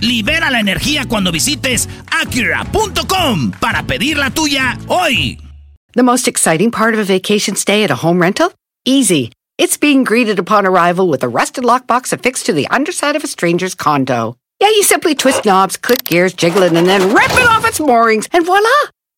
Libera 0.00 0.50
la 0.50 0.60
energía 0.60 1.06
cuando 1.08 1.32
visites 1.32 1.88
Acura.com 2.10 3.52
para 3.60 3.82
pedir 3.82 4.16
la 4.16 4.30
tuya 4.30 4.78
hoy. 4.88 5.38
The 5.94 6.02
most 6.02 6.28
exciting 6.28 6.70
part 6.70 6.94
of 6.94 7.00
a 7.00 7.04
vacation 7.04 7.56
stay 7.56 7.82
at 7.82 7.90
a 7.90 7.96
home 7.96 8.20
rental? 8.20 8.52
Easy. 8.84 9.32
It's 9.58 9.76
being 9.76 10.04
greeted 10.04 10.38
upon 10.38 10.66
arrival 10.66 11.08
with 11.08 11.24
a 11.24 11.28
rusted 11.28 11.64
lockbox 11.64 12.12
affixed 12.12 12.46
to 12.46 12.52
the 12.52 12.68
underside 12.68 13.16
of 13.16 13.24
a 13.24 13.26
stranger's 13.26 13.74
condo. 13.74 14.36
Yeah, 14.60 14.68
you 14.68 14.84
simply 14.84 15.16
twist 15.16 15.44
knobs, 15.44 15.76
click 15.76 16.04
gears, 16.04 16.32
jiggle 16.32 16.62
it, 16.62 16.72
and 16.72 16.86
then 16.86 17.12
rip 17.12 17.30
it 17.32 17.48
off 17.48 17.66
its 17.66 17.80
moorings, 17.80 18.28
and 18.32 18.46
voila! 18.46 18.68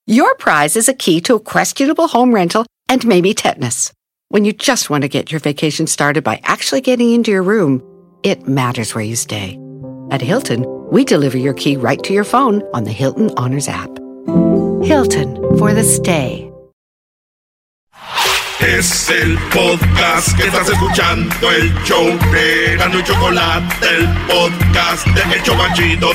Your 0.07 0.35
prize 0.35 0.77
is 0.77 0.89
a 0.89 0.95
key 0.95 1.21
to 1.23 1.35
a 1.35 1.41
questionable 1.41 2.09
home 2.09 2.35
rental 2.35 2.65
and 2.89 3.07
maybe 3.07 3.35
tetanus. 3.35 3.93
When 4.31 4.47
you 4.47 4.55
just 4.55 4.89
want 4.89 5.03
to 5.03 5.09
get 5.09 5.31
your 5.31 5.41
vacation 5.41 5.87
started 5.87 6.25
by 6.25 6.41
actually 6.43 6.81
getting 6.81 7.13
into 7.13 7.31
your 7.31 7.43
room, 7.43 7.83
it 8.23 8.49
matters 8.49 8.95
where 8.95 9.05
you 9.05 9.17
stay. 9.17 9.60
At 10.11 10.21
Hilton, 10.21 10.67
we 10.91 11.05
deliver 11.05 11.39
your 11.39 11.55
key 11.55 11.77
right 11.77 12.03
to 12.03 12.13
your 12.13 12.25
phone 12.25 12.63
on 12.75 12.85
the 12.85 12.93
Hilton 12.93 13.31
Honors 13.37 13.69
app. 13.69 13.91
Hilton 14.83 15.37
for 15.59 15.73
the 15.73 15.85
stay. 15.85 16.51
Es 18.61 19.09
el 19.09 19.39
podcast 19.55 20.37
que 20.37 20.45
estás 20.45 20.69
escuchando, 20.69 21.51
el 21.51 21.73
show 21.85 22.05
de 22.31 22.77
y 22.77 23.03
Chocolate, 23.05 23.87
el 23.97 24.07
podcast 24.27 25.07
de 25.07 25.23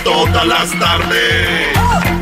todas 0.04 0.46
las 0.46 0.72
tardes. 0.80 2.15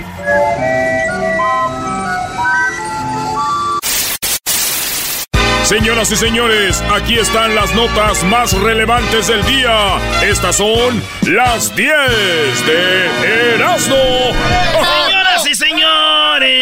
Señoras 5.73 6.11
y 6.11 6.15
señores, 6.15 6.83
aquí 6.93 7.17
están 7.17 7.55
las 7.55 7.73
notas 7.73 8.23
más 8.25 8.53
relevantes 8.53 9.25
del 9.25 9.43
día. 9.45 9.97
Estas 10.21 10.57
son 10.57 11.01
las 11.23 11.75
10 11.75 11.89
de 12.67 13.55
Erasmo. 13.55 13.95
Señoras 15.07 15.47
y 15.49 15.55
señores, 15.55 16.53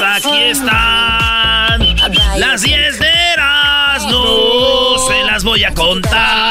aquí 0.00 0.42
están 0.44 1.80
las 2.38 2.62
10 2.62 3.00
de 3.00 3.10
no 4.08 4.98
se 5.08 5.22
las 5.24 5.44
voy 5.44 5.64
a 5.64 5.74
contar. 5.74 6.49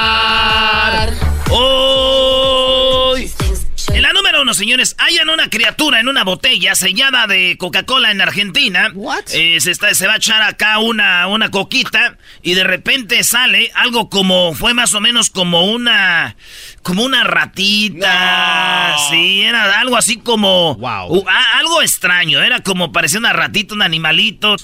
Señores, 4.59 4.95
hayan 4.99 5.29
una 5.29 5.49
criatura 5.49 5.99
en 6.01 6.09
una 6.09 6.23
botella 6.23 6.75
sellada 6.75 7.27
de 7.27 7.55
Coca-Cola 7.57 8.11
en 8.11 8.19
Argentina. 8.21 8.91
Eh, 9.33 9.59
se, 9.61 9.71
está, 9.71 9.93
se 9.93 10.05
va 10.05 10.13
a 10.13 10.17
echar 10.17 10.41
acá 10.41 10.79
una, 10.79 11.27
una 11.27 11.49
coquita 11.49 12.17
y 12.43 12.53
de 12.53 12.65
repente 12.65 13.23
sale 13.23 13.71
algo 13.73 14.09
como, 14.09 14.53
fue 14.53 14.73
más 14.73 14.93
o 14.93 14.99
menos 14.99 15.29
como 15.29 15.65
una, 15.71 16.35
como 16.83 17.03
una 17.03 17.23
ratita. 17.23 18.97
Sí, 19.09 19.43
era 19.43 19.79
algo 19.79 19.95
así 19.95 20.17
como, 20.17 20.75
wow. 20.75 21.25
algo 21.55 21.81
extraño, 21.81 22.43
era 22.43 22.61
como 22.61 22.91
parecía 22.91 23.19
una 23.19 23.33
ratita, 23.33 23.73
un 23.73 23.81
animalito. 23.81 24.57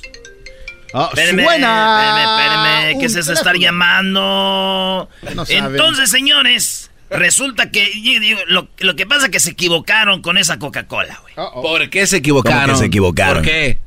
Oh, 0.94 1.10
espérame, 1.14 1.40
espérame, 1.40 3.00
que 3.00 3.10
se 3.10 3.20
estar 3.20 3.58
llamando. 3.58 5.10
Entonces, 5.48 6.10
señores, 6.10 6.85
resulta 7.15 7.71
que 7.71 7.89
lo, 8.48 8.95
que 8.95 9.05
pasa 9.05 9.26
es 9.26 9.31
que 9.31 9.39
se 9.39 9.52
equivocaron 9.52 10.21
con 10.21 10.37
esa 10.37 10.59
Coca-Cola, 10.59 11.20
güey. 11.21 11.33
¿Por 11.36 11.89
qué 11.89 12.08
se 12.08 12.17
equivocaron? 12.17 12.77
se 12.77 12.86
equivocaron? 12.86 13.37
¿Por 13.37 13.45
qué? 13.45 13.80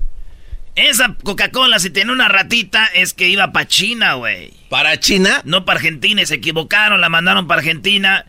Esa 0.75 1.15
Coca-Cola, 1.25 1.79
si 1.81 1.91
tiene 1.91 2.13
una 2.13 2.29
ratita, 2.29 2.87
es 2.87 3.13
que 3.13 3.29
iba 3.29 3.51
para 3.51 3.67
China, 3.67 4.15
güey. 4.15 4.53
¿Para 4.69 5.01
China? 5.01 5.41
No 5.45 5.65
para 5.65 5.79
Argentina, 5.79 6.23
y 6.23 6.27
se 6.27 6.37
equivocaron, 6.37 7.01
la 7.01 7.09
mandaron 7.09 7.49
para 7.49 7.59
Argentina. 7.59 8.25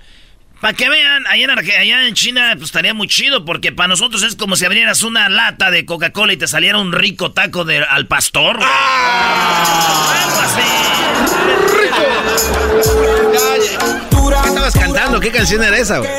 Para 0.59 0.73
que 0.73 0.89
vean, 0.89 1.27
allá 1.27 1.43
en, 1.43 1.51
allá 1.51 2.07
en 2.07 2.15
China 2.15 2.49
pues, 2.53 2.65
estaría 2.65 2.95
muy 2.95 3.07
chido, 3.07 3.45
porque 3.45 3.71
para 3.71 3.87
nosotros 3.87 4.23
es 4.23 4.35
como 4.35 4.55
si 4.55 4.65
abrieras 4.65 5.03
una 5.03 5.29
lata 5.29 5.69
de 5.69 5.85
Coca-Cola 5.85 6.33
y 6.33 6.37
te 6.37 6.47
saliera 6.47 6.79
un 6.79 6.91
rico 6.91 7.31
taco 7.31 7.65
de, 7.65 7.83
al 7.83 8.07
pastor. 8.07 8.57
¡Ah! 8.61 10.23
Algo 10.23 10.41
así. 10.41 10.61
¿Qué 14.29 14.49
estabas 14.49 14.73
cantando? 14.73 15.19
¿Qué 15.19 15.31
canción 15.31 15.63
era 15.63 15.77
esa, 15.77 15.99
güey? 15.99 16.11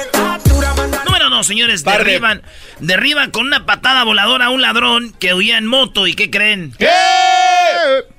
Número 1.05 1.31
no, 1.31 1.45
señores. 1.45 1.85
Derriban, 1.85 2.43
derriban 2.81 3.31
con 3.31 3.47
una 3.47 3.67
patada 3.67 4.05
voladora 4.05 4.47
a 4.47 4.51
un 4.51 4.61
ladrón 4.61 5.15
que 5.19 5.35
huía 5.35 5.59
en 5.59 5.67
moto. 5.67 6.07
¿Y 6.07 6.15
qué 6.15 6.31
creen? 6.31 6.75
¿Qué? 6.79 6.89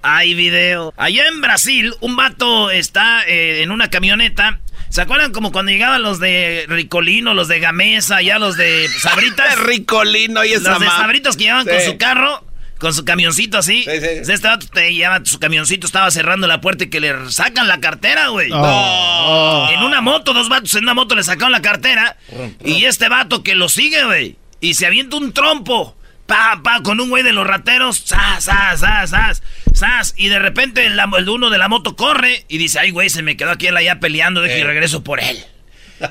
Hay 0.01 0.34
video. 0.34 0.94
Allá 0.97 1.28
en 1.28 1.41
Brasil, 1.41 1.94
un 2.00 2.16
vato 2.16 2.72
está 2.72 3.24
eh, 3.28 3.62
en 3.63 3.72
una 3.72 3.90
camioneta 3.90 4.59
¿Se 4.91 5.00
acuerdan 5.00 5.31
como 5.31 5.53
cuando 5.53 5.72
llegaban 5.72 6.01
los 6.03 6.19
de 6.19 6.66
Ricolino, 6.68 7.34
los 7.34 7.47
de 7.47 7.62
Gamesa, 7.62 8.22
ya 8.22 8.40
los 8.40 8.57
de 8.57 8.90
Sabritas? 9.00 9.57
Ricolino 9.63 10.44
y 10.44 10.51
esa 10.51 10.72
Los 10.72 10.80
de 10.81 10.88
Sabritas 10.88 11.38
que 11.38 11.46
llevaban 11.46 11.66
con 11.66 11.80
su 11.80 11.97
carro, 11.97 12.44
con 12.81 12.96
su 12.96 13.06
camioncito 13.06 13.59
así. 13.59 13.84
Sí, 13.84 13.92
sí. 14.02 14.31
Este 14.31 14.47
vato 14.47 14.66
te 14.66 14.92
lleva 14.92 15.22
su 15.24 15.40
camioncito, 15.40 15.86
estaba 15.86 16.09
cerrando 16.09 16.47
la 16.47 16.62
puerta 16.62 16.86
y 16.86 16.90
que 16.90 17.00
le 17.00 17.30
sacan 17.30 17.68
la 17.68 17.80
cartera, 17.80 18.30
güey. 18.30 18.47
En 18.47 19.84
una 19.84 20.02
moto, 20.02 20.34
dos 20.34 20.50
vatos 20.50 20.74
en 20.74 20.84
una 20.84 20.96
moto 20.96 21.14
le 21.14 21.22
sacaron 21.22 21.52
la 21.52 21.62
cartera. 21.62 22.18
Y 22.66 22.86
este 22.86 23.08
vato 23.08 23.44
que 23.44 23.53
lo 23.53 23.69
sigue, 23.69 24.03
güey. 24.03 24.36
Y 24.62 24.74
se 24.74 24.88
avienta 24.88 25.18
un 25.18 25.31
trompo. 25.31 25.96
Pa, 26.25 26.62
pa, 26.64 26.81
con 26.81 27.00
un 27.00 27.09
güey 27.09 27.22
de 27.22 27.34
los 27.34 27.46
rateros. 27.46 28.00
Sas, 28.00 28.46
sas, 28.46 28.80
sas, 28.80 29.12
sas. 29.12 29.44
Sas. 29.75 30.16
Y 30.18 30.30
de 30.30 30.40
repente 30.40 30.84
el, 30.84 31.00
uno 31.30 31.52
de 31.52 31.58
la 31.59 31.68
moto 31.68 31.96
corre 31.96 32.46
y 32.48 32.58
dice, 32.58 32.80
ay, 32.80 32.90
güey, 32.90 33.12
se 33.12 33.22
me 33.22 33.38
quedó 33.38 33.52
aquí 33.52 33.68
él 33.68 33.78
allá 33.78 34.00
peleando, 34.00 34.42
de 34.42 34.50
que 34.50 34.63
regreso 34.63 35.03
por 35.03 35.19
él. 35.19 35.38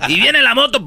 Y 0.08 0.20
viene 0.20 0.40
la 0.40 0.54
moto, 0.54 0.86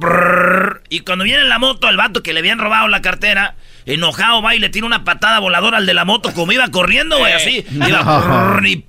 y 0.88 1.02
cuando 1.02 1.26
viene 1.26 1.44
la 1.44 1.60
moto, 1.60 1.90
el 1.90 1.98
vato 1.98 2.24
que 2.24 2.32
le 2.32 2.40
habían 2.40 2.58
robado 2.58 2.88
la 2.88 3.02
cartera, 3.02 3.58
enojado 3.86 4.42
va 4.42 4.56
y 4.56 4.60
le 4.60 4.70
tira 4.70 4.86
una 4.86 5.04
patada 5.04 5.40
voladora 5.40 5.78
al 5.78 5.86
de 5.86 5.94
la 5.94 6.06
moto, 6.06 6.34
como 6.34 6.52
iba 6.52 6.68
corriendo, 6.70 7.18
güey, 7.18 7.34
así. 7.34 7.66
Iba, 7.72 8.62
y, 8.66 8.86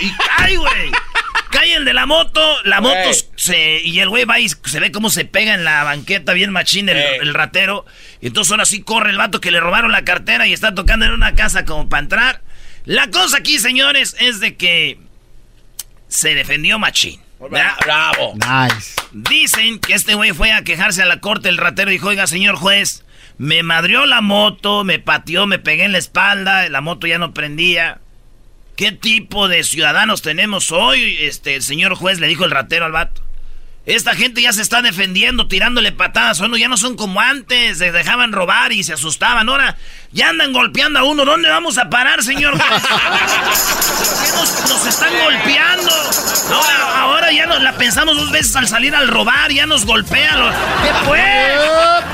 y 0.00 0.12
cae, 0.36 0.56
güey. 0.56 0.90
Cae 1.50 1.74
el 1.74 1.84
de 1.84 1.94
la 1.94 2.06
moto, 2.06 2.40
la 2.64 2.80
moto 2.80 3.10
se. 3.36 3.80
Y 3.80 4.00
el 4.00 4.08
güey 4.08 4.24
va 4.24 4.40
y 4.40 4.48
se 4.48 4.80
ve 4.80 4.90
cómo 4.90 5.08
se 5.08 5.24
pega 5.24 5.54
en 5.54 5.62
la 5.62 5.84
banqueta, 5.84 6.32
bien 6.32 6.50
machín, 6.50 6.88
el, 6.88 7.32
ratero. 7.32 7.86
Y 8.20 8.26
entonces 8.26 8.50
ahora 8.50 8.64
sí 8.64 8.82
corre 8.82 9.10
el 9.10 9.18
vato 9.18 9.40
que 9.40 9.52
le 9.52 9.60
robaron 9.60 9.92
la 9.92 10.04
cartera 10.04 10.48
y 10.48 10.52
está 10.52 10.74
tocando 10.74 11.06
en 11.06 11.12
una 11.12 11.34
casa 11.34 11.64
como 11.64 11.88
para 11.88 12.02
entrar. 12.02 12.42
La 12.84 13.08
cosa 13.10 13.38
aquí, 13.38 13.58
señores, 13.58 14.16
es 14.18 14.40
de 14.40 14.56
que 14.56 14.98
se 16.08 16.34
defendió 16.34 16.78
machín. 16.78 17.20
Bravo. 17.38 18.34
Nice. 18.34 18.94
Dicen 19.12 19.78
que 19.78 19.94
este 19.94 20.14
güey 20.14 20.32
fue 20.32 20.50
a 20.52 20.62
quejarse 20.62 21.02
a 21.02 21.06
la 21.06 21.20
corte. 21.20 21.48
El 21.48 21.58
ratero 21.58 21.90
dijo: 21.90 22.08
Oiga, 22.08 22.26
señor 22.26 22.56
juez, 22.56 23.04
me 23.38 23.62
madrió 23.62 24.06
la 24.06 24.20
moto, 24.20 24.84
me 24.84 24.98
pateó, 24.98 25.46
me 25.46 25.58
pegué 25.58 25.84
en 25.84 25.92
la 25.92 25.98
espalda, 25.98 26.68
la 26.68 26.80
moto 26.80 27.06
ya 27.06 27.18
no 27.18 27.34
prendía. 27.34 27.98
¿Qué 28.76 28.92
tipo 28.92 29.48
de 29.48 29.62
ciudadanos 29.64 30.22
tenemos 30.22 30.72
hoy? 30.72 31.16
Este, 31.20 31.56
el 31.56 31.62
señor 31.62 31.94
juez 31.94 32.20
le 32.20 32.26
dijo 32.26 32.44
el 32.44 32.50
ratero 32.50 32.84
al 32.84 32.92
vato. 32.92 33.22
Esta 33.86 34.14
gente 34.14 34.40
ya 34.40 34.52
se 34.52 34.62
está 34.62 34.80
defendiendo, 34.80 35.46
tirándole 35.46 35.92
patadas. 35.92 36.38
Bueno, 36.38 36.56
ya 36.56 36.68
no 36.68 36.78
son 36.78 36.96
como 36.96 37.20
antes. 37.20 37.78
Se 37.78 37.92
dejaban 37.92 38.32
robar 38.32 38.72
y 38.72 38.82
se 38.82 38.94
asustaban. 38.94 39.48
Ahora 39.48 39.76
ya 40.10 40.30
andan 40.30 40.54
golpeando 40.54 40.98
a 40.98 41.04
uno. 41.04 41.26
¿Dónde 41.26 41.50
vamos 41.50 41.76
a 41.76 41.90
parar, 41.90 42.22
señor 42.22 42.58
juez? 42.58 42.82
nos, 44.68 44.86
están 44.86 45.12
golpeando? 45.22 45.92
Ahora, 46.50 47.00
ahora 47.02 47.32
ya 47.32 47.46
nos 47.46 47.62
la 47.62 47.74
pensamos 47.74 48.16
dos 48.16 48.32
veces 48.32 48.56
al 48.56 48.68
salir 48.68 48.94
al 48.94 49.08
robar. 49.08 49.52
Ya 49.52 49.66
nos 49.66 49.84
golpean. 49.84 50.50
¿Qué 50.82 51.06
fue? 51.06 52.13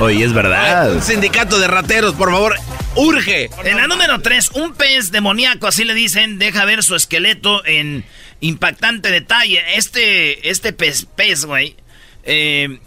Oye, 0.00 0.24
es 0.24 0.32
verdad. 0.32 0.94
Un 0.94 1.02
sindicato 1.02 1.58
de 1.58 1.68
rateros, 1.68 2.14
por 2.14 2.30
favor. 2.30 2.56
Urge. 2.96 3.50
En 3.64 3.76
la 3.76 3.86
número 3.86 4.20
3, 4.20 4.52
un 4.54 4.72
pez 4.72 5.12
demoníaco, 5.12 5.66
así 5.66 5.84
le 5.84 5.92
dicen, 5.92 6.38
deja 6.38 6.64
ver 6.64 6.82
su 6.82 6.96
esqueleto 6.96 7.64
en 7.66 8.06
impactante 8.40 9.10
detalle. 9.10 9.62
Este, 9.76 10.48
este 10.48 10.72
pez, 10.72 11.04
pez, 11.04 11.44
güey, 11.44 11.76
eh, 12.24 12.80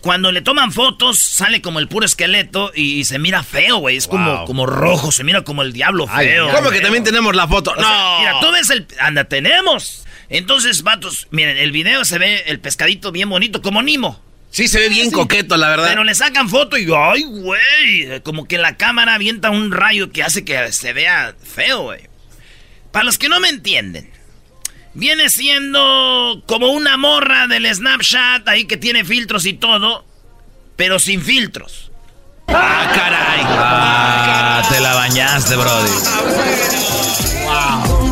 cuando 0.00 0.32
le 0.32 0.40
toman 0.40 0.72
fotos, 0.72 1.18
sale 1.18 1.60
como 1.60 1.78
el 1.78 1.88
puro 1.88 2.06
esqueleto 2.06 2.72
y, 2.74 3.04
se 3.04 3.18
mira 3.18 3.42
feo, 3.42 3.76
güey. 3.76 3.98
Es 3.98 4.06
como, 4.06 4.46
como 4.46 4.64
rojo, 4.64 5.12
se 5.12 5.24
mira 5.24 5.42
como 5.42 5.60
el 5.60 5.74
diablo 5.74 6.06
feo. 6.06 6.50
¿Cómo 6.52 6.70
que 6.70 6.80
también 6.80 7.04
tenemos 7.04 7.36
la 7.36 7.46
foto? 7.46 7.74
no. 7.76 8.18
mira, 8.18 8.40
tú 8.40 8.50
ves 8.50 8.70
el. 8.70 8.86
Anda, 8.98 9.24
tenemos. 9.24 10.04
Entonces, 10.30 10.82
vatos, 10.82 11.28
miren, 11.30 11.58
el 11.58 11.70
video 11.70 12.04
se 12.04 12.18
ve 12.18 12.44
el 12.46 12.60
pescadito 12.60 13.12
bien 13.12 13.28
bonito, 13.28 13.60
como 13.60 13.82
Nimo. 13.82 14.25
Sí, 14.56 14.68
se 14.68 14.78
ve 14.78 14.88
bien 14.88 15.10
coqueto, 15.10 15.58
la 15.58 15.68
verdad. 15.68 15.88
Pero 15.88 16.02
le 16.02 16.14
sacan 16.14 16.48
foto 16.48 16.78
y, 16.78 16.90
ay, 16.90 17.24
güey, 17.24 18.22
como 18.22 18.48
que 18.48 18.56
la 18.56 18.78
cámara 18.78 19.12
avienta 19.12 19.50
un 19.50 19.70
rayo 19.70 20.12
que 20.12 20.22
hace 20.22 20.46
que 20.46 20.72
se 20.72 20.94
vea 20.94 21.34
feo, 21.44 21.82
güey. 21.82 22.08
Para 22.90 23.04
los 23.04 23.18
que 23.18 23.28
no 23.28 23.38
me 23.38 23.50
entienden, 23.50 24.10
viene 24.94 25.28
siendo 25.28 26.42
como 26.46 26.68
una 26.68 26.96
morra 26.96 27.48
del 27.48 27.66
Snapchat 27.66 28.48
ahí 28.48 28.64
que 28.64 28.78
tiene 28.78 29.04
filtros 29.04 29.44
y 29.44 29.52
todo, 29.52 30.06
pero 30.74 30.98
sin 31.00 31.20
filtros. 31.20 31.90
Ah, 32.48 32.90
caray. 32.94 33.40
Ah, 33.42 34.66
te 34.70 34.80
la 34.80 34.94
bañaste, 34.94 35.54
brody. 35.54 35.90
Wow. 37.44 38.06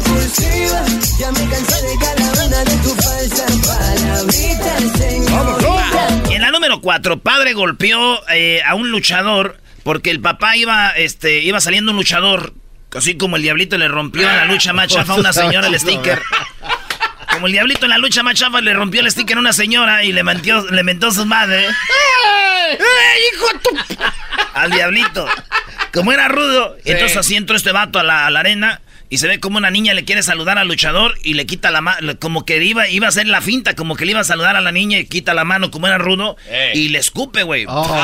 Ya 1.19 1.33
me 1.33 1.49
cansé 1.49 1.83
de 1.87 1.99
cada 1.99 2.45
una 2.45 2.65
de 2.65 2.77
tus 2.83 2.93
falsas 3.03 3.53
palabritas, 3.67 4.83
Y 4.83 5.15
en 5.15 5.64
la 6.45 6.51
número 6.51 6.81
4, 6.83 7.21
padre 7.21 7.55
golpeó 7.55 8.23
eh, 8.29 8.61
a 8.67 8.75
un 8.75 8.91
luchador 8.91 9.59
porque 9.83 10.11
el 10.11 10.21
papá 10.21 10.57
iba, 10.57 10.91
este, 10.91 11.41
iba 11.41 11.59
saliendo 11.59 11.93
un 11.93 11.97
luchador, 11.97 12.53
así 12.95 13.17
como 13.17 13.37
el 13.37 13.43
diablito 13.43 13.79
le 13.79 13.89
rompió 13.89 14.29
en 14.29 14.37
la 14.37 14.45
lucha 14.45 14.75
más 14.75 14.89
chafa 14.93 15.15
a 15.15 15.17
una 15.17 15.33
señora 15.33 15.69
el 15.69 15.81
sticker. 15.81 16.21
Como 17.33 17.47
el 17.47 17.53
diablito 17.53 17.87
en 17.87 17.91
la 17.91 17.99
lucha 17.99 18.23
más 18.23 18.35
chafa 18.35 18.61
le 18.61 18.75
rompió 18.75 19.01
el 19.01 19.11
sticker 19.11 19.39
a 19.39 19.41
una 19.41 19.55
señora 19.55 20.05
y 20.05 20.13
le, 20.13 20.23
mentió, 20.23 20.71
le 20.71 20.83
mentó 20.85 21.11
su 21.11 21.25
madre. 21.25 21.67
¡Eh, 21.67 22.79
hijo 23.33 23.47
tu... 23.63 23.99
Al 24.53 24.71
diablito. 24.71 25.27
Como 25.95 26.13
era 26.13 26.29
rudo, 26.29 26.77
entonces 26.85 27.17
así 27.17 27.37
entró 27.37 27.57
este 27.57 27.73
vato 27.73 27.99
a 27.99 28.03
la 28.03 28.27
arena 28.27 28.83
y 29.11 29.19
se 29.19 29.29
ve 29.29 29.39
como 29.39 29.59
una 29.59 29.71
niña 29.71 29.95
le 29.95 30.05
quiere 30.05 30.23
saludar 30.23 30.59
al 30.59 30.67
luchador 30.67 31.17
y 31.23 31.35
le 31.35 31.47
quita 31.47 31.71
la 31.71 31.81
mano, 31.81 32.19
como 32.19 32.45
que 32.45 32.63
iba, 32.63 32.89
iba 32.89 33.07
a 33.07 33.11
hacer 33.11 33.27
la 33.27 33.41
finta, 33.41 33.75
como 33.75 33.97
que 33.97 34.05
le 34.07 34.13
iba 34.13 34.21
a 34.21 34.25
saludar 34.25 34.57
a 34.57 34.61
la 34.61 34.73
niña 34.73 34.99
y 34.99 35.07
quita 35.07 35.35
la 35.35 35.45
mano 35.45 35.71
como 35.71 35.87
era 35.87 35.99
rudo 35.99 36.37
y 36.73 36.89
le 36.89 36.99
escupe, 36.99 37.43
güey. 37.43 37.67
Oh. 37.69 38.03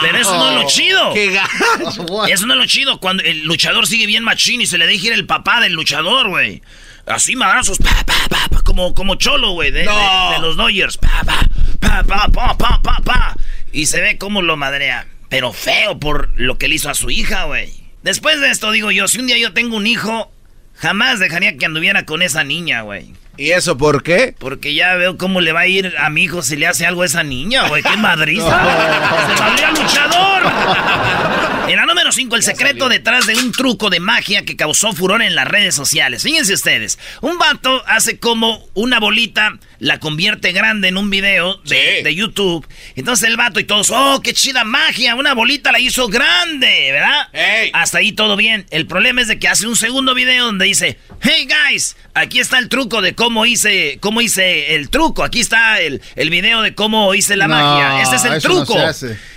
Pero 0.00 0.18
eso 0.18 0.36
no 0.36 0.50
es 0.50 0.62
lo 0.62 0.68
chido. 0.68 1.12
Qué 1.12 1.26
eso 2.32 2.46
no 2.46 2.54
es 2.54 2.58
lo 2.58 2.66
chido. 2.66 2.98
Cuando 2.98 3.22
el 3.22 3.44
luchador 3.44 3.86
sigue 3.86 4.06
bien 4.06 4.24
machín 4.24 4.60
y 4.60 4.66
se 4.66 4.78
le 4.78 4.86
deja 4.86 5.08
ir 5.08 5.12
el 5.12 5.26
papá 5.26 5.60
del 5.60 5.74
luchador, 5.74 6.28
güey. 6.28 6.62
Así 7.06 7.36
madrazos, 7.36 7.78
pa, 7.78 8.04
pa, 8.06 8.14
pa, 8.28 8.62
como, 8.62 8.94
como 8.94 9.16
cholo, 9.16 9.50
güey, 9.52 9.70
de, 9.70 9.84
los 10.40 10.56
Dodgers. 10.56 10.98
Pa, 10.98 11.22
pa, 11.24 12.04
pa, 12.04 12.28
pa, 12.28 12.56
pa, 12.56 12.80
pa, 12.82 13.00
pa, 13.04 13.36
Y 13.72 13.86
se 13.86 14.00
ve 14.00 14.18
como 14.18 14.40
lo 14.40 14.56
madrea. 14.56 15.06
Pero 15.28 15.52
feo 15.52 15.98
por 15.98 16.30
lo 16.36 16.58
que 16.58 16.68
le 16.68 16.76
hizo 16.76 16.90
a 16.90 16.94
su 16.94 17.10
hija, 17.10 17.44
güey. 17.44 17.81
Después 18.02 18.40
de 18.40 18.50
esto, 18.50 18.70
digo 18.72 18.90
yo, 18.90 19.06
si 19.08 19.18
un 19.20 19.26
día 19.26 19.38
yo 19.38 19.52
tengo 19.52 19.76
un 19.76 19.86
hijo, 19.86 20.30
jamás 20.76 21.20
dejaría 21.20 21.56
que 21.56 21.66
anduviera 21.66 22.04
con 22.04 22.22
esa 22.22 22.42
niña, 22.42 22.82
güey. 22.82 23.12
¿Y 23.36 23.52
eso 23.52 23.78
por 23.78 24.02
qué? 24.02 24.34
Porque 24.38 24.74
ya 24.74 24.94
veo 24.96 25.16
cómo 25.16 25.40
le 25.40 25.52
va 25.52 25.60
a 25.60 25.66
ir 25.66 25.94
a 25.98 26.10
mi 26.10 26.24
hijo 26.24 26.42
si 26.42 26.56
le 26.56 26.66
hace 26.66 26.84
algo 26.84 27.02
a 27.02 27.06
esa 27.06 27.22
niña, 27.22 27.68
güey. 27.68 27.82
¡Qué 27.82 27.96
madriza! 27.96 28.60
¡Se 29.30 29.36
saldría 29.36 29.70
luchador! 29.70 30.42
En 31.68 31.76
la 31.76 31.86
número 32.12 32.30
5, 32.30 32.36
el 32.36 32.42
secreto 32.42 32.88
detrás 32.88 33.26
de 33.26 33.36
un 33.36 33.52
truco 33.52 33.88
de 33.88 34.00
magia 34.00 34.44
que 34.44 34.56
causó 34.56 34.92
furor 34.92 35.22
en 35.22 35.34
las 35.34 35.48
redes 35.48 35.74
sociales. 35.74 36.22
Fíjense 36.22 36.52
ustedes, 36.52 36.98
un 37.20 37.38
vato 37.38 37.82
hace 37.86 38.18
como 38.18 38.68
una 38.74 39.00
bolita, 39.00 39.58
la 39.78 39.98
convierte 39.98 40.52
grande 40.52 40.88
en 40.88 40.96
un 40.96 41.10
video 41.10 41.56
de, 41.64 42.14
YouTube. 42.14 42.66
Entonces 42.94 43.28
el 43.28 43.36
vato 43.36 43.58
y 43.60 43.64
todos, 43.64 43.90
¡oh, 43.90 44.20
qué 44.22 44.34
chida 44.34 44.64
magia! 44.64 45.14
Una 45.14 45.32
bolita 45.32 45.72
la 45.72 45.80
hizo 45.80 46.08
grande, 46.08 46.92
¿verdad? 46.92 47.28
Hasta 47.72 47.98
ahí 47.98 48.12
todo 48.12 48.36
bien. 48.36 48.66
El 48.70 48.86
problema 48.86 49.22
es 49.22 49.28
de 49.28 49.38
que 49.38 49.48
hace 49.48 49.66
un 49.66 49.76
segundo 49.76 50.14
video 50.14 50.44
donde 50.44 50.66
dice, 50.66 50.98
¡Hey 51.20 51.48
guys! 51.48 51.96
Aquí 52.14 52.40
está 52.40 52.58
el 52.58 52.68
truco 52.68 53.00
de 53.00 53.14
cómo 53.14 53.46
hice, 53.46 53.96
cómo 54.00 54.20
hice 54.20 54.74
el 54.74 54.90
truco. 54.90 55.24
Aquí 55.24 55.40
está 55.40 55.80
el, 55.80 56.02
el 56.14 56.30
video 56.30 56.60
de 56.60 56.74
cómo 56.74 57.14
hice 57.14 57.36
la 57.36 57.48
magia. 57.48 58.02
Este 58.02 58.16
es 58.16 58.24
el 58.24 58.42
truco. 58.42 58.76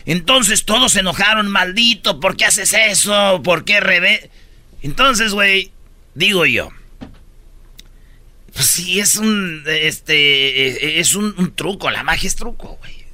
Entonces 0.05 0.65
todos 0.65 0.91
se 0.91 0.99
enojaron, 0.99 1.47
maldito, 1.47 2.19
¿por 2.19 2.35
qué 2.35 2.45
haces 2.45 2.64
eso? 2.73 3.41
¿Por 3.43 3.65
qué 3.65 3.79
revés? 3.79 4.29
Entonces, 4.81 5.33
güey, 5.33 5.71
digo 6.13 6.45
yo. 6.45 6.69
Pues 8.53 8.67
sí, 8.67 8.99
es 8.99 9.17
un. 9.17 9.63
Este. 9.67 10.99
Es 10.99 11.15
un, 11.15 11.35
un 11.37 11.55
truco. 11.55 11.89
La 11.89 12.03
magia 12.03 12.27
es 12.27 12.35
truco, 12.35 12.77
güey. 12.79 13.05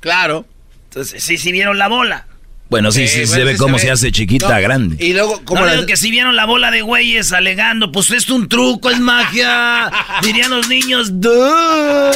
Claro. 0.00 0.46
Entonces, 0.84 1.22
sí, 1.22 1.36
sí 1.36 1.52
vieron 1.52 1.78
la 1.78 1.88
bola. 1.88 2.26
Bueno, 2.70 2.92
sí, 2.92 3.08
sí, 3.08 3.26
se 3.26 3.44
ve 3.44 3.56
cómo 3.56 3.78
se, 3.78 3.90
hace 3.90 4.12
chiquita, 4.12 4.60
grande. 4.60 5.02
Y 5.02 5.14
luego, 5.14 5.42
como 5.44 5.64
no, 5.64 5.86
que 5.86 5.96
si 5.96 6.10
vieron 6.10 6.36
la 6.36 6.44
bola 6.44 6.70
de 6.70 6.82
güeyes 6.82 7.32
alegando, 7.32 7.90
pues 7.90 8.10
es 8.10 8.28
un 8.28 8.46
truco, 8.46 8.90
es 8.90 9.00
magia. 9.00 9.90
Dirían 10.22 10.50
los 10.50 10.68
niños, 10.68 11.08
¿Sí 11.08 11.14
o 11.24 12.12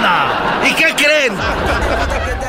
no? 0.00 0.68
¿Y 0.68 0.74
qué 0.74 0.92
creen? 0.96 1.34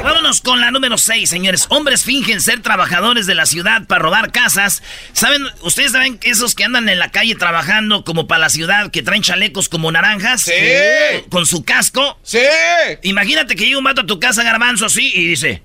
Vámonos 0.04 0.42
con 0.42 0.60
la 0.60 0.72
número 0.72 0.98
6, 0.98 1.30
señores. 1.30 1.68
Hombres 1.70 2.04
fingen 2.04 2.42
ser 2.42 2.62
trabajadores 2.62 3.28
de 3.28 3.36
la 3.36 3.46
ciudad 3.46 3.86
para 3.86 4.02
robar 4.02 4.32
casas. 4.32 4.82
¿Saben? 5.14 5.44
¿Ustedes 5.62 5.92
saben 5.92 6.20
esos 6.24 6.56
que 6.56 6.64
andan 6.64 6.90
en 6.90 6.98
la 6.98 7.12
calle 7.12 7.36
trabajando 7.36 8.04
como 8.04 8.28
para 8.28 8.40
la 8.40 8.50
ciudad, 8.50 8.90
que 8.90 9.04
traen 9.04 9.22
chalecos 9.22 9.70
como 9.70 9.92
naranjas? 9.92 10.42
Sí. 10.42 10.54
Con 11.30 11.46
su 11.46 11.64
casco. 11.64 12.20
Sí. 12.24 12.40
Imagínate 13.04 13.56
que 13.56 13.66
llega 13.66 13.78
un 13.78 13.84
vato 13.84 14.02
a 14.02 14.06
tu 14.08 14.20
casa, 14.20 14.44
garbanzo, 14.44 14.88
así, 14.88 15.12
y 15.14 15.28
dice... 15.28 15.62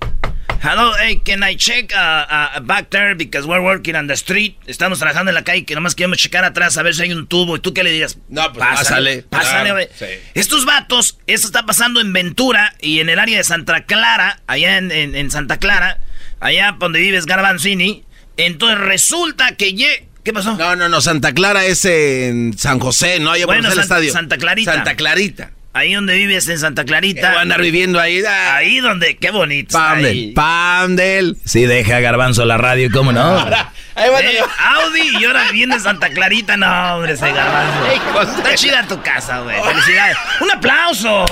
Hello, 0.59 0.93
hey, 0.99 1.21
can 1.23 1.43
I 1.43 1.55
check 1.55 1.93
uh, 1.93 2.25
uh, 2.29 2.59
back 2.61 2.89
there 2.89 3.15
because 3.15 3.45
we're 3.45 3.61
working 3.61 3.95
on 3.95 4.07
the 4.07 4.15
street? 4.15 4.57
Estamos 4.65 4.97
trabajando 4.99 5.29
en 5.29 5.35
la 5.35 5.43
calle 5.43 5.65
que 5.65 5.75
nomás 5.75 5.93
queremos 5.93 6.17
checar 6.17 6.43
atrás 6.45 6.77
a 6.77 6.83
ver 6.83 6.95
si 6.95 7.03
hay 7.03 7.13
un 7.13 7.27
tubo. 7.27 7.57
¿Y 7.57 7.59
tú 7.59 7.73
qué 7.73 7.83
le 7.83 7.91
dirías? 7.91 8.17
No, 8.27 8.51
pues 8.51 8.65
pásale. 8.65 9.23
Pásale, 9.23 9.71
güey. 9.71 9.87
Estos 10.33 10.65
vatos, 10.65 11.19
esto 11.27 11.47
está 11.47 11.65
pasando 11.65 12.01
en 12.01 12.11
Ventura 12.11 12.73
y 12.81 12.99
en 12.99 13.09
el 13.09 13.19
área 13.19 13.37
de 13.37 13.43
Santa 13.43 13.85
Clara, 13.85 14.41
allá 14.47 14.77
en, 14.77 15.31
Santa 15.31 15.57
Clara, 15.57 15.99
allá 16.39 16.75
donde 16.79 16.99
vives 16.99 17.25
Garbanzini. 17.27 18.03
Entonces 18.37 18.79
resulta 18.79 19.55
que 19.55 19.75
¿Qué 20.23 20.33
pasó? 20.33 20.57
No, 20.57 20.75
no, 20.75 20.89
no, 20.89 21.01
Santa 21.01 21.33
Clara 21.33 21.65
es 21.65 21.85
en 21.85 22.57
San 22.57 22.79
José, 22.79 23.19
¿no? 23.19 23.31
Allá 23.31 23.45
bueno, 23.45 23.71
el 23.71 23.79
estadio. 23.79 24.11
Santa 24.11 24.37
Clarita. 24.37 24.73
Santa 24.73 24.95
Clarita. 24.95 25.51
Ahí 25.77 25.93
donde 25.93 26.15
vives 26.15 26.47
en 26.47 26.57
Santa 26.57 26.85
Clarita. 26.85 27.33
Va 27.33 27.37
a 27.37 27.41
andar 27.41 27.61
viviendo 27.61 27.99
ahí. 27.99 28.23
Ahí 28.25 28.79
donde, 28.79 29.15
qué 29.17 29.29
bonito. 29.29 29.77
Pandel, 29.77 30.31
Pandel. 30.33 31.37
Sí, 31.45 31.67
deja 31.67 31.99
Garbanzo 31.99 32.45
la 32.45 32.57
radio, 32.57 32.89
¿cómo 32.91 33.11
no? 33.11 33.37
ahí 33.95 34.09
eh, 34.23 34.39
Audi 34.59 35.17
y 35.19 35.25
ahora 35.25 35.51
viene 35.51 35.75
en 35.75 35.81
Santa 35.81 36.09
Clarita. 36.09 36.57
No, 36.57 36.95
hombre, 36.95 37.13
ese 37.13 37.31
Garbanzo. 37.31 38.37
Está 38.37 38.55
chida 38.55 38.87
tu 38.87 38.99
casa, 39.03 39.41
güey. 39.41 39.55
Felicidades. 39.61 40.17
¡Un 40.41 40.49
aplauso! 40.49 41.25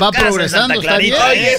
Va, 0.00 0.12
progresando, 0.12 0.80
está 0.80 0.98
bien. 0.98 1.16
¿eh? 1.34 1.56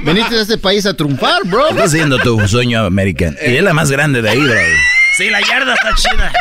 Veniste 0.00 0.38
a 0.38 0.40
este 0.40 0.56
país 0.56 0.86
a 0.86 0.94
triunfar, 0.94 1.42
bro. 1.44 1.68
Estás 1.68 1.88
haciendo 1.88 2.18
tu 2.18 2.48
sueño 2.48 2.86
americano. 2.86 3.36
Y 3.46 3.56
es 3.56 3.62
la 3.62 3.74
más 3.74 3.90
grande 3.90 4.22
de 4.22 4.30
ahí, 4.30 4.40
bro. 4.40 4.54
Sí, 5.18 5.28
la 5.28 5.42
yarda 5.42 5.74
está 5.74 5.94
chida. 5.94 6.32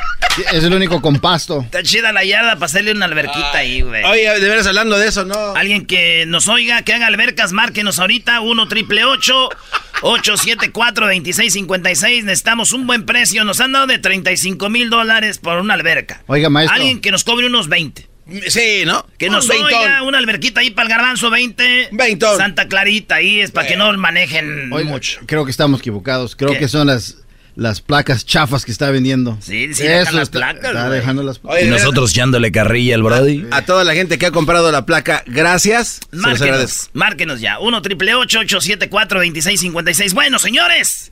Es 0.51 0.63
el 0.63 0.73
único 0.73 1.01
con 1.01 1.19
pasto. 1.19 1.61
Está 1.61 1.83
chida 1.83 2.11
la 2.11 2.23
yarda 2.23 2.55
para 2.55 2.65
hacerle 2.65 2.91
una 2.91 3.05
alberquita 3.05 3.57
ahí, 3.57 3.81
güey. 3.81 4.03
Oye, 4.03 4.39
de 4.39 4.49
veras 4.49 4.67
hablando 4.67 4.97
de 4.97 5.07
eso, 5.07 5.25
¿no? 5.25 5.55
Alguien 5.55 5.85
que 5.85 6.25
nos 6.27 6.47
oiga, 6.47 6.81
que 6.81 6.93
haga 6.93 7.07
albercas, 7.07 7.51
márquenos 7.51 7.99
ahorita, 7.99 8.41
1 8.41 8.67
triple 8.67 9.05
874 9.05 11.05
2656 11.05 12.25
Necesitamos 12.25 12.73
un 12.73 12.87
buen 12.87 13.05
precio. 13.05 13.43
Nos 13.43 13.59
han 13.61 13.71
dado 13.71 13.87
de 13.87 13.99
35 13.99 14.69
mil 14.69 14.89
dólares 14.89 15.37
por 15.37 15.57
una 15.57 15.73
alberca. 15.73 16.21
Oiga, 16.27 16.49
maestro. 16.49 16.75
Alguien 16.75 17.01
que 17.01 17.11
nos 17.11 17.23
cobre 17.23 17.47
unos 17.47 17.69
20. 17.69 18.09
Sí, 18.47 18.83
¿no? 18.85 19.05
Que 19.19 19.29
nos 19.29 19.47
oiga 19.49 20.01
una 20.01 20.17
alberquita 20.17 20.61
ahí 20.61 20.71
para 20.71 20.87
el 20.87 20.95
garbanzo 20.95 21.29
20. 21.29 21.89
20. 21.91 22.25
Santa 22.37 22.67
Clarita 22.67 23.15
ahí 23.15 23.39
es 23.39 23.51
para 23.51 23.67
que 23.67 23.77
no 23.77 23.93
manejen 23.93 24.69
mucho. 24.69 25.21
Creo 25.27 25.45
que 25.45 25.51
estamos 25.51 25.79
equivocados. 25.79 26.35
Creo 26.35 26.57
que 26.57 26.67
son 26.67 26.87
las 26.87 27.24
las 27.55 27.81
placas 27.81 28.25
chafas 28.25 28.65
que 28.65 28.71
está 28.71 28.91
vendiendo. 28.91 29.37
Sí, 29.41 29.73
sí, 29.73 29.85
Eso 29.85 30.11
las 30.11 30.29
placas. 30.29 30.65
Está 30.65 30.89
dejando 30.89 31.23
las 31.23 31.39
y 31.61 31.65
nosotros 31.67 32.11
echándole 32.11 32.51
carrilla 32.51 32.95
al 32.95 33.03
Brody. 33.03 33.45
A, 33.51 33.63
toda 33.63 33.83
la 33.83 33.93
gente 33.93 34.17
que 34.17 34.25
ha 34.25 34.31
comprado 34.31 34.71
la 34.71 34.85
placa, 34.85 35.23
gracias. 35.25 36.01
Márquenos, 36.11 36.89
márquenos 36.93 37.39
ya. 37.39 37.59
1 37.59 37.81
triple 37.81 38.15
874 38.15 39.19
2656 39.19 40.13
Bueno, 40.13 40.39
señores, 40.39 41.11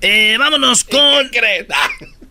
eh, 0.00 0.36
vámonos 0.38 0.84
con. 0.84 1.30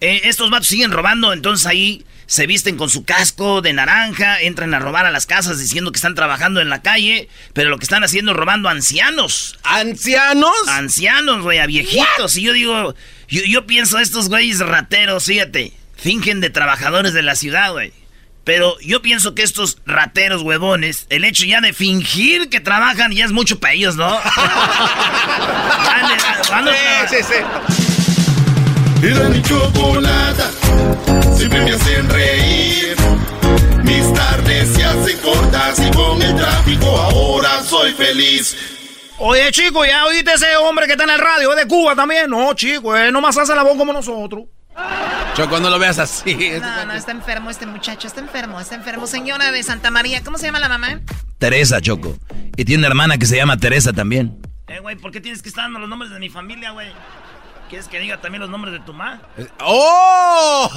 Eh, 0.01 0.29
estos 0.29 0.49
vatos 0.49 0.69
siguen 0.69 0.91
robando, 0.91 1.33
entonces 1.33 1.67
ahí 1.67 2.05
se 2.25 2.47
visten 2.47 2.77
con 2.77 2.89
su 2.89 3.03
casco 3.03 3.61
de 3.61 3.73
naranja, 3.73 4.39
entran 4.39 4.73
a 4.73 4.79
robar 4.79 5.05
a 5.05 5.11
las 5.11 5.25
casas 5.25 5.59
diciendo 5.59 5.91
que 5.91 5.97
están 5.97 6.15
trabajando 6.15 6.61
en 6.61 6.69
la 6.69 6.81
calle, 6.81 7.27
pero 7.51 7.69
lo 7.69 7.77
que 7.79 7.83
están 7.83 8.05
haciendo 8.05 8.31
es 8.31 8.37
robando 8.37 8.69
ancianos. 8.69 9.59
¿Ancianos? 9.63 10.53
Ancianos, 10.69 11.41
güey, 11.41 11.57
a 11.57 11.65
viejitos. 11.65 12.37
Y 12.37 12.43
yo 12.43 12.53
digo, 12.53 12.95
yo, 13.29 13.41
yo 13.43 13.65
pienso, 13.65 13.99
estos 13.99 14.29
güeyes 14.29 14.59
rateros, 14.59 15.25
fíjate, 15.25 15.73
fingen 15.95 16.41
de 16.41 16.49
trabajadores 16.49 17.13
de 17.13 17.21
la 17.21 17.35
ciudad, 17.35 17.71
güey. 17.71 17.93
Pero 18.43 18.79
yo 18.79 19.01
pienso 19.01 19.35
que 19.35 19.43
estos 19.43 19.77
rateros 19.85 20.41
huevones, 20.41 21.05
el 21.09 21.23
hecho 21.23 21.45
ya 21.45 21.61
de 21.61 21.71
fingir 21.73 22.49
que 22.49 22.59
trabajan 22.59 23.11
ya 23.11 23.25
es 23.25 23.31
mucho 23.31 23.59
para 23.59 23.73
ellos, 23.73 23.95
¿no? 23.95 24.19
sí, 26.49 27.07
sí, 27.09 27.17
sí. 27.27 27.35
Era 29.05 29.29
mi 29.29 29.41
chocolata, 29.43 30.49
siempre 31.37 31.61
me 31.61 31.73
hacen 31.73 32.09
reír. 32.09 32.95
Mis 33.83 34.13
tardes 34.13 34.69
se 34.73 34.83
hacen 34.83 35.17
cortas 35.19 35.79
y 35.79 35.91
con 35.91 36.21
el 36.21 36.35
tráfico 36.35 36.97
ahora 36.97 37.63
soy 37.63 37.93
feliz. 37.93 38.78
Oye, 39.21 39.51
chico, 39.51 39.83
¿ya 39.85 40.05
oíste 40.05 40.31
ese 40.33 40.55
hombre 40.55 40.85
que 40.85 40.93
está 40.93 41.03
en 41.03 41.09
el 41.09 41.19
radio? 41.19 41.51
¿Es 41.51 41.57
de 41.57 41.67
Cuba 41.67 41.93
también? 41.93 42.29
No, 42.29 42.53
chico, 42.53 42.95
eh, 42.95 43.11
no 43.11 43.19
más 43.19 43.37
hace 43.37 43.53
la 43.53 43.63
voz 43.63 43.75
como 43.77 43.91
nosotros. 43.91 44.45
Choco, 45.33 45.59
no 45.59 45.69
lo 45.69 45.77
veas 45.77 45.99
así. 45.99 46.35
No, 46.61 46.85
no, 46.85 46.93
está 46.93 47.11
enfermo 47.11 47.49
este 47.49 47.65
muchacho, 47.65 48.07
está 48.07 48.21
enfermo, 48.21 48.61
está 48.61 48.75
enfermo. 48.75 49.07
Señora 49.07 49.51
de 49.51 49.61
Santa 49.61 49.91
María, 49.91 50.23
¿cómo 50.23 50.37
se 50.37 50.45
llama 50.45 50.59
la 50.59 50.69
mamá? 50.69 51.01
Teresa, 51.37 51.81
Choco. 51.81 52.17
Y 52.55 52.63
tiene 52.63 52.79
una 52.79 52.87
hermana 52.87 53.17
que 53.17 53.25
se 53.25 53.35
llama 53.35 53.57
Teresa 53.57 53.91
también. 53.91 54.39
Eh, 54.67 54.79
güey, 54.79 54.95
¿por 54.95 55.11
qué 55.11 55.19
tienes 55.19 55.41
que 55.41 55.49
estar 55.49 55.65
dando 55.65 55.79
los 55.79 55.89
nombres 55.89 56.11
de 56.11 56.19
mi 56.19 56.29
familia, 56.29 56.71
güey? 56.71 56.87
¿Quieres 57.67 57.89
que 57.89 57.99
diga 57.99 58.21
también 58.21 58.41
los 58.41 58.49
nombres 58.49 58.73
de 58.73 58.79
tu 58.79 58.93
mamá? 58.93 59.21
Eh, 59.37 59.47
¡Oh! 59.61 60.71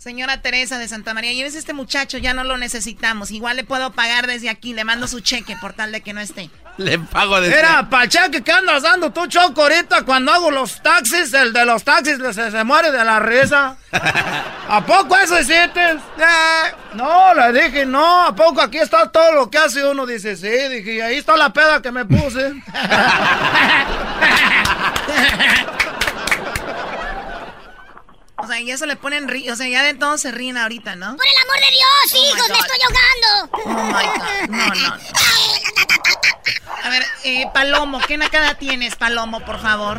Señora 0.00 0.40
Teresa 0.40 0.78
de 0.78 0.88
Santa 0.88 1.12
María, 1.12 1.34
lleves 1.34 1.54
este 1.54 1.74
muchacho, 1.74 2.16
ya 2.16 2.32
no 2.32 2.42
lo 2.42 2.56
necesitamos. 2.56 3.30
Igual 3.30 3.56
le 3.56 3.64
puedo 3.64 3.92
pagar 3.92 4.26
desde 4.26 4.48
aquí, 4.48 4.72
le 4.72 4.82
mando 4.82 5.06
su 5.06 5.20
cheque 5.20 5.58
por 5.60 5.74
tal 5.74 5.92
de 5.92 6.00
que 6.00 6.14
no 6.14 6.22
esté. 6.22 6.48
Le 6.78 6.98
pago 6.98 7.38
desde... 7.38 7.58
Era, 7.58 7.86
cheque 8.08 8.42
¿qué 8.42 8.50
andas 8.50 8.82
dando 8.82 9.12
tú, 9.12 9.26
Choco, 9.26 9.60
ahorita 9.60 10.06
cuando 10.06 10.32
hago 10.32 10.50
los 10.50 10.82
taxis? 10.82 11.34
El 11.34 11.52
de 11.52 11.66
los 11.66 11.84
taxis 11.84 12.16
se, 12.32 12.50
se 12.50 12.64
muere 12.64 12.90
de 12.90 13.04
la 13.04 13.20
risa. 13.20 13.76
¿A 13.92 14.82
poco 14.86 15.18
eso 15.18 15.38
hiciste? 15.38 15.90
Eh, 15.90 16.72
no, 16.94 17.34
le 17.34 17.62
dije, 17.62 17.84
no, 17.84 18.24
¿a 18.24 18.34
poco 18.34 18.62
aquí 18.62 18.78
está 18.78 19.12
todo 19.12 19.34
lo 19.34 19.50
que 19.50 19.58
hace 19.58 19.84
uno? 19.84 20.06
Dice, 20.06 20.34
sí, 20.34 20.48
dije, 20.48 20.94
y 20.94 21.00
ahí 21.02 21.16
está 21.16 21.36
la 21.36 21.52
peda 21.52 21.82
que 21.82 21.92
me 21.92 22.06
puse. 22.06 22.54
O 28.42 28.46
sea, 28.46 28.60
y 28.60 28.70
eso 28.70 28.86
le 28.86 28.96
ponen 28.96 29.28
río. 29.28 29.52
O 29.52 29.56
sea, 29.56 29.68
ya 29.68 29.82
de 29.82 29.94
todo 29.94 30.18
se 30.18 30.30
ríen 30.30 30.56
ahorita, 30.56 30.96
¿no? 30.96 31.16
¡Por 31.16 31.26
el 31.26 31.36
amor 31.44 31.56
de 31.56 31.70
Dios, 31.70 32.14
oh 32.14 32.16
hijos! 32.16 32.48
¡Me 32.48 32.58
estoy 32.58 32.78
ahogando! 32.86 33.30
Oh 33.64 33.84
my 33.84 34.06
God. 34.18 34.50
No, 34.50 34.66
no. 34.88 34.96
A 36.82 36.88
ver, 36.88 37.02
eh, 37.24 37.46
Palomo, 37.52 38.00
¿qué 38.06 38.16
nacada 38.16 38.54
tienes, 38.54 38.96
Palomo, 38.96 39.40
por 39.40 39.58
favor? 39.58 39.98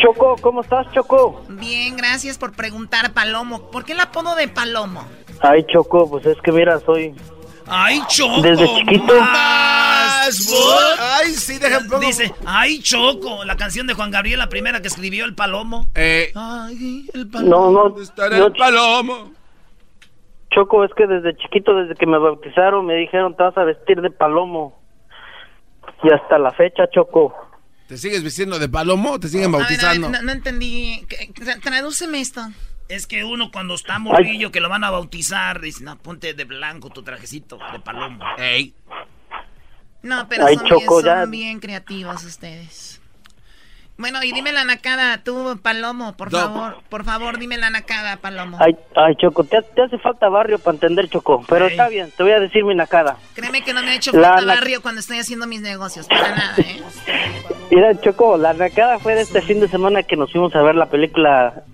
Choco, 0.00 0.36
¿cómo 0.40 0.60
estás, 0.60 0.86
Choco? 0.92 1.44
Bien, 1.48 1.96
gracias 1.96 2.38
por 2.38 2.52
preguntar, 2.52 3.12
Palomo. 3.12 3.70
¿Por 3.70 3.84
qué 3.84 3.92
el 3.92 4.00
apodo 4.00 4.36
de 4.36 4.46
Palomo? 4.46 5.06
Ay, 5.40 5.66
Choco, 5.72 6.08
pues 6.08 6.24
es 6.26 6.36
que 6.42 6.52
mira, 6.52 6.78
soy 6.80 7.14
¡Ay, 7.68 8.00
Choco! 8.08 8.42
Desde 8.42 8.66
chiquito. 8.74 9.14
¡Ay, 10.98 11.32
sí, 11.34 11.58
déjame 11.58 12.06
Dice, 12.06 12.32
¡ay, 12.44 12.80
Choco! 12.80 13.44
La 13.44 13.56
canción 13.56 13.86
de 13.86 13.94
Juan 13.94 14.10
Gabriel, 14.10 14.38
la 14.38 14.48
primera 14.48 14.80
que 14.80 14.88
escribió 14.88 15.24
El 15.24 15.34
Palomo. 15.34 15.88
Eh. 15.94 16.32
¡Ay, 16.34 17.06
el 17.12 17.28
Palomo! 17.28 17.70
No, 17.70 17.88
no. 17.88 18.00
Estará 18.00 18.36
el 18.38 18.52
Palomo. 18.52 19.32
Choco, 20.50 20.84
es 20.84 20.92
que 20.94 21.06
desde 21.06 21.36
chiquito, 21.36 21.74
desde 21.74 21.94
que 21.94 22.06
me 22.06 22.18
bautizaron, 22.18 22.86
me 22.86 22.94
dijeron, 22.94 23.36
te 23.36 23.42
vas 23.42 23.56
a 23.58 23.64
vestir 23.64 24.00
de 24.00 24.10
Palomo. 24.10 24.80
Y 26.02 26.12
hasta 26.12 26.38
la 26.38 26.52
fecha, 26.52 26.88
Choco. 26.90 27.34
¿Te 27.88 27.96
sigues 27.96 28.22
vistiendo 28.22 28.58
de 28.58 28.68
Palomo 28.68 29.20
te 29.20 29.28
siguen 29.28 29.52
bautizando? 29.52 30.08
no, 30.08 30.22
no, 30.22 30.32
entendí. 30.32 31.06
Tradúceme 31.62 32.20
esto. 32.20 32.40
Es 32.88 33.06
que 33.06 33.24
uno 33.24 33.50
cuando 33.50 33.74
está 33.74 33.98
morrillo 33.98 34.52
que 34.52 34.60
lo 34.60 34.68
van 34.68 34.84
a 34.84 34.90
bautizar, 34.90 35.60
dice, 35.60 35.82
no, 35.82 35.96
ponte 35.98 36.34
de 36.34 36.44
blanco 36.44 36.90
tu 36.90 37.02
trajecito 37.02 37.58
de 37.72 37.80
palomo. 37.80 38.24
Ey. 38.38 38.74
No, 40.02 40.28
pero 40.28 40.46
son, 41.02 41.30
bien, 41.30 41.58
creativos 41.58 42.24
ustedes. 42.24 43.00
Bueno, 43.98 44.22
y 44.22 44.30
dime 44.32 44.52
la 44.52 44.64
nacada, 44.64 45.22
tú, 45.24 45.58
Palomo, 45.62 46.16
por 46.18 46.30
favor. 46.30 46.76
Por 46.90 47.04
favor, 47.04 47.38
dime 47.38 47.56
la 47.56 47.70
nacada, 47.70 48.18
Palomo. 48.18 48.58
Ay, 48.60 48.76
ay 48.94 49.16
Choco, 49.16 49.42
te, 49.44 49.56
hace 49.56 49.98
falta 49.98 50.28
barrio 50.28 50.58
para 50.58 50.74
entender, 50.74 51.08
Choco. 51.08 51.42
Pero 51.48 51.66
está 51.66 51.88
bien, 51.88 52.12
te 52.14 52.22
voy 52.22 52.32
a 52.32 52.38
decir 52.38 52.62
mi 52.62 52.74
nacada. 52.74 53.16
Créeme 53.34 53.62
que 53.62 53.72
no 53.72 53.82
me 53.82 53.92
ha 53.92 53.94
hecho 53.94 54.12
falta 54.12 54.44
barrio 54.44 54.82
cuando 54.82 55.00
estoy 55.00 55.18
haciendo 55.18 55.46
mis 55.46 55.62
negocios, 55.62 56.06
para 56.08 56.36
nada, 56.36 56.54
¿eh? 56.58 56.82
Mira, 57.70 57.98
Choco, 58.00 58.36
la 58.36 58.52
nacada 58.52 58.98
fue 58.98 59.14
de 59.14 59.22
este 59.22 59.40
fin 59.40 59.60
de 59.60 59.68
semana 59.68 60.02
que 60.02 60.16
nos 60.16 60.30
fuimos 60.30 60.54
a 60.54 60.62
ver 60.62 60.74
la 60.74 60.86
película 60.86 61.64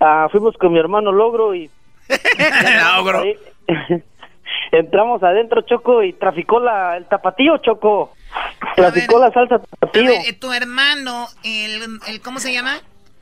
Ah, 0.00 0.28
fuimos 0.30 0.56
con 0.56 0.72
mi 0.72 0.78
hermano 0.78 1.12
Logro 1.12 1.54
y... 1.54 1.70
Logro. 2.96 3.22
entramos 4.72 5.22
adentro, 5.22 5.62
Choco, 5.62 6.02
y 6.02 6.12
traficó 6.12 6.60
la, 6.60 6.96
el 6.96 7.06
tapatío, 7.06 7.58
Choco. 7.58 8.12
Traficó 8.76 9.18
la 9.18 9.30
salsa 9.32 9.58
tapatío. 9.58 10.10
Eh, 10.10 10.32
tu 10.32 10.52
hermano, 10.52 11.26
el, 11.44 11.98
el, 12.08 12.20
¿cómo 12.20 12.38
se 12.38 12.52
llama? 12.52 12.78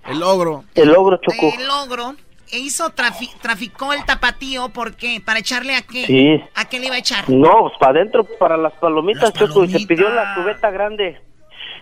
El 0.06 0.20
Logro. 0.20 0.64
El 0.75 0.88
Logro, 0.88 1.18
Choco. 1.18 1.52
El 1.58 1.66
Logro 1.66 2.14
hizo 2.52 2.90
traficó 2.90 3.92
el 3.92 4.04
tapatío, 4.04 4.70
¿por 4.70 4.97
qué? 4.97 5.20
¿Para 5.25 5.40
echarle 5.40 5.75
a 5.75 5.82
qué? 5.82 6.06
Sí. 6.06 6.42
¿A 6.54 6.66
qué 6.66 6.80
le 6.80 6.87
iba 6.87 6.94
a 6.94 6.99
echar? 6.99 7.28
No, 7.28 7.62
pues 7.62 7.75
para 7.78 7.92
adentro, 7.92 8.25
para 8.38 8.56
las 8.56 8.73
palomitas, 8.75 9.32
Choco, 9.35 9.64
y 9.64 9.70
se 9.70 9.87
pidió 9.87 10.08
la 10.08 10.35
cubeta 10.35 10.70
grande. 10.70 11.20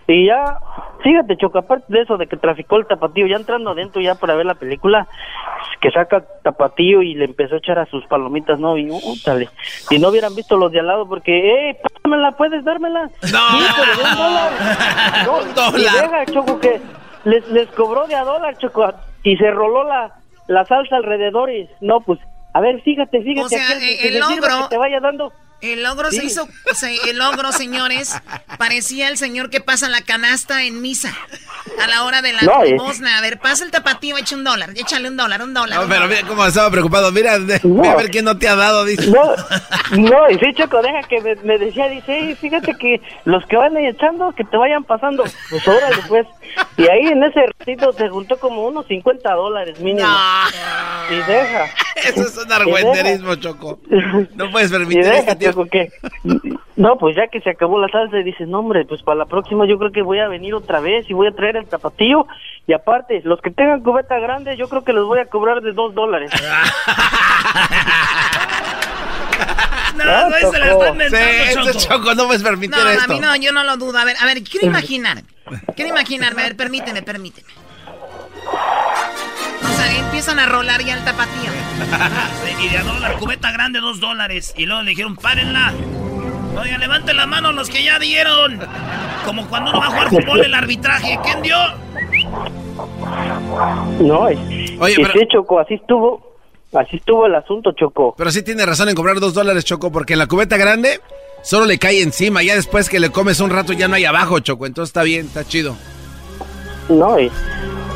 Y 0.07 0.27
ya, 0.27 0.59
fíjate, 1.03 1.35
Choco, 1.35 1.59
aparte 1.59 1.85
de 1.89 2.01
eso, 2.01 2.17
de 2.17 2.27
que 2.27 2.37
traficó 2.37 2.77
el 2.77 2.87
tapatío, 2.87 3.27
ya 3.27 3.35
entrando 3.35 3.71
adentro 3.71 4.01
ya 4.01 4.15
para 4.15 4.35
ver 4.35 4.45
la 4.45 4.55
película, 4.55 5.05
que 5.81 5.91
saca 5.91 6.23
tapatío 6.43 7.01
y 7.01 7.13
le 7.13 7.25
empezó 7.25 7.55
a 7.55 7.57
echar 7.57 7.77
a 7.77 7.85
sus 7.87 8.05
palomitas, 8.05 8.57
¿no? 8.57 8.77
Y, 8.77 8.89
útale. 8.89 9.49
Y 9.89 9.99
no 9.99 10.07
hubieran 10.09 10.33
visto 10.33 10.55
los 10.55 10.71
de 10.71 10.79
al 10.79 10.87
lado 10.87 11.05
porque, 11.07 11.69
¡eh, 11.69 11.77
la 12.05 12.31
¿Puedes 12.31 12.63
dármela? 12.63 13.09
No. 13.33 13.39
un 15.39 15.55
dólar. 15.55 15.79
Y 15.79 15.83
deja, 15.83 16.25
Choco, 16.27 16.57
que 16.59 16.79
les, 17.25 17.45
les 17.49 17.67
cobró 17.71 18.07
de 18.07 18.15
a 18.15 18.23
dólar, 18.23 18.57
Choco, 18.57 18.93
y 19.23 19.35
se 19.35 19.51
roló 19.51 19.83
la, 19.83 20.13
la 20.47 20.63
salsa 20.65 20.95
alrededor 20.95 21.51
y, 21.51 21.69
no, 21.81 21.99
pues, 21.99 22.19
a 22.53 22.61
ver, 22.61 22.81
fíjate, 22.81 23.21
fíjate. 23.21 23.45
O 23.45 23.49
sea, 23.49 23.77
eh, 23.77 24.07
el 24.07 24.19
logro... 24.19 24.63
Que 24.63 24.69
te 24.69 24.77
vaya 24.77 24.99
dando... 24.99 25.31
El 25.61 25.83
logro 25.83 26.11
se 26.11 26.23
hizo, 26.23 26.47
o 26.71 26.75
sea, 26.75 26.89
el 26.89 27.17
logro, 27.17 27.51
señores, 27.51 28.15
parecía 28.57 29.07
el 29.07 29.17
señor 29.17 29.49
que 29.49 29.59
pasa 29.59 29.89
la 29.89 30.01
canasta 30.01 30.63
en 30.63 30.81
misa 30.81 31.15
a 31.81 31.87
la 31.87 32.03
hora 32.03 32.21
de 32.21 32.33
la 32.33 32.41
no, 32.41 32.53
A 32.53 33.21
ver, 33.21 33.39
pasa 33.39 33.63
el 33.63 33.71
tapatío, 33.71 34.17
echa 34.17 34.35
un 34.35 34.43
dólar, 34.43 34.69
échale 34.75 35.09
un 35.09 35.17
dólar, 35.17 35.41
un 35.41 35.53
dólar. 35.53 35.81
No, 35.81 35.87
pero 35.87 36.07
mira 36.07 36.21
cómo 36.27 36.45
estaba 36.45 36.69
preocupado. 36.71 37.11
Mira, 37.11 37.33
a 37.33 37.39
ver 37.39 38.09
quién 38.11 38.25
no 38.25 38.37
te 38.37 38.47
ha 38.47 38.55
dado, 38.55 38.85
dice. 38.85 39.09
No, 39.09 39.35
no, 39.97 40.29
y 40.29 40.39
sí, 40.39 40.53
Choco, 40.53 40.81
deja 40.81 41.01
que 41.07 41.21
me, 41.43 41.57
decía, 41.57 41.87
dice, 41.89 42.35
fíjate 42.39 42.75
que 42.75 43.01
los 43.25 43.45
que 43.45 43.57
van 43.57 43.75
ahí 43.77 43.87
echando, 43.87 44.33
que 44.33 44.43
te 44.43 44.57
vayan 44.57 44.83
pasando. 44.83 45.23
Pues 45.49 45.67
órale, 45.67 45.97
pues. 46.07 46.27
Y 46.77 46.83
ahí 46.83 47.07
en 47.07 47.23
ese 47.23 47.41
ratito 47.59 47.91
se 47.93 48.09
juntó 48.09 48.37
como 48.39 48.65
unos 48.65 48.87
50 48.87 49.31
dólares 49.33 49.79
mínimo. 49.79 50.07
Y 51.09 51.15
deja. 51.15 51.65
Eso 52.03 52.21
es 52.21 52.37
un 52.37 52.51
argüenderismo, 52.51 53.35
Choco. 53.35 53.79
No 54.35 54.51
puedes 54.51 54.71
permitir 54.71 55.01
este 55.01 55.35
Choco, 55.51 55.65
que... 55.65 55.91
No, 56.75 56.97
pues 56.97 57.15
ya 57.15 57.27
que 57.27 57.41
se 57.41 57.49
acabó 57.49 57.79
la 57.79 57.87
salsa, 57.89 58.17
dices, 58.17 58.47
no, 58.47 58.59
hombre, 58.59 58.85
pues 58.85 59.01
para 59.01 59.19
la 59.19 59.25
próxima 59.25 59.65
yo 59.67 59.77
creo 59.77 59.91
que 59.91 60.01
voy 60.01 60.19
a 60.19 60.27
venir 60.27 60.53
otra 60.53 60.79
vez 60.79 61.09
y 61.09 61.13
voy 61.13 61.27
a 61.27 61.31
traer 61.31 61.57
el 61.57 61.67
tapatío. 61.67 62.27
Y 62.67 62.73
aparte, 62.73 63.21
los 63.23 63.41
que 63.41 63.51
tengan 63.51 63.81
cubeta 63.81 64.19
grande, 64.19 64.57
yo 64.57 64.67
creo 64.69 64.83
que 64.83 64.93
los 64.93 65.07
voy 65.07 65.19
a 65.19 65.25
cobrar 65.25 65.61
de 65.61 65.73
dos 65.73 65.93
dólares. 65.93 66.31
No, 69.97 70.29
no, 70.29 70.51
se 70.51 70.59
la 70.59 70.71
están 70.71 70.93
inventando, 70.93 71.73
sí, 71.73 71.87
Choco. 71.87 72.13
no 72.13 72.27
puedes 72.27 72.43
permitir 72.43 72.77
no, 72.77 72.87
esto. 72.87 73.03
A 73.05 73.07
mí 73.07 73.19
no, 73.19 73.35
yo 73.35 73.51
no 73.51 73.63
lo 73.63 73.77
dudo. 73.77 73.97
A 73.97 74.05
ver, 74.05 74.15
a 74.19 74.25
ver, 74.25 74.43
quiero 74.43 74.67
imaginar. 74.67 75.23
Quiero 75.75 75.89
imaginarme. 75.89 76.41
A 76.41 76.45
ver, 76.45 76.55
permíteme, 76.55 77.01
permíteme. 77.01 77.47
Empiezan 79.99 80.39
a 80.39 80.45
rolar 80.45 80.83
ya 80.83 80.95
el 80.95 81.03
tapatío. 81.03 81.51
y 82.63 82.69
de 82.69 82.77
a 82.77 82.83
dólar, 82.83 83.17
cubeta 83.17 83.51
grande, 83.51 83.79
dos 83.79 83.99
dólares. 83.99 84.53
Y 84.57 84.65
luego 84.65 84.81
le 84.83 84.91
dijeron, 84.91 85.15
párenla. 85.15 85.73
Oigan, 86.59 86.79
levanten 86.79 87.15
la 87.15 87.27
mano 87.27 87.51
los 87.51 87.69
que 87.69 87.83
ya 87.83 87.99
dieron. 87.99 88.59
Como 89.25 89.47
cuando 89.47 89.71
uno 89.71 89.79
va 89.79 89.87
a 89.87 89.89
jugar 89.89 90.09
fútbol 90.09 90.43
el 90.43 90.53
arbitraje. 90.53 91.19
¿Quién 91.23 91.41
dio? 91.41 91.57
No, 93.99 94.21
Oye, 94.21 94.95
pero... 94.97 95.11
sí, 95.13 95.27
Choco, 95.31 95.59
así 95.59 95.75
estuvo. 95.75 96.27
Así 96.73 96.97
estuvo 96.97 97.25
el 97.25 97.35
asunto, 97.35 97.71
Choco. 97.71 98.13
Pero 98.17 98.31
sí 98.31 98.43
tiene 98.43 98.65
razón 98.65 98.89
en 98.89 98.95
cobrar 98.95 99.19
dos 99.19 99.33
dólares, 99.33 99.63
Choco, 99.63 99.91
porque 99.91 100.13
en 100.13 100.19
la 100.19 100.27
cubeta 100.27 100.57
grande 100.57 100.99
solo 101.41 101.65
le 101.65 101.79
cae 101.79 102.01
encima. 102.01 102.43
Ya 102.43 102.55
después 102.55 102.89
que 102.89 102.99
le 102.99 103.09
comes 103.09 103.39
un 103.39 103.49
rato 103.49 103.73
ya 103.73 103.87
no 103.87 103.95
hay 103.95 104.05
abajo, 104.05 104.39
Choco. 104.39 104.65
Entonces 104.65 104.89
está 104.89 105.03
bien, 105.03 105.27
está 105.27 105.45
chido. 105.45 105.75
No, 106.89 107.15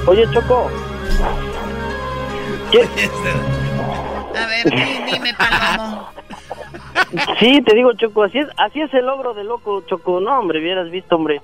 oye, 0.06 0.26
Choco. 0.34 0.70
A 4.36 4.46
ver, 4.48 4.64
dime, 5.12 5.34
Palomo. 5.34 6.10
Sí, 7.40 7.62
te 7.62 7.76
digo, 7.76 7.92
Choco, 7.94 8.24
así 8.24 8.40
es, 8.40 8.48
así 8.58 8.80
es 8.82 8.94
el 8.94 9.06
logro 9.06 9.34
de 9.34 9.44
loco, 9.44 9.82
Choco. 9.88 10.22
No, 10.22 10.40
hombre, 10.40 10.60
hubieras 10.60 10.90
visto, 10.90 11.16
hombre. 11.16 11.42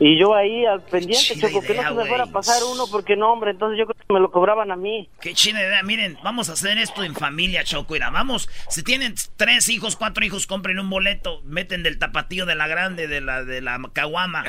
Y 0.00 0.18
yo 0.18 0.34
ahí 0.34 0.64
al 0.64 0.82
pendiente, 0.82 1.38
Choco, 1.38 1.60
que 1.60 1.74
no 1.74 1.82
se 1.82 1.94
me 1.94 2.06
fuera 2.06 2.24
a 2.24 2.26
pasar 2.28 2.62
uno, 2.72 2.84
porque 2.90 3.16
no, 3.16 3.32
hombre, 3.32 3.50
entonces 3.50 3.78
yo 3.78 3.86
creo 3.86 3.96
que 4.06 4.14
me 4.14 4.20
lo 4.20 4.30
cobraban 4.30 4.70
a 4.70 4.76
mí. 4.76 5.08
Qué 5.20 5.34
chida 5.34 5.60
idea. 5.60 5.82
Miren, 5.82 6.18
vamos 6.22 6.48
a 6.50 6.52
hacer 6.52 6.78
esto 6.78 7.02
en 7.02 7.14
familia, 7.14 7.64
Choco. 7.64 7.94
Mira, 7.94 8.10
vamos, 8.10 8.48
si 8.68 8.84
tienen 8.84 9.14
tres 9.36 9.68
hijos, 9.68 9.96
cuatro 9.96 10.24
hijos, 10.24 10.46
compren 10.46 10.78
un 10.78 10.88
boleto, 10.88 11.40
meten 11.44 11.82
del 11.82 11.98
tapatío 11.98 12.46
de 12.46 12.54
la 12.54 12.68
grande, 12.68 13.08
de 13.08 13.20
la 13.20 13.42
de 13.44 13.60
la 13.60 13.80
caguama. 13.92 14.44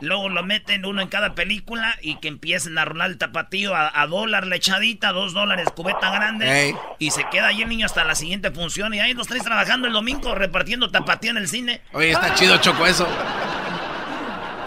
Luego 0.00 0.28
lo 0.28 0.42
meten 0.42 0.84
uno 0.84 1.00
en 1.00 1.08
cada 1.08 1.34
película 1.34 1.96
y 2.02 2.16
que 2.16 2.28
empiecen 2.28 2.76
a 2.76 2.84
rolar 2.84 3.10
el 3.10 3.16
tapatío 3.16 3.74
a, 3.74 4.06
dólar 4.06 4.46
la 4.46 4.56
echadita, 4.56 5.12
dos 5.12 5.32
dólares 5.32 5.68
cubeta 5.74 6.10
grande. 6.10 6.74
Y 6.98 7.10
se 7.10 7.24
queda 7.30 7.48
ahí 7.48 7.62
el 7.62 7.68
niño 7.70 7.86
hasta 7.86 8.04
la 8.04 8.14
siguiente 8.14 8.50
función. 8.50 8.92
Y 8.92 9.00
ahí 9.00 9.14
los 9.14 9.28
tres 9.28 9.42
trabajando 9.44 9.86
el 9.86 9.94
domingo 9.94 10.34
repartiendo 10.34 10.90
tapatío 10.90 11.30
en 11.30 11.38
el 11.38 11.48
cine. 11.48 11.80
Oye, 11.92 12.10
está 12.10 12.34
chido, 12.34 12.58
Choco, 12.58 12.86
eso. 12.86 13.06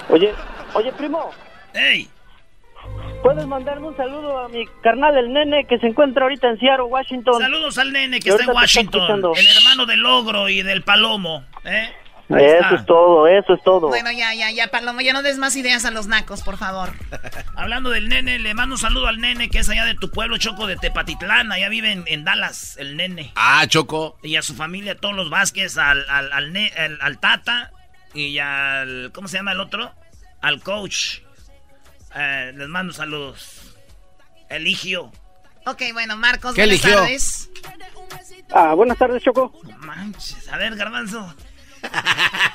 Oye, 0.10 0.34
oye, 0.74 0.92
primo. 0.94 1.32
¡Ey! 1.74 2.08
¿Puedes 3.22 3.48
mandarme 3.48 3.88
un 3.88 3.96
saludo 3.96 4.38
a 4.40 4.50
mi 4.50 4.66
carnal, 4.82 5.18
el 5.18 5.32
nene, 5.32 5.66
que 5.66 5.80
se 5.80 5.88
encuentra 5.88 6.24
ahorita 6.24 6.50
en 6.50 6.60
Seattle, 6.60 6.86
Washington? 6.86 7.40
Saludos 7.40 7.78
al 7.78 7.94
nene 7.94 8.20
que 8.20 8.30
está 8.30 8.44
en 8.44 8.50
Washington, 8.50 9.34
el 9.36 9.58
hermano 9.58 9.86
del 9.86 10.06
ogro 10.06 10.50
y 10.50 10.62
del 10.62 10.84
palomo, 10.84 11.46
¿eh? 11.64 11.90
Eso 12.30 12.76
es 12.76 12.86
todo, 12.86 13.28
eso 13.28 13.54
es 13.54 13.64
todo. 13.64 13.90
Bueno, 13.90 14.12
ya, 14.12 14.34
ya, 14.34 14.50
ya, 14.50 14.70
Palomo, 14.70 15.02
ya 15.02 15.14
no 15.14 15.22
des 15.22 15.38
más 15.38 15.56
ideas 15.56 15.84
a 15.86 15.92
los 15.92 16.08
nacos, 16.08 16.42
por 16.42 16.58
favor. 16.58 16.94
Hablando 17.56 17.90
del 17.90 18.08
nene, 18.08 18.40
le 18.40 18.54
mando 18.54 18.76
un 18.76 18.80
saludo 18.80 19.08
al 19.08 19.20
nene 19.20 19.50
que 19.50 19.60
es 19.60 19.70
allá 19.70 19.86
de 19.86 19.96
tu 19.96 20.10
pueblo, 20.10 20.38
Choco, 20.38 20.66
de 20.66 20.78
Tepatitlán. 20.78 21.52
Allá 21.52 21.68
vive 21.70 22.02
en, 22.06 22.24
Dallas, 22.24 22.78
el 22.78 22.96
nene. 22.96 23.34
Ah, 23.36 23.66
Choco. 23.68 24.18
Y 24.24 24.38
a 24.38 24.42
su 24.42 24.56
familia, 24.56 24.96
todos 24.96 25.16
los 25.16 25.30
Vázquez, 25.30 25.78
al, 25.78 26.06
al, 26.10 26.32
al, 26.32 26.98
al 27.02 27.20
Tata 27.20 27.73
y 28.14 28.38
al... 28.40 29.12
¿Cómo 29.14 29.28
se 29.28 29.38
llama 29.38 29.54
el 29.54 29.60
otro? 29.60 29.92
Al 30.42 30.62
coach. 30.62 31.20
Eh, 32.16 32.54
les 32.56 32.68
mando 32.68 32.94
saludos. 32.94 33.76
Eligio. 34.50 35.12
Ok, 35.66 35.82
bueno, 35.94 36.18
Marcos, 36.18 36.54
¿Qué 36.54 36.62
buenas 36.62 36.82
tardes. 36.82 37.50
Ah, 38.52 38.74
buenas 38.74 38.98
tardes, 38.98 39.24
Choco. 39.24 39.54
manches, 39.80 40.48
a 40.50 40.58
ver, 40.58 40.76
Garbanzo. 40.76 41.34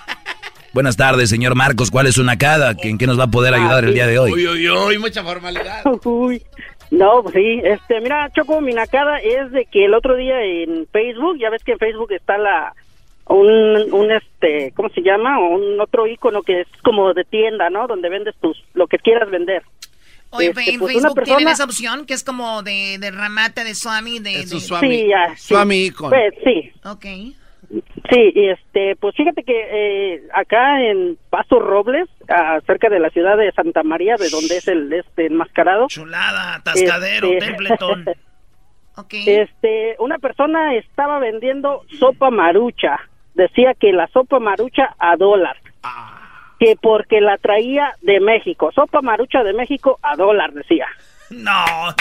Buenas 0.75 0.97
tardes, 0.97 1.31
señor 1.31 1.55
Marcos. 1.55 1.91
¿Cuál 1.91 2.07
es 2.07 2.15
su 2.15 2.25
nacada? 2.25 2.75
¿En 2.83 2.99
qué 2.99 3.07
nos 3.07 3.19
va 3.19 3.25
a 3.25 3.31
poder 3.31 3.55
ayudar 3.55 3.85
el 3.85 3.95
día 3.95 4.07
de 4.07 4.19
hoy? 4.19 4.33
Uy, 4.33 4.47
uy, 4.47 4.69
uy, 4.69 4.99
mucha 4.99 5.25
formalidad. 5.25 5.83
Uy. 6.05 6.43
No, 6.91 7.23
pues 7.23 7.35
sí, 7.35 7.61
este, 7.65 8.01
mira, 8.01 8.31
Choco, 8.35 8.61
mi 8.61 8.73
nacada 8.73 9.19
es 9.19 9.51
de 9.51 9.67
que 9.67 9.87
el 9.87 9.95
otro 9.95 10.17
día 10.17 10.41
en 10.43 10.87
Facebook, 10.93 11.39
ya 11.39 11.51
ves 11.51 11.65
que 11.65 11.73
en 11.73 11.79
Facebook 11.79 12.13
está 12.13 12.39
la 12.39 12.75
un, 13.29 13.93
un 13.93 14.11
este, 14.11 14.73
¿cómo 14.75 14.89
se 14.91 15.03
llama? 15.03 15.39
Un 15.39 15.81
otro 15.81 16.07
icono 16.07 16.43
que 16.43 16.63
es 16.63 16.69
como 16.83 17.13
de 17.15 17.25
tienda, 17.25 17.71
¿no? 17.71 17.87
Donde 17.87 18.09
vendes 18.09 18.35
tus, 18.41 18.63
lo 18.75 18.87
que 18.87 18.99
quieras 18.99 19.31
vender. 19.31 19.63
Oye, 20.31 20.49
este, 20.49 20.71
en 20.73 20.79
pues 20.79 20.93
Facebook 20.93 21.23
tienen 21.25 21.49
esa 21.49 21.65
opción 21.65 22.05
que 22.05 22.15
es 22.15 22.23
como 22.23 22.63
de, 22.63 22.99
de 22.99 23.11
ramata 23.11 23.65
de 23.65 23.75
Swami, 23.75 24.19
de... 24.19 24.45
de... 24.45 24.47
Swami, 24.47 24.89
sí, 24.89 25.09
ya, 25.09 25.37
Swami 25.37 25.87
icono. 25.87 26.11
Pues, 26.11 26.35
sí. 26.45 26.73
Ok. 26.85 27.07
Sí, 28.11 28.33
y 28.35 28.49
este, 28.49 28.97
pues 28.97 29.15
fíjate 29.15 29.43
que 29.43 29.53
eh, 29.53 30.23
acá 30.33 30.83
en 30.83 31.19
Paso 31.29 31.59
Robles, 31.59 32.09
cerca 32.67 32.89
de 32.89 32.99
la 32.99 33.11
ciudad 33.11 33.37
de 33.37 33.53
Santa 33.53 33.83
María, 33.83 34.17
de 34.17 34.31
donde 34.31 34.57
es 34.57 34.69
el 34.69 34.91
este 34.91 35.27
enmascarado. 35.27 35.87
Chulada, 35.89 36.55
atascadero, 36.57 37.31
este, 37.31 37.47
templetón. 37.47 38.07
okay. 38.97 39.25
Este, 39.29 39.97
una 39.99 40.19
persona 40.19 40.77
estaba 40.77 41.19
vendiendo 41.19 41.85
sopa 41.99 42.31
marucha 42.31 42.99
decía 43.39 43.73
que 43.75 43.93
la 43.93 44.09
sopa 44.09 44.39
marucha 44.39 44.95
a 44.99 45.17
dólar. 45.17 45.57
Que 46.59 46.77
porque 46.81 47.21
la 47.21 47.39
traía 47.39 47.95
de 48.03 48.21
México. 48.21 48.71
Sopa 48.75 49.01
marucha 49.01 49.45
de 49.45 49.55
México 49.55 49.99
a 50.03 50.17
dólar, 50.17 50.53
decía. 50.53 50.87
No, 51.31 51.65
no. 51.87 51.95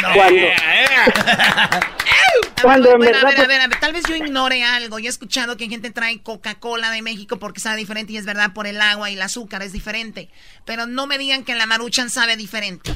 Cuando, 2.62 2.92
a, 2.92 2.98
ver, 2.98 3.16
a, 3.16 3.24
ver, 3.30 3.62
a, 3.62 3.68
ver, 3.68 3.80
tal 3.80 3.94
vez 3.94 4.04
yo 4.08 4.16
ignore 4.16 4.64
algo. 4.64 4.98
Yo 4.98 5.06
he 5.06 5.10
escuchado 5.10 5.58
que 5.58 5.70
gente 5.70 5.92
trae 5.92 6.24
Coca-Cola 6.24 6.90
de 6.90 7.04
México 7.04 7.38
porque 7.38 7.60
sabe 7.60 7.78
diferente 7.78 8.14
y 8.14 8.18
es 8.18 8.26
verdad 8.26 8.54
por 8.54 8.66
el 8.66 8.82
agua 8.82 9.12
y 9.12 9.14
el 9.14 9.22
azúcar 9.22 9.62
es 9.62 9.74
diferente. 9.74 10.30
Pero 10.66 10.88
no 10.88 11.06
me 11.06 11.20
digan 11.20 11.44
que 11.44 11.54
la 11.54 11.68
maruchan 11.68 12.10
sabe 12.10 12.36
diferente. 12.36 12.92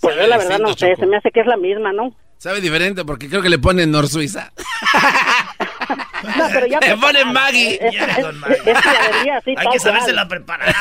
pues 0.00 0.16
yo 0.16 0.26
la 0.26 0.38
verdad 0.38 0.58
no 0.60 0.72
sé, 0.72 0.96
se 0.96 1.06
me 1.06 1.18
hace 1.18 1.30
que 1.30 1.40
es 1.40 1.46
la 1.46 1.58
misma, 1.58 1.92
¿no? 1.92 2.14
Sabe 2.38 2.60
diferente 2.60 3.04
porque 3.04 3.28
creo 3.28 3.42
que 3.42 3.50
le 3.50 3.58
ponen 3.58 3.90
Nor 3.90 4.08
Suiza. 4.08 4.52
no, 6.36 6.48
pero 6.52 6.66
ya 6.66 6.78
le 6.86 6.96
ponen 6.96 7.32
Maggie. 7.32 7.78
Es, 7.80 7.94
la 7.94 9.10
vendía 9.10 9.36
así, 9.38 9.54
Hay 9.56 9.66
que 9.72 9.78
saberse 9.78 10.12
la 10.12 10.28
preparar. 10.28 10.74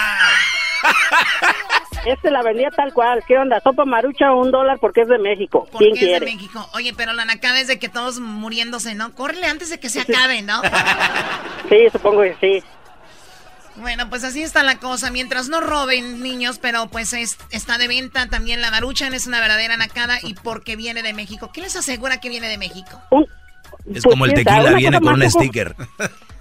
Este 2.06 2.32
la 2.32 2.42
vendía 2.42 2.70
tal 2.72 2.94
cual. 2.94 3.24
¿Qué 3.28 3.38
onda? 3.38 3.60
Sopa 3.60 3.84
marucha 3.84 4.32
un 4.32 4.52
dólar 4.52 4.78
porque 4.80 5.02
es 5.02 5.08
de 5.08 5.18
México. 5.18 5.68
¿Quién 5.78 5.94
quiere? 5.96 6.14
es 6.14 6.20
de 6.22 6.26
México. 6.26 6.70
Oye, 6.74 6.94
pero 6.96 7.14
la 7.14 7.26
nacada 7.26 7.60
es 7.60 7.68
de 7.68 7.80
que 7.80 7.90
todos 7.90 8.20
muriéndose, 8.20 8.96
¿no? 8.96 9.14
Córrele 9.14 9.48
antes 9.48 9.70
de 9.70 9.80
que 9.80 9.90
se 9.90 10.02
acabe, 10.02 10.42
¿no? 10.42 10.62
sí, 11.70 11.88
supongo 11.92 12.22
que 12.22 12.38
sí. 12.40 12.64
Bueno, 13.76 14.10
pues 14.10 14.24
así 14.24 14.42
está 14.42 14.64
la 14.64 14.80
cosa. 14.80 15.12
Mientras 15.12 15.50
no 15.50 15.60
roben 15.60 16.22
niños, 16.24 16.60
pero 16.60 16.88
pues 16.88 17.14
está 17.14 17.78
de 17.78 17.88
venta 17.88 18.28
también 18.28 18.62
la 18.62 18.72
maruchan, 18.72 19.14
es 19.14 19.28
una 19.28 19.40
verdadera 19.40 19.78
nacada 19.78 20.18
y 20.24 20.34
porque 20.34 20.76
viene 20.76 21.04
de 21.04 21.14
México. 21.14 21.52
¿Qué 21.54 21.62
les 21.62 21.76
asegura 21.76 22.20
que 22.20 22.30
viene 22.30 22.48
de 22.48 22.58
México? 22.58 23.02
Es 23.94 24.04
como 24.04 24.26
el 24.26 24.34
tequila, 24.34 24.74
viene 24.74 25.00
con 25.00 25.14
un 25.14 25.30
sticker. 25.30 25.76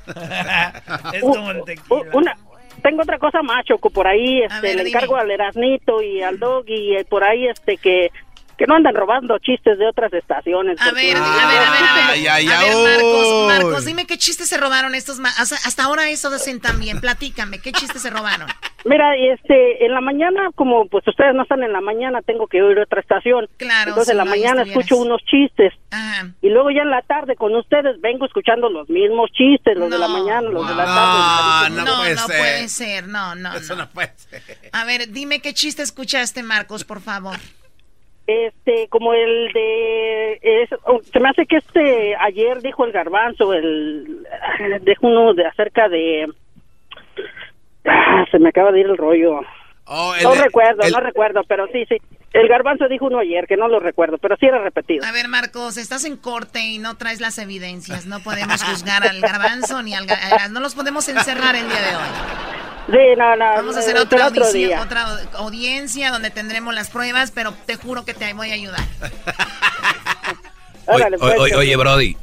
es 1.12 1.22
como 1.22 1.50
el 1.50 1.64
tequila. 1.64 2.37
tengo 2.82 3.02
otra 3.02 3.18
cosa 3.18 3.42
más, 3.42 3.64
Choco, 3.64 3.90
por 3.90 4.06
ahí 4.06 4.42
este, 4.42 4.74
le 4.74 4.88
encargo 4.88 5.16
al 5.16 5.30
Erasnito 5.30 6.02
y 6.02 6.22
al 6.22 6.38
Dog 6.38 6.64
y 6.68 7.02
por 7.04 7.24
ahí 7.24 7.46
este 7.46 7.76
que 7.76 8.11
que 8.56 8.66
no 8.66 8.74
andan 8.74 8.94
robando 8.94 9.38
chistes 9.38 9.78
de 9.78 9.86
otras 9.86 10.12
estaciones. 10.12 10.80
A 10.80 10.92
ver, 10.92 11.16
a 11.16 11.20
ver, 11.20 11.28
a 11.28 11.48
ver, 11.48 11.62
a 11.62 12.12
ver. 12.12 12.28
a 12.28 12.60
ver, 12.60 12.76
Marcos, 12.82 13.46
Marcos, 13.46 13.84
dime 13.84 14.06
qué 14.06 14.16
chistes 14.16 14.48
se 14.48 14.56
robaron 14.56 14.94
estos. 14.94 15.20
Hasta, 15.20 15.56
hasta 15.56 15.84
ahora 15.84 16.08
eso 16.08 16.28
hacen 16.28 16.60
también. 16.60 17.00
Platícame, 17.00 17.60
¿qué 17.60 17.72
chistes 17.72 18.02
se 18.02 18.10
robaron? 18.10 18.48
Mira, 18.84 19.16
este, 19.16 19.84
en 19.84 19.92
la 19.92 20.00
mañana, 20.00 20.50
como 20.54 20.86
pues 20.86 21.06
ustedes 21.08 21.34
no 21.34 21.42
están 21.42 21.62
en 21.64 21.72
la 21.72 21.80
mañana, 21.80 22.22
tengo 22.22 22.46
que 22.46 22.62
oír 22.62 22.78
otra 22.78 23.00
estación. 23.00 23.48
Claro. 23.56 23.90
Entonces 23.90 24.12
en 24.12 24.18
la 24.18 24.24
mañana 24.24 24.62
escucho 24.62 24.96
unos 24.96 25.20
chistes. 25.24 25.72
Ajá. 25.90 26.28
Y 26.40 26.48
luego 26.48 26.70
ya 26.70 26.82
en 26.82 26.90
la 26.90 27.02
tarde 27.02 27.34
con 27.36 27.54
ustedes 27.54 28.00
vengo 28.00 28.26
escuchando 28.26 28.70
los 28.70 28.88
mismos 28.88 29.30
chistes, 29.32 29.76
los 29.76 29.90
de 29.90 29.98
la 29.98 30.08
mañana, 30.08 30.48
los 30.48 30.68
de 30.68 30.74
la 30.74 30.84
tarde. 30.84 31.76
No, 31.76 31.84
no, 31.84 31.96
puede, 31.96 32.14
no 32.14 32.26
ser. 32.26 32.38
puede 32.38 32.68
ser. 32.68 33.08
No, 33.08 33.34
no, 33.34 33.54
Eso 33.54 33.74
no. 33.74 33.82
no 33.82 33.90
puede 33.90 34.12
ser. 34.16 34.42
A 34.72 34.84
ver, 34.84 35.10
dime 35.10 35.40
qué 35.40 35.52
chiste 35.52 35.82
escuchaste, 35.82 36.42
Marcos, 36.42 36.84
por 36.84 37.00
favor 37.00 37.36
este 38.26 38.88
como 38.88 39.12
el 39.14 39.52
de 39.52 40.68
se 41.12 41.20
me 41.20 41.28
hace 41.28 41.46
que 41.46 41.56
este 41.56 42.16
ayer 42.16 42.60
dijo 42.60 42.84
el 42.84 42.92
garbanzo 42.92 43.52
el 43.52 44.26
dejo 44.82 45.06
uno 45.06 45.34
de 45.34 45.46
acerca 45.46 45.88
de 45.88 46.26
ah, 47.86 48.24
se 48.30 48.38
me 48.38 48.48
acaba 48.48 48.72
de 48.72 48.80
ir 48.80 48.86
el 48.86 48.96
rollo. 48.96 49.40
Oh, 49.88 50.12
no 50.20 50.34
recuerdo 50.34 50.82
no 50.90 50.98
recuerdo 50.98 51.42
pero 51.46 51.68
sí 51.68 51.84
sí 51.86 51.96
el 52.32 52.48
garbanzo 52.48 52.88
dijo 52.88 53.06
uno 53.06 53.18
ayer 53.18 53.46
que 53.46 53.56
no 53.56 53.68
lo 53.68 53.80
recuerdo 53.80 54.18
pero 54.18 54.36
sí 54.38 54.46
era 54.46 54.58
repetido 54.58 55.04
a 55.06 55.12
ver 55.12 55.28
Marcos 55.28 55.76
estás 55.76 56.04
en 56.04 56.16
corte 56.16 56.60
y 56.60 56.78
no 56.78 56.96
traes 56.96 57.20
las 57.20 57.38
evidencias 57.38 58.06
no 58.06 58.20
podemos 58.20 58.62
juzgar 58.62 59.06
al 59.06 59.20
garbanzo 59.20 59.82
ni 59.82 59.94
al 59.94 60.06
no 60.50 60.60
los 60.60 60.74
podemos 60.74 61.08
encerrar 61.08 61.56
el 61.56 61.68
día 61.68 61.80
de 61.80 61.96
hoy 61.96 62.56
Sí, 62.88 62.98
no, 63.18 63.34
no. 63.34 63.44
Vamos 63.44 63.76
a 63.76 63.80
hacer 63.80 63.98
otra, 63.98 64.28
otra 64.28 65.06
audiencia 65.34 66.12
donde 66.12 66.30
tendremos 66.30 66.72
las 66.72 66.88
pruebas, 66.88 67.32
pero 67.32 67.52
te 67.66 67.74
juro 67.74 68.04
que 68.04 68.14
te 68.14 68.32
voy 68.32 68.50
a 68.50 68.54
ayudar. 68.54 68.84
Pues, 70.86 71.52
oye, 71.56 71.74
Brody, 71.74 72.16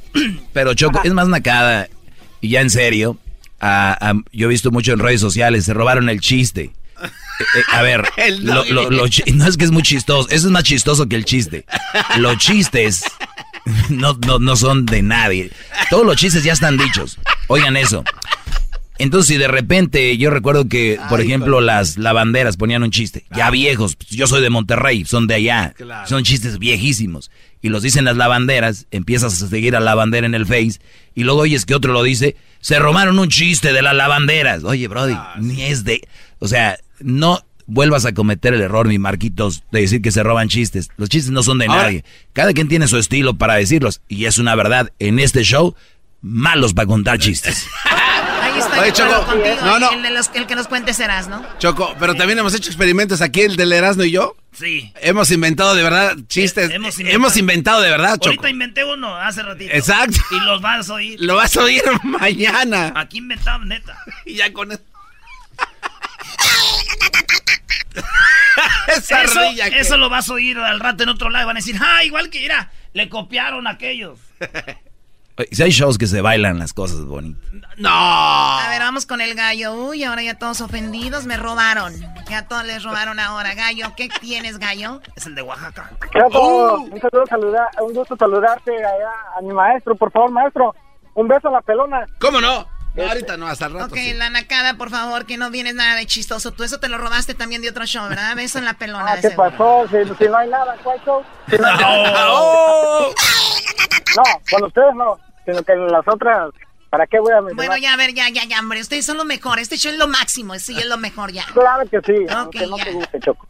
pero 0.54 0.74
Choco, 0.74 1.02
es 1.04 1.12
más 1.12 1.28
nacada, 1.28 1.90
y 2.40 2.50
ya 2.50 2.62
en 2.62 2.70
serio, 2.70 3.18
yo 4.32 4.46
he 4.46 4.50
visto 4.50 4.72
mucho 4.72 4.94
en 4.94 5.00
redes 5.00 5.20
sociales, 5.20 5.66
se 5.66 5.74
robaron 5.74 6.08
el 6.08 6.22
chiste. 6.22 6.72
Eh, 7.04 7.44
eh, 7.60 7.64
a 7.72 7.82
ver, 7.82 8.04
no 8.42 9.48
es 9.48 9.58
que 9.58 9.66
es 9.66 9.72
muy 9.72 9.84
chistoso, 9.84 10.30
eso 10.30 10.48
es 10.48 10.52
más 10.52 10.64
chistoso 10.64 11.08
que 11.08 11.16
el 11.16 11.26
chiste. 11.26 11.66
Los 12.18 12.38
chistes 12.38 13.04
no, 13.90 14.18
no, 14.26 14.40
no 14.40 14.56
son 14.56 14.86
de 14.86 15.02
nadie. 15.02 15.52
Todos 15.90 16.06
los 16.06 16.16
chistes 16.16 16.44
ya 16.44 16.54
están 16.54 16.78
dichos. 16.78 17.20
Oigan 17.48 17.78
eso. 17.78 18.04
Entonces, 19.00 19.28
si 19.28 19.38
de 19.38 19.48
repente, 19.48 20.18
yo 20.18 20.30
recuerdo 20.30 20.68
que, 20.68 21.00
por 21.10 21.20
ejemplo, 21.20 21.62
las 21.62 21.98
lavanderas 21.98 22.58
ponían 22.58 22.84
un 22.84 22.92
chiste, 22.92 23.26
ya 23.36 23.50
viejos, 23.50 23.98
yo 24.12 24.28
soy 24.28 24.42
de 24.42 24.52
Monterrey, 24.52 25.04
son 25.04 25.26
de 25.26 25.34
allá, 25.34 25.74
son 26.06 26.24
chistes 26.24 26.60
viejísimos, 26.60 27.32
y 27.62 27.70
los 27.70 27.82
dicen 27.82 28.06
las 28.06 28.18
lavanderas, 28.18 28.86
empiezas 28.92 29.42
a 29.42 29.48
seguir 29.48 29.76
a 29.76 29.80
la 29.80 29.88
lavandera 29.88 30.28
en 30.28 30.36
el 30.36 30.46
Face, 30.46 30.80
y 31.16 31.24
luego 31.24 31.42
oyes 31.42 31.66
que 31.66 31.74
otro 31.74 31.92
lo 31.92 32.04
dice, 32.04 32.36
se 32.62 32.78
robaron 32.78 33.18
un 33.18 33.30
chiste 33.30 33.74
de 33.74 33.82
las 33.82 33.96
lavanderas. 33.96 34.64
Oye, 34.64 34.88
Brody, 34.88 35.14
ah, 35.14 35.36
ni 35.40 35.64
es 35.64 35.84
de... 35.84 36.08
O 36.40 36.48
sea, 36.48 36.78
no 37.00 37.46
vuelvas 37.66 38.06
a 38.06 38.14
cometer 38.14 38.54
el 38.54 38.62
error, 38.62 38.88
mi 38.88 39.00
Marquitos, 39.00 39.64
de 39.72 39.82
decir 39.82 40.02
que 40.02 40.12
se 40.12 40.24
roban 40.24 40.50
chistes. 40.50 40.90
Los 40.98 41.10
chistes 41.10 41.32
no 41.32 41.44
son 41.44 41.58
de 41.60 41.68
nadie. 41.68 42.04
Cada 42.34 42.54
quien 42.54 42.68
tiene 42.68 42.88
su 42.88 42.98
estilo 42.98 43.36
para 43.36 43.56
decirlos, 43.56 44.02
y 44.08 44.26
es 44.26 44.38
una 44.38 44.56
verdad, 44.56 44.92
en 45.00 45.20
este 45.20 45.44
show, 45.44 45.76
malos 46.22 46.74
para 46.74 46.88
contar 46.88 47.20
chistes. 47.20 47.68
Ahí 48.54 48.60
está 48.60 48.92
Choco, 48.94 49.26
contigo. 49.26 49.56
No, 49.64 49.80
no. 49.80 49.92
El, 49.92 50.04
de 50.04 50.12
los, 50.12 50.30
el 50.34 50.46
que 50.46 50.56
nos 50.56 50.68
cuente 50.68 50.94
serás, 50.94 51.28
¿no? 51.28 51.44
Choco, 51.60 51.96
pero 52.00 52.16
también 52.16 52.40
hemos 52.40 52.54
hecho 52.54 52.70
experimentos 52.70 53.22
aquí, 53.22 53.42
el 53.42 53.56
del 53.56 53.72
Erasmo 53.72 54.04
y 54.04 54.12
yo. 54.12 54.36
Sí. 54.52 54.92
Hemos 55.02 55.32
inventado 55.32 55.74
de 55.76 55.84
verdad 55.84 56.16
chistes. 56.28 56.72
hemos, 56.72 57.38
inventado. 57.38 57.82
de 57.82 57.90
verdad, 57.90 58.14
Choco. 58.16 58.28
Ahorita 58.28 58.50
inventé 58.50 58.86
uno 58.86 59.16
hace 59.16 59.42
ratito. 59.42 59.74
Exacto. 59.74 60.20
Y 60.32 60.40
los 60.42 60.62
vas 60.62 60.90
a 60.90 60.94
oír. 60.94 61.20
Lo 61.20 61.36
vas 61.36 61.58
a 61.58 61.64
oír 61.64 61.82
mañana. 62.04 62.94
Aquí 62.96 63.18
inventamos, 63.18 63.68
neta. 63.68 63.98
y 64.26 64.36
ya 64.36 64.54
con 64.54 64.72
eso. 64.72 64.82
Esa 68.88 69.24
eso, 69.24 69.40
eso 69.76 69.98
lo 69.98 70.10
vas 70.10 70.30
a 70.30 70.34
oír 70.34 70.58
al 70.58 70.80
rato 70.80 71.04
en 71.04 71.10
otro 71.10 71.30
lado. 71.30 71.48
Van 71.48 71.58
a 71.58 71.60
decir, 71.60 71.76
ah, 71.82 72.04
igual 72.04 72.30
que 72.30 72.40
mira, 72.40 72.72
le 72.94 73.10
copiaron 73.10 73.68
a 73.68 73.72
aquellos. 73.72 74.20
Si 75.52 75.64
hay 75.64 75.72
shows 75.72 75.98
que 75.98 76.06
se 76.06 76.22
bailan 76.22 76.60
las 76.60 76.74
cosas 76.74 77.06
bonitas. 77.06 77.42
No. 77.78 77.90
A 77.90 78.68
ver, 78.70 78.82
vamos 78.82 79.08
con 79.08 79.20
el 79.20 79.34
gallo. 79.34 79.74
Uy, 79.74 80.04
ahora 80.04 80.22
ya 80.22 80.38
todos 80.38 80.62
ofendidos 80.62 81.26
me 81.26 81.38
robaron. 81.38 81.92
Ya 82.30 82.48
todos 82.48 82.64
les 82.66 82.84
robaron 82.84 83.20
ahora. 83.20 83.56
Gallo, 83.56 83.94
¿qué 83.98 84.10
tienes, 84.22 84.60
gallo? 84.60 85.02
Es 85.16 85.26
el 85.26 85.34
de 85.34 85.42
Oaxaca. 85.42 85.90
Uh. 86.14 86.88
Un 86.92 87.02
saludo, 87.02 87.26
saludar, 87.28 87.68
un 87.82 87.94
gusto 87.94 88.16
saludarte 88.16 88.72
a 88.86 89.42
mi 89.42 89.54
maestro. 89.54 89.96
Por 89.96 90.12
favor, 90.12 90.30
maestro, 90.30 90.76
un 91.16 91.28
beso 91.28 91.48
a 91.48 91.52
la 91.54 91.62
pelona. 91.62 92.06
¿Cómo 92.20 92.40
no? 92.40 92.68
Ahorita 93.02 93.38
no, 93.38 93.48
hasta 93.48 93.66
el 93.66 93.74
rato. 93.74 93.86
Ok, 93.86 93.98
la 94.16 94.30
nacada, 94.30 94.76
por 94.76 94.90
favor, 94.90 95.26
que 95.26 95.38
no 95.38 95.50
vienes 95.50 95.76
nada 95.76 95.96
de 95.96 96.06
chistoso. 96.06 96.52
Tú 96.52 96.64
eso 96.64 96.80
te 96.80 96.90
lo 96.90 96.98
robaste 96.98 97.34
también 97.34 97.62
de 97.62 97.70
otro 97.70 97.86
show, 97.86 98.08
¿verdad? 98.08 98.36
Beso 98.36 98.60
en 98.60 98.66
la 98.66 98.74
pelona. 98.76 99.14
Ah, 99.14 99.18
¿Qué 99.22 99.32
pasó? 99.32 99.88
Si, 99.88 100.26
no 100.26 100.38
hay 100.38 100.50
nada, 100.50 100.76
¿cuál 100.84 101.00
show? 101.04 101.24
no, 101.60 103.10
no, 104.16 104.24
con 104.52 104.64
ustedes 104.64 104.96
no, 104.96 105.20
sino 105.46 105.64
que 105.64 105.74
en 105.74 105.88
las 105.88 106.08
otras. 106.08 106.52
¿Para 106.90 107.08
qué 107.08 107.20
voy 107.20 107.32
a 107.32 107.42
mencionar? 107.42 107.56
Bueno, 107.56 107.78
ya, 107.82 107.94
a 107.94 107.98
ver, 107.98 108.14
ya, 108.14 108.30
ya, 108.30 108.44
ya, 108.48 108.60
hombre. 108.60 108.80
Ustedes 108.80 109.04
son 109.04 109.18
lo 109.18 109.26
mejor. 109.26 109.58
Este 109.58 109.78
show 109.78 109.92
es 109.92 109.98
lo 109.98 110.08
máximo. 110.08 110.54
Sí, 110.60 110.78
es 110.78 110.86
lo 110.86 110.98
mejor 110.98 111.32
ya. 111.32 111.44
Claro 111.52 111.90
que 111.90 112.00
sí. 112.02 112.28
aunque 112.30 112.68
no 112.68 112.76
te 112.76 112.92
guste, 112.92 113.20
Choco. 113.20 113.48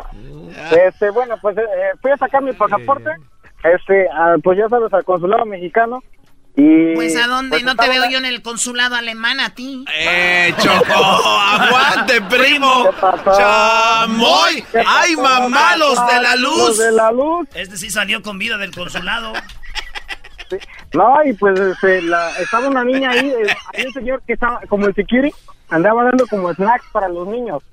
Este, 0.72 1.10
bueno, 1.10 1.36
pues 1.42 1.58
eh, 1.58 1.62
fui 2.02 2.12
a 2.12 2.16
sacar 2.16 2.42
mi 2.42 2.54
pasaporte. 2.54 3.10
Este, 3.64 4.08
pues 4.42 4.58
ya 4.58 4.70
sabes, 4.70 4.94
al 4.94 5.04
consulado 5.04 5.46
mexicano. 5.46 6.02
Pues 6.56 7.16
a 7.16 7.28
dónde, 7.28 7.50
pues 7.50 7.64
no 7.64 7.76
te 7.76 7.90
veo 7.90 8.10
yo 8.12 8.20
en 8.20 8.26
el 8.26 8.44
consulado 8.44 8.96
alemán 8.96 9.40
a 9.40 9.56
ti. 9.56 9.84
¡Eh, 9.92 10.54
Choco! 10.60 10.94
¡Aguante, 10.94 12.22
primo! 12.22 12.90
¡Chamoy! 13.26 14.64
¡Ay, 14.86 15.16
mamá, 15.16 15.76
los 15.78 15.96
de 16.08 16.22
la 16.22 16.36
luz! 16.36 16.78
de 16.78 16.92
la 16.92 17.12
luz! 17.12 17.48
Este 17.56 17.76
sí 17.78 17.90
salió 17.90 18.22
con 18.22 18.38
vida 18.38 18.58
del 18.58 18.74
consulado. 18.74 19.34
No, 20.94 21.24
y 21.26 21.34
pues 21.34 21.60
este, 21.60 22.02
estaba 22.40 22.68
una 22.68 22.84
niña 22.84 23.10
ahí, 23.10 23.28
eh, 23.28 23.56
hay 23.74 23.86
un 23.88 23.94
señor 23.94 24.22
que 24.28 24.34
estaba 24.34 24.62
como 24.70 24.86
el 24.86 24.94
security, 24.94 25.36
andaba 25.70 26.04
dando 26.04 26.28
como 26.28 26.54
snacks 26.54 26.86
para 26.92 27.10
los 27.10 27.28
niños. 27.28 27.64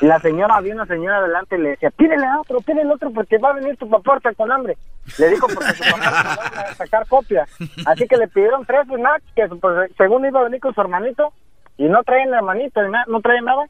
Y 0.00 0.06
la 0.06 0.20
señora, 0.20 0.56
había 0.56 0.74
una 0.74 0.86
señora 0.86 1.18
adelante 1.18 1.56
y 1.56 1.60
le 1.60 1.68
decía, 1.70 1.90
pídele 1.90 2.26
a 2.26 2.40
otro, 2.40 2.60
pídele 2.60 2.92
otro 2.92 3.10
porque 3.10 3.38
va 3.38 3.50
a 3.50 3.54
venir 3.54 3.76
tu 3.76 3.88
papá 3.88 4.20
con 4.36 4.52
hambre. 4.52 4.76
Le 5.18 5.28
dijo 5.30 5.46
porque 5.46 5.72
su 5.72 5.90
papá 5.90 6.36
va 6.36 6.62
a 6.62 6.74
sacar 6.74 7.06
copia. 7.06 7.46
Así 7.86 8.06
que 8.06 8.16
le 8.16 8.28
pidieron 8.28 8.66
tres 8.66 8.86
snacks 8.86 9.24
que 9.34 9.46
pues, 9.48 9.90
según 9.96 10.26
iba 10.26 10.40
a 10.40 10.44
venir 10.44 10.60
con 10.60 10.74
su 10.74 10.80
hermanito 10.80 11.32
y 11.78 11.84
no 11.84 12.02
traen 12.02 12.30
la 12.30 12.38
hermanito, 12.38 12.80
no 13.06 13.20
traen 13.20 13.44
nada. 13.44 13.64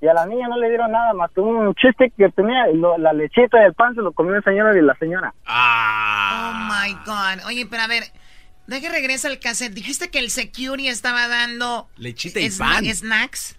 Y 0.00 0.06
a 0.06 0.14
la 0.14 0.26
niña 0.26 0.46
no 0.46 0.56
le 0.58 0.68
dieron 0.68 0.92
nada 0.92 1.12
más 1.12 1.30
que 1.32 1.40
un 1.40 1.74
chiste 1.74 2.12
que 2.16 2.28
tenía 2.30 2.70
y 2.70 2.76
la 2.76 3.12
lechita 3.12 3.60
y 3.60 3.66
el 3.66 3.74
pan 3.74 3.94
se 3.94 4.00
lo 4.00 4.12
comió 4.12 4.36
el 4.36 4.44
señor 4.44 4.76
y 4.76 4.82
la 4.82 4.94
señora. 4.94 5.34
Ah. 5.44 6.52
Oh 6.52 6.72
my 6.72 6.94
God. 7.04 7.46
Oye, 7.48 7.66
pero 7.68 7.82
a 7.82 7.88
ver, 7.88 8.04
deje 8.68 8.88
regresa 8.90 9.28
al 9.28 9.40
cassette. 9.40 9.74
Dijiste 9.74 10.10
que 10.10 10.20
el 10.20 10.30
security 10.30 10.88
estaba 10.88 11.26
dando 11.26 11.88
lechita 11.96 12.38
y 12.38 12.50
pan. 12.50 12.84
snacks. 12.84 13.57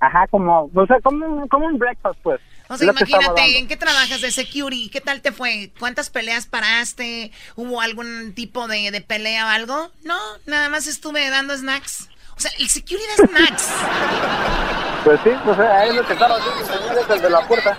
Ajá, 0.00 0.26
como, 0.28 0.70
o 0.74 0.86
sea, 0.86 1.00
como, 1.00 1.26
un, 1.26 1.48
como 1.48 1.66
un 1.66 1.78
breakfast, 1.78 2.18
pues. 2.22 2.40
O 2.68 2.76
sea, 2.76 2.90
imagínate, 2.90 3.58
¿en 3.58 3.68
qué 3.68 3.76
trabajas 3.76 4.20
de 4.20 4.30
security? 4.30 4.88
¿Qué 4.90 5.00
tal 5.00 5.22
te 5.22 5.32
fue? 5.32 5.70
¿Cuántas 5.78 6.10
peleas 6.10 6.46
paraste? 6.46 7.30
¿Hubo 7.54 7.80
algún 7.80 8.34
tipo 8.34 8.66
de, 8.66 8.90
de 8.90 9.00
pelea 9.00 9.46
o 9.46 9.48
algo? 9.48 9.90
No, 10.02 10.18
nada 10.46 10.68
más 10.68 10.86
estuve 10.86 11.30
dando 11.30 11.56
snacks. 11.56 12.08
O 12.36 12.40
sea, 12.40 12.50
el 12.58 12.68
security 12.68 13.06
da 13.16 13.26
snacks. 13.28 13.70
Pues 15.04 15.20
sí, 15.22 15.30
pues 15.44 15.58
ahí 15.58 15.94
lo 15.94 16.04
que 16.06 16.12
estaba 16.12 16.36
haciendo 16.36 16.64
señores, 16.66 17.04
el 17.08 17.22
de 17.22 17.30
la 17.30 17.46
puerta. 17.46 17.78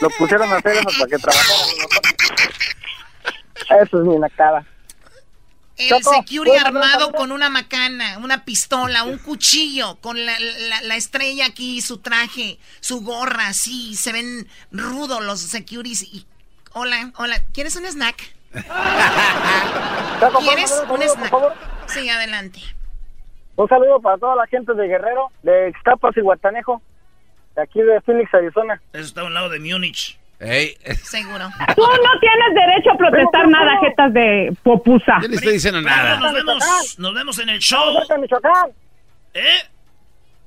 Lo 0.00 0.10
pusieron 0.10 0.52
a 0.52 0.56
hacer 0.56 0.72
eso 0.72 0.88
para 0.98 1.10
que 1.10 1.18
trabajaran. 1.18 1.60
Eso 3.82 4.00
es 4.00 4.04
mi 4.06 4.18
nacada. 4.18 4.64
El 5.76 6.04
security 6.04 6.56
armado 6.56 7.10
con 7.12 7.32
una 7.32 7.50
macana, 7.50 8.18
una 8.18 8.44
pistola, 8.44 9.02
un 9.02 9.18
cuchillo, 9.18 9.96
con 10.00 10.24
la, 10.24 10.36
la, 10.82 10.96
estrella 10.96 11.46
aquí, 11.46 11.80
su 11.80 11.98
traje, 11.98 12.58
su 12.80 13.02
gorra, 13.02 13.52
sí, 13.52 13.96
se 13.96 14.12
ven 14.12 14.46
rudos 14.70 15.24
los 15.24 15.40
securities. 15.40 16.02
Y, 16.02 16.26
hola, 16.74 17.10
hola, 17.16 17.42
¿quieres 17.52 17.74
un 17.74 17.86
snack? 17.86 18.16
¿Quieres 20.44 20.84
un 20.88 21.02
snack? 21.02 21.34
Sí, 21.88 22.08
adelante. 22.08 22.60
Un 23.56 23.68
saludo 23.68 24.00
para 24.00 24.18
toda 24.18 24.36
la 24.36 24.46
gente 24.46 24.74
de 24.74 24.86
Guerrero, 24.86 25.32
de 25.42 25.68
Extapas 25.68 26.16
y 26.16 26.20
Guatanejo, 26.20 26.82
de 27.56 27.62
aquí 27.62 27.80
de 27.82 28.00
Phoenix, 28.00 28.32
Arizona. 28.32 28.80
Eso 28.92 29.02
está 29.02 29.20
a 29.22 29.24
un 29.24 29.34
lado 29.34 29.48
de 29.48 29.58
Múnich. 29.58 30.18
Seguro. 31.02 31.48
Tú 31.74 31.82
no 31.82 32.20
tienes 32.20 32.54
derecho 32.54 32.92
a 32.92 32.96
protestar 32.96 33.48
nada, 33.48 33.78
jetas 33.80 34.12
de 34.12 34.56
popusa. 34.62 35.18
Yo 35.22 35.28
no 35.28 35.34
estoy 35.34 35.52
diciendo 35.54 35.80
nada. 35.80 36.18
Nos 36.18 36.34
vemos, 36.34 36.98
nos 36.98 37.14
vemos 37.14 37.38
en 37.38 37.48
el 37.50 37.58
show. 37.60 37.80
Estamos 37.80 38.06
cerca 38.06 38.14
de 38.14 38.20
Michoacán. 38.20 38.70
¿Eh? 39.34 39.70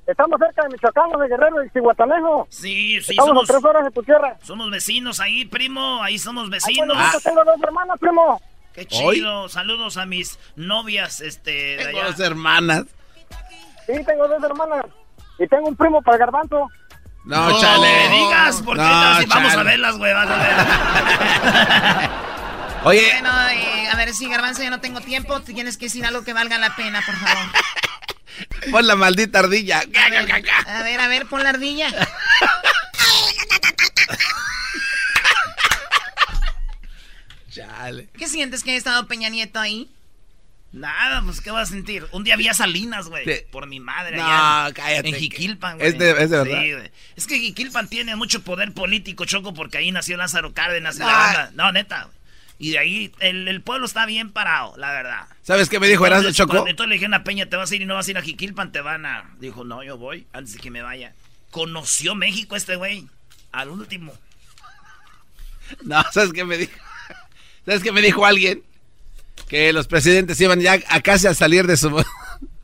Estamos 0.06 0.38
cerca 0.38 0.62
de 0.62 0.68
Michoacán, 0.70 1.10
de 1.20 1.28
Guerrero 1.28 1.64
y 1.64 1.68
Cihuatanejo. 1.70 2.46
Sí, 2.50 3.00
sí. 3.02 3.12
Estamos 3.12 3.28
somos, 3.28 3.50
a 3.50 3.52
tres 3.52 3.64
horas 3.64 3.84
de 3.84 3.90
tu 3.90 4.02
tierra. 4.02 4.36
Somos 4.42 4.70
vecinos 4.70 5.20
ahí, 5.20 5.44
primo. 5.44 6.02
Ahí 6.02 6.18
somos 6.18 6.48
vecinos. 6.48 6.96
Ah, 6.98 7.12
tengo 7.22 7.44
dos 7.44 7.62
hermanas, 7.62 7.98
primo. 7.98 8.40
Qué 8.72 8.86
chido. 8.86 9.48
Saludos 9.48 9.96
a 9.96 10.06
mis 10.06 10.38
novias, 10.56 11.20
este, 11.20 11.78
Tengo 11.78 12.04
dos 12.04 12.20
hermanas. 12.20 12.84
Sí, 13.86 14.04
tengo 14.04 14.28
dos 14.28 14.42
hermanas. 14.42 14.86
Y 15.38 15.46
tengo 15.46 15.68
un 15.68 15.76
primo 15.76 16.00
para 16.00 16.16
el 16.16 16.20
garbanzo. 16.20 16.68
No, 17.28 17.50
no 17.50 17.60
chale. 17.60 18.08
digas, 18.08 18.62
porque 18.64 18.80
no, 18.80 19.26
vamos 19.26 19.54
a 19.54 19.62
verlas, 19.62 19.98
güey, 19.98 20.14
vas 20.14 20.30
a 20.30 20.36
ver. 20.38 22.10
Oye. 22.84 23.06
Bueno, 23.12 23.48
eh, 23.50 23.86
a 23.92 23.96
ver, 23.96 24.14
si 24.14 24.30
Garbanzo 24.30 24.62
ya 24.62 24.70
no 24.70 24.80
tengo 24.80 25.02
tiempo, 25.02 25.38
tienes 25.42 25.76
que 25.76 25.84
decir 25.86 26.06
algo 26.06 26.24
que 26.24 26.32
valga 26.32 26.56
la 26.56 26.74
pena, 26.74 27.02
por 27.04 27.14
favor. 27.16 27.44
Pon 28.70 28.86
la 28.86 28.96
maldita 28.96 29.40
ardilla. 29.40 29.80
A 29.80 30.08
ver, 30.08 30.32
a 30.66 30.82
ver, 30.82 31.00
a 31.00 31.08
ver 31.08 31.26
pon 31.26 31.42
la 31.42 31.50
ardilla. 31.50 31.90
Chale. 37.50 38.08
¿Qué 38.16 38.26
sientes 38.26 38.64
que 38.64 38.70
ha 38.70 38.76
estado 38.76 39.06
Peña 39.06 39.28
Nieto 39.28 39.60
ahí? 39.60 39.90
Nada, 40.72 41.22
pues, 41.22 41.40
¿qué 41.40 41.50
vas 41.50 41.70
a 41.70 41.72
sentir? 41.72 42.06
Un 42.12 42.24
día 42.24 42.34
había 42.34 42.52
Salinas, 42.52 43.08
güey. 43.08 43.24
Por 43.50 43.66
mi 43.66 43.80
madre. 43.80 44.16
No, 44.16 44.24
allá 44.24 44.74
cállate. 44.74 45.08
En 45.08 45.14
Jiquilpan, 45.14 45.78
güey. 45.78 45.88
Es 45.88 45.98
de, 45.98 46.10
es 46.10 46.30
de 46.30 46.36
verdad. 46.36 46.60
Sí, 46.62 46.72
güey. 46.72 46.90
Es 47.16 47.26
que 47.26 47.38
Jiquilpan 47.38 47.88
tiene 47.88 48.16
mucho 48.16 48.42
poder 48.42 48.72
político, 48.72 49.24
Choco, 49.24 49.54
porque 49.54 49.78
ahí 49.78 49.90
nació 49.92 50.16
Lázaro 50.16 50.52
Cárdenas. 50.52 50.98
La 50.98 51.50
no, 51.54 51.72
neta, 51.72 52.04
güey. 52.04 52.18
Y 52.60 52.72
de 52.72 52.78
ahí 52.78 53.12
el, 53.20 53.62
pueblo 53.62 53.86
está 53.86 54.04
bien 54.04 54.30
parado, 54.30 54.76
la 54.76 54.90
verdad. 54.90 55.28
¿Sabes 55.42 55.68
qué 55.68 55.78
me 55.78 55.86
dijo 55.86 56.04
Erasmo 56.04 56.32
Choco? 56.32 56.66
entonces 56.66 56.88
le 56.88 56.94
dije 56.96 57.04
a 57.04 57.08
una 57.08 57.22
peña, 57.22 57.46
te 57.46 57.56
vas 57.56 57.70
a 57.70 57.76
ir 57.76 57.82
y 57.82 57.86
no 57.86 57.94
vas 57.94 58.08
a 58.08 58.10
ir 58.10 58.18
a 58.18 58.22
Jiquilpan, 58.22 58.72
te 58.72 58.80
van 58.80 59.06
a... 59.06 59.30
Dijo, 59.38 59.62
no, 59.62 59.84
yo 59.84 59.96
voy, 59.96 60.26
antes 60.32 60.54
de 60.54 60.58
que 60.58 60.70
me 60.70 60.82
vaya. 60.82 61.14
Conoció 61.52 62.16
México 62.16 62.56
este 62.56 62.74
güey, 62.74 63.06
al 63.52 63.70
último. 63.70 64.12
No, 65.82 66.02
¿sabes 66.12 66.32
qué 66.32 66.46
me 66.46 66.56
dijo? 66.56 66.72
¿Sabes 67.66 67.82
qué 67.82 67.92
me 67.92 68.00
dijo 68.00 68.24
alguien? 68.24 68.62
Que 69.48 69.72
los 69.72 69.86
presidentes 69.86 70.40
iban 70.40 70.60
ya 70.60 70.78
a 70.88 71.00
casi 71.00 71.26
a 71.26 71.34
salir 71.34 71.66
de 71.66 71.76
su, 71.76 71.90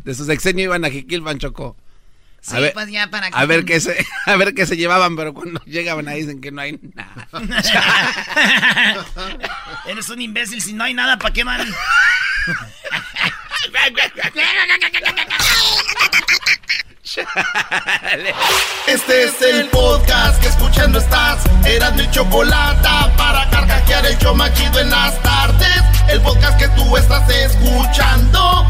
de 0.04 0.14
su 0.14 0.24
sexenio, 0.24 0.64
iban 0.64 0.84
a 0.84 0.90
Jiquilpan 0.90 1.38
Chocó. 1.38 1.76
A 2.46 2.56
sí, 2.56 2.60
ver, 2.60 2.72
pues 2.74 2.90
ya 2.90 3.08
para 3.08 3.28
a 3.28 3.46
ver 3.46 3.64
qué 3.64 3.80
se 3.80 4.06
a 4.26 4.36
ver 4.36 4.52
qué 4.52 4.66
se 4.66 4.76
llevaban, 4.76 5.16
pero 5.16 5.32
cuando 5.32 5.62
llegaban 5.66 6.08
ahí 6.08 6.20
dicen 6.20 6.40
que 6.40 6.50
no 6.50 6.60
hay 6.60 6.78
nada. 6.94 7.28
Eres 9.86 10.08
un 10.10 10.20
imbécil, 10.20 10.60
si 10.60 10.74
no 10.74 10.84
hay 10.84 10.92
nada, 10.92 11.18
¿para 11.18 11.32
qué 11.32 11.42
van? 11.44 11.66
Este 18.86 19.24
es 19.24 19.42
el 19.42 19.68
podcast 19.68 20.40
que 20.40 20.48
escuchando 20.48 20.98
estás. 20.98 21.44
Eran 21.64 21.94
mi 21.96 22.10
chocolate 22.10 22.88
para 23.16 23.48
carcajear 23.50 24.06
el 24.06 24.18
yo 24.18 24.34
machido 24.34 24.80
en 24.80 24.90
las 24.90 25.20
tardes. 25.22 25.82
El 26.08 26.20
podcast 26.22 26.58
que 26.58 26.68
tú 26.70 26.96
estás 26.96 27.28
escuchando. 27.30 28.66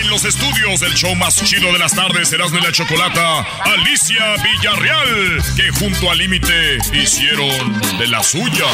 En 0.00 0.10
los 0.10 0.24
estudios 0.24 0.80
del 0.80 0.92
show 0.94 1.14
más 1.14 1.36
chido 1.36 1.72
de 1.72 1.78
las 1.78 1.94
tardes, 1.94 2.32
Erasmo 2.32 2.58
y 2.58 2.62
la 2.62 2.72
Chocolata, 2.72 3.46
Alicia 3.64 4.34
Villarreal, 4.42 5.42
que 5.56 5.70
junto 5.80 6.10
al 6.10 6.18
límite 6.18 6.78
hicieron 6.92 7.80
de 7.98 8.08
las 8.08 8.26
suyas. 8.26 8.70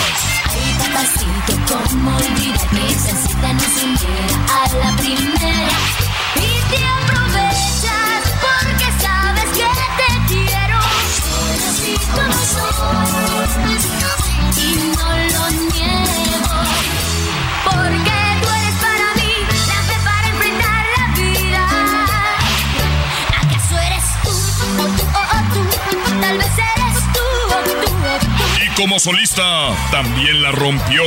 a 4.48 5.72
como 28.82 28.98
solista 28.98 29.42
también 29.92 30.42
la 30.42 30.50
rompió. 30.50 31.02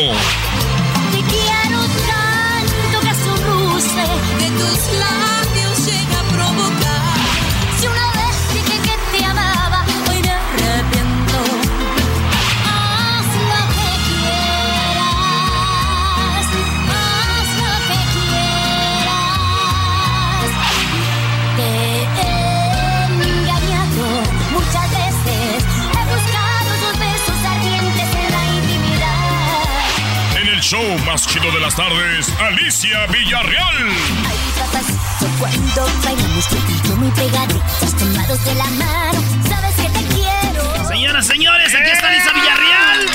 Show 30.65 30.97
más 31.05 31.27
chido 31.27 31.51
de 31.51 31.59
las 31.59 31.75
tardes, 31.75 32.27
Alicia 32.39 33.05
Villarreal. 33.05 33.87
Ay, 34.27 34.37
papacito, 34.57 35.27
cuando 35.37 35.85
bailamos 36.03 36.47
tú 36.47 36.55
y 36.55 36.87
yo 36.87 36.95
muy 36.95 37.11
pegaditos, 37.11 37.95
tomados 37.99 38.43
de 38.43 38.55
la 38.55 38.63
mano, 38.71 39.23
sabes 39.47 39.75
que 39.75 39.89
te 39.89 40.05
quiero. 40.15 40.87
Señoras, 40.87 41.27
señores, 41.27 41.75
aquí 41.75 41.91
está 41.91 42.07
Alicia 42.07 42.33
Villarreal. 42.33 43.05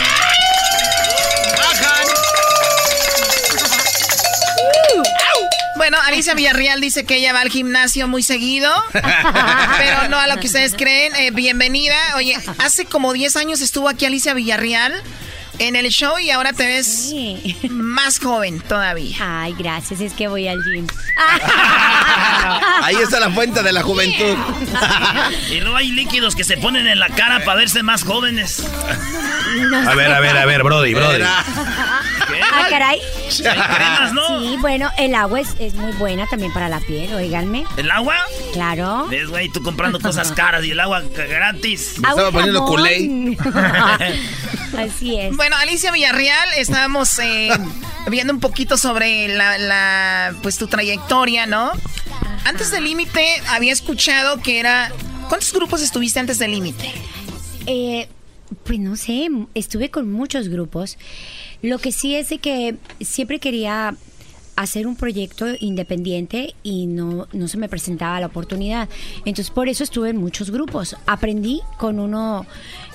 Bueno, 5.75 5.99
Alicia 6.07 6.35
Villarreal 6.35 6.81
dice 6.81 7.05
que 7.05 7.17
ella 7.17 7.33
va 7.33 7.41
al 7.41 7.49
gimnasio 7.49 8.07
muy 8.07 8.23
seguido, 8.23 8.71
pero 8.93 10.09
no 10.09 10.21
a 10.21 10.29
lo 10.29 10.37
que 10.37 10.47
ustedes 10.47 10.75
creen. 10.77 11.17
Eh, 11.17 11.33
bienvenida. 11.33 11.97
Oye, 12.15 12.37
hace 12.59 12.85
como 12.85 13.13
10 13.13 13.35
años 13.35 13.61
estuvo 13.61 13.89
aquí 13.89 14.05
Alicia 14.05 14.35
Villarreal 14.35 15.03
en 15.61 15.77
el 15.77 15.91
show 15.91 16.19
y 16.19 16.31
ahora 16.31 16.53
te 16.55 16.67
ves 16.67 17.15
más 17.71 18.19
joven 18.19 18.61
todavía. 18.61 19.17
Ay, 19.21 19.55
gracias, 19.59 20.01
es 20.01 20.15
que 20.15 20.27
voy 20.27 20.49
al 20.49 20.59
gym. 20.65 20.87
Ahí 22.83 22.97
está 22.97 23.21
la 23.21 23.31
fuente 23.31 23.63
de 23.63 23.73
la 23.73 23.83
juventud. 23.83 24.37
y 25.51 25.61
luego 25.61 25.77
hay 25.77 25.93
líquidos 25.93 26.35
que 26.35 26.45
se 26.45 26.57
ponen 26.57 26.87
en 26.87 26.99
la 26.99 27.11
cara 27.11 27.45
para 27.45 27.59
verse 27.59 27.83
más 27.83 28.05
jóvenes. 28.05 28.67
A 29.87 29.95
ver, 29.95 30.11
a 30.11 30.21
ver, 30.21 30.37
a 30.37 30.47
ver, 30.47 30.63
Brody, 30.63 30.95
Brody. 30.95 31.23
Ah, 32.53 32.67
caray. 32.69 33.01
cremas, 33.43 34.13
¿no? 34.13 34.41
Sí, 34.41 34.57
bueno, 34.61 34.91
el 34.99 35.15
agua 35.15 35.41
es, 35.41 35.55
es 35.59 35.75
muy 35.75 35.93
buena 35.93 36.27
también 36.27 36.53
para 36.53 36.69
la 36.69 36.81
piel, 36.81 37.13
oíganme. 37.15 37.65
¿El 37.77 37.91
agua? 37.91 38.17
Claro. 38.53 39.07
¿Ves, 39.09 39.29
güey? 39.29 39.49
Tú 39.49 39.63
comprando 39.63 40.01
cosas 40.01 40.33
caras 40.37 40.65
y 40.65 40.71
el 40.73 40.81
agua 40.81 41.03
gratis. 41.03 41.97
Agua 41.99 42.11
estaba 42.11 42.33
poniendo 42.33 42.65
culé. 42.65 43.37
Así 44.79 45.19
es. 45.19 45.37
Bueno, 45.37 45.57
Alicia 45.57 45.93
Villarreal, 45.93 46.49
estábamos 46.57 47.19
eh, 47.19 47.51
viendo 48.09 48.33
un 48.33 48.41
poquito 48.41 48.77
sobre 48.77 49.29
la, 49.29 49.59
la, 49.59 50.35
pues 50.43 50.59
tu 50.59 50.67
trayectoria, 50.67 51.47
¿no? 51.47 51.73
Antes 52.45 52.71
del 52.71 52.85
límite 52.85 53.43
había 53.49 53.73
escuchado 53.73 54.41
que 54.41 54.59
era... 54.61 54.93
¿Cuántos 55.29 55.53
grupos 55.53 55.83
estuviste 55.83 56.19
antes 56.19 56.39
del 56.39 56.51
límite? 56.53 56.93
Eh, 57.67 58.09
pues 58.65 58.79
no 58.81 58.97
sé, 58.97 59.29
estuve 59.55 59.91
con 59.91 60.11
muchos 60.11 60.49
grupos. 60.49 60.99
Lo 61.63 61.79
que 61.79 61.93
sí 61.93 62.15
es 62.15 62.31
de 62.31 62.39
que 62.39 62.77
siempre 63.01 63.39
quería 63.39 63.95
hacer 64.61 64.87
un 64.87 64.95
proyecto 64.95 65.47
independiente 65.59 66.55
y 66.63 66.87
no, 66.87 67.27
no 67.33 67.49
se 67.49 67.57
me 67.57 67.69
presentaba 67.69 68.21
la 68.21 68.27
oportunidad. 68.27 68.89
Entonces 69.25 69.51
por 69.51 69.69
eso 69.69 69.83
estuve 69.85 70.11
en 70.11 70.19
muchos 70.19 70.51
grupos. 70.51 70.97
Aprendí 71.07 71.63
con 71.79 71.99
uno 71.99 72.45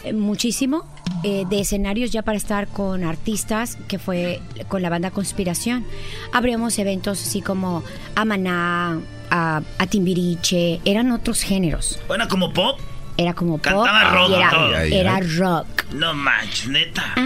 eh, 0.03 0.13
muchísimo 0.13 0.85
eh, 1.23 1.45
de 1.49 1.61
escenarios 1.61 2.11
ya 2.11 2.21
para 2.21 2.37
estar 2.37 2.67
con 2.67 3.03
artistas, 3.03 3.77
que 3.87 3.97
fue 3.97 4.41
con 4.67 4.83
la 4.83 4.89
banda 4.89 5.09
Conspiración. 5.09 5.85
Abrimos 6.31 6.77
eventos 6.77 7.21
así 7.21 7.41
como 7.41 7.83
a 8.13 8.25
Maná, 8.25 8.99
a, 9.31 9.63
a 9.79 9.87
Timbiriche, 9.87 10.81
eran 10.85 11.11
otros 11.11 11.41
géneros. 11.41 11.99
Bueno, 12.07 12.27
como 12.27 12.53
pop. 12.53 12.79
Era 13.17 13.33
como 13.33 13.57
pop 13.57 13.63
Cantaba 13.63 14.11
rock 14.11 14.29
y 14.29 14.33
era, 14.33 14.49
todo. 14.49 14.75
era 14.75 15.19
rock. 15.37 15.85
No 15.93 16.13
manches, 16.13 16.67
neta. 16.67 17.15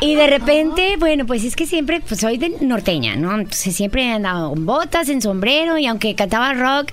Y 0.00 0.14
de 0.14 0.26
repente, 0.26 0.96
bueno, 0.98 1.24
pues 1.26 1.42
es 1.42 1.56
que 1.56 1.66
siempre 1.66 2.00
pues 2.00 2.20
soy 2.20 2.36
de 2.36 2.50
norteña, 2.60 3.16
¿no? 3.16 3.34
Entonces 3.34 3.74
siempre 3.74 4.12
andaba 4.12 4.48
con 4.50 4.66
botas, 4.66 5.08
en 5.08 5.22
sombrero 5.22 5.78
y 5.78 5.86
aunque 5.86 6.14
cantaba 6.14 6.52
rock, 6.52 6.92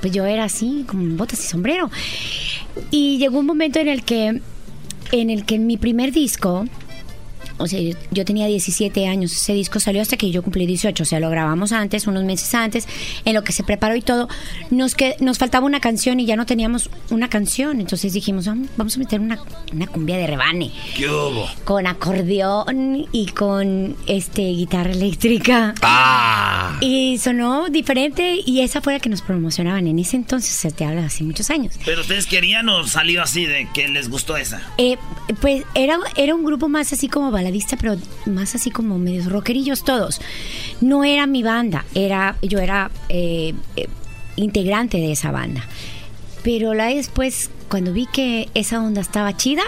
pues 0.00 0.12
yo 0.12 0.24
era 0.24 0.44
así, 0.44 0.84
con 0.88 1.16
botas 1.16 1.44
y 1.44 1.48
sombrero. 1.48 1.90
Y 2.90 3.18
llegó 3.18 3.38
un 3.38 3.46
momento 3.46 3.78
en 3.78 3.88
el 3.88 4.02
que 4.02 4.40
en 5.12 5.30
el 5.30 5.44
que 5.44 5.54
en 5.56 5.66
mi 5.66 5.76
primer 5.76 6.12
disco 6.12 6.64
o 7.58 7.66
sea, 7.66 7.80
yo, 7.80 7.94
yo 8.10 8.24
tenía 8.24 8.46
17 8.46 9.06
años, 9.06 9.32
ese 9.32 9.52
disco 9.52 9.80
salió 9.80 10.00
hasta 10.02 10.16
que 10.16 10.30
yo 10.30 10.42
cumplí 10.42 10.66
18, 10.66 11.02
o 11.02 11.06
sea, 11.06 11.20
lo 11.20 11.30
grabamos 11.30 11.72
antes, 11.72 12.06
unos 12.06 12.24
meses 12.24 12.54
antes, 12.54 12.86
en 13.24 13.34
lo 13.34 13.44
que 13.44 13.52
se 13.52 13.62
preparó 13.64 13.94
y 13.96 14.02
todo, 14.02 14.28
nos, 14.70 14.94
que, 14.94 15.16
nos 15.20 15.38
faltaba 15.38 15.66
una 15.66 15.80
canción 15.80 16.20
y 16.20 16.26
ya 16.26 16.36
no 16.36 16.46
teníamos 16.46 16.90
una 17.10 17.28
canción, 17.28 17.80
entonces 17.80 18.12
dijimos, 18.12 18.46
"Vamos- 18.46 18.96
a 18.96 18.98
meter 18.98 19.20
una, 19.20 19.38
una 19.72 19.86
cumbia 19.86 20.16
de 20.16 20.26
rebane 20.26 20.70
¿Qué 20.96 21.08
hubo? 21.08 21.46
con 21.64 21.86
acordeón 21.86 23.06
y 23.12 23.26
con 23.26 23.96
este 24.06 24.42
guitarra 24.42 24.90
eléctrica. 24.92 25.74
Ah. 25.82 26.76
Y 26.80 27.18
sonó 27.18 27.68
diferente 27.68 28.38
y 28.44 28.60
esa 28.60 28.80
fue 28.80 28.92
la 28.94 29.00
que 29.00 29.08
nos 29.08 29.22
promocionaban 29.22 29.86
en 29.86 29.98
ese 29.98 30.16
entonces, 30.16 30.50
se 30.54 30.70
te 30.70 30.84
habla 30.84 31.06
hace 31.06 31.24
muchos 31.24 31.50
años. 31.50 31.74
¿Pero 31.84 32.00
ustedes 32.02 32.26
querían 32.26 32.68
o 32.68 32.86
salió 32.86 33.22
así 33.22 33.44
de 33.46 33.68
que 33.74 33.88
les 33.88 34.08
gustó 34.08 34.36
esa? 34.36 34.62
Eh, 34.78 34.96
pues 35.40 35.64
era, 35.74 35.98
era 36.16 36.34
un 36.34 36.44
grupo 36.44 36.68
más 36.68 36.92
así 36.92 37.08
como 37.08 37.30
baladista, 37.48 37.76
pero 37.76 37.96
más 38.26 38.54
así 38.54 38.70
como 38.70 38.98
medios 38.98 39.26
rockerillos 39.26 39.84
todos. 39.84 40.20
No 40.80 41.04
era 41.04 41.26
mi 41.26 41.42
banda, 41.42 41.84
era, 41.94 42.36
yo 42.42 42.58
era 42.58 42.90
eh, 43.08 43.54
eh, 43.76 43.88
integrante 44.36 44.98
de 44.98 45.12
esa 45.12 45.30
banda. 45.30 45.64
Pero 46.44 46.74
la 46.74 46.86
después, 46.86 47.50
cuando 47.68 47.92
vi 47.92 48.06
que 48.06 48.48
esa 48.54 48.80
onda 48.80 49.00
estaba 49.00 49.36
chida, 49.36 49.62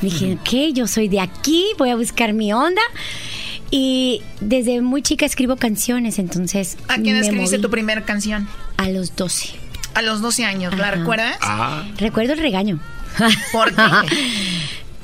dije, 0.00 0.38
ok, 0.40 0.74
yo 0.74 0.86
soy 0.86 1.08
de 1.08 1.20
aquí, 1.20 1.66
voy 1.76 1.90
a 1.90 1.96
buscar 1.96 2.32
mi 2.32 2.52
onda. 2.52 2.82
Y 3.70 4.22
desde 4.40 4.80
muy 4.80 5.02
chica 5.02 5.26
escribo 5.26 5.56
canciones, 5.56 6.18
entonces... 6.18 6.78
¿A 6.88 6.94
quién 6.94 7.16
me 7.16 7.20
escribiste 7.20 7.56
moví 7.58 7.62
tu 7.62 7.70
primera 7.70 8.02
canción? 8.04 8.48
A 8.78 8.88
los 8.88 9.14
12. 9.14 9.50
A 9.94 10.00
los 10.00 10.22
12 10.22 10.44
años, 10.46 10.78
¿la 10.78 10.88
Ajá. 10.88 10.96
recuerdas? 10.96 11.36
Ah. 11.42 11.84
Recuerdo 11.98 12.32
el 12.32 12.38
regaño. 12.38 12.80
¿Por 13.52 13.74
qué? 13.74 13.82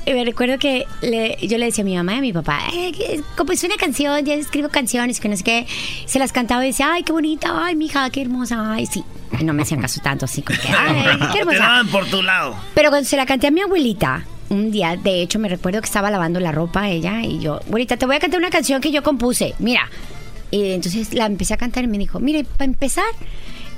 Y 0.05 0.13
me 0.13 0.23
recuerdo 0.23 0.59
que 0.59 0.85
le- 1.01 1.37
yo 1.41 1.57
le 1.57 1.65
decía 1.65 1.81
a 1.81 1.85
mi 1.85 1.95
mamá 1.95 2.13
y 2.13 2.17
a 2.17 2.21
mi 2.21 2.31
papá, 2.33 2.59
eh, 2.73 3.21
compuse 3.35 3.65
una 3.65 3.75
canción, 3.75 4.23
ya 4.23 4.35
escribo 4.35 4.69
canciones, 4.69 5.19
que 5.19 5.27
no 5.29 5.35
sé 5.35 5.43
qué. 5.43 5.65
Se 6.05 6.19
las 6.19 6.31
cantaba 6.31 6.63
y 6.63 6.67
decía, 6.69 6.93
ay, 6.93 7.03
qué 7.03 7.11
bonita, 7.11 7.65
ay, 7.65 7.75
mija, 7.75 8.07
qué 8.11 8.21
hermosa, 8.21 8.71
ay, 8.73 8.85
sí. 8.85 9.03
No 9.41 9.53
me 9.53 9.63
hacían 9.63 9.81
caso 9.81 9.99
tanto, 10.03 10.25
así 10.25 10.41
como 10.43 10.59
que, 10.59 10.67
ay, 10.69 11.17
qué 11.19 11.27
Te 11.33 11.39
hermosa. 11.39 11.57
daban 11.57 11.87
por 11.87 12.05
tu 12.05 12.21
lado. 12.21 12.55
Pero 12.75 12.89
cuando 12.89 13.09
se 13.09 13.17
la 13.17 13.25
canté 13.25 13.47
a 13.47 13.51
mi 13.51 13.61
abuelita, 13.61 14.23
un 14.49 14.69
día, 14.69 14.95
de 14.95 15.23
hecho, 15.23 15.39
me 15.39 15.49
recuerdo 15.49 15.81
que 15.81 15.85
estaba 15.87 16.11
lavando 16.11 16.39
la 16.39 16.51
ropa 16.51 16.87
ella 16.89 17.21
y 17.23 17.39
yo, 17.39 17.61
abuelita, 17.67 17.97
te 17.97 18.05
voy 18.05 18.15
a 18.15 18.19
cantar 18.19 18.39
una 18.39 18.51
canción 18.51 18.81
que 18.81 18.91
yo 18.91 19.01
compuse, 19.01 19.55
mira. 19.57 19.89
Y 20.51 20.71
entonces 20.73 21.15
la 21.15 21.25
empecé 21.25 21.55
a 21.55 21.57
cantar 21.57 21.83
y 21.83 21.87
me 21.87 21.97
dijo, 21.97 22.19
mire, 22.19 22.43
para 22.43 22.65
empezar, 22.65 23.03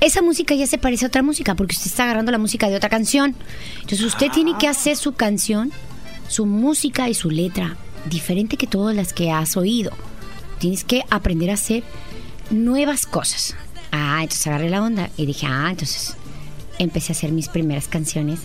esa 0.02 0.22
música 0.22 0.54
ya 0.54 0.68
se 0.68 0.78
parece 0.78 1.06
a 1.06 1.08
otra 1.08 1.24
música 1.24 1.56
porque 1.56 1.74
usted 1.74 1.88
está 1.88 2.04
agarrando 2.04 2.32
la 2.34 2.38
música 2.38 2.70
de 2.70 2.76
otra 2.76 2.90
canción. 2.90 3.34
Entonces 3.78 4.02
usted 4.04 4.30
tiene 4.30 4.56
que 4.60 4.68
hacer 4.68 4.98
su 4.98 5.14
canción, 5.14 5.72
su 6.28 6.46
música 6.46 7.10
y 7.10 7.14
su 7.14 7.30
letra 7.30 7.78
diferente 8.06 8.58
que 8.58 8.68
todas 8.68 8.96
las 8.96 9.14
que 9.14 9.32
has 9.32 9.58
oído. 9.58 9.92
Tienes 10.60 10.84
que 10.84 11.04
aprender 11.10 11.52
a 11.52 11.56
hacer 11.56 11.84
nuevas 12.50 13.06
cosas. 13.06 13.56
Ah, 13.92 14.20
entonces 14.22 14.48
agarré 14.48 14.70
la 14.70 14.82
onda 14.82 15.10
y 15.18 15.26
dije, 15.26 15.48
ah, 15.48 15.68
entonces 15.70 16.16
empecé 16.80 17.12
a 17.12 17.16
hacer 17.16 17.32
mis 17.32 17.50
primeras 17.50 17.88
canciones 17.88 18.40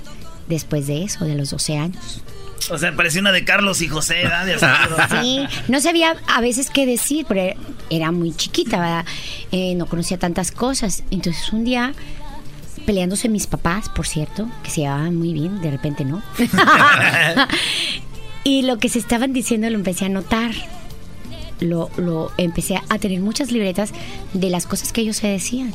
después 0.49 0.87
de 0.87 1.05
eso, 1.05 1.25
de 1.25 1.35
los 1.35 1.51
12 1.51 1.79
años. 1.79 2.23
O 2.71 2.79
sea, 2.79 2.95
parecía 2.95 3.21
una 3.21 3.33
de 3.33 3.45
Carlos 3.45 3.83
y 3.83 3.89
José, 3.89 4.23
¿verdad? 4.23 4.47
Sí, 5.23 5.45
no 5.69 5.81
sabía 5.81 6.17
a 6.29 6.41
veces 6.41 6.71
qué 6.71 6.87
decir, 6.87 7.27
pero 7.29 7.59
era 7.91 8.13
muy 8.13 8.33
chiquita, 8.35 8.79
¿verdad? 8.79 9.05
Eh, 9.51 9.75
no 9.75 9.87
conocía 9.87 10.19
tantas 10.19 10.53
cosas. 10.53 11.03
Entonces 11.11 11.53
un 11.53 11.65
día, 11.65 11.93
peleándose 12.83 13.29
mis 13.29 13.47
papás, 13.47 13.89
por 13.89 14.07
cierto, 14.07 14.49
que 14.63 14.71
se 14.71 14.83
llevaban 14.83 15.17
muy 15.17 15.33
bien, 15.33 15.61
de 15.61 15.71
repente 15.71 16.05
no. 16.05 16.23
y 18.45 18.63
lo 18.63 18.79
que 18.79 18.89
se 18.89 18.99
estaban 18.99 19.33
diciendo 19.33 19.69
lo 19.71 19.77
empecé 19.77 20.07
a 20.07 20.09
notar. 20.09 20.53
Lo, 21.61 21.91
lo 21.97 22.33
empecé 22.39 22.81
a 22.89 22.99
tener 22.99 23.21
muchas 23.21 23.53
libretas 23.53 23.93
de 24.33 24.51
las 24.51 24.67
cosas 24.67 24.93
que 24.93 25.03
ellos 25.03 25.17
se 25.17 25.29
decían. 25.29 25.73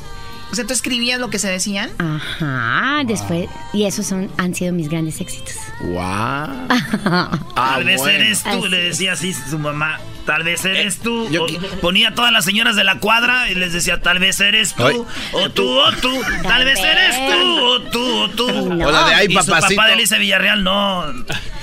O 0.51 0.55
sea, 0.55 0.65
¿tú 0.65 0.73
escribías 0.73 1.19
lo 1.19 1.29
que 1.29 1.39
se 1.39 1.49
decían? 1.49 1.89
Ajá, 1.97 3.03
después, 3.05 3.49
y 3.73 3.85
esos 3.85 4.05
son, 4.05 4.29
han 4.37 4.55
sido 4.55 4.71
mis 4.73 4.89
grandes 4.89 5.19
éxitos. 5.19 5.55
Wow. 5.81 6.67
Tal 7.55 7.83
vez 7.83 7.97
bueno. 7.97 8.17
eres 8.17 8.43
tú, 8.43 8.49
Así 8.49 8.69
le 8.69 8.83
decía 8.83 9.13
así 9.13 9.33
su 9.33 9.59
mamá. 9.59 9.99
Tal 10.27 10.43
vez 10.43 10.63
eres 10.65 10.99
tú. 10.99 11.25
O 11.25 11.79
ponía 11.79 12.09
a 12.09 12.13
todas 12.13 12.31
las 12.31 12.45
señoras 12.45 12.75
de 12.75 12.83
la 12.83 12.99
cuadra 12.99 13.49
y 13.49 13.55
les 13.55 13.71
decía, 13.73 14.01
tal 14.01 14.19
vez 14.19 14.39
eres 14.41 14.75
tú. 14.75 15.07
O 15.33 15.49
tú, 15.49 15.67
o 15.79 15.91
tú. 15.93 16.11
Tal 16.43 16.65
vez 16.65 16.77
eres 16.79 17.15
tú, 17.31 17.59
o 17.63 17.81
tú, 17.83 18.15
o 18.23 18.29
tú. 18.29 18.47
O 18.85 18.91
la 18.91 19.07
de 19.07 19.15
ay, 19.15 19.27
Y 19.29 19.33
su 19.33 19.45
papacito. 19.45 19.75
papá 19.75 19.87
de 19.87 19.93
Elisa 19.93 20.17
Villarreal, 20.17 20.63
no. 20.63 21.05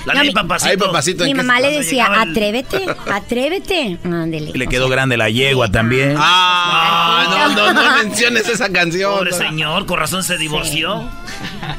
La 0.05 0.13
de 0.13 0.19
No, 0.19 0.23
mi- 0.25 0.31
papacito. 0.31 0.71
Ay, 0.71 0.77
papacito. 0.77 1.23
Mi 1.25 1.29
¿en 1.31 1.37
qué 1.37 1.43
mamá 1.43 1.59
le 1.59 1.71
decía, 1.71 2.07
el- 2.07 2.29
atrévete, 2.31 2.85
atrévete. 3.11 3.99
Ándele. 4.03 4.51
Y 4.53 4.57
le 4.57 4.67
quedó 4.67 4.89
grande 4.89 5.15
la 5.15 5.29
yegua 5.29 5.69
también. 5.71 6.15
Ah, 6.17 7.51
no, 7.55 7.55
no, 7.55 7.73
no 7.73 7.97
menciones 8.03 8.47
esa 8.49 8.69
canción. 8.71 9.13
Pobre 9.15 9.31
señor, 9.33 9.85
con 9.85 9.99
razón 9.99 10.23
se 10.23 10.37
divorció. 10.39 11.07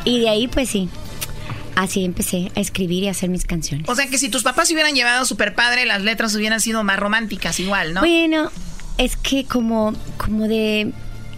Y 0.04 0.20
de 0.20 0.28
ahí, 0.28 0.46
pues 0.48 0.70
sí. 0.70 0.88
Así 1.76 2.04
empecé 2.04 2.50
a 2.56 2.60
escribir 2.60 3.04
y 3.04 3.08
a 3.08 3.12
hacer 3.12 3.28
mis 3.28 3.44
canciones. 3.44 3.88
O 3.88 3.94
sea 3.94 4.08
que 4.08 4.18
si 4.18 4.28
tus 4.28 4.42
papás 4.42 4.68
se 4.68 4.74
hubieran 4.74 4.94
llevado 4.94 5.24
super 5.24 5.54
padre, 5.54 5.86
las 5.86 6.02
letras 6.02 6.34
hubieran 6.34 6.60
sido 6.60 6.82
más 6.82 6.98
románticas 6.98 7.60
igual, 7.60 7.94
¿no? 7.94 8.00
Bueno, 8.00 8.50
es 8.98 9.16
que 9.16 9.44
como, 9.44 9.94
como 10.16 10.48
de... 10.48 10.92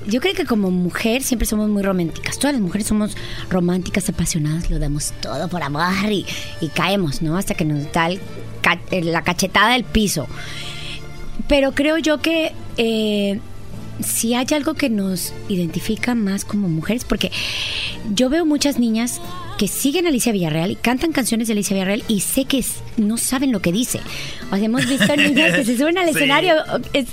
Yo 0.07 0.21
creo 0.21 0.35
que 0.35 0.47
como 0.47 0.71
mujer 0.71 1.23
siempre 1.23 1.47
somos 1.47 1.69
muy 1.69 1.83
románticas. 1.83 2.39
Todas 2.39 2.55
las 2.55 2.63
mujeres 2.63 2.87
somos 2.87 3.17
románticas, 3.51 4.09
apasionadas, 4.09 4.71
lo 4.71 4.79
damos 4.79 5.13
todo 5.21 5.49
por 5.49 5.63
amor 5.63 6.11
y, 6.11 6.25
y 6.61 6.69
caemos, 6.69 7.21
¿no? 7.21 7.37
Hasta 7.37 7.55
que 7.55 7.67
nos 7.67 7.93
da 7.93 8.07
el 8.07 8.21
eh, 8.91 9.03
la 9.03 9.23
cachetada 9.23 9.73
del 9.73 9.85
piso. 9.85 10.27
Pero 11.47 11.73
creo 11.73 11.99
yo 11.99 12.19
que 12.21 12.53
eh, 12.77 13.41
si 14.05 14.35
hay 14.35 14.47
algo 14.53 14.75
que 14.75 14.91
nos 14.91 15.33
identifica 15.49 16.15
más 16.15 16.45
como 16.45 16.69
mujeres, 16.69 17.05
porque 17.05 17.31
yo 18.15 18.29
veo 18.29 18.45
muchas 18.45 18.79
niñas 18.79 19.21
que 19.59 19.69
siguen 19.69 20.07
a 20.07 20.09
Alicia 20.11 20.33
Villarreal 20.33 20.71
y 20.71 20.77
cantan 20.77 21.13
canciones 21.13 21.49
de 21.49 21.53
Alicia 21.53 21.75
Villarreal 21.75 22.05
y 22.09 22.21
sé 22.21 22.45
que 22.45 22.59
es- 22.59 22.77
no 22.97 23.17
saben 23.19 23.53
lo 23.53 23.61
que 23.61 23.73
dice. 23.73 24.01
O 24.51 24.57
sea, 24.57 24.65
hemos 24.65 24.87
visto 24.87 25.15
niñas 25.17 25.55
que 25.57 25.65
se 25.65 25.77
suben 25.77 25.99
al 25.99 26.05
Sí. 26.09 26.11
escenario 26.11 26.55
es- 26.93 27.07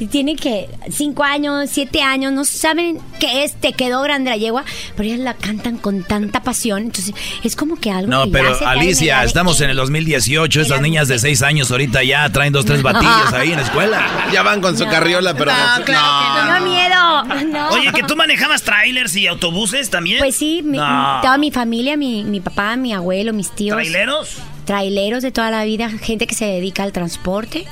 y 0.00 0.06
tienen 0.06 0.36
que 0.36 0.68
cinco 0.90 1.22
años, 1.24 1.70
siete 1.72 2.02
años, 2.02 2.32
no 2.32 2.44
saben 2.44 2.98
qué 3.20 3.44
es, 3.44 3.54
te 3.54 3.72
quedó 3.72 4.02
grande 4.02 4.30
la 4.30 4.36
yegua, 4.36 4.64
pero 4.96 5.08
ellas 5.08 5.20
la 5.20 5.34
cantan 5.34 5.78
con 5.78 6.02
tanta 6.02 6.42
pasión. 6.42 6.82
Entonces, 6.84 7.14
es 7.44 7.54
como 7.56 7.76
que 7.76 7.90
algo 7.90 8.10
No, 8.10 8.24
que 8.24 8.30
ya 8.30 8.32
pero 8.38 8.48
en 8.56 8.62
el 8.62 8.68
Alicia, 8.68 9.18
ADN. 9.20 9.26
estamos 9.28 9.60
en 9.60 9.70
el 9.70 9.76
2018. 9.76 10.60
Estas 10.60 10.80
niñas 10.82 11.08
de 11.08 11.18
6 11.18 11.42
años 11.42 11.70
ahorita 11.70 12.02
ya 12.02 12.28
traen 12.30 12.52
dos, 12.52 12.64
tres 12.66 12.82
batillos 12.82 13.32
ahí 13.32 13.50
en 13.52 13.56
la 13.56 13.62
escuela. 13.62 14.06
Ya 14.32 14.42
van 14.42 14.60
con 14.60 14.76
su 14.76 14.84
carriola, 14.86 15.34
pero 15.34 15.52
no, 15.52 16.58
No, 16.58 16.64
miedo. 16.66 17.44
No. 17.46 17.68
Oye, 17.68 17.92
que 17.92 18.02
tú 18.02 18.16
manejabas 18.16 18.62
trailers 18.62 19.14
y 19.16 19.26
autobuses 19.28 19.90
también. 19.90 20.18
Pues 20.18 20.34
sí, 20.36 20.60
mi- 20.64 20.78
No. 20.78 21.20
toda 21.22 21.38
mi 21.38 21.50
familia, 21.52 21.83
mi, 21.96 22.24
mi 22.24 22.40
papá, 22.40 22.76
mi 22.76 22.92
abuelo, 22.92 23.32
mis 23.32 23.50
tíos. 23.50 23.76
¿Traileros? 23.76 24.38
Traileros 24.64 25.22
de 25.22 25.30
toda 25.32 25.50
la 25.50 25.64
vida, 25.64 25.88
gente 25.90 26.26
que 26.26 26.34
se 26.34 26.46
dedica 26.46 26.82
al 26.82 26.92
transporte. 26.92 27.64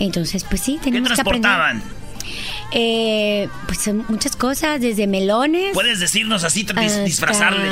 Entonces, 0.00 0.44
pues 0.44 0.60
sí, 0.62 0.78
¿Qué 0.78 0.84
tenemos 0.90 1.12
que 1.12 1.20
aprender. 1.20 1.42
transportaban? 1.50 1.82
Eh, 2.74 3.48
pues 3.66 3.90
muchas 4.08 4.34
cosas, 4.36 4.80
desde 4.80 5.06
melones. 5.06 5.74
Puedes 5.74 6.00
decirnos 6.00 6.42
así, 6.44 6.66
hasta, 6.74 7.04
disfrazarle. 7.04 7.68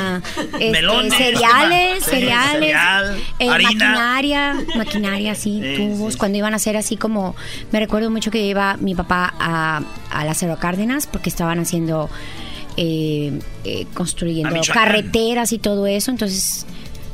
este, 0.53 0.71
Melones. 0.71 1.13
cereales, 1.15 2.03
cereales, 2.03 2.51
cereal, 2.59 3.17
eh, 3.39 3.49
harina. 3.49 3.69
maquinaria, 3.71 4.55
maquinaria, 4.75 5.35
sí, 5.35 5.59
Sí, 5.63 5.73
tubos. 5.77 6.17
Cuando 6.17 6.37
iban 6.37 6.53
a 6.53 6.57
hacer 6.57 6.77
así 6.77 6.97
como, 6.97 7.35
me 7.71 7.79
recuerdo 7.79 8.11
mucho 8.11 8.29
que 8.29 8.45
iba 8.45 8.77
mi 8.77 8.93
papá 8.93 9.33
a, 9.39 9.81
a 10.11 10.25
Lázaro 10.25 10.57
Cárdenas 10.57 11.07
porque 11.07 11.29
estaban 11.29 11.57
haciendo, 11.59 12.09
eh, 12.77 13.39
eh, 13.63 13.85
construyendo 13.93 14.59
carreteras 14.73 15.51
y 15.53 15.57
todo 15.59 15.87
eso, 15.87 16.11
entonces 16.11 16.65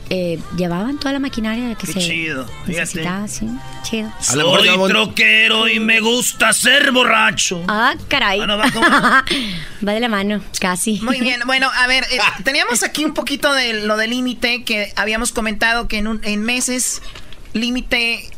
eh, 0.09 0.39
llevaban 0.55 0.97
toda 0.99 1.11
la 1.11 1.19
maquinaria 1.19 1.75
que 1.75 1.85
Qué 1.87 1.93
se 1.93 1.99
chido, 1.99 2.45
necesitaba, 2.65 3.27
sí, 3.27 3.45
chido. 3.83 4.09
Soy 4.21 4.69
troquero 4.87 5.67
y 5.67 5.79
me 5.81 5.99
gusta 5.99 6.53
ser 6.53 6.91
borracho. 6.93 7.61
Ah, 7.67 7.93
caray. 8.07 8.39
Ah, 8.39 8.47
no, 8.47 8.57
va 8.57 8.71
como- 8.71 8.87
Va 9.87 9.91
de 9.93 9.99
la 9.99 10.07
mano, 10.07 10.41
casi. 10.61 10.99
Muy 11.01 11.19
bien, 11.19 11.41
bueno, 11.45 11.69
a 11.75 11.87
ver, 11.87 12.05
eh, 12.09 12.19
teníamos 12.45 12.83
aquí 12.83 13.03
un 13.03 13.13
poquito 13.13 13.51
de 13.53 13.85
lo 13.85 13.97
del 13.97 14.11
límite 14.11 14.63
que 14.63 14.93
habíamos 14.95 15.33
comentado 15.33 15.87
que 15.89 15.97
en, 15.97 16.07
un- 16.07 16.21
en 16.23 16.41
meses, 16.41 17.01
límite, 17.51 18.29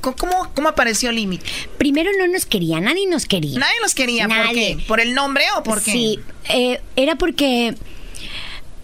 ¿cómo, 0.00 0.48
cómo, 0.54 0.68
apareció 0.68 1.12
límite? 1.12 1.44
Primero 1.78 2.10
no 2.18 2.26
nos 2.26 2.46
quería, 2.46 2.80
nadie 2.80 3.06
nos 3.06 3.26
quería. 3.26 3.58
Nadie 3.58 3.74
nos 3.82 3.94
quería, 3.94 4.26
¿por 4.28 4.36
Nadie. 4.36 4.76
qué? 4.76 4.84
¿Por 4.86 5.00
el 5.00 5.14
nombre 5.14 5.44
o 5.56 5.62
por 5.62 5.82
qué? 5.82 5.92
Sí, 5.92 6.18
eh, 6.48 6.80
era 6.96 7.16
porque, 7.16 7.74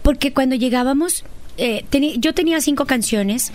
porque 0.01 0.31
cuando 0.33 0.55
llegábamos, 0.55 1.23
eh, 1.57 1.85
teni- 1.91 2.15
yo 2.19 2.33
tenía 2.33 2.61
cinco 2.61 2.85
canciones 2.85 3.51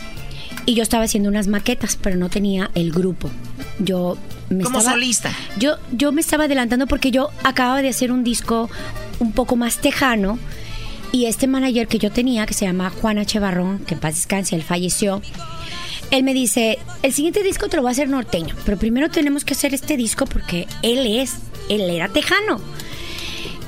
y 0.67 0.75
yo 0.75 0.83
estaba 0.83 1.05
haciendo 1.05 1.29
unas 1.29 1.47
maquetas, 1.47 1.97
pero 2.01 2.17
no 2.17 2.29
tenía 2.29 2.71
el 2.75 2.91
grupo. 2.93 3.31
Yo 3.79 4.19
me 4.49 4.65
Como 4.65 4.79
estaba- 4.79 4.95
solista. 4.97 5.33
Yo, 5.59 5.77
yo 5.93 6.13
me 6.13 6.21
estaba 6.21 6.45
adelantando 6.45 6.87
porque 6.87 7.11
yo 7.11 7.31
acababa 7.45 7.83
de 7.83 7.89
hacer 7.89 8.11
un 8.13 8.25
disco 8.25 8.69
un 9.21 9.33
poco 9.33 9.57
más 9.57 9.79
tejano 9.79 10.39
y 11.13 11.27
este 11.27 11.47
manager 11.47 11.89
que 11.89 11.99
yo 11.99 12.11
tenía, 12.11 12.47
que 12.47 12.55
se 12.55 12.67
llama 12.67 12.91
Juan 12.91 13.19
H. 13.19 13.39
Barrón, 13.39 13.81
que 13.81 13.95
en 13.95 14.01
paz 14.01 14.15
descanse, 14.17 14.55
él 14.57 14.63
falleció, 14.63 15.23
él 16.11 16.23
me 16.25 16.35
dice, 16.35 16.79
el 17.03 17.13
siguiente 17.13 17.43
disco 17.43 17.69
te 17.69 17.77
lo 17.77 17.83
va 17.83 17.91
a 17.91 17.93
hacer 17.93 18.09
norteño, 18.09 18.55
pero 18.65 18.79
primero 18.79 19.09
tenemos 19.11 19.45
que 19.45 19.55
hacer 19.55 19.75
este 19.75 19.97
disco 19.97 20.27
porque 20.27 20.67
él 20.83 21.07
es, 21.21 21.35
él 21.69 21.83
era 21.89 22.09
tejano. 22.09 22.61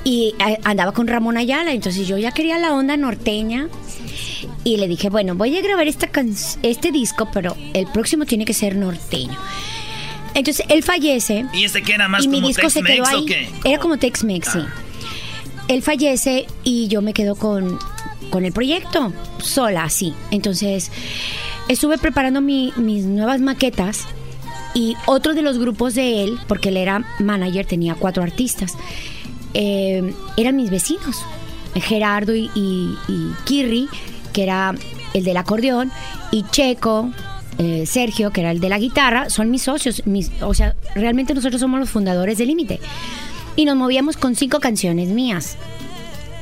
Y 0.05 0.35
eh, 0.45 0.59
andaba 0.65 0.93
con 0.93 1.07
Ramón 1.07 1.37
Ayala, 1.37 1.73
entonces 1.73 2.09
yo 2.09 2.19
ya 2.19 2.33
quería 2.33 2.59
la 2.59 2.73
onda 2.75 2.97
norteña. 2.97 3.69
Y 4.65 4.77
le 4.77 4.89
dije, 4.89 5.09
bueno, 5.09 5.35
voy 5.37 5.57
a 5.57 5.61
grabar 5.63 5.87
esta 5.87 6.09
can- 6.09 6.35
este 6.63 6.91
disco, 6.91 7.29
pero 7.33 7.57
el 7.75 7.87
próximo 7.87 8.25
tiene 8.27 8.45
que 8.45 8.55
ser 8.55 8.75
norteño. 8.77 9.39
Entonces 10.35 10.65
él 10.69 10.83
fallece 10.83 11.45
¿Y 11.53 11.65
este 11.65 11.83
que 11.83 11.93
era 11.93 12.09
más 12.09 12.25
y 12.25 12.29
mi 12.29 12.41
disco 12.41 12.71
se 12.71 12.83
quedó 12.83 13.05
ahí. 13.07 13.27
Era 13.65 13.79
como 13.79 13.97
Tex-Mex, 13.99 14.49
sí. 14.53 14.59
Él 15.69 15.83
fallece 15.83 16.47
y 16.65 16.89
yo 16.89 17.03
me 17.03 17.13
quedo 17.13 17.35
con, 17.37 17.79
con 18.31 18.45
el 18.45 18.53
proyecto, 18.53 19.13
sola, 19.43 19.85
así. 19.85 20.13
Entonces, 20.31 20.91
estuve 21.69 21.99
preparando 21.99 22.41
mi- 22.41 22.73
mis 22.77 23.05
nuevas 23.05 23.41
maquetas 23.41 24.05
y 24.75 24.95
otro 25.07 25.35
de 25.35 25.43
los 25.43 25.59
grupos 25.59 25.95
de 25.95 26.25
él, 26.25 26.39
porque 26.49 26.71
él 26.71 26.77
era 26.77 27.05
manager, 27.19 27.67
tenía 27.67 27.95
cuatro 27.95 28.23
artistas, 28.23 28.75
eh, 29.55 30.15
eran 30.37 30.57
mis 30.57 30.71
vecinos, 30.71 31.23
Gerardo 31.75 32.35
y 32.35 32.51
Kirri, 33.45 33.89
que 34.33 34.43
era 34.45 34.75
el 35.15 35.25
del 35.25 35.37
acordeón, 35.37 35.91
y 36.31 36.45
Checo, 36.51 37.11
eh, 37.59 37.85
Sergio, 37.87 38.31
que 38.31 38.41
era 38.41 38.51
el 38.51 38.61
de 38.61 38.69
la 38.71 38.79
guitarra, 38.79 39.29
son 39.31 39.51
mis 39.51 39.63
socios. 39.63 40.03
Mis, 40.07 40.31
o 40.41 40.55
sea, 40.55 40.75
realmente 40.95 41.35
nosotros 41.35 41.61
somos 41.61 41.79
los 41.81 41.91
fundadores 41.91 42.39
de 42.39 42.47
Límite. 42.47 42.81
Y 43.57 43.67
nos 43.67 43.77
movíamos 43.77 44.17
con 44.17 44.35
cinco 44.35 44.59
canciones 44.61 45.09
mías. 45.09 45.57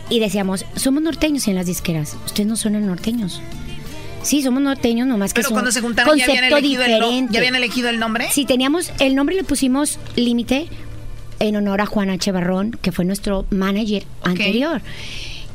Y 0.09 0.21
decíamos, 0.21 0.65
somos 0.77 1.03
norteños 1.03 1.49
en 1.49 1.57
las 1.57 1.67
disqueras. 1.67 2.17
Ustedes 2.27 2.47
no 2.49 2.55
son 2.57 2.85
norteños. 2.87 3.41
Sí, 4.23 4.43
somos 4.43 4.63
norteños, 4.63 5.07
nomás 5.07 5.33
que 5.33 5.41
Pero 5.41 5.51
cuando 5.51 5.73
se 5.73 5.81
juntaron 5.81 6.17
ya 6.17 6.25
habían, 6.25 6.51
concepto 6.51 6.57
elegido 6.59 6.85
el, 6.85 7.01
no-. 7.01 7.33
¿ya 7.33 7.39
habían 7.39 7.55
elegido 7.57 7.89
el 7.89 7.99
nombre. 7.99 8.29
Sí, 8.31 8.45
teníamos, 8.45 8.93
el 8.99 9.15
nombre 9.15 9.35
le 9.35 9.45
pusimos 9.45 9.99
Límite 10.17 10.69
en 11.39 11.57
honor 11.57 11.81
a 11.81 11.87
Juan 11.87 12.11
H. 12.11 12.31
Barrón, 12.33 12.79
que 12.83 12.93
fue 12.93 13.05
nuestro 13.05 13.47
manager 13.51 14.05
anterior. 14.23 14.83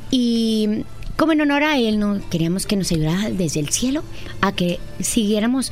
Y 0.09 0.83
como 1.15 1.31
en 1.31 1.41
honor 1.41 1.63
a 1.63 1.77
él, 1.77 1.99
no 1.99 2.19
queríamos 2.29 2.65
que 2.65 2.75
nos 2.75 2.91
ayudara 2.91 3.29
desde 3.29 3.59
el 3.59 3.69
cielo 3.69 4.03
a 4.41 4.51
que 4.51 4.79
siguiéramos, 4.99 5.71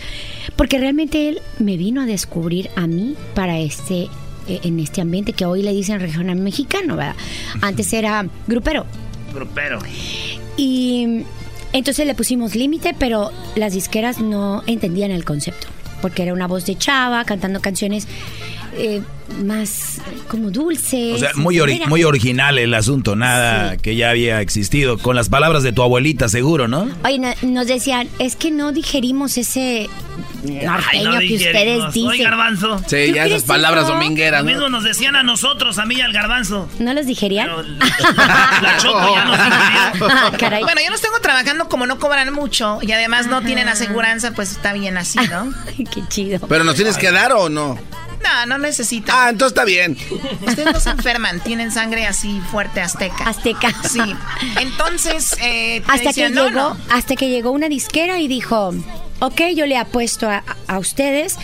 porque 0.56 0.78
realmente 0.78 1.30
él 1.30 1.42
me 1.60 1.78
vino 1.78 2.02
a 2.02 2.06
descubrir 2.06 2.70
a 2.76 2.88
mí 2.88 3.16
para 3.34 3.60
este 3.60 4.08
eh, 4.48 4.60
en 4.64 4.80
este 4.80 5.02
ambiente 5.02 5.34
que 5.34 5.46
hoy 5.46 5.62
le 5.62 5.74
dicen 5.74 6.00
regional 6.00 6.38
mexicano, 6.38 6.96
¿verdad? 6.96 7.16
Antes 7.62 7.92
era 7.94 8.26
grupero. 8.48 8.86
Grupero. 9.34 9.80
Y 10.58 11.24
entonces 11.74 12.08
le 12.08 12.16
pusimos 12.16 12.56
límite, 12.56 12.96
pero 12.98 13.32
las 13.56 13.74
disqueras 13.74 14.20
no 14.20 14.64
entendían 14.68 15.12
el 15.12 15.26
concepto, 15.26 15.68
porque 16.02 16.24
era 16.24 16.34
una 16.34 16.48
voz 16.48 16.66
de 16.66 16.78
chava 16.78 17.26
cantando 17.26 17.60
canciones 17.62 18.08
eh, 18.78 19.02
más 19.44 20.00
como 20.28 20.52
dulces. 20.52 21.16
O 21.16 21.18
sea, 21.18 21.32
muy, 21.36 21.58
ori- 21.58 21.86
muy 21.88 22.04
original 22.04 22.58
el 22.58 22.74
asunto, 22.74 23.16
nada 23.16 23.78
que 23.78 23.96
ya 23.96 24.10
había 24.12 24.42
existido. 24.42 24.98
Con 24.98 25.16
las 25.16 25.30
palabras 25.30 25.64
de 25.64 25.72
tu 25.74 25.82
abuelita, 25.84 26.30
seguro, 26.30 26.68
¿no? 26.68 26.90
Oye, 27.04 27.20
no- 27.20 27.34
nos 27.44 27.68
decían, 27.68 28.08
es 28.20 28.36
que 28.36 28.52
no 28.52 28.72
digerimos 28.72 29.38
ese 29.38 29.90
norteño 30.44 31.12
no 31.14 31.20
que 31.20 31.36
ustedes 31.36 31.94
dicen. 31.94 32.10
Oye, 32.10 32.24
Garbanzo. 32.24 32.78
Sí, 32.88 33.08
¿Tú 33.10 33.16
ya 33.16 33.26
esas 33.26 33.44
palabras 33.44 33.86
eso? 33.86 33.94
domingueras, 33.94 34.42
Lo 34.44 34.50
¿no? 34.50 34.52
mismo 34.56 34.70
nos 34.70 34.84
decían 34.84 35.16
a 35.16 35.24
nosotros, 35.24 35.78
a 35.80 35.86
mí 35.86 35.96
y 35.96 36.02
al 36.02 36.12
garbanzo. 36.14 36.70
¿No 36.80 36.94
los 36.94 37.06
digerían? 37.06 37.50
La 38.62 38.78
Choco 38.78 39.16
ya 39.16 39.26
nos 39.26 39.38
dijo 39.94 40.08
Ah, 40.10 40.32
caray. 40.38 40.64
Bueno, 40.64 40.82
yo 40.84 40.92
los 40.92 41.02
tengo 41.02 41.20
trabajando 41.20 41.68
como 41.70 41.86
no 41.86 41.98
cobran 42.00 42.32
mucho 42.34 42.80
y 42.82 42.92
además 42.92 43.28
no 43.28 43.42
tienen 43.42 43.68
aseguranza, 43.70 44.32
pues 44.34 44.52
está 44.52 44.74
bien 44.74 44.98
así, 44.98 45.20
¿no? 45.30 45.54
Qué 45.78 46.02
chido. 46.10 46.46
¿Pero 46.48 46.64
nos 46.64 46.76
tienes 46.76 46.98
que 46.98 47.12
dar 47.12 47.32
o 47.34 47.50
no? 47.50 47.78
No, 48.24 48.46
no 48.46 48.58
necesitan. 48.58 49.16
Ah, 49.18 49.30
entonces 49.30 49.52
está 49.52 49.66
bien. 49.66 49.98
Ustedes 50.48 50.74
no 50.74 50.80
se 50.80 50.90
enferman, 50.92 51.40
tienen 51.42 51.72
sangre 51.72 52.06
así 52.06 52.42
fuerte 52.52 52.82
azteca. 52.82 53.26
Azteca. 53.26 53.74
Sí. 53.90 54.00
Entonces, 54.60 55.36
eh, 55.42 55.82
te 55.86 55.92
hasta 55.92 56.14
que 56.14 56.30
no, 56.30 56.48
llegó, 56.48 56.60
no. 56.60 56.78
hasta 56.90 57.16
que 57.16 57.30
llegó 57.30 57.52
una 57.52 57.70
disquera 57.70 58.20
y 58.20 58.28
dijo, 58.28 58.74
ok, 59.20 59.42
yo 59.56 59.66
le 59.66 59.78
apuesto 59.78 60.30
a, 60.30 60.44
a 60.68 60.80
ustedes, 60.80 61.38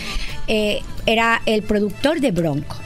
eh, 0.46 0.82
era 1.06 1.42
el 1.46 1.62
productor 1.62 2.20
de 2.20 2.30
Bronco, 2.32 2.76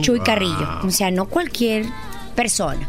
Chuy 0.00 0.20
Carrillo. 0.20 0.80
O 0.84 0.90
sea, 0.90 1.10
no 1.10 1.26
cualquier 1.26 1.86
persona. 2.34 2.88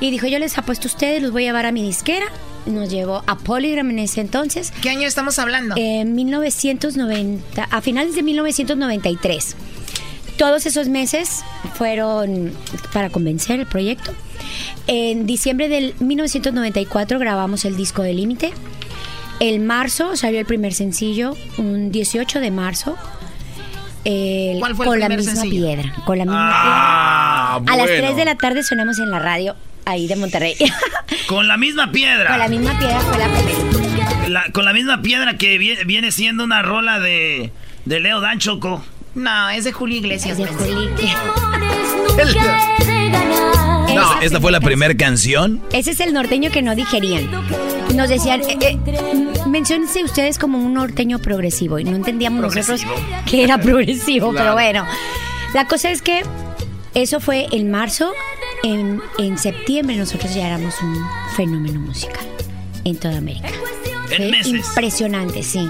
Y 0.00 0.10
dijo, 0.10 0.26
yo 0.26 0.38
les 0.38 0.56
apuesto 0.56 0.88
a 0.88 0.90
ustedes, 0.90 1.22
los 1.22 1.30
voy 1.30 1.44
a 1.44 1.46
llevar 1.48 1.66
a 1.66 1.72
mi 1.72 1.82
disquera. 1.82 2.26
Nos 2.66 2.90
llevó 2.90 3.22
a 3.26 3.36
Polygram 3.38 3.90
en 3.90 4.00
ese 4.00 4.20
entonces. 4.20 4.72
¿Qué 4.82 4.90
año 4.90 5.06
estamos 5.06 5.38
hablando? 5.38 5.74
En 5.78 6.14
1990, 6.14 7.64
a 7.64 7.80
finales 7.80 8.14
de 8.14 8.22
1993. 8.22 9.56
Todos 10.40 10.64
esos 10.64 10.88
meses 10.88 11.44
fueron 11.74 12.54
para 12.94 13.10
convencer 13.10 13.60
el 13.60 13.66
proyecto. 13.66 14.14
En 14.86 15.26
diciembre 15.26 15.68
del 15.68 15.94
1994 16.00 17.18
grabamos 17.18 17.66
el 17.66 17.76
disco 17.76 18.00
de 18.02 18.14
Límite. 18.14 18.50
El 19.38 19.60
marzo 19.60 20.16
salió 20.16 20.40
el 20.40 20.46
primer 20.46 20.72
sencillo, 20.72 21.36
un 21.58 21.92
18 21.92 22.40
de 22.40 22.50
marzo. 22.50 22.96
El- 24.06 24.60
¿Cuál 24.60 24.74
fue 24.76 24.86
el 24.86 24.90
con 24.92 25.00
la 25.00 25.10
misma 25.10 25.32
sencillo? 25.34 25.66
piedra. 25.66 25.94
Con 26.06 26.16
la 26.16 26.24
misma 26.24 26.50
Ah, 26.54 27.56
piedra. 27.58 27.74
A 27.74 27.76
las 27.76 27.86
bueno. 27.86 28.02
3 28.06 28.16
de 28.16 28.24
la 28.24 28.34
tarde 28.36 28.62
sonamos 28.62 28.98
en 28.98 29.10
la 29.10 29.18
radio 29.18 29.56
ahí 29.84 30.06
de 30.08 30.16
Monterrey. 30.16 30.54
Con 31.28 31.48
la 31.48 31.58
misma 31.58 31.92
piedra. 31.92 32.28
con 32.30 32.38
la 32.38 32.48
misma 32.48 32.78
piedra 32.78 33.00
fue 33.00 33.18
la 33.18 33.28
primera. 33.28 34.28
La- 34.28 34.44
con 34.52 34.64
la 34.64 34.72
misma 34.72 35.02
piedra 35.02 35.36
que 35.36 35.58
viene, 35.58 35.84
viene 35.84 36.10
siendo 36.12 36.44
una 36.44 36.62
rola 36.62 36.98
de, 36.98 37.52
de 37.84 38.00
Leo 38.00 38.20
Dan 38.22 38.38
Choco. 38.38 38.82
No, 39.14 39.50
es 39.50 39.64
de 39.64 39.72
Julio 39.72 39.98
Iglesias. 39.98 40.38
De 40.38 40.46
güey. 40.46 40.74
Juli. 40.74 40.90
No, 43.94 44.02
Esa 44.02 44.22
esta 44.22 44.40
fue 44.40 44.52
la 44.52 44.60
primera 44.60 44.94
canción. 44.96 45.60
Ese 45.72 45.90
es 45.92 46.00
el 46.00 46.12
norteño 46.12 46.50
que 46.50 46.62
no 46.62 46.74
digerían. 46.76 47.28
Nos 47.94 48.08
decían, 48.08 48.40
eh, 48.42 48.56
eh, 48.60 48.78
menciónense 49.48 50.04
ustedes 50.04 50.38
como 50.38 50.58
un 50.58 50.74
norteño 50.74 51.18
progresivo. 51.18 51.78
Y 51.78 51.84
no 51.84 51.96
entendíamos 51.96 52.40
nosotros 52.40 52.82
que 53.26 53.42
era 53.42 53.58
progresivo, 53.58 54.32
pero 54.32 54.52
bueno. 54.52 54.86
La 55.54 55.66
cosa 55.66 55.90
es 55.90 56.02
que 56.02 56.22
eso 56.94 57.18
fue 57.20 57.48
en 57.50 57.70
marzo. 57.70 58.12
En, 58.62 59.00
en 59.18 59.38
septiembre 59.38 59.96
nosotros 59.96 60.34
ya 60.34 60.46
éramos 60.46 60.74
un 60.82 61.02
fenómeno 61.34 61.80
musical 61.80 62.26
en 62.84 62.96
toda 62.96 63.16
América. 63.16 63.48
En 64.10 64.30
meses. 64.30 64.52
impresionante, 64.52 65.42
sí. 65.42 65.68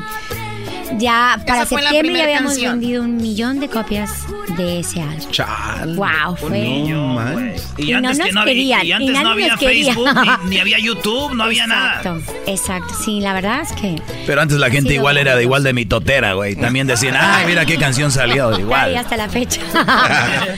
Ya 0.98 1.40
para 1.46 1.64
septiembre 1.66 2.14
ya 2.18 2.24
habíamos 2.24 2.52
canción. 2.52 2.80
vendido 2.80 3.02
un 3.02 3.16
millón 3.16 3.60
de 3.60 3.68
copias 3.68 4.24
de 4.56 4.80
ese 4.80 5.00
álbum. 5.00 5.30
Chal. 5.30 5.94
Wow, 5.96 6.36
fue. 6.36 6.84
No 6.88 7.06
manches. 7.14 7.68
Y, 7.78 7.90
Y 7.90 7.92
no 7.92 7.98
antes, 7.98 8.18
que 8.18 8.24
nos 8.24 8.34
no, 8.34 8.40
había- 8.40 8.52
querían, 8.54 8.82
y 8.84 8.88
y 8.88 8.92
antes 8.92 9.22
no 9.22 9.28
había. 9.30 9.56
Facebook, 9.56 10.08
ni, 10.44 10.48
ni 10.50 10.58
había 10.58 10.78
YouTube, 10.80 11.34
no 11.34 11.44
había 11.44 11.66
nada. 11.66 11.98
Exacto, 12.00 12.32
exacto. 12.46 12.94
Sí, 13.04 13.20
la 13.20 13.32
verdad 13.32 13.60
es 13.62 13.72
que. 13.72 14.00
Pero 14.26 14.40
antes 14.42 14.58
la 14.58 14.70
gente 14.70 14.94
igual 14.94 15.16
era 15.18 15.36
de 15.36 15.42
igual 15.42 15.62
de 15.62 15.72
mitotera, 15.72 16.34
güey. 16.34 16.56
También 16.56 16.86
decían, 16.86 17.16
ay, 17.18 17.46
mira 17.46 17.64
qué 17.64 17.76
canción 17.76 18.10
salió. 18.10 18.48
Ay, 18.54 18.60
Igual. 18.62 18.96
hasta 18.96 19.16
la 19.16 19.28
fecha. 19.28 19.60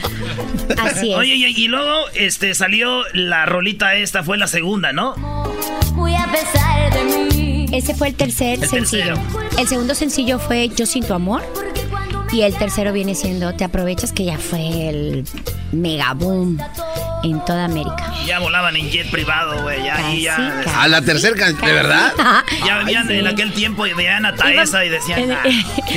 Así 0.81 1.11
es. 1.11 1.17
Oye, 1.17 1.35
y, 1.35 1.45
y 1.45 1.67
luego 1.67 1.93
este 2.15 2.53
salió 2.55 3.03
la 3.13 3.45
rolita 3.45 3.95
esta, 3.95 4.23
fue 4.23 4.37
la 4.37 4.47
segunda, 4.47 4.93
¿no? 4.93 5.15
Muy 5.93 6.15
a 6.15 6.25
pesar. 6.27 6.92
Ese 7.73 7.93
fue 7.95 8.07
el 8.09 8.15
tercer 8.15 8.59
El 8.63 8.69
sencillo. 8.69 9.15
El 9.57 9.67
segundo 9.67 9.95
sencillo 9.95 10.39
fue 10.39 10.69
Yo 10.69 10.85
sin 10.85 11.03
tu 11.05 11.13
amor. 11.13 11.41
Y 12.31 12.41
el 12.41 12.55
tercero 12.55 12.93
viene 12.93 13.13
siendo 13.15 13.53
Te 13.53 13.63
aprovechas, 13.63 14.11
que 14.11 14.25
ya 14.25 14.37
fue 14.37 14.89
el 14.89 15.25
mega 15.71 16.13
boom 16.13 16.57
en 17.23 17.43
toda 17.45 17.65
América. 17.65 18.13
Ya 18.25 18.39
volaban 18.39 18.75
en 18.75 18.89
jet 18.89 19.09
privado, 19.09 19.61
güey. 19.63 19.83
Ya, 19.83 19.95
ahí 19.95 20.21
ya, 20.23 20.61
Casi, 20.63 20.75
A 20.77 20.87
la 20.87 21.01
tercera 21.01 21.35
canción, 21.35 21.65
¿de 21.65 21.73
verdad? 21.73 22.13
ya 22.65 23.03
sí. 23.07 23.13
en 23.13 23.27
aquel 23.27 23.53
tiempo 23.53 23.85
de 23.85 24.09
Ana 24.09 24.35
Taesa 24.35 24.83
y 24.85 24.89
decían, 24.89 25.19
En- 25.19 25.31
"Ah, 25.31 25.43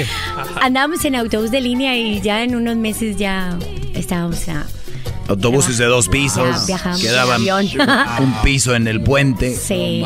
Andábamos 0.62 1.04
en 1.04 1.16
autobús 1.16 1.50
de 1.50 1.60
línea 1.60 1.96
y 1.96 2.20
ya 2.20 2.42
en 2.42 2.54
unos 2.54 2.76
meses 2.76 3.16
ya 3.16 3.58
estábamos 3.94 4.48
a, 4.48 4.66
Autobuses 5.28 5.78
de 5.78 5.86
dos 5.86 6.08
pisos. 6.08 6.66
Viajamos 6.66 7.00
Quedaban 7.00 7.42
un 8.20 8.34
piso 8.42 8.74
en 8.74 8.86
el 8.88 9.00
puente. 9.02 9.54
Sí. 9.54 10.04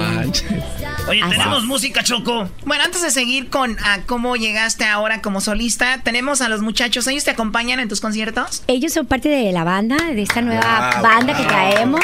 Oye, 1.08 1.22
Así 1.22 1.32
tenemos 1.32 1.64
música, 1.64 2.02
Choco. 2.04 2.48
Bueno, 2.64 2.84
antes 2.84 3.02
de 3.02 3.10
seguir 3.10 3.48
con 3.50 3.76
a 3.84 4.02
cómo 4.06 4.36
llegaste 4.36 4.84
ahora 4.84 5.20
como 5.22 5.40
solista, 5.40 6.00
tenemos 6.02 6.40
a 6.40 6.48
los 6.48 6.60
muchachos. 6.62 7.06
¿Ellos 7.06 7.24
te 7.24 7.30
acompañan 7.32 7.80
en 7.80 7.88
tus 7.88 8.00
conciertos? 8.00 8.62
Ellos 8.66 8.92
son 8.92 9.06
parte 9.06 9.28
de 9.28 9.50
la 9.52 9.64
banda, 9.64 9.96
de 9.96 10.22
esta 10.22 10.40
nueva 10.40 10.62
Ah, 10.64 11.00
banda 11.02 11.36
que 11.36 11.44
traemos. 11.44 12.00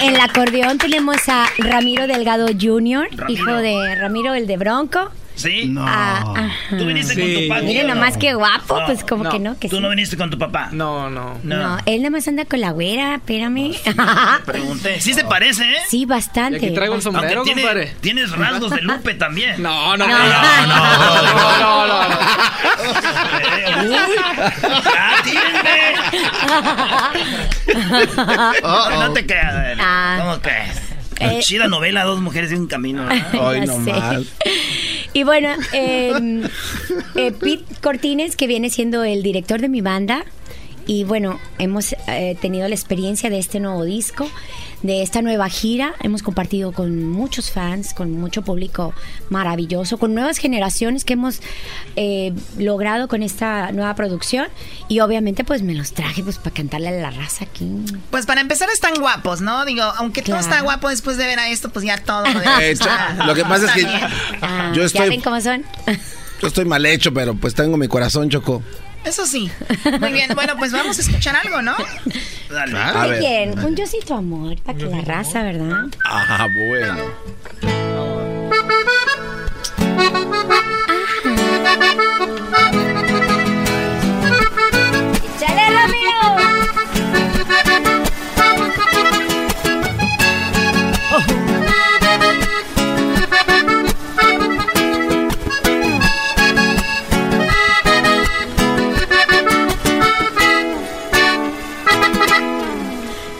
En 0.00 0.14
el 0.14 0.20
acordeón 0.20 0.78
tenemos 0.78 1.16
a 1.28 1.46
Ramiro 1.58 2.06
Delgado 2.06 2.46
Jr., 2.48 3.08
Ramiro. 3.12 3.28
hijo 3.28 3.50
de 3.52 3.94
Ramiro 3.96 4.34
el 4.34 4.46
de 4.46 4.56
Bronco. 4.56 5.10
¿Sí? 5.38 5.72
Ah, 5.78 6.24
ajá. 6.36 6.50
¿Tú 6.76 6.84
viniste 6.84 7.14
Sí. 7.14 7.20
con 7.20 7.32
tu 7.42 7.48
papá? 7.48 7.60
Miren 7.62 7.86
nomás 7.86 8.16
qué 8.16 8.34
guapo, 8.34 8.80
pues 8.86 9.04
como 9.04 9.22
No. 9.24 9.30
que 9.30 9.38
no, 9.38 9.56
que 9.58 9.68
¿Tú 9.68 9.76
sí. 9.76 9.82
no 9.82 9.88
viniste 9.90 10.16
con 10.16 10.30
tu 10.30 10.38
papá? 10.38 10.70
No, 10.72 11.08
no. 11.10 11.38
No, 11.44 11.78
él 11.86 11.98
nada 12.02 12.10
más 12.10 12.26
anda 12.26 12.44
con 12.44 12.60
la 12.60 12.72
güera, 12.72 13.14
espérame. 13.14 13.72
Pregunté. 14.44 15.00
Sí 15.00 15.14
se 15.14 15.22
parece, 15.24 15.62
¿eh? 15.62 15.76
sí, 15.88 16.00
Y 16.00 16.06
bastante. 16.06 16.56
aquí 16.58 16.70
traigo 16.74 16.96
el 16.96 17.02
sombrero, 17.02 17.42
tiene- 17.44 17.62
compadre. 17.62 17.94
tienes 18.00 18.32
rasgos 18.32 18.70
de 18.72 18.82
Lupe 18.82 19.14
también. 19.14 19.62
No, 19.62 19.96
no, 19.96 20.08
No. 20.08 20.18
no. 20.18 20.18
No, 20.18 21.86
no, 21.86 21.86
no. 21.86 22.08
no. 22.08 22.18
Uy, 23.88 23.96
¡Átírenme! 25.18 25.78
No 28.98 29.12
te 29.12 29.26
creas. 29.26 29.54
a 29.54 29.60
ver, 29.60 29.78
Ah. 29.80 30.16
¿Cómo 30.20 30.40
crees? 30.40 30.82
Eh. 31.20 31.40
Chida 31.42 31.66
novela, 31.66 32.04
dos 32.04 32.20
mujeres 32.20 32.52
y 32.52 32.54
un 32.54 32.66
camino. 32.68 33.04
¿verdad? 33.04 33.26
Ay, 33.48 33.60
no 33.62 33.84
sé. 33.84 33.92
más. 33.92 34.18
Y 35.12 35.24
bueno, 35.24 35.48
eh, 35.72 36.12
eh, 37.16 37.32
Pete 37.32 37.64
Cortines, 37.82 38.36
que 38.36 38.46
viene 38.46 38.70
siendo 38.70 39.04
el 39.04 39.22
director 39.22 39.60
de 39.60 39.68
mi 39.68 39.80
banda, 39.80 40.24
y 40.86 41.04
bueno, 41.04 41.38
hemos 41.58 41.94
eh, 42.06 42.36
tenido 42.40 42.66
la 42.66 42.74
experiencia 42.74 43.28
de 43.30 43.38
este 43.38 43.60
nuevo 43.60 43.84
disco, 43.84 44.28
de 44.82 45.02
esta 45.02 45.22
nueva 45.22 45.48
gira. 45.48 45.94
Hemos 46.02 46.22
compartido 46.22 46.72
con 46.72 47.04
muchos 47.08 47.50
fans, 47.50 47.94
con 47.94 48.12
mucho 48.12 48.42
público 48.42 48.94
maravilloso, 49.28 49.98
con 49.98 50.14
nuevas 50.14 50.38
generaciones 50.38 51.04
que 51.04 51.14
hemos 51.14 51.40
eh, 51.96 52.32
logrado 52.58 53.08
con 53.08 53.22
esta 53.22 53.72
nueva 53.72 53.94
producción. 53.94 54.46
Y 54.88 55.00
obviamente, 55.00 55.44
pues 55.44 55.62
me 55.62 55.74
los 55.74 55.92
traje 55.92 56.22
pues 56.22 56.38
para 56.38 56.54
cantarle 56.54 56.88
a 56.88 56.92
la 56.92 57.10
raza 57.10 57.44
aquí. 57.44 57.68
Pues 58.10 58.24
para 58.26 58.40
empezar 58.40 58.68
están 58.70 58.94
guapos, 59.00 59.40
¿no? 59.40 59.64
Digo, 59.64 59.82
aunque 59.82 60.22
todo 60.22 60.36
Claro. 60.36 60.48
está 60.52 60.60
guapo 60.62 60.88
después 60.88 61.16
de 61.16 61.26
ver 61.26 61.38
a 61.38 61.48
esto, 61.48 61.70
pues 61.70 61.84
ya 61.84 61.98
todo. 61.98 62.24
Eh, 62.60 62.74
cha- 62.76 63.14
lo 63.26 63.34
que 63.34 63.44
pasa 63.44 63.66
es 63.66 63.72
que 63.72 63.86
Ah, 64.42 64.72
yo 64.74 64.84
¿Ya 64.86 65.00
ven 65.02 65.12
estoy, 65.12 65.18
cómo 65.22 65.40
son? 65.40 65.64
yo 66.40 66.48
estoy 66.48 66.64
mal 66.64 66.84
hecho, 66.86 67.12
pero 67.12 67.34
pues 67.34 67.54
tengo 67.54 67.76
mi 67.76 67.88
corazón, 67.88 68.30
Choco. 68.30 68.62
Eso 69.08 69.24
sí. 69.24 69.50
Muy 70.00 70.12
bien, 70.12 70.30
bueno, 70.34 70.54
pues 70.58 70.70
vamos 70.70 70.98
a 70.98 71.00
escuchar 71.00 71.34
algo, 71.36 71.62
¿no? 71.62 71.74
Dale. 72.50 72.78
A 72.78 73.02
¿De 73.04 73.10
ver. 73.10 73.18
quién? 73.20 73.58
Un 73.58 73.74
yo 73.74 73.86
sí 73.86 74.00
tu 74.06 74.12
amor, 74.12 74.56
para 74.60 74.76
que 74.76 74.84
la 74.84 75.00
raza, 75.00 75.42
¿verdad? 75.42 75.86
Ah, 76.04 76.46
bueno. 76.68 77.10
¡Chale, 85.38 85.70
Ramiro! 85.70 86.18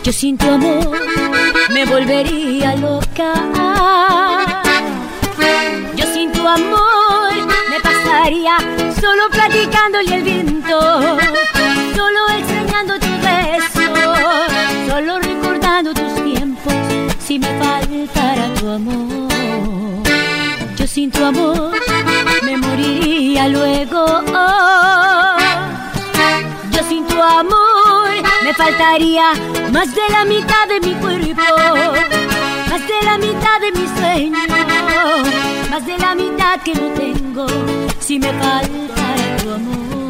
Yo 0.09 0.13
sin 0.13 0.39
tu 0.39 0.49
amor 0.49 0.97
me 1.69 1.85
volvería 1.85 2.75
loca. 2.77 3.31
Yo 5.95 6.05
sin 6.11 6.31
tu 6.31 6.47
amor 6.47 7.31
me 7.69 7.79
pasaría 7.79 8.57
solo 8.99 9.29
platicándole 9.29 10.15
el 10.15 10.23
viento, 10.23 10.79
solo 11.95 12.19
extrañando 12.39 12.97
tus 12.97 13.21
besos, 13.21 14.51
solo 14.87 15.19
recordando 15.19 15.93
tus 15.93 16.15
tiempos 16.23 16.73
si 17.19 17.37
me 17.37 17.49
faltara 17.59 18.51
tu 18.55 18.67
amor. 18.67 19.31
Yo 20.75 20.87
sin 20.87 21.11
tu 21.11 21.23
amor 21.23 21.71
me 22.41 22.57
moriría 22.57 23.47
luego. 23.47 24.23
Me 28.49 28.55
faltaría 28.55 29.33
más 29.71 29.93
de 29.93 30.09
la 30.09 30.25
mitad 30.25 30.67
de 30.67 30.79
mi 30.79 30.95
cuerpo, 30.95 31.43
más 32.67 32.81
de 32.87 33.05
la 33.05 33.17
mitad 33.19 33.61
de 33.61 33.71
mi 33.71 33.87
sueño, 33.95 34.39
más 35.69 35.85
de 35.85 35.97
la 35.99 36.15
mitad 36.15 36.59
que 36.61 36.73
no 36.73 36.87
tengo 36.95 37.45
si 37.99 38.17
me 38.17 38.33
faltara 38.33 39.37
tu 39.43 39.51
amor. 39.51 40.09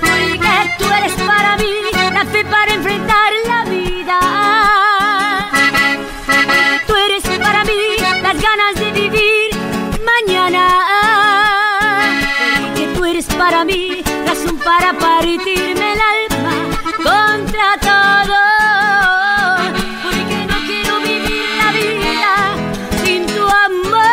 Porque 0.00 0.54
tú 0.78 0.84
eres 0.98 1.14
para 1.26 1.56
mí 1.56 1.72
la 2.12 2.24
fe 2.26 2.44
para 2.44 2.74
enfrentar 2.74 3.32
la 3.48 3.64
vida. 3.64 4.20
Tú 6.86 6.94
eres 6.94 7.24
para 7.40 7.64
mí 7.64 7.80
las 8.22 8.40
ganas 8.40 8.74
de 8.76 8.92
vivir 8.92 9.50
mañana. 10.04 10.93
Partirme 15.24 15.92
el 15.92 16.00
alma 16.14 16.56
contra 16.96 17.68
todo. 17.80 18.40
Porque 20.02 20.46
no 20.46 20.56
quiero 20.66 21.00
vivir 21.00 21.46
la 21.56 21.68
vida 21.72 22.34
sin 23.02 23.26
tu 23.26 23.42
amor. 23.42 24.04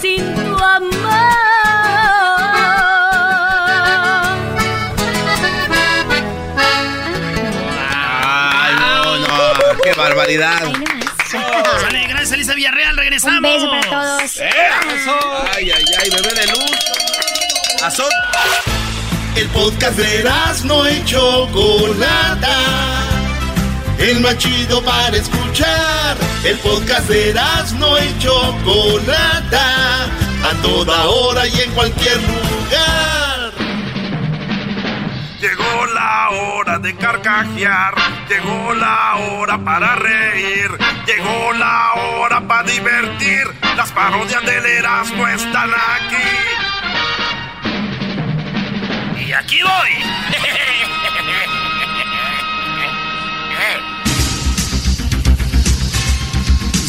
Sin 0.00 0.34
tu 0.36 0.56
Ay, 7.90 8.74
no, 8.78 9.18
no, 9.18 9.28
qué 9.82 9.92
barbaridad. 9.94 10.72
Sale, 11.28 12.06
gracias 12.06 12.32
Elisa 12.32 12.54
Villarreal, 12.54 12.97
regresamos. 13.18 13.36
Un 13.36 13.42
beso 13.42 13.70
para 13.70 13.90
todos. 13.90 14.36
¡Eh! 14.38 14.50
Ay, 15.54 15.70
ay, 15.70 15.84
ay, 16.00 16.10
bebé 16.10 16.34
de 16.34 16.46
luz. 16.46 16.70
Azot. 17.82 18.10
El 19.36 19.48
podcast 19.48 19.96
de 19.96 20.24
no 20.64 20.90
y 20.90 21.04
Chocolata. 21.04 22.56
El 23.98 24.20
más 24.20 24.38
chido 24.38 24.82
para 24.82 25.16
escuchar. 25.16 26.16
El 26.44 26.58
podcast 26.58 27.08
de 27.08 27.34
no 27.78 27.98
y 27.98 28.18
Chocolata. 28.18 30.04
A 30.44 30.62
toda 30.62 31.06
hora 31.08 31.46
y 31.46 31.60
en 31.60 31.70
cualquier 31.72 32.16
lugar. 32.16 33.07
Llegó 35.68 35.86
la 35.86 36.30
hora 36.30 36.78
de 36.78 36.94
carcajear, 36.96 37.94
llegó 38.28 38.74
la 38.74 39.16
hora 39.16 39.62
para 39.62 39.96
reír, 39.96 40.70
llegó 41.06 41.52
la 41.52 41.92
hora 41.94 42.40
para 42.46 42.62
divertir. 42.62 43.44
Las 43.76 43.92
parodias 43.92 44.44
del 44.46 44.64
Erasmo 44.64 45.28
están 45.28 45.70
aquí. 45.70 46.16
Y 49.26 49.32
aquí 49.32 49.58
voy. 49.62 49.90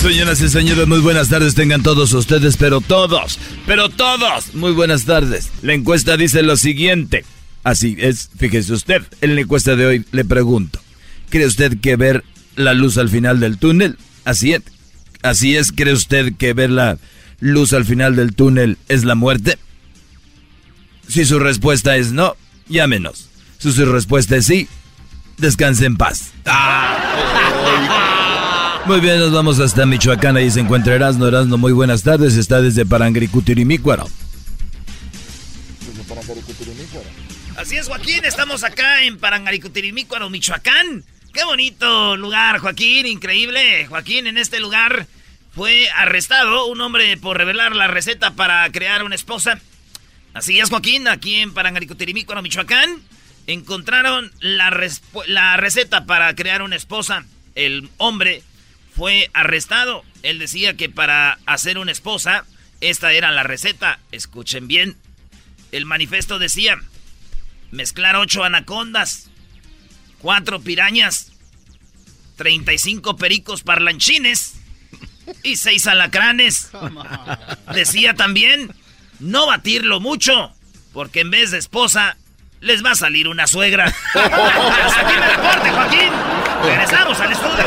Señoras 0.02 0.40
y 0.42 0.48
señores, 0.48 0.88
muy 0.88 1.00
buenas 1.00 1.28
tardes 1.28 1.54
tengan 1.54 1.84
todos 1.84 2.14
ustedes, 2.14 2.56
pero 2.56 2.80
todos, 2.80 3.38
pero 3.68 3.90
todos, 3.90 4.54
muy 4.54 4.72
buenas 4.72 5.04
tardes. 5.04 5.50
La 5.62 5.74
encuesta 5.74 6.16
dice 6.16 6.42
lo 6.44 6.56
siguiente. 6.56 7.26
Así 7.64 7.97
es, 7.99 8.30
fíjese 8.38 8.74
usted, 8.74 9.03
en 9.22 9.36
la 9.36 9.41
encuesta 9.41 9.76
de 9.76 9.86
hoy 9.86 10.05
le 10.12 10.26
pregunto, 10.26 10.80
¿cree 11.30 11.45
usted 11.45 11.80
que 11.80 11.95
ver 11.95 12.24
la 12.55 12.74
luz 12.74 12.97
al 12.97 13.10
final 13.10 13.39
del 13.39 13.57
túnel? 13.57 13.97
Así 14.26 14.53
es, 14.53 14.62
así 15.22 15.57
es, 15.57 15.72
¿cree 15.72 15.93
usted 15.93 16.34
que 16.36 16.53
ver 16.53 16.70
la 16.70 16.97
luz 17.39 17.74
al 17.74 17.86
final 17.86 18.16
del 18.16 18.34
túnel 18.34 18.78
es 18.88 19.03
la 19.03 19.16
muerte? 19.16 19.57
Si 21.07 21.26
su 21.26 21.39
respuesta 21.39 21.97
es 21.97 22.12
no, 22.12 22.38
llámenos. 22.68 23.30
Si 23.57 23.74
su 23.74 23.86
respuesta 23.86 24.38
es 24.38 24.45
sí, 24.45 24.68
descanse 25.38 25.86
en 25.86 25.97
paz. 25.97 26.32
Muy 28.86 29.01
bien, 29.01 29.20
nos 29.20 29.32
vamos 29.32 29.60
hasta 29.60 29.86
Michoacán. 29.86 30.38
Ahí 30.38 30.49
se 30.49 30.62
encuentra 30.62 30.95
Erasno. 30.95 31.28
Erasno, 31.28 31.57
muy 31.57 31.74
buenas 31.74 32.03
tardes. 32.03 32.36
Está 32.36 32.62
desde 32.62 32.86
Parangricutirimícuaro. 32.86 34.07
Así 37.60 37.76
es, 37.76 37.88
Joaquín, 37.88 38.24
estamos 38.24 38.64
acá 38.64 39.03
en 39.03 39.20
Parangaricutirimícuaro, 39.20 40.30
Michoacán. 40.30 41.03
Qué 41.34 41.43
bonito 41.43 42.16
lugar, 42.16 42.60
Joaquín, 42.60 43.05
increíble. 43.05 43.86
Joaquín, 43.86 44.28
en 44.28 44.38
este 44.38 44.62
lugar 44.62 45.07
fue 45.53 45.89
arrestado 45.89 46.68
un 46.68 46.80
hombre 46.80 47.18
por 47.18 47.38
revelar 47.38 47.76
la 47.76 47.88
receta 47.88 48.32
para 48.32 48.72
crear 48.72 49.03
una 49.03 49.16
esposa. 49.16 49.60
Así 50.34 50.57
es, 50.57 50.70
Joaquín, 50.70 51.10
aquí 51.10 51.36
en 51.36 51.53
Parangaricutirimícuaro, 51.53 52.41
Michoacán, 52.41 53.01
encontraron 53.45 54.32
la, 54.39 54.74
la 55.28 55.57
receta 55.57 56.05
para 56.05 56.34
crear 56.36 56.62
una 56.62 56.78
esposa. 56.78 57.26
El 57.55 57.89
hombre 57.97 58.41
fue 58.95 59.30
arrestado. 59.34 60.05
Él 60.24 60.39
decía 60.39 60.78
que 60.78 60.88
para 60.88 61.39
hacer 61.45 61.78
una 61.78 61.91
esposa, 61.91 62.45
esta 62.80 63.12
era 63.12 63.32
la 63.32 63.43
receta. 63.43 63.99
Escuchen 64.14 64.70
bien. 64.70 64.95
El 65.74 65.86
manifiesto 65.86 66.39
decía, 66.39 66.80
mezclar 67.72 68.16
ocho 68.16 68.44
anacondas, 68.44 69.30
cuatro 70.20 70.60
pirañas, 70.62 71.32
35 72.38 73.18
pericos 73.18 73.64
parlanchines 73.64 74.56
y 75.44 75.58
seis 75.58 75.88
alacranes. 75.88 76.72
Decía 77.74 78.14
también, 78.14 78.74
no 79.20 79.48
batirlo 79.48 80.00
mucho, 80.00 80.54
porque 80.94 81.22
en 81.22 81.32
vez 81.32 81.52
de 81.52 81.58
esposa, 81.58 82.18
les 82.62 82.84
va 82.84 82.92
a 82.92 82.96
salir 82.96 83.28
una 83.28 83.48
suegra. 83.48 83.86
Hasta 83.86 85.00
aquí 85.02 85.14
me 85.20 85.36
reporte, 85.36 85.70
Joaquín. 85.70 86.10
Regresamos 86.64 87.20
al 87.20 87.32
estudio. 87.32 87.66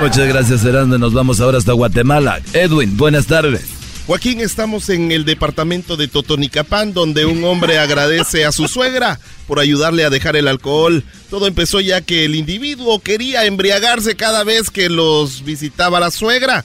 Muchas 0.00 0.26
gracias, 0.26 0.64
Erasno. 0.64 0.98
Nos 0.98 1.12
vamos 1.12 1.40
ahora 1.40 1.58
hasta 1.58 1.72
Guatemala. 1.72 2.40
Edwin, 2.52 2.96
buenas 2.96 3.26
tardes. 3.26 3.75
Joaquín, 4.06 4.40
estamos 4.40 4.88
en 4.88 5.10
el 5.10 5.24
departamento 5.24 5.96
de 5.96 6.06
Totonicapán, 6.06 6.94
donde 6.94 7.26
un 7.26 7.42
hombre 7.42 7.80
agradece 7.80 8.44
a 8.44 8.52
su 8.52 8.68
suegra 8.68 9.18
por 9.48 9.58
ayudarle 9.58 10.04
a 10.04 10.10
dejar 10.10 10.36
el 10.36 10.46
alcohol. 10.46 11.02
Todo 11.28 11.48
empezó 11.48 11.80
ya 11.80 12.00
que 12.02 12.24
el 12.24 12.36
individuo 12.36 13.00
quería 13.00 13.46
embriagarse 13.46 14.14
cada 14.14 14.44
vez 14.44 14.70
que 14.70 14.88
los 14.88 15.42
visitaba 15.44 15.98
la 15.98 16.12
suegra, 16.12 16.64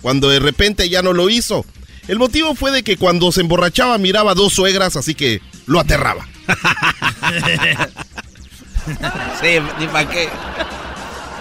cuando 0.00 0.28
de 0.28 0.38
repente 0.38 0.88
ya 0.88 1.02
no 1.02 1.12
lo 1.12 1.28
hizo. 1.28 1.66
El 2.06 2.20
motivo 2.20 2.54
fue 2.54 2.70
de 2.70 2.84
que 2.84 2.96
cuando 2.96 3.32
se 3.32 3.40
emborrachaba 3.40 3.98
miraba 3.98 4.34
dos 4.34 4.52
suegras, 4.52 4.94
así 4.94 5.14
que 5.16 5.40
lo 5.66 5.80
aterraba. 5.80 6.28
Sí, 9.40 9.56
ni 9.80 9.86
para 9.86 10.10
qué. 10.10 10.28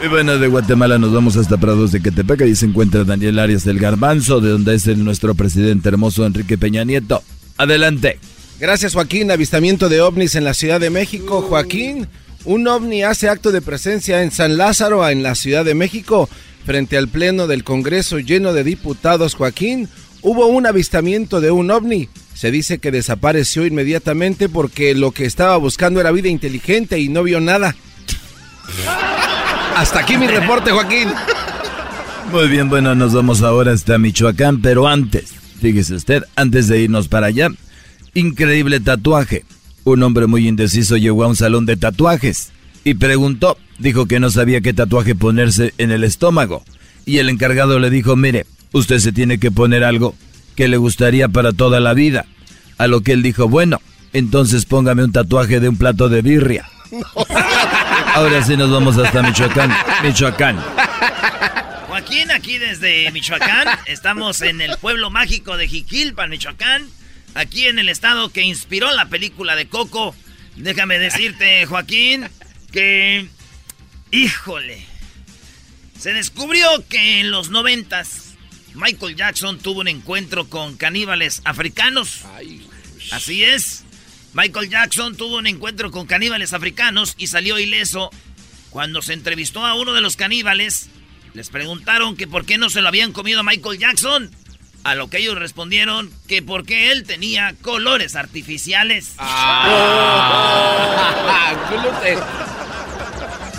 Y 0.04 0.10
bueno, 0.10 0.38
de 0.38 0.50
Guatemala 0.50 1.00
nos 1.00 1.14
vamos 1.14 1.38
hasta 1.38 1.56
Prados 1.56 1.94
de 1.94 2.02
Quetepec. 2.02 2.42
Ahí 2.42 2.58
se 2.58 2.66
encuentra 2.66 3.06
Daniel 3.06 3.40
Arias 3.40 3.64
del 3.64 3.80
Garbanzo, 3.80 4.42
de 4.42 4.50
donde 4.50 4.76
es 4.76 4.86
el 4.88 5.02
nuestro 5.02 5.34
presidente 5.34 5.88
hermoso 5.88 6.26
Enrique 6.26 6.58
Peña 6.58 6.84
Nieto. 6.84 7.24
Adelante. 7.56 8.20
Gracias, 8.60 8.96
Joaquín. 8.96 9.32
Avistamiento 9.32 9.88
de 9.88 10.02
ovnis 10.02 10.36
en 10.36 10.44
la 10.44 10.54
Ciudad 10.54 10.82
de 10.82 10.90
México. 10.90 11.42
Joaquín, 11.42 12.10
un 12.44 12.68
ovni 12.68 13.04
hace 13.04 13.30
acto 13.30 13.54
de 13.54 13.62
presencia 13.62 14.24
en 14.24 14.32
San 14.32 14.58
Lázaro, 14.58 15.08
en 15.08 15.24
la 15.24 15.36
Ciudad 15.36 15.64
de 15.64 15.74
México, 15.74 16.28
frente 16.66 16.98
al 16.98 17.08
Pleno 17.08 17.48
del 17.48 17.64
Congreso 17.64 18.20
lleno 18.20 18.52
de 18.52 18.66
diputados. 18.66 19.36
Joaquín, 19.36 19.88
hubo 20.22 20.48
un 20.48 20.66
avistamiento 20.66 21.40
de 21.40 21.52
un 21.52 21.72
ovni. 21.72 22.10
Se 22.34 22.52
dice 22.52 22.80
que 22.80 22.92
desapareció 22.92 23.66
inmediatamente 23.66 24.50
porque 24.50 24.96
lo 24.96 25.12
que 25.12 25.24
estaba 25.24 25.56
buscando 25.56 26.02
era 26.02 26.12
vida 26.12 26.28
inteligente 26.28 27.00
y 27.00 27.08
no 27.08 27.24
vio 27.24 27.40
nada. 27.40 27.74
Hasta 29.76 30.00
aquí 30.00 30.18
mi 30.18 30.28
reporte, 30.28 30.72
Joaquín. 30.72 31.10
Muy 32.32 32.48
bien, 32.48 32.70
bueno, 32.70 32.96
nos 32.96 33.14
vamos 33.14 33.42
ahora 33.42 33.72
hasta 33.72 33.98
Michoacán, 33.98 34.62
pero 34.62 34.88
antes, 34.88 35.34
fíjese 35.62 35.96
usted, 35.96 36.24
antes 36.36 36.68
de 36.68 36.82
irnos 36.82 37.08
para 37.08 37.28
allá, 37.28 37.50
increíble 38.14 38.80
tatuaje. 38.80 39.46
Un 39.84 40.04
hombre 40.04 40.28
muy 40.28 40.48
indeciso 40.48 40.98
llegó 40.98 41.24
a 41.24 41.28
un 41.28 41.36
salón 41.36 41.66
de 41.66 41.76
tatuajes 41.78 42.52
y 42.84 42.96
preguntó, 42.96 43.58
dijo 43.80 44.06
que 44.06 44.20
no 44.20 44.30
sabía 44.30 44.62
qué 44.62 44.74
tatuaje 44.74 45.16
ponerse 45.16 45.74
en 45.78 45.92
el 45.92 46.04
estómago. 46.04 46.64
Y 47.06 47.18
el 47.18 47.30
encargado 47.30 47.80
le 47.80 47.90
dijo, 47.90 48.16
mire, 48.16 48.46
usted 48.72 49.00
se 49.00 49.12
tiene 49.12 49.40
que 49.40 49.52
poner 49.52 49.84
algo 49.84 50.16
que 50.56 50.68
le 50.68 50.78
gustaría 50.78 51.28
para 51.28 51.52
toda 51.52 51.80
la 51.80 51.94
vida. 51.94 52.26
A 52.78 52.88
lo 52.88 53.02
que 53.02 53.12
él 53.12 53.22
dijo, 53.24 53.50
bueno, 53.50 53.82
entonces 54.14 54.66
póngame 54.66 55.04
un 55.04 55.12
tatuaje 55.12 55.60
de 55.60 55.70
un 55.70 55.78
plato 55.78 56.10
de 56.10 56.22
birria. 56.22 56.66
Ahora 58.14 58.44
sí 58.44 58.56
nos 58.56 58.70
vamos 58.70 58.98
hasta 58.98 59.24
Michoacán. 59.24 59.76
Michoacán. 60.04 60.64
Joaquín, 61.88 62.30
aquí 62.32 62.60
desde 62.60 63.12
Michoacán. 63.12 63.68
Estamos 63.86 64.42
en 64.42 64.62
el 64.62 64.78
pueblo 64.78 65.10
mágico 65.10 65.58
de 65.58 65.68
Jiquilpan, 65.68 66.30
Michoacán. 66.30 66.88
Aquí 67.34 67.68
en 67.68 67.80
el 67.80 67.90
estado 67.90 68.30
que 68.30 68.42
inspiró 68.42 68.92
la 68.92 69.06
película 69.06 69.56
de 69.56 69.68
Coco. 69.68 70.16
Déjame 70.56 71.00
decirte, 71.00 71.66
Joaquín, 71.66 72.30
que... 72.72 73.28
Híjole. 74.12 74.86
Se 75.98 76.14
descubrió 76.14 76.68
que 76.88 77.20
en 77.20 77.32
los 77.32 77.50
noventas 77.50 78.36
Michael 78.76 79.16
Jackson 79.16 79.58
tuvo 79.58 79.82
un 79.82 79.88
encuentro 79.88 80.48
con 80.48 80.78
caníbales 80.78 81.42
africanos. 81.46 82.22
Así 83.12 83.44
es. 83.44 83.86
Michael 84.34 84.70
Jackson 84.70 85.16
tuvo 85.16 85.38
un 85.38 85.48
encuentro 85.48 85.92
con 85.92 86.08
caníbales 86.08 86.54
africanos 86.54 87.14
y 87.18 87.28
salió 87.28 87.60
ileso. 87.60 88.10
Cuando 88.72 89.02
se 89.02 89.14
entrevistó 89.14 89.66
a 89.66 89.76
uno 89.76 89.94
de 89.94 90.02
los 90.02 90.16
caníbales, 90.16 90.90
les 91.34 91.50
preguntaron 91.50 92.18
que 92.18 92.28
por 92.28 92.46
qué 92.46 92.58
no 92.58 92.70
se 92.70 92.82
lo 92.82 92.88
habían 92.88 93.12
comido 93.12 93.42
a 93.42 93.44
Michael 93.44 93.78
Jackson. 93.78 94.32
A 94.84 94.96
lo 94.96 95.10
que 95.10 95.20
ellos 95.20 95.38
respondieron 95.38 96.12
que 96.28 96.42
porque 96.42 96.92
él 96.92 97.04
tenía 97.04 97.56
colores 97.62 98.16
artificiales. 98.16 99.14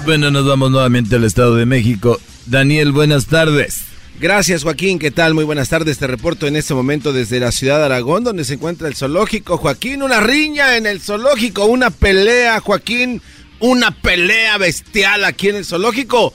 Bueno, 0.05 0.31
nos 0.31 0.45
vamos 0.47 0.71
nuevamente 0.71 1.17
al 1.17 1.25
Estado 1.25 1.57
de 1.57 1.65
México. 1.65 2.21
Daniel, 2.45 2.93
buenas 2.93 3.25
tardes. 3.25 3.85
Gracias 4.21 4.63
Joaquín, 4.63 5.01
¿qué 5.01 5.11
tal? 5.11 5.35
Muy 5.35 5.45
buenas 5.45 5.69
tardes, 5.69 5.99
te 5.99 6.07
reporto 6.07 6.47
en 6.47 6.55
este 6.55 6.73
momento 6.73 7.13
desde 7.13 7.41
la 7.41 7.51
ciudad 7.51 7.79
de 7.79 7.87
Aragón, 7.87 8.23
donde 8.23 8.45
se 8.45 8.55
encuentra 8.55 8.87
el 8.87 8.95
zoológico. 8.95 9.57
Joaquín, 9.57 10.03
una 10.03 10.21
riña 10.21 10.77
en 10.77 10.87
el 10.87 11.01
zoológico, 11.01 11.65
una 11.67 11.91
pelea, 11.91 12.61
Joaquín, 12.61 13.21
una 13.59 13.91
pelea 13.91 14.57
bestial 14.57 15.25
aquí 15.25 15.49
en 15.49 15.57
el 15.57 15.65
zoológico. 15.65 16.33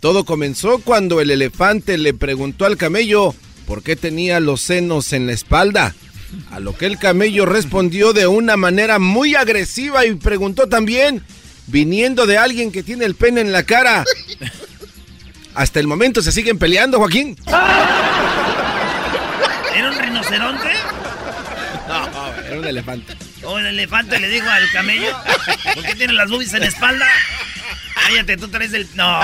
Todo 0.00 0.24
comenzó 0.24 0.78
cuando 0.78 1.20
el 1.20 1.30
elefante 1.30 1.98
le 1.98 2.14
preguntó 2.14 2.64
al 2.64 2.78
camello 2.78 3.34
por 3.66 3.82
qué 3.82 3.94
tenía 3.94 4.40
los 4.40 4.62
senos 4.62 5.12
en 5.12 5.26
la 5.26 5.32
espalda. 5.32 5.94
A 6.50 6.60
lo 6.60 6.76
que 6.76 6.86
el 6.86 6.98
camello 6.98 7.44
respondió 7.44 8.14
de 8.14 8.26
una 8.26 8.56
manera 8.56 8.98
muy 8.98 9.34
agresiva 9.34 10.06
y 10.06 10.14
preguntó 10.14 10.66
también, 10.66 11.22
viniendo 11.66 12.26
de 12.26 12.38
alguien 12.38 12.72
que 12.72 12.82
tiene 12.82 13.04
el 13.04 13.14
pene 13.14 13.42
en 13.42 13.52
la 13.52 13.64
cara. 13.64 14.04
Hasta 15.58 15.80
el 15.80 15.88
momento 15.88 16.22
se 16.22 16.30
siguen 16.30 16.56
peleando, 16.56 16.98
Joaquín. 16.98 17.36
¿Era 19.74 19.90
un 19.90 19.98
rinoceronte? 19.98 20.68
No, 21.88 22.04
era 22.46 22.58
un 22.58 22.64
elefante. 22.66 23.16
O 23.44 23.58
el 23.58 23.64
elefante 23.64 24.20
le 24.20 24.28
dijo 24.28 24.46
al 24.46 24.70
camello, 24.72 25.06
¿por 25.74 25.82
qué 25.82 25.94
tiene 25.94 26.12
las 26.12 26.28
boobies 26.28 26.52
en 26.52 26.60
la 26.60 26.66
espalda? 26.66 27.06
Cállate, 27.94 28.36
tú 28.36 28.48
traes 28.48 28.74
el... 28.74 28.86
No. 28.94 29.18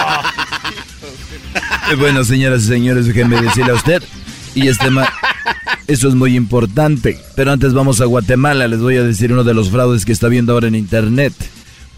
Eh, 1.91 1.95
Bueno, 1.99 2.25
señoras 2.25 2.63
y 2.63 2.69
señores, 2.69 3.05
déjenme 3.07 3.39
decirle 3.43 3.73
a 3.73 3.75
usted. 3.75 4.03
Y 4.55 4.69
este 4.69 4.89
ma- 4.91 5.13
Eso 5.89 6.09
es 6.09 6.15
muy 6.15 6.35
importante. 6.37 7.21
Pero 7.37 7.53
antes 7.53 7.75
vamos 7.75 8.01
a 8.01 8.07
Guatemala. 8.07 8.67
Les 8.67 8.81
voy 8.81 8.97
a 8.97 9.03
decir 9.03 9.31
uno 9.31 9.45
de 9.45 9.53
los 9.53 9.71
fraudes 9.71 10.07
que 10.07 10.13
está 10.13 10.29
viendo 10.29 10.55
ahora 10.55 10.69
en 10.69 10.75
internet. 10.75 11.35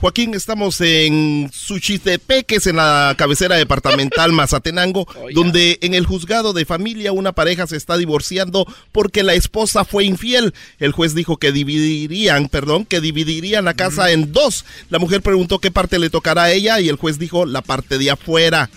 Joaquín, 0.01 0.35
estamos 0.35 0.81
en 0.83 1.51
Suchitepeques, 1.53 2.67
en 2.67 2.77
la 2.77 3.15
cabecera 3.17 3.57
departamental 3.57 4.31
Mazatenango, 4.33 5.07
donde 5.35 5.79
en 5.81 5.95
el 5.95 6.05
juzgado 6.05 6.53
de 6.53 6.67
familia 6.67 7.13
una 7.13 7.33
pareja 7.33 7.67
se 7.67 7.77
está 7.77 7.97
divorciando 7.97 8.67
porque 8.93 9.23
la 9.23 9.33
esposa 9.33 9.85
fue 9.85 10.05
infiel. 10.05 10.53
El 10.79 10.93
juez 10.93 11.15
dijo 11.15 11.39
que 11.39 11.51
dividirían, 11.51 12.49
perdón, 12.49 12.85
que 12.85 13.01
dividirían 13.01 13.65
la 13.65 13.75
casa 13.75 14.11
en 14.11 14.33
dos. 14.33 14.67
La 14.91 14.99
mujer 14.99 15.23
preguntó 15.23 15.61
qué 15.61 15.71
parte 15.71 15.99
le 15.99 16.11
tocará 16.11 16.45
a 16.45 16.53
ella 16.53 16.79
y 16.79 16.91
el 16.91 16.97
juez 16.97 17.19
dijo 17.19 17.47
la 17.47 17.63
parte 17.63 17.97
de 17.97 18.11
afuera. 18.11 18.69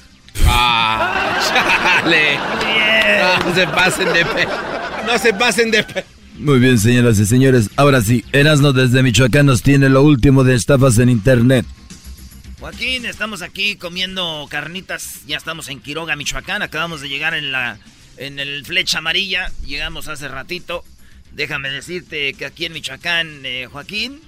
Chale. 1.48 2.40
No 3.46 3.56
se 3.56 3.68
pasen 3.68 4.14
de 4.14 4.26
pe. 4.26 4.48
No 5.06 5.18
se 5.18 5.34
pasen 5.34 5.72
de 5.72 5.84
pe. 5.84 6.06
Muy 6.40 6.60
bien, 6.60 6.80
señoras 6.80 7.20
y 7.20 7.26
señores. 7.26 7.70
Ahora 7.76 8.02
sí, 8.02 8.24
Erasmo 8.32 8.72
desde 8.72 9.04
Michoacán 9.04 9.46
nos 9.46 9.62
tiene 9.62 9.90
lo 9.90 10.04
último 10.04 10.46
de 10.46 10.56
estafas 10.56 10.98
en 10.98 11.10
internet. 11.10 11.66
Joaquín, 12.62 13.06
estamos 13.06 13.42
aquí 13.42 13.76
comiendo 13.76 14.48
carnitas. 14.50 15.26
Ya 15.28 15.36
estamos 15.36 15.68
en 15.68 15.82
Quiroga, 15.82 16.16
Michoacán. 16.16 16.62
Acabamos 16.62 17.02
de 17.02 17.10
llegar 17.10 17.34
en 17.34 17.52
la 17.52 17.78
en 18.16 18.40
el 18.40 18.66
Flecha 18.66 19.00
Amarilla. 19.00 19.52
Llegamos 19.66 20.08
hace 20.08 20.30
ratito. 20.30 20.86
Déjame 21.34 21.70
decirte 21.70 22.34
que 22.34 22.46
aquí 22.46 22.66
en 22.66 22.74
Michoacán, 22.74 23.42
eh, 23.44 23.68
Joaquín, 23.70 24.22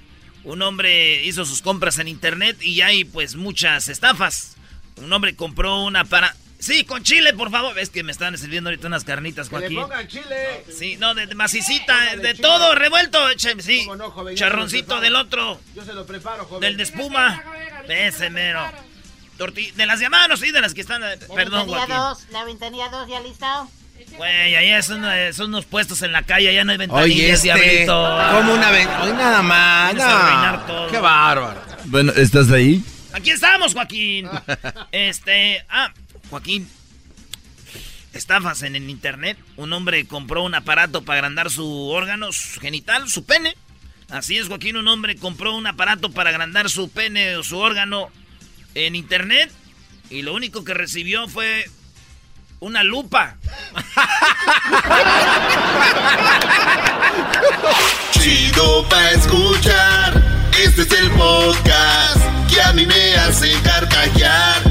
un 0.44 0.62
hombre 0.64 1.24
hizo 1.26 1.46
sus 1.46 1.62
compras 1.62 1.98
en 1.98 2.10
internet 2.10 2.62
y 2.62 2.82
hay 2.82 3.06
pues 3.06 3.38
muchas 3.38 3.88
estafas. 3.88 4.58
Un 4.98 5.12
hombre 5.14 5.34
compró 5.36 5.82
una 5.86 6.04
para... 6.04 6.36
Sí, 6.62 6.84
con 6.86 7.02
chile, 7.04 7.34
por 7.34 7.50
favor. 7.50 7.74
Ves 7.74 7.90
que 7.90 8.04
me 8.04 8.12
están 8.12 8.38
sirviendo 8.38 8.70
ahorita 8.70 8.86
unas 8.88 9.04
carnitas, 9.04 9.50
Joaquín. 9.50 9.80
chile. 10.08 10.64
Sí, 10.78 10.96
no, 11.00 11.16
de, 11.16 11.26
de 11.26 11.34
macicita, 11.36 12.16
de, 12.16 12.36
todo, 12.36 12.76
revuelto. 12.76 13.18
che, 13.36 13.60
sí, 13.62 13.80
¿Cómo 13.86 13.96
no, 13.96 14.12
joven? 14.12 14.36
Charroncito 14.36 15.02
del 15.02 15.16
otro. 15.16 15.60
Yo 15.76 15.84
se 15.84 15.94
lo 15.94 16.06
preparo, 16.06 16.46
joven. 16.46 16.62
Del 16.62 16.78
de 16.78 16.84
espuma. 16.84 17.44
Ese 17.90 18.30
mero. 18.30 18.62
Torti- 19.40 19.74
de 19.74 19.86
las 19.88 20.00
de 20.00 20.06
a 20.06 20.10
mano, 20.12 20.38
sí, 20.38 20.52
de 20.52 20.62
las 20.62 20.74
que 20.76 20.82
están. 20.82 21.04
eh, 21.04 21.18
Perdón, 21.36 21.66
ventanilla 21.68 21.78
Joaquín. 21.96 21.96
2, 21.96 22.28
la 22.32 22.44
ventanilla 22.46 22.90
2 22.90 23.10
ya 23.10 23.20
listo. 23.22 23.70
Güey, 24.18 24.56
allá 24.56 24.82
son, 24.84 25.04
eh, 25.06 25.34
son 25.34 25.48
unos 25.48 25.66
puestos 25.66 26.02
en 26.04 26.12
la 26.12 26.24
calle, 26.24 26.50
allá 26.50 26.64
no 26.64 26.72
hay 26.74 26.78
ventanillas, 26.78 27.06
Oye, 27.16 27.30
este, 27.32 27.44
diablito. 27.48 28.20
como 28.36 28.54
una 28.54 28.70
ven- 28.72 28.88
Hoy 29.02 29.14
nada 29.14 29.42
más. 29.42 29.94
No. 29.96 30.60
todo. 30.68 30.88
Qué 30.92 31.00
bárbaro. 31.00 31.62
Bueno, 31.86 32.12
¿estás 32.16 32.52
ahí? 32.52 32.84
Aquí 33.14 33.32
estamos, 33.32 33.74
Joaquín. 33.74 34.30
Este, 34.92 35.66
ah, 35.70 35.92
Joaquín. 36.32 36.68
Estafas 38.14 38.64
en 38.64 38.76
el 38.76 38.90
internet. 38.90 39.38
Un 39.58 39.74
hombre 39.74 40.08
compró 40.08 40.42
un 40.44 40.56
aparato 40.56 41.04
para 41.04 41.20
agrandar 41.20 41.52
su 41.52 41.90
órgano 41.90 42.32
su 42.32 42.60
genital, 42.60 43.08
su 43.10 43.26
pene. 43.26 43.56
Así 44.10 44.38
es, 44.38 44.48
Joaquín. 44.48 44.78
Un 44.78 44.88
hombre 44.88 45.18
compró 45.18 45.56
un 45.56 45.68
aparato 45.68 46.12
para 46.12 46.32
agrandar 46.32 46.70
su 46.70 46.90
pene 46.90 47.36
o 47.36 47.44
su 47.44 47.58
órgano 47.58 48.10
en 48.76 48.96
internet. 48.96 49.52
Y 50.10 50.22
lo 50.24 50.34
único 50.34 50.64
que 50.64 50.74
recibió 50.74 51.28
fue 51.28 51.70
una 52.60 52.84
lupa. 52.84 53.38
Chido 58.12 58.88
pa' 58.88 59.12
escuchar. 59.12 60.22
Este 60.64 60.84
es 60.84 60.92
el 60.92 61.10
podcast 61.12 62.20
que 62.50 62.62
a 62.62 62.72
mí 62.74 62.86
me 62.86 63.16
hace 63.16 63.52
carcajear. 63.64 64.71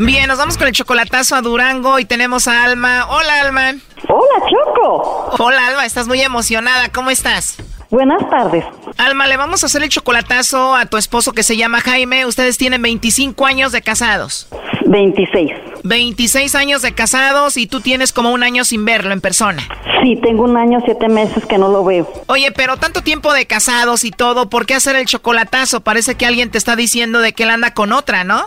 Bien, 0.00 0.28
nos 0.28 0.38
vamos 0.38 0.56
con 0.56 0.68
el 0.68 0.72
chocolatazo 0.72 1.34
a 1.34 1.42
Durango 1.42 1.98
y 1.98 2.04
tenemos 2.04 2.46
a 2.46 2.62
Alma. 2.62 3.06
Hola, 3.10 3.40
Alma. 3.40 3.74
Hola, 4.08 4.46
Choco. 4.48 5.34
Hola, 5.40 5.66
Alma, 5.66 5.84
estás 5.84 6.06
muy 6.06 6.20
emocionada. 6.20 6.88
¿Cómo 6.90 7.10
estás? 7.10 7.56
Buenas 7.90 8.20
tardes. 8.30 8.64
Alma, 8.96 9.26
le 9.26 9.36
vamos 9.36 9.64
a 9.64 9.66
hacer 9.66 9.82
el 9.82 9.88
chocolatazo 9.88 10.76
a 10.76 10.86
tu 10.86 10.98
esposo 10.98 11.32
que 11.32 11.42
se 11.42 11.56
llama 11.56 11.80
Jaime. 11.80 12.26
Ustedes 12.26 12.58
tienen 12.58 12.80
25 12.80 13.44
años 13.44 13.72
de 13.72 13.82
casados. 13.82 14.46
26. 14.86 15.50
26 15.82 16.54
años 16.54 16.82
de 16.82 16.94
casados 16.94 17.56
y 17.56 17.66
tú 17.66 17.80
tienes 17.80 18.12
como 18.12 18.30
un 18.30 18.44
año 18.44 18.64
sin 18.64 18.84
verlo 18.84 19.12
en 19.12 19.20
persona. 19.20 19.66
Sí, 20.00 20.14
tengo 20.22 20.44
un 20.44 20.56
año, 20.56 20.78
siete 20.84 21.08
meses 21.08 21.44
que 21.44 21.58
no 21.58 21.70
lo 21.70 21.84
veo. 21.84 22.08
Oye, 22.28 22.52
pero 22.52 22.76
tanto 22.76 23.02
tiempo 23.02 23.32
de 23.32 23.46
casados 23.46 24.04
y 24.04 24.12
todo, 24.12 24.48
¿por 24.48 24.64
qué 24.64 24.74
hacer 24.74 24.94
el 24.94 25.06
chocolatazo? 25.06 25.80
Parece 25.80 26.14
que 26.14 26.24
alguien 26.24 26.52
te 26.52 26.58
está 26.58 26.76
diciendo 26.76 27.18
de 27.18 27.32
que 27.32 27.42
él 27.42 27.50
anda 27.50 27.74
con 27.74 27.92
otra, 27.92 28.22
¿no? 28.22 28.46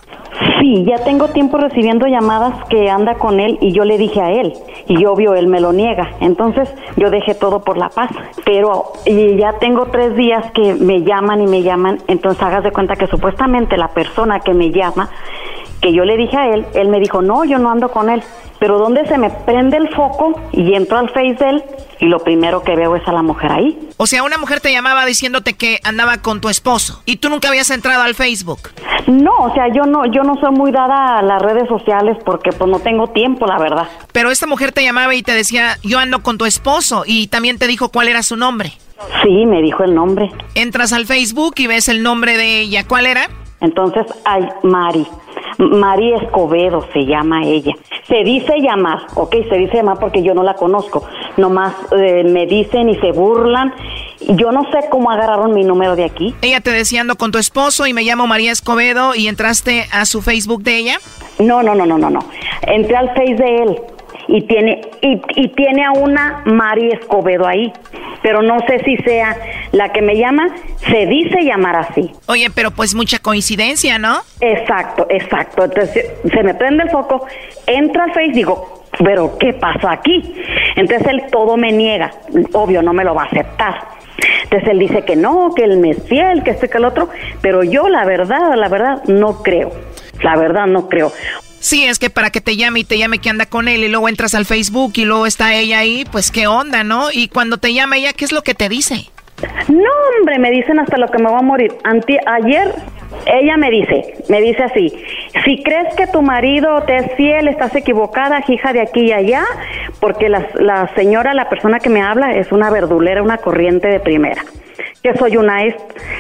Sí, 0.62 0.86
ya 0.86 1.04
tengo 1.04 1.28
tiempo 1.30 1.58
recibiendo 1.58 2.06
llamadas 2.06 2.54
que 2.70 2.88
anda 2.88 3.16
con 3.16 3.40
él 3.40 3.58
y 3.62 3.72
yo 3.72 3.84
le 3.84 3.98
dije 3.98 4.22
a 4.22 4.30
él 4.30 4.54
y 4.88 5.06
obvio 5.06 5.34
él 5.34 5.48
me 5.48 5.60
lo 5.60 5.74
niega. 5.74 6.12
Entonces 6.20 6.72
yo 6.98 7.10
dejé 7.10 7.34
todo 7.34 7.62
por 7.64 7.78
la 7.78 7.90
paz. 7.90 8.12
Pero 8.46 8.94
y 9.08 9.38
ya 9.38 9.54
tengo 9.54 9.88
tres 9.88 10.16
días 10.16 10.52
que 10.52 10.76
me 10.76 11.02
llaman 11.02 11.42
y 11.42 11.48
me 11.48 11.64
llaman. 11.64 11.98
Entonces 12.08 12.44
hagas 12.44 12.64
de 12.64 12.72
cuenta 12.72 12.96
que 12.96 13.08
supuestamente 13.08 13.76
la 13.76 13.88
persona 13.88 14.40
que 14.42 14.54
me 14.54 14.70
llama, 14.70 15.10
que 15.82 15.94
yo 15.94 16.06
le 16.06 16.16
dije 16.16 16.38
a 16.38 16.50
él, 16.50 16.68
él 16.76 16.90
me 16.90 17.00
dijo, 17.00 17.24
no, 17.24 17.44
yo 17.44 17.58
no 17.58 17.72
ando 17.72 17.90
con 17.90 18.12
él. 18.12 18.22
Pero 18.62 18.78
donde 18.78 19.08
se 19.08 19.18
me 19.18 19.32
prende 19.32 19.76
el 19.76 19.90
foco 19.90 20.40
y 20.52 20.76
entro 20.76 21.00
al 21.00 21.10
face 21.10 21.36
de 21.40 21.50
él 21.50 21.64
y 22.00 22.06
lo 22.06 22.20
primero 22.20 22.62
que 22.62 22.76
veo 22.76 22.96
es 22.96 23.08
a 23.08 23.12
la 23.12 23.24
mujer 23.24 23.52
ahí. 23.52 23.90
O 23.98 24.06
sea, 24.06 24.22
una 24.22 24.38
mujer 24.38 24.62
te 24.62 24.72
llamaba 24.72 25.04
diciéndote 25.04 25.56
que 25.56 25.80
andaba 25.84 26.20
con 26.22 26.42
tu 26.42 26.48
esposo 26.48 27.02
y 27.08 27.16
tú 27.16 27.30
nunca 27.30 27.48
habías 27.48 27.72
entrado 27.72 28.04
al 28.04 28.14
Facebook. 28.14 28.70
No, 29.08 29.32
o 29.40 29.54
sea, 29.56 29.68
yo 29.74 29.86
no, 29.88 30.06
yo 30.06 30.22
no 30.22 30.40
soy 30.40 30.52
muy 30.52 30.72
dada 30.72 31.18
a 31.18 31.24
las 31.24 31.42
redes 31.42 31.68
sociales 31.68 32.18
porque 32.24 32.52
pues 32.52 32.70
no 32.70 32.78
tengo 32.78 33.08
tiempo, 33.08 33.48
la 33.48 33.58
verdad. 33.58 33.88
Pero 34.12 34.30
esta 34.30 34.46
mujer 34.46 34.72
te 34.72 34.84
llamaba 34.84 35.16
y 35.16 35.24
te 35.24 35.34
decía, 35.34 35.80
yo 35.82 35.98
ando 35.98 36.22
con 36.22 36.38
tu 36.38 36.46
esposo 36.46 37.02
y 37.08 37.30
también 37.30 37.58
te 37.58 37.66
dijo 37.66 37.90
cuál 37.90 38.10
era 38.10 38.22
su 38.22 38.36
nombre. 38.36 38.74
Sí, 39.24 39.48
me 39.48 39.64
dijo 39.64 39.84
el 39.84 39.96
nombre. 39.96 40.30
Entras 40.54 40.94
al 40.94 41.08
Facebook 41.08 41.56
y 41.58 41.66
ves 41.66 41.90
el 41.90 42.04
nombre 42.04 42.38
de 42.38 42.62
ella. 42.62 42.86
¿Cuál 42.88 43.08
era? 43.08 43.28
Entonces, 43.60 44.06
ay, 44.24 44.48
Mari. 44.62 45.08
Mari 45.58 46.14
Escobedo 46.14 46.86
se 46.94 47.06
llama 47.06 47.44
ella. 47.44 47.74
Se 48.08 48.24
dice 48.24 48.60
llamar, 48.60 49.00
ok, 49.16 49.36
se 49.50 49.56
dice 49.58 49.78
llamar 49.78 50.00
porque 50.00 50.24
yo 50.24 50.34
no 50.34 50.44
la 50.44 50.56
conozco. 50.56 51.06
Nomás 51.38 51.74
eh, 51.92 52.24
me 52.24 52.46
dicen 52.46 52.90
y 52.90 52.96
se 52.96 53.12
burlan. 53.12 53.74
Yo 54.22 54.52
no 54.52 54.64
sé 54.72 54.88
cómo 54.90 55.12
agarraron 55.12 55.54
mi 55.54 55.64
número 55.64 55.96
de 55.96 56.06
aquí. 56.06 56.36
Ella 56.42 56.62
te 56.62 56.72
decía 56.72 57.02
ando 57.02 57.16
con 57.16 57.32
tu 57.32 57.38
esposo 57.38 57.88
y 57.88 57.94
me 57.94 58.04
llamo 58.04 58.28
María 58.28 58.52
Escobedo 58.52 59.16
y 59.16 59.28
entraste 59.28 59.86
a 59.92 60.06
su 60.06 60.22
Facebook 60.22 60.64
de 60.64 60.78
ella. 60.78 60.98
No, 61.40 61.64
no, 61.64 61.74
no, 61.74 61.86
no, 61.86 61.98
no, 61.98 62.10
no. 62.10 62.20
Entré 62.64 62.96
al 62.96 63.10
Face 63.10 63.36
de 63.36 63.64
él 63.64 63.82
y 64.28 64.42
tiene 64.44 64.82
y, 65.02 65.22
y 65.36 65.48
tiene 65.50 65.86
a 65.86 65.92
una 65.92 66.44
Mari 66.46 66.90
Escobedo 66.92 67.48
ahí, 67.48 67.72
pero 68.22 68.42
no 68.42 68.60
sé 68.68 68.80
si 68.86 68.98
sea 68.98 69.36
la 69.72 69.92
que 69.92 70.02
me 70.02 70.16
llama, 70.16 70.48
se 70.90 71.06
dice 71.06 71.44
llamar 71.44 71.76
así. 71.76 72.12
Oye, 72.28 72.50
pero 72.54 72.72
pues 72.72 72.96
mucha 72.96 73.20
coincidencia, 73.20 73.98
¿no? 73.98 74.22
Exacto, 74.40 75.08
exacto. 75.10 75.66
Entonces 75.66 76.12
se 76.24 76.44
me 76.44 76.54
prende 76.54 76.84
el 76.84 76.90
foco, 76.90 77.26
entra 77.68 78.06
a 78.06 78.08
Face, 78.14 78.32
digo, 78.34 78.84
pero 79.04 79.38
¿qué 79.38 79.54
pasa 79.54 79.92
aquí? 79.92 80.36
Entonces 80.76 81.08
él 81.08 81.24
todo 81.32 81.58
me 81.58 81.72
niega, 81.72 82.12
obvio 82.54 82.82
no 82.82 82.94
me 82.94 83.04
lo 83.04 83.16
va 83.16 83.24
a 83.24 83.26
aceptar. 83.26 84.02
Entonces 84.44 84.70
él 84.70 84.80
dice 84.80 85.04
que 85.04 85.16
no, 85.16 85.54
que 85.56 85.64
él 85.64 85.78
me 85.78 85.92
es 85.92 86.04
fiel, 86.04 86.44
que 86.44 86.52
este 86.52 86.70
que 86.70 86.78
el 86.78 86.86
otro, 86.86 87.10
pero 87.42 87.64
yo 87.64 87.88
la 87.90 88.06
verdad, 88.06 88.54
la 88.56 88.68
verdad 88.68 89.04
no 89.06 89.42
creo. 89.42 89.72
La 90.22 90.36
verdad 90.36 90.68
no 90.68 90.88
creo. 90.88 91.12
Sí, 91.62 91.86
es 91.86 92.00
que 92.00 92.10
para 92.10 92.32
que 92.32 92.42
te 92.42 92.58
llame 92.58 92.80
y 92.80 92.84
te 92.84 92.98
llame 92.98 93.20
que 93.20 93.30
anda 93.30 93.46
con 93.46 93.68
él 93.68 93.84
y 93.84 93.88
luego 93.88 94.10
entras 94.10 94.34
al 94.34 94.46
Facebook 94.46 94.94
y 94.96 95.06
luego 95.06 95.28
está 95.28 95.54
ella 95.54 95.78
ahí, 95.80 96.06
pues 96.12 96.32
qué 96.32 96.48
onda, 96.48 96.84
¿no? 96.84 97.12
Y 97.12 97.28
cuando 97.28 97.58
te 97.58 97.72
llama 97.74 97.98
ella, 97.98 98.14
¿qué 98.14 98.26
es 98.26 98.32
lo 98.32 98.42
que 98.42 98.56
te 98.56 98.68
dice? 98.68 99.10
No, 99.70 99.90
hombre, 100.20 100.40
me 100.40 100.50
dicen 100.52 100.80
hasta 100.80 100.98
lo 100.98 101.08
que 101.08 101.20
me 101.20 101.30
va 101.32 101.38
a 101.40 101.44
morir. 101.44 101.72
Ayer 102.26 102.74
ella 103.28 103.58
me 103.58 103.70
dice, 103.70 104.16
me 104.28 104.42
dice 104.42 104.64
así, 104.64 104.92
si 105.46 105.62
crees 105.64 105.94
que 105.96 106.08
tu 106.08 106.22
marido 106.24 106.82
te 106.84 106.98
es 106.98 107.12
fiel, 107.16 107.48
estás 107.48 107.76
equivocada, 107.76 108.44
hija 108.48 108.74
de 108.74 108.82
aquí 108.82 109.02
y 109.10 109.12
allá, 109.14 109.44
porque 110.00 110.30
la, 110.30 110.48
la 110.56 110.92
señora, 110.96 111.34
la 111.36 111.48
persona 111.48 111.80
que 111.80 111.90
me 111.90 112.02
habla, 112.02 112.32
es 112.36 112.52
una 112.52 112.70
verdulera, 112.72 113.22
una 113.22 113.38
corriente 113.38 113.88
de 113.88 114.00
primera. 114.00 114.44
Que 115.04 115.16
soy 115.16 115.38
una, 115.38 115.64
est- 115.64 115.80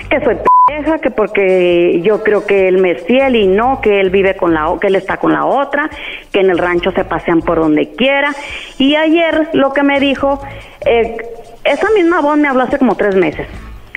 que 0.09 0.19
soy 0.23 0.35
pendeja, 0.67 0.99
que 0.99 1.11
porque 1.11 2.01
yo 2.03 2.23
creo 2.23 2.45
que 2.45 2.67
él 2.67 2.77
me 2.77 2.95
fiel 2.95 3.35
y 3.35 3.47
no, 3.47 3.81
que 3.81 3.99
él 3.99 4.09
vive 4.09 4.35
con 4.35 4.53
la, 4.53 4.77
que 4.79 4.87
él 4.87 4.95
está 4.95 5.17
con 5.17 5.33
la 5.33 5.45
otra, 5.45 5.89
que 6.31 6.39
en 6.39 6.49
el 6.49 6.57
rancho 6.57 6.91
se 6.91 7.03
pasean 7.05 7.41
por 7.41 7.59
donde 7.59 7.91
quiera. 7.93 8.33
Y 8.77 8.95
ayer 8.95 9.49
lo 9.53 9.73
que 9.73 9.83
me 9.83 9.99
dijo, 9.99 10.41
eh, 10.85 11.17
esa 11.63 11.89
misma 11.91 12.21
voz 12.21 12.37
me 12.37 12.47
habló 12.47 12.63
hace 12.63 12.77
como 12.77 12.95
tres 12.95 13.15
meses. 13.15 13.47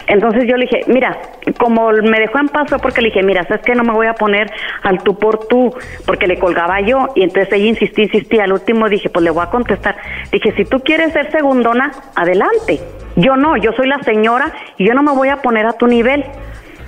Entonces 0.06 0.44
yo 0.46 0.56
le 0.56 0.66
dije, 0.66 0.80
mira, 0.86 1.18
como 1.58 1.90
me 1.90 2.18
dejó 2.20 2.38
en 2.38 2.48
paz 2.48 2.68
fue 2.68 2.78
porque 2.78 3.00
le 3.00 3.08
dije, 3.08 3.22
mira, 3.22 3.44
sabes 3.44 3.62
que 3.64 3.74
no 3.74 3.84
me 3.84 3.92
voy 3.92 4.06
a 4.06 4.14
poner 4.14 4.50
al 4.82 5.02
tú 5.02 5.18
por 5.18 5.46
tú, 5.46 5.74
porque 6.06 6.26
le 6.26 6.38
colgaba 6.38 6.80
yo, 6.80 7.08
y 7.14 7.22
entonces 7.22 7.52
ella 7.52 7.66
insistía, 7.66 8.04
insistía, 8.04 8.44
al 8.44 8.52
último 8.52 8.88
dije, 8.88 9.08
pues 9.08 9.24
le 9.24 9.30
voy 9.30 9.42
a 9.42 9.50
contestar. 9.50 9.96
Dije, 10.30 10.52
si 10.56 10.64
tú 10.64 10.80
quieres 10.80 11.12
ser 11.12 11.30
segundona, 11.30 11.90
adelante. 12.14 12.80
Yo 13.16 13.36
no, 13.36 13.56
yo 13.56 13.72
soy 13.72 13.86
la 13.86 14.00
señora 14.00 14.52
y 14.76 14.86
yo 14.86 14.94
no 14.94 15.02
me 15.02 15.12
voy 15.12 15.28
a 15.28 15.36
poner 15.36 15.66
a 15.66 15.74
tu 15.74 15.86
nivel. 15.86 16.24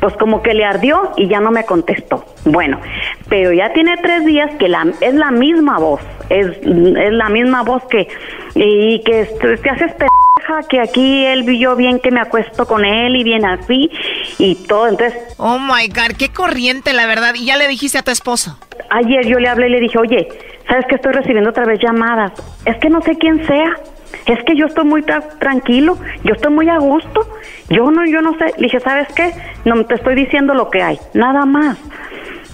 Pues 0.07 0.19
como 0.19 0.41
que 0.41 0.55
le 0.55 0.65
ardió 0.65 1.11
y 1.17 1.27
ya 1.27 1.41
no 1.41 1.51
me 1.51 1.65
contestó. 1.65 2.25
Bueno, 2.45 2.81
pero 3.29 3.53
ya 3.53 3.73
tiene 3.73 3.97
tres 3.97 4.25
días 4.25 4.53
que 4.57 4.69
la, 4.69 4.87
es 5.01 5.15
la 5.15 5.33
misma 5.33 5.79
voz, 5.81 6.01
es, 6.31 6.47
es 6.59 7.13
la 7.13 7.29
misma 7.29 7.65
voz 7.65 7.83
que, 7.91 8.07
y 8.55 9.03
que 9.03 9.25
te 9.25 9.69
haces 9.69 9.91
pendeja, 9.95 10.69
que 10.69 10.79
aquí 10.79 11.27
él 11.27 11.43
vio 11.43 11.75
bien 11.75 11.99
que 11.99 12.13
me 12.13 12.21
acuesto 12.21 12.67
con 12.69 12.85
él 12.85 13.17
y 13.17 13.25
bien 13.25 13.45
así 13.45 13.91
y 14.39 14.55
todo. 14.69 14.87
Entonces, 14.87 15.21
Oh 15.39 15.59
my 15.59 15.89
God, 15.89 16.17
qué 16.17 16.29
corriente, 16.29 16.93
la 16.93 17.07
verdad. 17.09 17.35
Y 17.35 17.47
ya 17.47 17.57
le 17.57 17.67
dijiste 17.67 17.99
a 17.99 18.03
tu 18.03 18.13
esposo. 18.13 18.57
ayer 18.91 19.27
yo 19.27 19.41
le 19.41 19.49
hablé 19.49 19.67
y 19.67 19.71
le 19.71 19.81
dije, 19.81 19.99
oye, 19.99 20.29
¿sabes 20.69 20.87
que 20.87 20.95
estoy 20.95 21.15
recibiendo 21.15 21.51
otra 21.51 21.65
vez 21.65 21.81
llamadas? 21.83 22.31
Es 22.65 22.77
que 22.77 22.91
no 22.91 23.03
sé 23.03 23.19
quién 23.19 23.45
sea. 23.45 23.75
Es 24.27 24.43
que 24.45 24.57
yo 24.57 24.67
estoy 24.67 24.85
muy 24.85 25.03
tra- 25.03 25.39
tranquilo, 25.39 25.99
yo 26.25 26.35
estoy 26.35 26.53
muy 26.53 26.69
a 26.69 26.79
gusto. 26.79 27.29
Yo 27.69 27.91
no, 27.91 28.05
yo 28.07 28.21
no 28.23 28.33
sé. 28.39 28.47
Le 28.59 28.65
dije, 28.65 28.81
¿sabes 28.81 29.09
qué? 29.15 29.33
No 29.65 29.85
te 29.87 29.95
estoy 29.97 30.15
diciendo 30.15 30.55
lo 30.55 30.71
que 30.71 30.83
hay, 30.83 30.99
nada 31.15 31.45
más. 31.45 31.77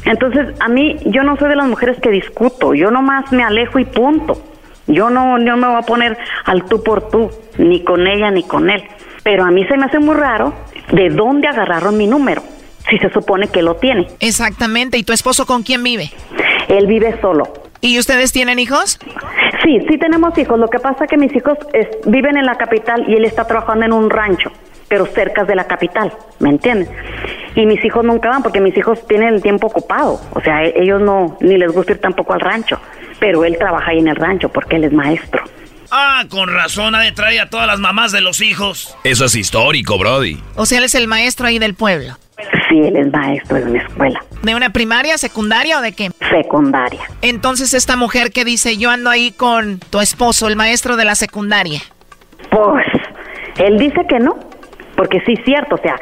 Entonces, 0.04 0.48
a 0.60 0.68
mí, 0.68 0.96
yo 1.06 1.22
no 1.22 1.36
soy 1.36 1.48
de 1.50 1.56
las 1.56 1.68
mujeres 1.68 1.98
que 2.00 2.10
discuto, 2.10 2.74
yo 2.74 2.90
nomás 2.90 3.30
me 3.32 3.44
alejo 3.44 3.78
y 3.78 3.84
punto. 3.84 4.42
Yo 4.88 5.10
no, 5.10 5.38
no 5.38 5.56
me 5.56 5.68
voy 5.68 5.76
a 5.76 5.82
poner 5.82 6.18
al 6.44 6.64
tú 6.64 6.82
por 6.82 7.08
tú, 7.08 7.30
ni 7.56 7.84
con 7.84 8.06
ella 8.08 8.30
ni 8.32 8.42
con 8.42 8.68
él. 8.68 8.82
Pero 9.22 9.44
a 9.44 9.50
mí 9.52 9.64
se 9.66 9.76
me 9.76 9.84
hace 9.86 10.00
muy 10.00 10.16
raro 10.16 10.52
de 10.90 11.08
dónde 11.10 11.46
agarraron 11.46 11.96
mi 11.96 12.08
número, 12.08 12.42
si 12.90 12.98
se 12.98 13.08
supone 13.10 13.46
que 13.46 13.62
lo 13.62 13.76
tiene. 13.76 14.08
Exactamente. 14.18 14.98
¿Y 14.98 15.04
tu 15.04 15.12
esposo 15.12 15.46
con 15.46 15.62
quién 15.62 15.84
vive? 15.84 16.10
Él 16.68 16.86
vive 16.88 17.16
solo. 17.20 17.52
¿Y 17.82 17.98
ustedes 17.98 18.32
tienen 18.32 18.58
hijos? 18.60 18.98
Sí, 19.64 19.78
sí 19.90 19.98
tenemos 19.98 20.38
hijos. 20.38 20.58
Lo 20.58 20.68
que 20.68 20.78
pasa 20.78 21.04
es 21.04 21.10
que 21.10 21.16
mis 21.18 21.34
hijos 21.34 21.58
es- 21.72 21.88
viven 22.06 22.36
en 22.36 22.46
la 22.46 22.54
capital 22.56 23.04
y 23.08 23.14
él 23.16 23.24
está 23.24 23.44
trabajando 23.46 23.84
en 23.84 23.92
un 23.92 24.08
rancho, 24.08 24.50
pero 24.88 25.04
cerca 25.06 25.44
de 25.44 25.54
la 25.56 25.66
capital, 25.66 26.12
¿me 26.38 26.48
entiendes? 26.50 26.88
Y 27.56 27.66
mis 27.66 27.84
hijos 27.84 28.04
nunca 28.04 28.28
van 28.30 28.42
porque 28.42 28.60
mis 28.60 28.76
hijos 28.76 29.04
tienen 29.08 29.34
el 29.34 29.42
tiempo 29.42 29.66
ocupado. 29.66 30.20
O 30.32 30.40
sea, 30.40 30.64
e- 30.64 30.72
ellos 30.76 31.00
no, 31.02 31.36
ni 31.40 31.58
les 31.58 31.72
gusta 31.72 31.92
ir 31.92 31.98
tampoco 32.00 32.32
al 32.34 32.40
rancho, 32.40 32.80
pero 33.18 33.44
él 33.44 33.58
trabaja 33.58 33.90
ahí 33.90 33.98
en 33.98 34.08
el 34.08 34.16
rancho 34.16 34.48
porque 34.48 34.76
él 34.76 34.84
es 34.84 34.92
maestro. 34.92 35.42
Ah, 35.90 36.24
con 36.30 36.48
razón, 36.54 36.94
ha 36.94 37.00
de 37.00 37.12
traer 37.12 37.40
a 37.42 37.50
todas 37.50 37.66
las 37.66 37.78
mamás 37.80 38.12
de 38.12 38.22
los 38.22 38.40
hijos. 38.40 38.96
Eso 39.04 39.26
es 39.26 39.34
histórico, 39.34 39.98
Brody. 39.98 40.40
O 40.54 40.64
sea, 40.64 40.78
él 40.78 40.84
es 40.84 40.94
el 40.94 41.06
maestro 41.08 41.46
ahí 41.48 41.58
del 41.58 41.74
pueblo. 41.74 42.16
Sí, 42.68 42.78
él 42.78 42.96
es 42.96 43.12
maestro 43.12 43.56
de 43.58 43.64
una 43.64 43.82
escuela 43.82 44.22
¿De 44.42 44.54
una 44.54 44.70
primaria, 44.70 45.18
secundaria 45.18 45.78
o 45.78 45.82
de 45.82 45.92
qué? 45.92 46.10
secundaria. 46.30 47.02
Entonces 47.20 47.74
esta 47.74 47.96
mujer 47.96 48.32
que 48.32 48.44
dice, 48.44 48.76
yo 48.76 48.90
ando 48.90 49.10
ahí 49.10 49.30
con 49.32 49.78
tu 49.78 50.00
esposo, 50.00 50.48
el 50.48 50.56
maestro 50.56 50.96
de 50.96 51.04
la 51.04 51.14
secundaria. 51.14 51.80
Pues 52.50 52.86
él 53.58 53.78
dice 53.78 54.00
que 54.08 54.18
no, 54.18 54.36
porque 54.96 55.20
sí 55.26 55.34
es 55.34 55.44
cierto, 55.44 55.76
o 55.76 55.78
sea, 55.78 55.96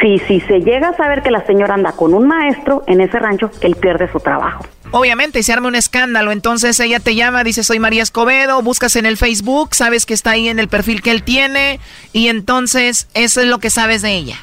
si, 0.00 0.18
si 0.20 0.40
se 0.40 0.60
llega 0.60 0.90
a 0.90 0.96
saber 0.96 1.22
que 1.22 1.30
la 1.30 1.44
señora 1.46 1.74
anda 1.74 1.92
con 1.92 2.14
un 2.14 2.26
maestro 2.26 2.84
en 2.86 3.00
ese 3.00 3.18
rancho, 3.18 3.50
él 3.60 3.76
pierde 3.76 4.10
su 4.10 4.20
trabajo. 4.20 4.64
Obviamente, 4.92 5.38
y 5.38 5.42
se 5.42 5.52
arma 5.52 5.68
un 5.68 5.76
escándalo. 5.76 6.32
Entonces 6.32 6.78
ella 6.80 6.98
te 6.98 7.14
llama, 7.14 7.44
dice, 7.44 7.62
soy 7.62 7.78
María 7.78 8.02
Escobedo, 8.02 8.60
buscas 8.62 8.96
en 8.96 9.06
el 9.06 9.16
Facebook, 9.16 9.74
sabes 9.74 10.04
que 10.04 10.14
está 10.14 10.32
ahí 10.32 10.48
en 10.48 10.58
el 10.58 10.68
perfil 10.68 11.00
que 11.02 11.10
él 11.12 11.22
tiene, 11.22 11.78
y 12.12 12.28
entonces 12.28 13.08
eso 13.14 13.40
es 13.40 13.46
lo 13.46 13.58
que 13.58 13.70
sabes 13.70 14.02
de 14.02 14.12
ella. 14.14 14.36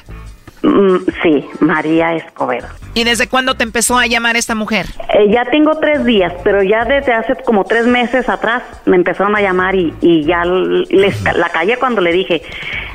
Mm, 0.68 0.98
sí, 1.22 1.46
María 1.60 2.14
Escobedo. 2.14 2.68
¿Y 2.94 3.04
desde 3.04 3.26
cuándo 3.26 3.54
te 3.56 3.64
empezó 3.64 3.98
a 3.98 4.06
llamar 4.06 4.36
esta 4.36 4.54
mujer? 4.54 4.86
Eh, 5.14 5.30
ya 5.30 5.44
tengo 5.46 5.78
tres 5.78 6.04
días, 6.04 6.32
pero 6.44 6.62
ya 6.62 6.84
desde 6.84 7.12
hace 7.12 7.34
como 7.44 7.64
tres 7.64 7.86
meses 7.86 8.28
atrás 8.28 8.62
me 8.84 8.96
empezaron 8.96 9.34
a 9.34 9.40
llamar 9.40 9.74
y, 9.74 9.94
y 10.00 10.24
ya 10.24 10.44
les, 10.44 11.22
la 11.22 11.48
callé 11.48 11.78
cuando 11.78 12.00
le 12.00 12.12
dije, 12.12 12.42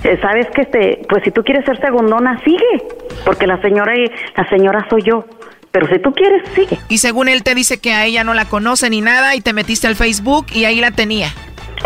eh, 0.03 0.19
sabes 0.21 0.47
que 0.53 0.61
este, 0.61 1.01
pues 1.09 1.23
si 1.23 1.31
tú 1.31 1.43
quieres 1.43 1.65
ser 1.65 1.79
segundona, 1.79 2.39
sigue, 2.43 2.83
porque 3.25 3.47
la 3.47 3.59
señora, 3.61 3.93
la 4.35 4.49
señora 4.49 4.85
soy 4.89 5.01
yo, 5.03 5.25
pero 5.71 5.87
si 5.87 5.99
tú 5.99 6.13
quieres, 6.13 6.43
sigue. 6.53 6.77
Y 6.89 6.99
según 6.99 7.27
él 7.27 7.41
te 7.41 7.55
dice 7.55 7.79
que 7.79 7.93
a 7.93 8.05
ella 8.05 8.23
no 8.23 8.33
la 8.35 8.45
conoce 8.45 8.89
ni 8.89 9.01
nada 9.01 9.35
y 9.35 9.41
te 9.41 9.53
metiste 9.53 9.87
al 9.87 9.95
Facebook 9.95 10.45
y 10.53 10.65
ahí 10.65 10.79
la 10.79 10.91
tenía. 10.91 11.29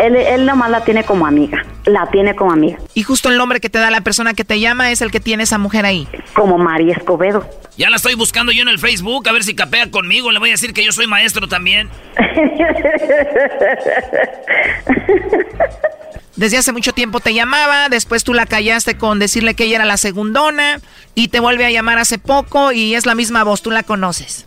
Él, 0.00 0.16
él 0.16 0.46
nomás 0.46 0.70
la 0.70 0.84
tiene 0.84 1.04
como 1.04 1.26
amiga, 1.26 1.64
la 1.84 2.06
tiene 2.10 2.34
como 2.36 2.52
amiga, 2.52 2.78
Y 2.94 3.02
justo 3.02 3.28
el 3.28 3.36
nombre 3.36 3.60
que 3.60 3.68
te 3.68 3.78
da 3.78 3.90
la 3.90 4.00
persona 4.00 4.34
que 4.34 4.44
te 4.44 4.60
llama 4.60 4.90
es 4.90 5.00
el 5.02 5.10
que 5.10 5.20
tiene 5.20 5.42
esa 5.42 5.58
mujer 5.58 5.84
ahí. 5.86 6.06
como 6.34 6.56
María 6.58 6.94
Escobedo. 6.94 7.48
Ya 7.76 7.90
la 7.90 7.96
estoy 7.96 8.14
buscando 8.14 8.52
yo 8.52 8.62
en 8.62 8.68
el 8.68 8.78
Facebook, 8.78 9.28
a 9.28 9.32
ver 9.32 9.42
si 9.44 9.54
capea 9.54 9.90
conmigo. 9.90 10.30
Le 10.32 10.38
voy 10.38 10.50
a 10.50 10.52
decir 10.52 10.72
que 10.72 10.84
yo 10.84 10.92
soy 10.92 11.06
maestro 11.06 11.48
también. 11.48 11.88
Desde 16.36 16.56
hace 16.56 16.70
mucho 16.72 16.92
tiempo 16.92 17.18
te 17.18 17.34
llamaba, 17.34 17.88
después 17.88 18.22
tú 18.22 18.32
la 18.32 18.46
callaste 18.46 18.96
con 18.96 19.18
decirle 19.18 19.54
que 19.54 19.64
ella 19.64 19.76
era 19.76 19.84
la 19.84 19.96
segundona 19.96 20.78
y 21.16 21.28
te 21.28 21.40
vuelve 21.40 21.64
a 21.66 21.70
llamar 21.70 21.98
hace 21.98 22.18
poco 22.18 22.70
y 22.70 22.94
es 22.94 23.06
la 23.06 23.16
misma 23.16 23.42
voz, 23.42 23.60
tú 23.60 23.72
la 23.72 23.82
conoces. 23.82 24.46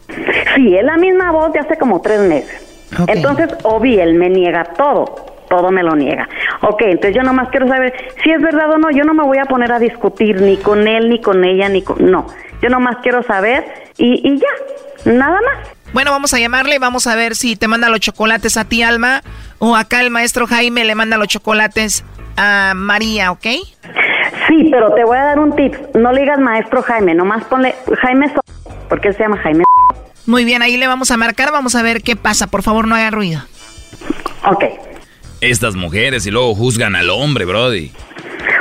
Sí, 0.55 0.75
es 0.75 0.85
la 0.85 0.95
misma 0.95 1.31
voz 1.31 1.51
de 1.51 1.59
hace 1.59 1.77
como 1.77 1.99
tres 2.01 2.21
meses. 2.21 2.61
Entonces, 3.07 3.49
obvio, 3.63 4.01
él 4.03 4.13
me 4.13 4.29
niega 4.29 4.63
todo. 4.77 5.30
Todo 5.51 5.69
me 5.69 5.83
lo 5.83 5.95
niega. 5.97 6.29
Ok, 6.61 6.81
entonces 6.83 7.13
yo 7.13 7.23
nomás 7.23 7.49
quiero 7.49 7.67
saber 7.67 7.93
si 8.23 8.31
es 8.31 8.41
verdad 8.41 8.71
o 8.71 8.77
no. 8.77 8.89
Yo 8.89 9.03
no 9.03 9.13
me 9.13 9.23
voy 9.23 9.37
a 9.37 9.43
poner 9.43 9.69
a 9.73 9.79
discutir 9.79 10.39
ni 10.41 10.55
con 10.55 10.87
él, 10.87 11.09
ni 11.09 11.19
con 11.19 11.43
ella, 11.43 11.67
ni 11.67 11.81
con... 11.83 12.09
No, 12.09 12.25
yo 12.61 12.69
nomás 12.69 12.95
quiero 13.03 13.21
saber 13.23 13.65
y, 13.97 14.21
y 14.27 14.39
ya, 14.39 15.11
nada 15.11 15.39
más. 15.41 15.67
Bueno, 15.91 16.11
vamos 16.11 16.33
a 16.33 16.39
llamarle 16.39 16.75
y 16.75 16.77
vamos 16.77 17.05
a 17.05 17.15
ver 17.17 17.35
si 17.35 17.57
te 17.57 17.67
manda 17.67 17.89
los 17.89 17.99
chocolates 17.99 18.55
a 18.55 18.63
ti, 18.63 18.81
Alma, 18.81 19.23
o 19.59 19.75
acá 19.75 19.99
el 19.99 20.09
maestro 20.09 20.47
Jaime 20.47 20.85
le 20.85 20.95
manda 20.95 21.17
los 21.17 21.27
chocolates 21.27 22.05
a 22.37 22.71
María, 22.73 23.31
¿ok? 23.33 23.47
Sí, 24.47 24.69
pero 24.71 24.93
te 24.93 25.03
voy 25.03 25.17
a 25.17 25.23
dar 25.25 25.39
un 25.39 25.53
tip. 25.53 25.75
No 25.95 26.13
le 26.13 26.21
digas 26.21 26.39
maestro 26.39 26.81
Jaime, 26.81 27.13
nomás 27.13 27.43
ponle 27.43 27.75
Jaime 28.01 28.29
So- 28.33 28.41
porque 28.87 29.09
él 29.09 29.17
se 29.17 29.23
llama 29.23 29.37
Jaime. 29.43 29.65
Muy 30.25 30.45
bien, 30.45 30.61
ahí 30.61 30.77
le 30.77 30.87
vamos 30.87 31.11
a 31.11 31.17
marcar, 31.17 31.51
vamos 31.51 31.75
a 31.75 31.83
ver 31.83 32.01
qué 32.03 32.15
pasa. 32.15 32.47
Por 32.47 32.63
favor, 32.63 32.87
no 32.87 32.95
hagan 32.95 33.11
ruido. 33.11 33.41
Ok, 34.45 34.63
Estas 35.41 35.75
mujeres 35.75 36.25
y 36.27 36.31
luego 36.31 36.53
juzgan 36.53 36.95
al 36.95 37.09
hombre, 37.09 37.45
Brody. 37.45 37.91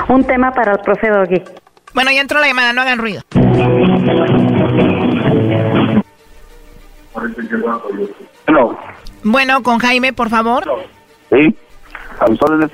un 0.09 0.25
tema 0.25 0.51
para 0.53 0.73
el 0.73 0.79
profe 0.79 1.09
Doggy. 1.11 1.43
Bueno, 1.93 2.11
ya 2.11 2.23
entró 2.23 2.41
la 2.41 2.47
llamada, 2.47 2.73
no 2.73 2.81
hagan 2.81 2.99
ruido. 2.99 3.23
No. 8.49 8.79
Bueno, 9.23 9.63
con 9.63 9.79
Jaime, 9.79 10.13
por 10.13 10.31
favor. 10.31 10.65
Sí. 11.31 11.55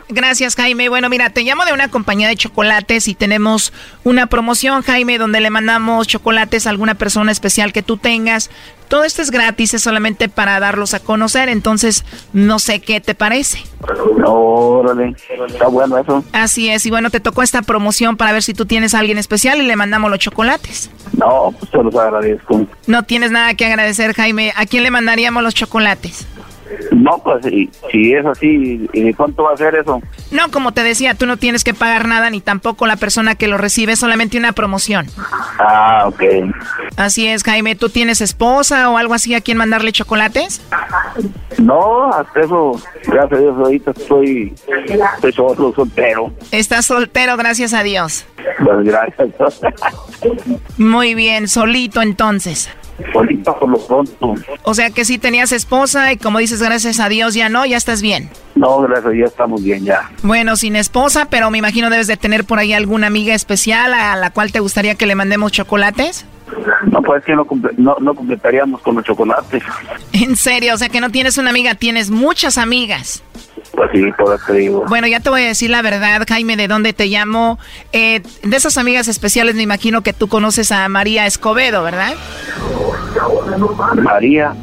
Gracias, 0.08 0.56
Jaime. 0.56 0.88
Bueno, 0.88 1.08
mira, 1.08 1.30
te 1.30 1.42
llamo 1.42 1.64
de 1.64 1.72
una 1.72 1.88
compañía 1.88 2.28
de 2.28 2.36
chocolates 2.36 3.08
y 3.08 3.14
tenemos 3.14 3.72
una 4.04 4.26
promoción, 4.26 4.82
Jaime, 4.82 5.18
donde 5.18 5.40
le 5.40 5.50
mandamos 5.50 6.06
chocolates 6.08 6.66
a 6.66 6.70
alguna 6.70 6.94
persona 6.94 7.32
especial 7.32 7.72
que 7.72 7.82
tú 7.82 7.96
tengas. 7.96 8.50
Todo 8.88 9.04
esto 9.04 9.20
es 9.20 9.30
gratis, 9.30 9.74
es 9.74 9.82
solamente 9.82 10.28
para 10.28 10.60
darlos 10.60 10.94
a 10.94 11.00
conocer, 11.00 11.48
entonces 11.48 12.04
no 12.32 12.58
sé 12.58 12.80
qué 12.80 13.00
te 13.00 13.14
parece. 13.16 13.64
Órale, 14.24 15.16
está 15.46 15.66
bueno 15.66 15.98
eso. 15.98 16.24
Así 16.32 16.68
es, 16.68 16.86
y 16.86 16.90
bueno, 16.90 17.10
te 17.10 17.18
tocó 17.18 17.42
esta 17.42 17.62
promoción 17.62 18.16
para 18.16 18.32
ver 18.32 18.44
si 18.44 18.54
tú 18.54 18.64
tienes 18.66 18.94
a 18.94 19.00
alguien 19.00 19.18
especial 19.18 19.60
y 19.60 19.66
le 19.66 19.74
mandamos 19.74 20.10
los 20.10 20.20
chocolates. 20.20 20.90
No, 21.16 21.52
pues 21.58 21.70
te 21.70 21.82
los 21.82 21.94
agradezco. 21.96 22.66
No 22.86 23.02
tienes 23.02 23.32
nada 23.32 23.54
que 23.54 23.66
agradecer, 23.66 24.14
Jaime. 24.14 24.52
¿A 24.56 24.66
quién 24.66 24.84
le 24.84 24.90
mandaríamos 24.90 25.42
los 25.42 25.54
chocolates? 25.54 26.26
No, 26.92 27.18
pues 27.22 27.44
si, 27.44 27.70
si 27.90 28.12
es 28.14 28.24
así, 28.26 28.88
¿y 28.92 29.12
cuánto 29.14 29.44
va 29.44 29.52
a 29.52 29.56
ser 29.56 29.74
eso? 29.74 30.00
No, 30.30 30.50
como 30.50 30.72
te 30.72 30.82
decía, 30.82 31.14
tú 31.14 31.26
no 31.26 31.36
tienes 31.36 31.64
que 31.64 31.74
pagar 31.74 32.08
nada 32.08 32.30
ni 32.30 32.40
tampoco 32.40 32.86
la 32.86 32.96
persona 32.96 33.34
que 33.34 33.48
lo 33.48 33.58
recibe, 33.58 33.92
es 33.92 33.98
solamente 33.98 34.38
una 34.38 34.52
promoción. 34.52 35.06
Ah, 35.58 36.04
ok. 36.06 36.22
Así 36.96 37.26
es, 37.26 37.42
Jaime. 37.42 37.76
¿Tú 37.76 37.88
tienes 37.88 38.20
esposa 38.20 38.90
o 38.90 38.96
algo 38.96 39.14
así 39.14 39.34
a 39.34 39.40
quien 39.40 39.58
mandarle 39.58 39.92
chocolates? 39.92 40.60
No, 41.58 42.10
hasta 42.12 42.40
eso, 42.40 42.80
gracias 43.06 43.32
a 43.32 43.42
Dios, 43.42 43.56
ahorita 43.56 43.90
estoy, 43.92 44.54
estoy 45.14 45.32
solo, 45.32 45.72
soltero. 45.74 46.32
Estás 46.50 46.86
soltero, 46.86 47.36
gracias 47.36 47.72
a 47.72 47.82
Dios. 47.82 48.26
Pues 48.36 48.84
gracias. 48.84 49.30
Muy 50.78 51.14
bien, 51.14 51.48
solito 51.48 52.02
entonces. 52.02 52.70
Solito 53.12 53.58
por 53.58 53.68
lo 53.68 53.78
pronto. 53.78 54.34
O 54.62 54.74
sea 54.74 54.90
que 54.90 55.04
sí 55.04 55.18
tenías 55.18 55.52
esposa 55.52 56.12
y 56.12 56.16
como 56.16 56.38
dices, 56.38 56.62
gracias 56.62 57.00
a 57.00 57.08
Dios 57.08 57.34
ya 57.34 57.48
no, 57.48 57.66
ya 57.66 57.76
estás 57.76 58.02
bien. 58.02 58.30
No, 58.54 58.80
gracias, 58.80 59.12
ya 59.18 59.24
estamos 59.26 59.62
bien 59.62 59.84
ya. 59.84 60.10
Bueno, 60.22 60.56
sin 60.56 60.76
esposa, 60.76 61.26
pero 61.28 61.50
me 61.50 61.58
imagino 61.58 61.90
debes 61.90 62.06
de 62.06 62.16
tener 62.16 62.44
por 62.44 62.58
ahí 62.58 62.72
alguna 62.72 63.06
amiga 63.08 63.34
especial 63.34 63.92
a 63.92 64.16
la 64.16 64.30
cual 64.30 64.52
te 64.52 64.60
gustaría 64.60 64.94
que 64.94 65.06
le 65.06 65.14
mandemos 65.14 65.52
chocolates. 65.52 66.26
No, 66.90 67.02
pues 67.02 67.24
que 67.24 67.34
no, 67.34 67.46
no 68.00 68.14
completaríamos 68.14 68.80
con 68.80 68.94
los 68.94 69.04
chocolates. 69.04 69.62
En 70.12 70.36
serio, 70.36 70.74
o 70.74 70.78
sea 70.78 70.88
que 70.88 71.00
no 71.00 71.10
tienes 71.10 71.38
una 71.38 71.50
amiga, 71.50 71.74
tienes 71.74 72.10
muchas 72.10 72.56
amigas. 72.56 73.22
Pues 73.76 73.90
sí, 73.92 74.10
por 74.16 74.34
eso 74.34 74.44
te 74.46 74.54
digo. 74.54 74.84
Bueno, 74.88 75.06
ya 75.06 75.20
te 75.20 75.28
voy 75.28 75.42
a 75.42 75.48
decir 75.48 75.68
la 75.68 75.82
verdad, 75.82 76.22
Jaime, 76.26 76.56
de 76.56 76.66
dónde 76.66 76.94
te 76.94 77.06
llamo. 77.06 77.58
Eh, 77.92 78.22
de 78.42 78.56
esas 78.56 78.78
amigas 78.78 79.06
especiales 79.06 79.54
me 79.54 79.62
imagino 79.62 80.02
que 80.02 80.14
tú 80.14 80.28
conoces 80.28 80.72
a 80.72 80.88
María 80.88 81.26
Escobedo, 81.26 81.82
¿verdad? 81.82 82.14
María. 84.02 84.54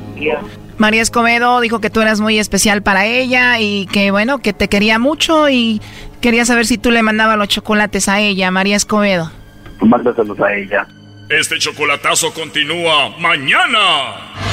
María 0.77 1.01
Escobedo 1.03 1.59
dijo 1.61 1.79
que 1.79 1.91
tú 1.91 2.01
eras 2.01 2.19
muy 2.19 2.39
especial 2.39 2.81
para 2.81 3.05
ella 3.05 3.59
y 3.59 3.85
que 3.87 4.09
bueno, 4.09 4.39
que 4.39 4.51
te 4.51 4.67
quería 4.67 4.97
mucho 4.97 5.47
y 5.47 5.79
quería 6.19 6.45
saber 6.45 6.65
si 6.65 6.79
tú 6.79 6.89
le 6.89 7.03
mandabas 7.03 7.37
los 7.37 7.47
chocolates 7.47 8.09
a 8.09 8.19
ella, 8.19 8.49
María 8.49 8.75
Escobedo. 8.75 9.31
Mándaselos 9.79 10.39
a 10.39 10.53
ella. 10.55 10.87
Este 11.29 11.59
chocolatazo 11.59 12.33
continúa 12.33 13.09
mañana. 13.19 14.52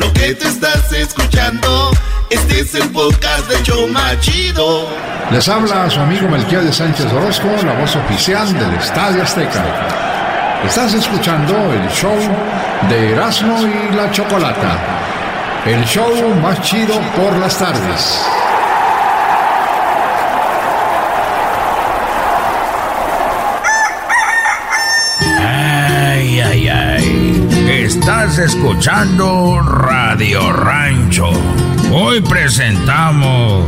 Lo 0.00 0.10
que 0.14 0.34
te 0.34 0.48
estás 0.48 0.90
escuchando, 0.94 1.90
este 2.30 2.60
es 2.60 2.74
el 2.74 2.88
podcast 2.88 3.46
de 3.50 3.62
Choma 3.62 4.18
Chido. 4.20 4.88
Les 5.30 5.46
habla 5.46 5.90
su 5.90 6.00
amigo 6.00 6.26
Melquiades 6.26 6.76
Sánchez 6.76 7.12
Orozco, 7.12 7.48
la 7.64 7.74
voz 7.74 7.94
oficial 7.96 8.50
del 8.58 8.72
Estadio 8.74 9.22
Azteca. 9.22 9.62
Estás 10.64 10.94
escuchando 10.94 11.54
el 11.74 11.86
show 11.90 12.16
de 12.88 13.12
Erasmo 13.12 13.58
y 13.60 13.94
la 13.94 14.10
Chocolata. 14.10 14.78
El 15.66 15.84
show 15.84 16.10
más 16.42 16.62
chido 16.62 16.98
por 17.14 17.36
las 17.36 17.58
tardes. 17.58 18.24
Escuchando 28.40 29.60
Radio 29.60 30.52
Rancho. 30.52 31.30
Hoy 31.92 32.20
presentamos. 32.22 33.66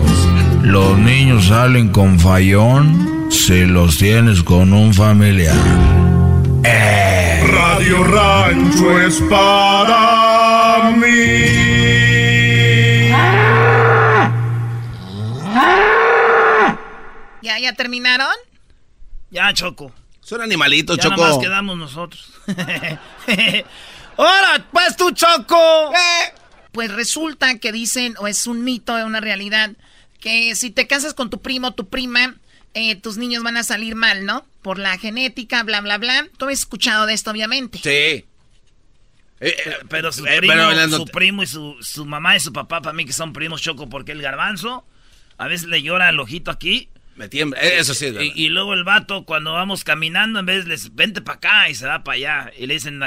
Los 0.62 0.96
niños 0.98 1.46
salen 1.48 1.90
con 1.90 2.18
fallón 2.18 3.30
si 3.30 3.66
los 3.66 3.98
tienes 3.98 4.42
con 4.42 4.72
un 4.72 4.94
familiar. 4.94 5.54
Eh. 6.64 7.44
Radio 7.50 8.04
Rancho 8.04 9.00
es 9.00 9.20
para 9.28 10.90
mí. 10.96 12.12
¿Ya, 17.42 17.58
ya 17.58 17.72
terminaron? 17.74 18.34
Ya, 19.30 19.52
Choco. 19.52 19.92
Son 20.20 20.40
animalitos, 20.40 20.96
Ya 20.96 21.02
Choco. 21.04 21.16
nomás 21.16 21.38
quedamos 21.38 21.76
nosotros. 21.76 22.32
¡Hola, 24.16 24.66
pues 24.70 24.96
tú, 24.96 25.10
Choco! 25.12 25.92
Pues 26.72 26.90
resulta 26.92 27.58
que 27.58 27.72
dicen, 27.72 28.14
o 28.18 28.28
es 28.28 28.46
un 28.46 28.64
mito, 28.64 28.96
es 28.98 29.04
una 29.04 29.20
realidad, 29.20 29.72
que 30.20 30.54
si 30.54 30.70
te 30.70 30.86
casas 30.86 31.14
con 31.14 31.30
tu 31.30 31.40
primo 31.40 31.68
o 31.68 31.74
tu 31.74 31.88
prima, 31.88 32.34
eh, 32.74 32.96
tus 32.96 33.16
niños 33.16 33.42
van 33.42 33.56
a 33.56 33.64
salir 33.64 33.94
mal, 33.94 34.24
¿no? 34.24 34.46
Por 34.62 34.78
la 34.78 34.96
genética, 34.98 35.62
bla, 35.62 35.80
bla, 35.80 35.98
bla. 35.98 36.26
Tú 36.38 36.46
has 36.46 36.52
escuchado 36.52 37.06
de 37.06 37.14
esto, 37.14 37.30
obviamente. 37.30 37.78
Sí. 37.78 38.24
Pero 39.88 40.12
su 40.12 40.24
eh, 40.24 40.38
primo, 40.38 40.54
pero 40.54 40.88
su 40.88 41.04
primo 41.06 41.42
y 41.42 41.46
su, 41.46 41.76
su 41.80 42.06
mamá 42.06 42.36
y 42.36 42.40
su 42.40 42.52
papá, 42.52 42.80
para 42.80 42.92
mí 42.92 43.04
que 43.04 43.12
son 43.12 43.32
primos, 43.32 43.60
Choco, 43.60 43.88
porque 43.88 44.12
el 44.12 44.22
garbanzo 44.22 44.86
a 45.36 45.48
veces 45.48 45.66
le 45.66 45.82
llora 45.82 46.08
el 46.10 46.20
ojito 46.20 46.50
aquí. 46.50 46.88
Me 47.16 47.28
tiembla, 47.28 47.60
eh, 47.60 47.78
eso 47.78 47.92
sí 47.92 48.06
es 48.06 48.14
verdad. 48.14 48.30
Y, 48.34 48.44
y 48.46 48.48
luego 48.50 48.72
el 48.72 48.84
vato, 48.84 49.24
cuando 49.24 49.52
vamos 49.52 49.82
caminando, 49.82 50.38
en 50.38 50.46
vez 50.46 50.66
les 50.66 50.94
vente 50.94 51.20
para 51.20 51.36
acá 51.36 51.68
y 51.68 51.74
se 51.74 51.86
va 51.86 52.04
para 52.04 52.16
allá. 52.16 52.52
Y 52.56 52.66
le 52.66 52.74
dicen, 52.74 53.02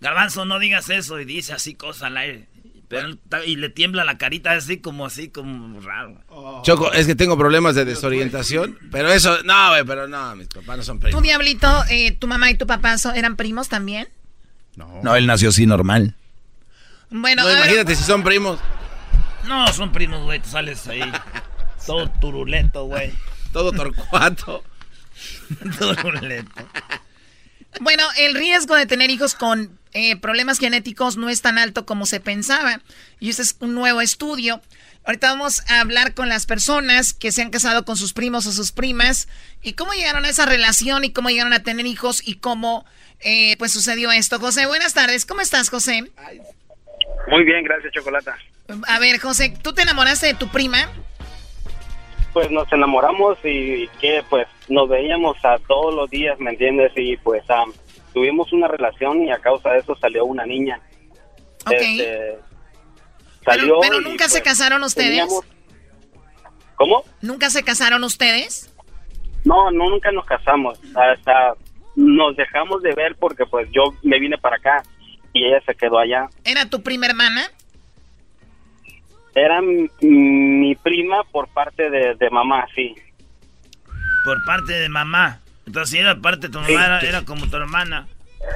garbanzo, 0.00 0.44
no 0.44 0.58
digas 0.58 0.88
eso. 0.90 1.20
Y 1.20 1.24
dice 1.24 1.52
así 1.52 1.74
cosas 1.74 2.04
al 2.04 2.16
aire. 2.16 2.48
Pero 2.88 3.10
y 3.46 3.54
le 3.54 3.68
tiembla 3.68 4.04
la 4.04 4.18
carita 4.18 4.50
así 4.50 4.78
como 4.78 5.06
así, 5.06 5.28
como 5.28 5.80
raro. 5.80 6.20
Choco, 6.64 6.92
es 6.92 7.06
que 7.06 7.14
tengo 7.14 7.38
problemas 7.38 7.76
de 7.76 7.84
desorientación. 7.84 8.76
Pero 8.90 9.12
eso, 9.12 9.42
no, 9.44 9.68
güey, 9.68 9.84
pero 9.84 10.08
no, 10.08 10.34
mis 10.34 10.48
papás 10.48 10.76
no 10.78 10.82
son 10.82 10.98
primos. 10.98 11.22
Diablito, 11.22 11.84
eh, 11.88 12.10
tu 12.12 12.26
mamá 12.26 12.50
y 12.50 12.56
tu 12.58 12.66
papá 12.66 12.98
so- 12.98 13.12
eran 13.12 13.36
primos 13.36 13.68
también. 13.68 14.08
No, 14.74 15.14
él 15.14 15.26
nació 15.26 15.50
así 15.50 15.66
normal. 15.66 16.16
Bueno, 17.10 17.42
No, 17.42 17.48
ver, 17.48 17.58
imagínate 17.58 17.94
si 17.94 18.02
son 18.02 18.24
primos. 18.24 18.58
No, 19.46 19.72
son 19.72 19.92
primos, 19.92 20.24
güey. 20.24 20.40
Tú 20.40 20.48
sales 20.48 20.86
ahí 20.88 21.00
todo 21.86 22.08
turuleto, 22.20 22.84
güey. 22.86 23.12
Todo 23.52 23.70
torcuato. 23.72 24.64
turuleto. 26.00 26.62
Bueno, 27.80 28.02
el 28.18 28.34
riesgo 28.34 28.74
de 28.74 28.86
tener 28.86 29.10
hijos 29.10 29.34
con 29.34 29.78
eh, 29.92 30.16
problemas 30.16 30.58
genéticos 30.58 31.16
no 31.16 31.28
es 31.28 31.42
tan 31.42 31.58
alto 31.58 31.86
como 31.86 32.06
se 32.06 32.20
pensaba. 32.20 32.80
Y 33.20 33.30
este 33.30 33.42
es 33.42 33.56
un 33.60 33.74
nuevo 33.74 34.00
estudio. 34.00 34.60
Ahorita 35.04 35.30
vamos 35.30 35.62
a 35.68 35.80
hablar 35.80 36.14
con 36.14 36.28
las 36.28 36.46
personas 36.46 37.14
que 37.14 37.32
se 37.32 37.42
han 37.42 37.50
casado 37.50 37.84
con 37.84 37.96
sus 37.96 38.12
primos 38.12 38.46
o 38.46 38.52
sus 38.52 38.72
primas 38.72 39.28
y 39.62 39.72
cómo 39.72 39.92
llegaron 39.92 40.24
a 40.24 40.28
esa 40.28 40.46
relación 40.46 41.04
y 41.04 41.12
cómo 41.12 41.30
llegaron 41.30 41.52
a 41.52 41.62
tener 41.62 41.86
hijos 41.86 42.26
y 42.26 42.36
cómo 42.36 42.84
eh, 43.20 43.56
pues 43.58 43.72
sucedió 43.72 44.12
esto. 44.12 44.38
José, 44.38 44.66
buenas 44.66 44.92
tardes. 44.92 45.24
¿Cómo 45.24 45.40
estás, 45.40 45.70
José? 45.70 46.10
Muy 47.28 47.44
bien, 47.44 47.64
gracias, 47.64 47.92
Chocolata. 47.92 48.36
A 48.86 48.98
ver, 48.98 49.18
José, 49.18 49.54
¿tú 49.62 49.72
te 49.72 49.82
enamoraste 49.82 50.26
de 50.26 50.34
tu 50.34 50.48
prima? 50.48 50.88
Pues 52.32 52.50
nos 52.50 52.70
enamoramos 52.72 53.38
y 53.42 53.88
que 54.00 54.22
pues 54.28 54.46
nos 54.70 54.88
veíamos 54.88 55.36
a 55.44 55.58
todos 55.68 55.94
los 55.94 56.08
días, 56.08 56.38
¿me 56.40 56.50
entiendes? 56.52 56.92
Y 56.96 57.16
pues 57.18 57.42
am, 57.50 57.72
tuvimos 58.14 58.52
una 58.52 58.68
relación 58.68 59.22
y 59.22 59.30
a 59.30 59.38
causa 59.38 59.70
de 59.72 59.80
eso 59.80 59.94
salió 59.96 60.24
una 60.24 60.46
niña. 60.46 60.80
Ok. 61.66 61.72
Este, 61.72 62.38
salió 63.44 63.78
pero 63.80 64.00
nunca 64.00 64.28
se 64.28 64.40
pues, 64.40 64.50
casaron 64.50 64.82
ustedes. 64.82 65.08
teníamos- 65.10 65.44
¿Cómo? 66.76 67.04
¿Nunca 67.20 67.50
se 67.50 67.62
casaron 67.62 68.02
ustedes? 68.04 68.72
No, 69.44 69.70
no, 69.70 69.90
nunca 69.90 70.10
nos 70.12 70.24
casamos. 70.24 70.80
Hasta 70.94 71.54
nos 71.96 72.36
dejamos 72.36 72.82
de 72.82 72.94
ver 72.94 73.16
porque 73.16 73.44
pues 73.44 73.68
yo 73.72 73.82
me 74.02 74.18
vine 74.18 74.38
para 74.38 74.56
acá 74.56 74.82
y 75.34 75.44
ella 75.44 75.60
se 75.66 75.74
quedó 75.74 75.98
allá. 75.98 76.28
¿Era 76.44 76.64
tu 76.70 76.82
prima 76.82 77.06
hermana? 77.06 77.42
Era 79.34 79.60
mi 79.62 80.74
prima 80.76 81.22
por 81.24 81.48
parte 81.48 81.88
de, 81.90 82.14
de 82.14 82.30
mamá, 82.30 82.66
sí. 82.74 82.94
Por 84.24 84.44
parte 84.44 84.72
de 84.72 84.88
mamá. 84.88 85.38
Entonces, 85.66 85.90
si 85.90 85.98
era 85.98 86.16
parte 86.16 86.48
de 86.48 86.52
tu 86.52 86.60
mamá, 86.60 86.70
era, 86.86 87.00
era 87.00 87.22
como 87.22 87.46
tu 87.48 87.56
hermana. 87.56 88.06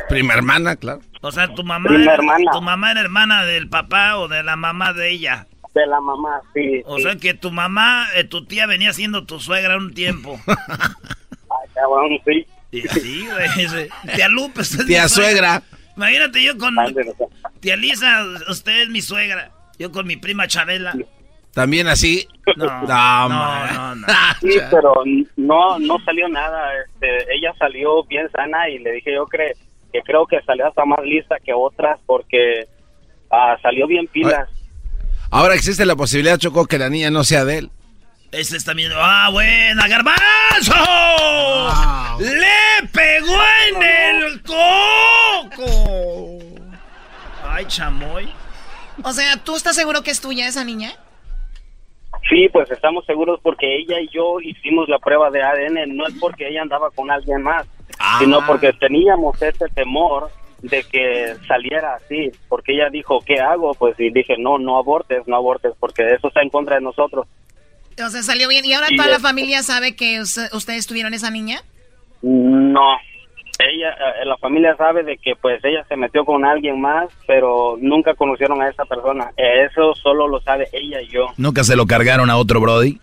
Prima 0.08 0.34
hermana, 0.34 0.76
claro. 0.76 1.00
O 1.20 1.30
sea, 1.32 1.48
tu 1.54 1.62
mamá, 1.62 1.88
Prima 1.88 2.04
era, 2.04 2.14
hermana. 2.14 2.50
tu 2.52 2.62
mamá 2.62 2.90
era 2.90 3.00
hermana 3.00 3.44
del 3.44 3.68
papá 3.68 4.16
o 4.18 4.28
de 4.28 4.42
la 4.42 4.56
mamá 4.56 4.92
de 4.92 5.10
ella. 5.10 5.46
De 5.74 5.86
la 5.86 6.00
mamá, 6.00 6.40
sí. 6.54 6.82
O 6.86 6.96
sí. 6.96 7.02
sea 7.02 7.16
que 7.16 7.34
tu 7.34 7.50
mamá, 7.50 8.06
eh, 8.14 8.24
tu 8.24 8.44
tía 8.44 8.66
venía 8.66 8.92
siendo 8.92 9.24
tu 9.24 9.40
suegra 9.40 9.76
un 9.76 9.92
tiempo. 9.92 10.40
Ay, 10.46 11.68
cabrón, 11.74 12.18
sí. 12.24 12.46
Y 12.72 12.82
sí, 12.88 13.26
güey. 13.26 13.88
Tía 14.14 14.28
Lupe, 14.28 14.60
usted 14.62 14.80
es 14.80 14.86
Tía 14.86 15.02
mi 15.04 15.08
suegra. 15.08 15.62
Imagínate 15.96 16.42
yo 16.42 16.58
con 16.58 16.74
tía 17.60 17.76
Lisa, 17.76 18.24
usted 18.48 18.82
es 18.82 18.88
mi 18.88 19.00
suegra. 19.00 19.52
Yo 19.78 19.92
con 19.92 20.06
mi 20.06 20.16
prima 20.16 20.48
Chabela. 20.48 20.94
También 21.54 21.86
así. 21.88 22.26
No, 22.56 22.66
No, 22.82 23.28
no, 23.28 23.94
no. 23.94 24.06
Sí, 24.40 24.58
pero 24.70 24.92
no 25.36 25.78
no 25.78 25.96
salió 26.04 26.28
nada. 26.28 26.68
Este, 26.84 27.34
ella 27.34 27.52
salió 27.58 28.04
bien 28.04 28.28
sana 28.32 28.68
y 28.68 28.78
le 28.80 28.92
dije 28.92 29.14
yo 29.14 29.24
cre- 29.26 29.54
que 29.92 30.02
creo 30.02 30.26
que 30.26 30.40
salió 30.42 30.66
hasta 30.66 30.84
más 30.84 31.00
lista 31.04 31.36
que 31.44 31.52
otras 31.54 31.98
porque 32.06 32.66
ah, 33.30 33.56
salió 33.62 33.86
bien 33.86 34.06
pilas. 34.08 34.48
Ahora 35.30 35.54
existe 35.54 35.86
la 35.86 35.96
posibilidad, 35.96 36.36
Choco, 36.38 36.66
que 36.66 36.78
la 36.78 36.90
niña 36.90 37.10
no 37.10 37.24
sea 37.24 37.44
de 37.44 37.58
él. 37.58 37.70
Este 38.32 38.56
está 38.56 38.72
viendo. 38.74 38.96
¡Ah, 38.98 39.28
buena, 39.32 39.86
garbanzo! 39.86 40.74
¡Le 42.18 42.88
pegó 42.92 43.36
en 43.68 43.82
el 43.82 44.42
coco! 44.42 46.40
Ay, 47.48 47.64
chamoy. 47.66 48.28
O 49.02 49.12
sea, 49.12 49.36
¿tú 49.38 49.56
estás 49.56 49.76
seguro 49.76 50.02
que 50.02 50.10
es 50.10 50.20
tuya 50.20 50.46
esa 50.48 50.64
niña? 50.64 50.92
Sí, 52.28 52.48
pues 52.52 52.70
estamos 52.70 53.04
seguros 53.04 53.38
porque 53.42 53.76
ella 53.76 54.00
y 54.00 54.08
yo 54.08 54.40
hicimos 54.40 54.88
la 54.88 54.98
prueba 54.98 55.30
de 55.30 55.42
ADN. 55.42 55.94
No 55.96 56.06
es 56.06 56.14
porque 56.20 56.48
ella 56.48 56.62
andaba 56.62 56.90
con 56.90 57.10
alguien 57.10 57.42
más, 57.42 57.66
sino 58.18 58.44
porque 58.46 58.72
teníamos 58.72 59.40
ese 59.42 59.66
temor 59.74 60.30
de 60.62 60.82
que 60.84 61.34
saliera 61.46 61.94
así. 61.96 62.30
Porque 62.48 62.72
ella 62.74 62.88
dijo, 62.90 63.20
¿qué 63.26 63.40
hago? 63.40 63.74
Pues 63.74 63.94
y 64.00 64.10
dije, 64.10 64.36
no, 64.38 64.58
no 64.58 64.78
abortes, 64.78 65.22
no 65.26 65.36
abortes, 65.36 65.72
porque 65.78 66.14
eso 66.14 66.28
está 66.28 66.40
en 66.42 66.48
contra 66.48 66.76
de 66.76 66.80
nosotros. 66.82 67.26
O 68.02 68.08
sea, 68.08 68.22
salió 68.22 68.48
bien. 68.48 68.64
¿Y 68.64 68.72
ahora 68.72 68.88
Sí, 68.88 68.96
toda 68.96 69.08
la 69.08 69.20
familia 69.20 69.62
sabe 69.62 69.94
que 69.94 70.20
us- 70.20 70.50
ustedes 70.52 70.86
tuvieron 70.86 71.12
esa 71.14 71.30
niña? 71.30 71.60
No. 72.22 72.96
Ella, 73.58 73.90
eh, 73.90 74.24
la 74.26 74.36
familia 74.38 74.76
sabe 74.76 75.04
de 75.04 75.16
que 75.16 75.36
pues 75.36 75.64
ella 75.64 75.84
se 75.88 75.96
metió 75.96 76.24
con 76.24 76.44
alguien 76.44 76.80
más, 76.80 77.08
pero 77.26 77.76
nunca 77.80 78.14
conocieron 78.14 78.60
a 78.60 78.68
esa 78.68 78.84
persona. 78.84 79.30
Eso 79.36 79.94
solo 79.94 80.26
lo 80.26 80.40
sabe 80.40 80.68
ella 80.72 81.00
y 81.00 81.08
yo. 81.08 81.28
¿Nunca 81.36 81.62
se 81.62 81.76
lo 81.76 81.86
cargaron 81.86 82.30
a 82.30 82.36
otro 82.36 82.60
Brody? 82.60 83.00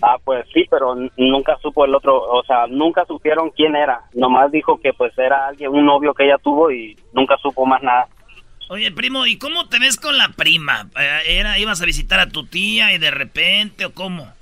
Ah, 0.00 0.16
pues 0.24 0.46
sí, 0.54 0.64
pero 0.70 0.94
nunca 1.16 1.58
supo 1.60 1.84
el 1.84 1.94
otro, 1.94 2.16
o 2.16 2.44
sea, 2.44 2.66
nunca 2.68 3.04
supieron 3.04 3.50
quién 3.50 3.74
era. 3.74 4.02
Nomás 4.14 4.52
dijo 4.52 4.80
que 4.80 4.92
pues 4.92 5.16
era 5.18 5.48
alguien, 5.48 5.70
un 5.70 5.84
novio 5.84 6.14
que 6.14 6.24
ella 6.24 6.38
tuvo 6.38 6.70
y 6.70 6.96
nunca 7.12 7.36
supo 7.38 7.66
más 7.66 7.82
nada. 7.82 8.06
Oye, 8.70 8.92
primo, 8.92 9.26
¿y 9.26 9.38
cómo 9.38 9.68
te 9.68 9.78
ves 9.78 9.96
con 9.96 10.16
la 10.16 10.28
prima? 10.28 10.88
Eh, 10.98 11.38
¿Era, 11.38 11.58
¿Ibas 11.58 11.82
a 11.82 11.86
visitar 11.86 12.20
a 12.20 12.28
tu 12.28 12.46
tía 12.46 12.92
y 12.92 12.98
de 12.98 13.10
repente 13.10 13.86
o 13.86 13.92
cómo? 13.92 14.32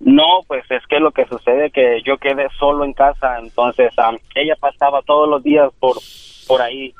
No, 0.00 0.40
pues 0.46 0.64
es 0.70 0.86
que 0.86 1.00
lo 1.00 1.10
que 1.10 1.26
sucede 1.26 1.70
que 1.70 2.02
yo 2.04 2.18
quedé 2.18 2.48
solo 2.58 2.84
en 2.84 2.92
casa, 2.92 3.38
entonces 3.38 3.92
ella 4.34 4.54
pasaba 4.60 5.02
todos 5.02 5.28
los 5.28 5.42
días 5.42 5.70
por 5.80 5.96
por 6.48 6.62
ahí. 6.62 6.94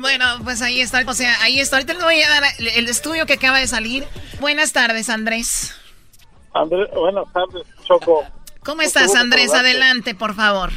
Bueno, 0.00 0.24
pues 0.42 0.62
ahí 0.62 0.80
está. 0.80 1.02
O 1.06 1.12
sea, 1.12 1.34
ahí 1.42 1.60
está. 1.60 1.76
Ahorita 1.76 1.94
les 1.94 2.02
voy 2.02 2.20
a 2.22 2.28
dar 2.28 2.42
el, 2.58 2.88
estudio 2.88 3.26
que 3.26 3.34
acaba 3.34 3.58
de 3.58 3.66
salir. 3.66 4.04
Buenas 4.40 4.72
tardes, 4.72 5.10
Andrés. 5.10 5.78
Andrés, 6.52 6.88
buenas 6.94 7.30
tardes, 7.32 7.66
Choco. 7.84 8.24
¿Cómo 8.64 8.82
estás, 8.82 9.14
Andrés? 9.14 9.52
Adelante, 9.52 10.14
por 10.14 10.34
favor. 10.34 10.70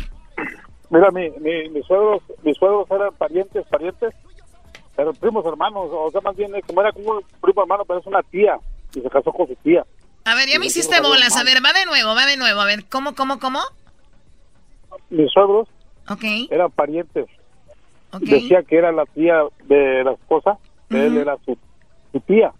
Mira, 0.89 1.11
mi, 1.11 1.29
mi, 1.39 1.69
mis 1.69 1.85
suegros, 1.85 2.21
mis 2.43 2.57
suegros 2.57 2.89
eran 2.91 3.13
parientes, 3.15 3.65
parientes, 3.67 4.13
pero 4.95 5.13
primos 5.13 5.45
hermanos, 5.45 5.89
o 5.91 6.09
sea, 6.11 6.21
más 6.21 6.35
bien 6.35 6.51
como 6.65 6.81
era 6.81 6.91
como 6.91 7.11
un 7.11 7.23
primo 7.41 7.61
hermano, 7.61 7.83
pero 7.85 7.99
es 7.99 8.07
una 8.07 8.23
tía, 8.23 8.57
y 8.95 9.01
se 9.01 9.09
casó 9.09 9.31
con 9.31 9.47
su 9.47 9.55
tía. 9.55 9.85
A 10.25 10.35
ver, 10.35 10.49
ya 10.49 10.59
me 10.59 10.65
hiciste 10.65 10.99
bolas. 11.01 11.35
A 11.37 11.43
ver, 11.43 11.63
va 11.63 11.71
de 11.73 11.85
nuevo, 11.85 12.13
va 12.15 12.25
de 12.25 12.37
nuevo. 12.37 12.59
A 12.59 12.65
ver, 12.65 12.85
¿cómo, 12.89 13.15
cómo, 13.15 13.39
cómo? 13.39 13.59
Mis 15.09 15.31
suegros 15.31 15.67
Ok. 16.09 16.23
eran 16.49 16.71
parientes. 16.71 17.25
Decía 18.19 18.63
que 18.63 18.77
era 18.77 18.91
la 18.91 19.05
tía 19.05 19.35
de 19.65 20.03
la 20.03 20.13
esposa, 20.13 20.57
que 20.89 21.05
él 21.05 21.17
era 21.17 21.37
su, 21.45 21.57
su 22.11 22.19
tía. 22.21 22.51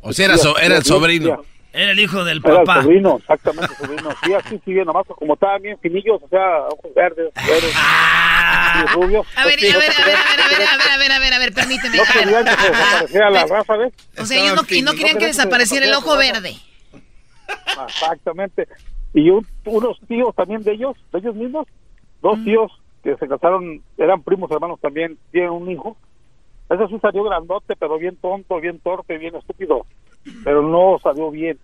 O 0.00 0.12
sea, 0.12 0.26
era, 0.26 0.36
so- 0.38 0.58
era 0.58 0.76
el 0.76 0.84
sobrino. 0.84 1.42
Era 1.74 1.90
el 1.90 1.98
hijo 1.98 2.22
del 2.24 2.40
papá. 2.40 2.76
El 2.76 2.82
sobrino, 2.82 3.16
exactamente, 3.16 3.74
sobrino. 3.74 4.10
Sí, 4.22 4.32
así 4.32 4.60
sigue, 4.64 4.84
nomás 4.84 5.04
como 5.08 5.34
estaban 5.34 5.60
bien 5.60 5.76
finillos, 5.80 6.22
o 6.22 6.28
sea, 6.28 6.60
ojos 6.68 6.94
verdes, 6.94 7.32
verdes. 7.34 7.74
Ah. 7.74 8.84
A 8.86 8.86
ver, 8.86 8.94
a 8.94 9.44
ver, 9.44 9.74
a 9.74 9.78
ver, 9.78 9.90
a 9.90 10.04
ver, 10.04 10.16
a 10.16 10.48
ver, 10.48 10.68
a 10.92 10.98
ver, 10.98 11.12
a 11.12 11.18
ver, 11.18 11.34
a 11.34 11.38
ver, 11.38 11.52
permíteme. 11.52 11.96
No 11.96 12.04
querían 12.12 12.44
que 12.44 12.70
desapareciera 12.70 13.30
la 13.30 13.44
¿ves? 13.44 13.92
O 14.18 14.24
sea, 14.24 14.38
ellos 14.40 14.54
no, 14.54 14.62
no 14.62 14.96
querían 14.96 15.18
que 15.18 15.26
desapareciera 15.26 15.86
el 15.86 15.94
ojo 15.94 16.16
verde. 16.16 16.54
Exactamente. 17.88 18.68
Y 19.12 19.30
un, 19.30 19.44
unos 19.64 19.98
tíos 20.06 20.32
también 20.36 20.62
de 20.62 20.72
ellos, 20.72 20.96
de 21.12 21.18
ellos 21.18 21.34
mismos, 21.34 21.66
dos 22.22 22.38
mm. 22.38 22.44
tíos 22.44 22.72
que 23.02 23.16
se 23.16 23.28
casaron, 23.28 23.82
eran 23.98 24.22
primos 24.22 24.50
hermanos 24.50 24.80
también, 24.80 25.18
tienen 25.32 25.50
un 25.50 25.70
hijo. 25.70 25.96
Ese 26.70 26.84
es 26.84 26.90
un 26.90 27.00
salió 27.00 27.24
grandote, 27.24 27.74
pero 27.76 27.98
bien 27.98 28.16
tonto, 28.16 28.60
bien 28.60 28.78
torpe, 28.78 29.18
bien 29.18 29.34
estúpido. 29.34 29.86
Pero 30.42 30.62
no 30.62 30.98
salió 31.02 31.30
bien. 31.30 31.58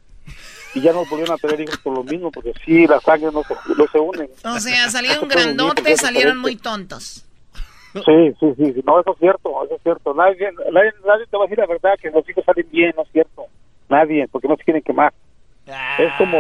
Y 0.75 0.81
ya 0.81 0.93
no 0.93 1.05
volvieron 1.07 1.35
a 1.35 1.39
tener 1.39 1.61
hijos 1.61 1.79
por 1.79 1.95
lo 1.95 2.05
mismo, 2.05 2.31
porque 2.31 2.53
sí, 2.65 2.87
la 2.87 3.01
sangre 3.01 3.31
no 3.33 3.43
se, 3.43 3.55
no 3.77 3.87
se 3.91 3.99
unen. 3.99 4.31
O 4.45 4.61
sea, 4.61 4.89
salieron 4.89 5.29
grandotes, 5.29 6.01
salieron 6.01 6.39
muy 6.39 6.57
tontos. 6.57 7.27
Sí, 7.93 8.35
sí, 8.39 8.55
sí, 8.57 8.73
sí, 8.73 8.83
no, 8.87 9.01
eso 9.01 9.13
es 9.13 9.19
cierto, 9.19 9.65
eso 9.65 9.75
es 9.75 9.83
cierto. 9.83 10.15
Nadie, 10.15 10.53
nadie, 10.73 10.93
nadie 11.05 11.27
te 11.29 11.37
va 11.37 11.45
a 11.45 11.47
decir 11.47 11.59
la 11.59 11.67
verdad 11.67 11.99
que 12.01 12.11
los 12.11 12.29
hijos 12.29 12.45
salen 12.45 12.67
bien, 12.71 12.93
no 12.97 13.03
es 13.03 13.11
cierto. 13.11 13.47
Nadie, 13.89 14.29
porque 14.29 14.47
no 14.47 14.57
se 14.57 14.63
quieren 14.63 14.83
quemar. 14.83 15.13
Es 15.99 16.13
como, 16.17 16.39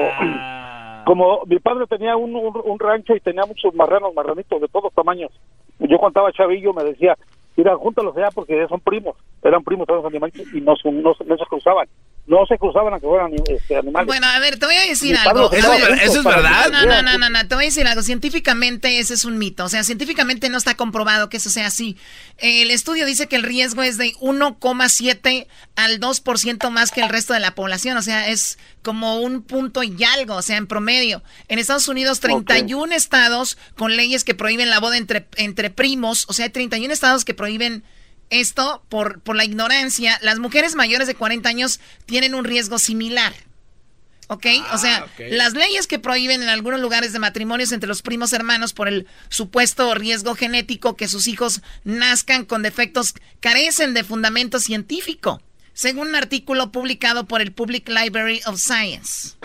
como 1.04 1.44
mi 1.46 1.58
padre 1.58 1.86
tenía 1.88 2.16
un, 2.16 2.34
un, 2.36 2.60
un 2.64 2.78
rancho 2.78 3.16
y 3.16 3.20
tenía 3.20 3.44
muchos 3.46 3.74
marranos, 3.74 4.14
marranitos 4.14 4.60
de 4.60 4.68
todos 4.68 4.92
tamaños. 4.94 5.32
Yo 5.80 5.98
cuando 5.98 6.20
estaba 6.20 6.32
chavillo 6.32 6.72
me 6.72 6.84
decía, 6.84 7.16
mira, 7.60 7.76
júntalos 7.76 8.16
allá 8.16 8.30
porque 8.34 8.66
son 8.68 8.80
primos, 8.80 9.16
eran 9.42 9.62
primos 9.62 9.86
todos 9.86 10.02
los 10.02 10.10
animales 10.10 10.34
y 10.54 10.60
no, 10.62 10.74
no, 10.84 11.12
no 11.26 11.36
se 11.36 11.46
cruzaban. 11.46 11.86
No 12.30 12.46
se 12.46 12.56
cruzaban 12.58 12.92
aunque 12.92 13.08
fueran 13.08 13.26
ani- 13.26 13.42
este, 13.48 13.74
animales. 13.76 14.06
Bueno, 14.06 14.24
a 14.28 14.38
ver, 14.38 14.56
te 14.56 14.64
voy 14.64 14.76
a 14.76 14.86
decir 14.86 15.16
algo. 15.16 15.50
A 15.52 15.56
¿eso 15.56 15.74
es 16.20 16.24
verdad? 16.24 16.66
que 16.66 16.70
No, 16.70 16.86
no, 16.86 17.02
no, 17.02 17.18
no, 17.18 17.28
no, 17.28 17.48
te 17.48 17.54
voy 17.56 17.64
a 17.64 17.66
decir 17.66 17.88
algo. 17.88 18.02
Científicamente 18.02 19.00
ese 19.00 19.14
es 19.14 19.24
un 19.24 19.36
mito. 19.36 19.64
O 19.64 19.68
sea, 19.68 19.82
científicamente 19.82 20.48
no 20.48 20.56
está 20.56 20.76
comprobado 20.76 21.28
que 21.28 21.38
eso 21.38 21.50
sea 21.50 21.66
así. 21.66 21.96
El 22.38 22.70
estudio 22.70 23.04
dice 23.04 23.26
que 23.26 23.34
el 23.34 23.42
riesgo 23.42 23.82
es 23.82 23.98
de 23.98 24.14
1,7 24.20 25.48
al 25.74 25.98
2% 25.98 26.70
más 26.70 26.92
que 26.92 27.00
el 27.00 27.08
resto 27.08 27.34
de 27.34 27.40
la 27.40 27.56
población. 27.56 27.96
O 27.96 28.02
sea, 28.02 28.28
es 28.28 28.60
como 28.82 29.20
un 29.20 29.42
punto 29.42 29.82
y 29.82 29.96
algo, 30.04 30.36
o 30.36 30.42
sea, 30.42 30.56
en 30.56 30.68
promedio. 30.68 31.24
En 31.48 31.58
Estados 31.58 31.88
Unidos, 31.88 32.20
31 32.20 32.94
estados 32.94 33.58
con 33.76 33.96
leyes 33.96 34.22
que 34.22 34.36
prohíben 34.36 34.70
la 34.70 34.78
boda 34.78 34.98
entre, 34.98 35.26
entre 35.34 35.70
primos. 35.70 36.26
O 36.28 36.32
sea, 36.32 36.44
hay 36.44 36.50
31 36.52 36.92
estados 36.92 37.24
que 37.24 37.34
prohíben 37.34 37.82
esto 38.30 38.82
por, 38.88 39.20
por 39.20 39.36
la 39.36 39.44
ignorancia. 39.44 40.18
Las 40.22 40.38
mujeres 40.38 40.74
mayores 40.74 41.06
de 41.06 41.14
40 41.14 41.48
años 41.48 41.80
tienen 42.06 42.34
un 42.34 42.44
riesgo 42.44 42.78
similar. 42.78 43.34
¿Ok? 44.32 44.46
o 44.72 44.78
sea, 44.78 45.06
las 45.18 45.54
leyes 45.54 45.88
que 45.88 45.98
prohíben 45.98 46.40
en 46.40 46.48
algunos 46.48 46.78
lugares 46.78 47.12
de 47.12 47.18
matrimonios 47.18 47.72
entre 47.72 47.88
los 47.88 48.00
primos 48.00 48.32
hermanos 48.32 48.72
por 48.72 48.86
el 48.86 49.08
supuesto 49.28 49.92
riesgo 49.96 50.36
genético 50.36 50.94
que 50.94 51.08
sus 51.08 51.26
hijos 51.26 51.62
nazcan 51.82 52.44
con 52.44 52.62
defectos 52.62 53.14
carecen 53.40 53.92
de 53.92 54.04
fundamento 54.04 54.60
científico, 54.60 55.42
según 55.72 56.10
un 56.10 56.14
artículo 56.14 56.70
publicado 56.70 57.26
por 57.26 57.40
el 57.40 57.50
Public 57.50 57.88
Library 57.88 58.40
of 58.46 58.60
Science. 58.60 59.36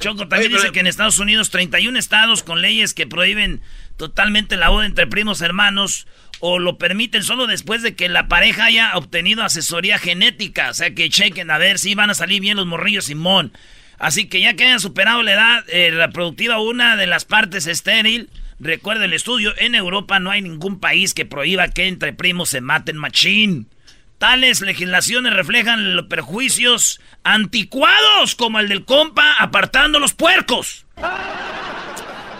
Choco 0.00 0.26
también 0.26 0.50
dice 0.50 0.72
que 0.72 0.80
en 0.80 0.88
Estados 0.88 1.20
Unidos 1.20 1.50
31 1.50 1.96
estados 1.96 2.42
con 2.42 2.60
leyes 2.60 2.94
que 2.94 3.06
prohíben 3.06 3.62
totalmente 3.96 4.56
la 4.56 4.70
boda 4.70 4.84
entre 4.84 5.06
primos 5.06 5.42
hermanos 5.42 6.08
o 6.44 6.58
lo 6.58 6.76
permiten 6.76 7.22
solo 7.22 7.46
después 7.46 7.82
de 7.82 7.94
que 7.94 8.08
la 8.08 8.26
pareja 8.26 8.64
haya 8.64 8.96
obtenido 8.96 9.44
asesoría 9.44 10.00
genética. 10.00 10.70
O 10.70 10.74
sea, 10.74 10.92
que 10.92 11.08
chequen 11.08 11.52
a 11.52 11.58
ver 11.58 11.78
si 11.78 11.94
van 11.94 12.10
a 12.10 12.14
salir 12.14 12.40
bien 12.40 12.56
los 12.56 12.66
morrillos 12.66 13.04
Simón. 13.04 13.52
Así 13.96 14.26
que 14.26 14.40
ya 14.40 14.54
que 14.54 14.64
hayan 14.64 14.80
superado 14.80 15.22
la 15.22 15.34
edad 15.34 15.64
eh, 15.68 15.92
reproductiva 15.92 16.58
una 16.58 16.96
de 16.96 17.06
las 17.06 17.24
partes 17.24 17.68
estéril, 17.68 18.28
recuerda 18.58 19.04
el 19.04 19.12
estudio, 19.12 19.54
en 19.56 19.76
Europa 19.76 20.18
no 20.18 20.32
hay 20.32 20.42
ningún 20.42 20.80
país 20.80 21.14
que 21.14 21.24
prohíba 21.24 21.68
que 21.68 21.86
entre 21.86 22.12
primos 22.12 22.48
se 22.48 22.60
maten 22.60 22.96
machín. 22.96 23.68
Tales 24.18 24.62
legislaciones 24.62 25.34
reflejan 25.34 25.94
los 25.94 26.06
perjuicios 26.06 27.00
anticuados 27.22 28.34
como 28.34 28.58
el 28.58 28.68
del 28.68 28.84
compa 28.84 29.36
apartando 29.38 30.00
los 30.00 30.12
puercos. 30.12 30.86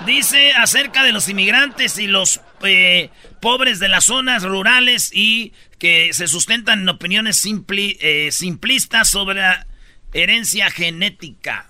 Dice 0.06 0.54
acerca 0.54 1.04
de 1.04 1.12
los 1.12 1.28
inmigrantes 1.28 1.98
y 1.98 2.08
los 2.08 2.40
eh, 2.64 3.10
pobres 3.40 3.78
de 3.78 3.88
las 3.88 4.04
zonas 4.04 4.42
rurales 4.42 5.10
y 5.12 5.52
que 5.78 6.12
se 6.12 6.28
sustentan 6.28 6.82
en 6.82 6.88
opiniones 6.88 7.36
simpli, 7.36 7.98
eh, 8.00 8.30
simplistas 8.30 9.08
sobre 9.08 9.40
la 9.40 9.66
herencia 10.12 10.70
genética. 10.70 11.66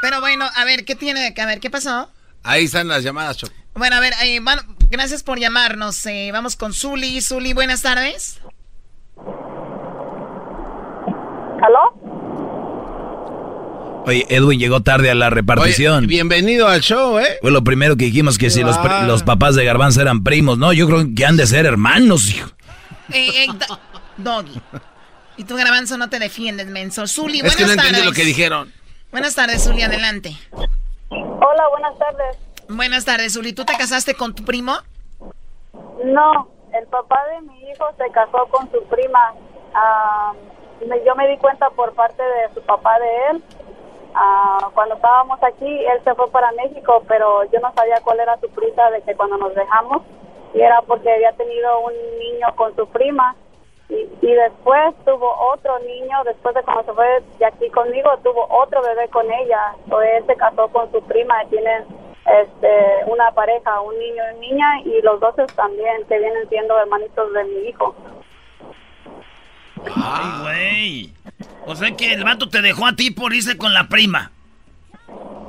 Pero 0.00 0.20
bueno, 0.20 0.48
a 0.54 0.64
ver, 0.64 0.84
¿qué 0.84 0.94
tiene? 0.94 1.34
A 1.36 1.46
ver, 1.46 1.60
¿qué 1.60 1.70
pasó? 1.70 2.10
Ahí 2.42 2.64
están 2.64 2.88
las 2.88 3.04
llamadas, 3.04 3.36
Choco. 3.36 3.54
Bueno, 3.74 3.96
a 3.96 4.00
ver, 4.00 4.12
eh, 4.24 4.40
bueno, 4.42 4.62
gracias 4.90 5.22
por 5.22 5.38
llamarnos. 5.38 6.04
Eh, 6.06 6.30
vamos 6.32 6.56
con 6.56 6.74
Zuli. 6.74 7.20
Zuli, 7.20 7.52
buenas 7.52 7.82
tardes. 7.82 8.40
¿Aló? 11.62 12.21
Oye, 14.04 14.26
Edwin 14.30 14.58
llegó 14.58 14.80
tarde 14.80 15.10
a 15.10 15.14
la 15.14 15.30
repartición. 15.30 15.98
Oye, 15.98 16.06
bienvenido 16.08 16.66
al 16.68 16.80
show, 16.80 17.18
¿eh? 17.18 17.38
Fue 17.40 17.50
lo 17.52 17.62
primero 17.62 17.96
que 17.96 18.06
dijimos 18.06 18.36
que 18.36 18.50
si 18.50 18.62
los, 18.62 18.76
papás 19.22 19.54
de 19.54 19.64
Garbanzo 19.64 20.00
eran 20.00 20.24
primos. 20.24 20.58
No, 20.58 20.72
yo 20.72 20.86
creo 20.88 21.04
que 21.16 21.24
han 21.24 21.36
de 21.36 21.46
ser 21.46 21.66
hermanos, 21.66 22.28
hijo. 22.30 22.50
Eh, 23.12 23.44
eh, 23.44 23.46
Do- 23.68 23.78
Doggy. 24.16 24.60
Y 25.36 25.44
tú, 25.44 25.56
Garbanzo, 25.56 25.96
no 25.98 26.08
te 26.10 26.18
defiendes, 26.18 26.66
menso. 26.66 27.06
Zuli, 27.06 27.38
Es 27.38 27.42
buenas 27.42 27.56
que 27.56 27.62
no 27.62 27.68
tardes. 27.68 27.84
entiendo 27.86 28.10
lo 28.10 28.14
que 28.14 28.24
dijeron. 28.24 28.72
Buenas 29.12 29.34
tardes, 29.34 29.62
Zuli, 29.64 29.82
adelante. 29.82 30.36
Hola, 31.10 31.62
buenas 31.70 31.98
tardes. 31.98 32.36
Buenas 32.68 33.04
tardes, 33.04 33.34
Zuli. 33.34 33.52
¿Tú 33.52 33.64
te 33.64 33.74
casaste 33.76 34.14
con 34.14 34.34
tu 34.34 34.44
primo? 34.44 34.76
No, 36.04 36.48
el 36.78 36.86
papá 36.88 37.18
de 37.34 37.46
mi 37.46 37.60
hijo 37.70 37.84
se 37.98 38.12
casó 38.12 38.46
con 38.50 38.68
su 38.72 38.82
prima. 38.88 39.20
Ah, 39.74 40.32
me- 40.88 41.04
yo 41.06 41.14
me 41.14 41.28
di 41.28 41.36
cuenta 41.38 41.70
por 41.70 41.94
parte 41.94 42.22
de 42.22 42.54
su 42.54 42.60
papá 42.66 42.90
de 42.98 43.36
él. 43.36 43.44
Ah, 44.14 44.70
cuando 44.74 44.96
estábamos 44.96 45.42
aquí, 45.42 45.86
él 45.86 46.00
se 46.04 46.14
fue 46.14 46.30
para 46.30 46.52
México, 46.52 47.02
pero 47.08 47.44
yo 47.50 47.60
no 47.60 47.72
sabía 47.72 48.00
cuál 48.02 48.20
era 48.20 48.38
su 48.40 48.48
prisa 48.50 48.90
de 48.90 49.02
que 49.02 49.14
cuando 49.14 49.38
nos 49.38 49.54
dejamos, 49.54 50.02
y 50.54 50.60
era 50.60 50.82
porque 50.82 51.12
había 51.12 51.32
tenido 51.32 51.80
un 51.80 51.92
niño 52.18 52.46
con 52.56 52.74
su 52.76 52.86
prima. 52.88 53.34
Y, 53.88 54.08
y 54.22 54.32
después 54.32 54.94
tuvo 55.04 55.34
otro 55.52 55.78
niño, 55.80 56.24
después 56.24 56.54
de 56.54 56.62
cuando 56.62 56.84
se 56.84 56.92
fue 56.92 57.22
de 57.38 57.46
aquí 57.46 57.68
conmigo, 57.70 58.10
tuvo 58.22 58.46
otro 58.50 58.82
bebé 58.82 59.08
con 59.08 59.30
ella. 59.30 59.74
O 59.90 60.00
él 60.00 60.24
se 60.26 60.36
casó 60.36 60.68
con 60.68 60.90
su 60.92 61.02
prima 61.02 61.44
y 61.44 61.48
tienen 61.48 61.84
este, 62.26 63.04
una 63.06 63.30
pareja, 63.32 63.80
un 63.80 63.98
niño 63.98 64.14
y 64.14 64.20
una 64.20 64.32
niña, 64.40 64.80
y 64.84 65.02
los 65.02 65.20
dos 65.20 65.34
también, 65.56 66.04
que 66.06 66.18
vienen 66.18 66.48
siendo 66.48 66.78
hermanitos 66.78 67.32
de 67.32 67.44
mi 67.44 67.68
hijo. 67.68 67.94
Ay, 69.96 70.42
güey. 70.42 71.12
O 71.66 71.76
sea 71.76 71.94
que 71.96 72.12
el 72.12 72.24
vato 72.24 72.48
te 72.48 72.60
dejó 72.62 72.86
a 72.86 72.94
ti 72.94 73.10
por 73.10 73.32
irse 73.34 73.56
con 73.56 73.72
la 73.74 73.88
prima. 73.88 74.30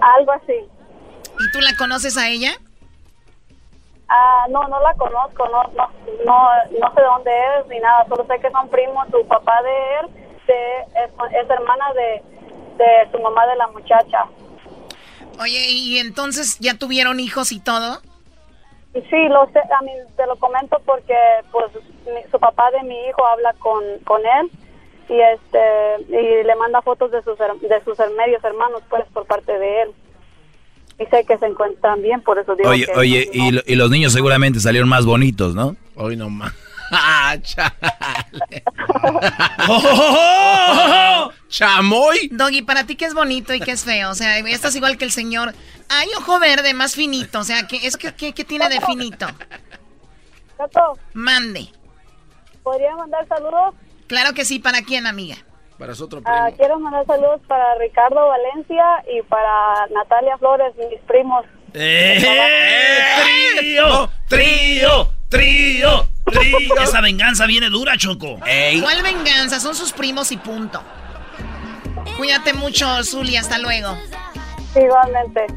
Algo 0.02 0.32
así. 0.34 0.54
¿Y 1.40 1.52
tú 1.52 1.60
la 1.62 1.76
conoces 1.78 2.18
a 2.18 2.30
ella? 2.30 2.52
Ah, 4.10 4.46
no, 4.50 4.68
no 4.68 4.80
la 4.82 4.94
conozco, 4.94 5.48
no, 5.50 5.64
no, 5.76 5.90
no, 6.26 6.48
no 6.80 6.94
sé 6.94 7.02
dónde 7.02 7.32
es 7.60 7.68
ni 7.68 7.80
nada, 7.80 8.06
solo 8.08 8.26
sé 8.28 8.40
que 8.40 8.52
son 8.52 8.70
primos, 8.70 9.08
su 9.10 9.26
papá 9.28 9.60
de 9.64 9.72
él 10.02 10.14
de- 10.46 10.82
es, 11.04 11.44
es 11.44 11.50
hermana 11.50 11.86
de, 11.94 12.22
de 12.78 13.12
su 13.12 13.20
mamá 13.20 13.48
de 13.48 13.56
la 13.56 13.68
muchacha. 13.70 14.26
Oye, 15.40 15.72
¿y 15.72 15.98
entonces 15.98 16.60
ya 16.60 16.76
tuvieron 16.78 17.20
hijos 17.20 17.52
y 17.52 17.60
todo? 17.60 18.02
Y 18.94 19.02
sí, 19.02 19.28
lo 19.30 19.48
sé, 19.52 19.60
a 19.60 19.82
mí 19.82 19.92
te 20.16 20.28
lo 20.28 20.36
comento 20.36 20.80
porque 20.86 21.16
pues 21.52 21.72
mi- 22.06 22.30
su 22.30 22.40
papá 22.40 22.70
de 22.70 22.84
mi 22.84 22.96
hijo 23.08 23.26
habla 23.26 23.54
con, 23.54 23.82
con 24.04 24.22
él 24.24 24.52
y 25.10 25.20
este 25.20 25.60
y 26.10 26.44
le 26.44 26.56
manda 26.56 26.82
fotos 26.82 27.12
de 27.12 27.22
sus 27.24 27.38
de 27.38 27.84
sus 27.84 27.98
medios 28.18 28.44
hermanos 28.44 28.82
pues 28.90 29.04
por 29.14 29.26
parte 29.26 29.58
de 29.58 29.82
él. 29.84 29.90
Y 31.00 31.06
sé 31.08 31.26
que 31.26 31.38
se 31.40 31.48
encuentran 31.48 32.02
bien, 32.04 32.22
por 32.22 32.38
eso 32.38 32.56
digo 32.56 32.70
Oye, 32.70 32.86
que 32.86 32.92
oye, 33.00 33.30
y, 33.34 33.52
lo- 33.52 33.62
y 33.66 33.76
los 33.76 33.90
niños 33.90 34.14
seguramente 34.14 34.60
salieron 34.60 34.88
más 34.88 35.06
bonitos, 35.06 35.56
¿no? 35.56 35.76
Hoy 35.96 36.16
no 36.16 36.30
más. 36.30 36.54
Ah, 36.96 37.36
chale. 37.42 37.74
¡Chamoy! 41.50 42.30
Doggy, 42.32 42.62
¿para 42.62 42.84
ti 42.86 42.96
qué 42.96 43.06
es 43.06 43.14
bonito 43.14 43.54
y 43.54 43.60
qué 43.60 43.72
es 43.72 43.84
feo? 43.84 44.12
O 44.12 44.16
sea, 44.16 44.38
estás 44.40 44.76
igual 44.76 44.98
que 44.98 45.06
el 45.06 45.12
señor. 45.12 45.54
Ay, 45.90 46.08
ojo 46.18 46.40
verde, 46.40 46.74
más 46.74 46.96
finito. 46.96 47.40
O 47.40 47.44
sea, 47.44 47.68
¿qué, 47.68 47.86
es 47.88 47.98
que, 47.98 48.14
¿qué, 48.14 48.34
qué 48.34 48.44
tiene 48.44 48.70
de 48.70 48.80
finito? 48.82 49.26
Tato, 50.58 50.98
Mande. 51.14 51.68
¿podría 52.64 52.96
mandar 52.96 53.28
saludos? 53.28 53.76
Claro 54.14 54.36
que 54.36 54.46
sí, 54.46 54.60
¿para 54.60 54.84
quién, 54.84 55.08
amiga? 55.08 55.38
Para 55.80 55.96
su 55.96 56.04
otro 56.04 56.22
Ah, 56.26 56.50
quiero 56.56 56.80
mandar 56.80 57.04
saludos 57.08 57.42
para 57.48 57.74
Ricardo 57.80 58.28
Valencia 58.28 58.86
y 59.12 59.24
para 59.24 59.88
Natalia 59.92 60.38
Flores, 60.38 60.72
mis 60.78 61.02
primos. 61.08 61.44
¡Eh! 61.74 62.24
¡Trío! 63.58 64.08
¡Trío! 64.30 65.08
¡Trío! 65.30 66.08
¡Trío! 66.26 66.60
Esa 66.84 67.02
venganza 67.02 67.48
viene 67.48 67.72
dura, 67.72 67.98
Choco. 67.98 68.38
¿Cuál 68.38 69.02
venganza? 69.02 69.60
Son 69.60 69.74
sus 69.74 69.92
primos 69.92 70.32
y 70.32 70.38
punto. 70.38 70.84
Cuídate 72.16 72.54
mucho, 72.54 73.04
Zuli. 73.04 73.36
Hasta 73.36 73.58
luego. 73.58 73.98
Igualmente. 74.76 75.48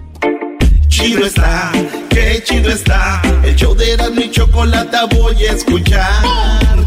Chido 0.97 1.26
está, 1.26 1.72
qué 2.09 2.42
chido 2.42 2.70
está. 2.70 3.20
El 3.44 3.55
show 3.55 3.74
de 3.74 3.92
Erasmo 3.92 4.18
y 4.18 4.30
Chocolata 4.30 5.05
voy 5.05 5.44
a 5.44 5.53
escuchar. 5.53 6.24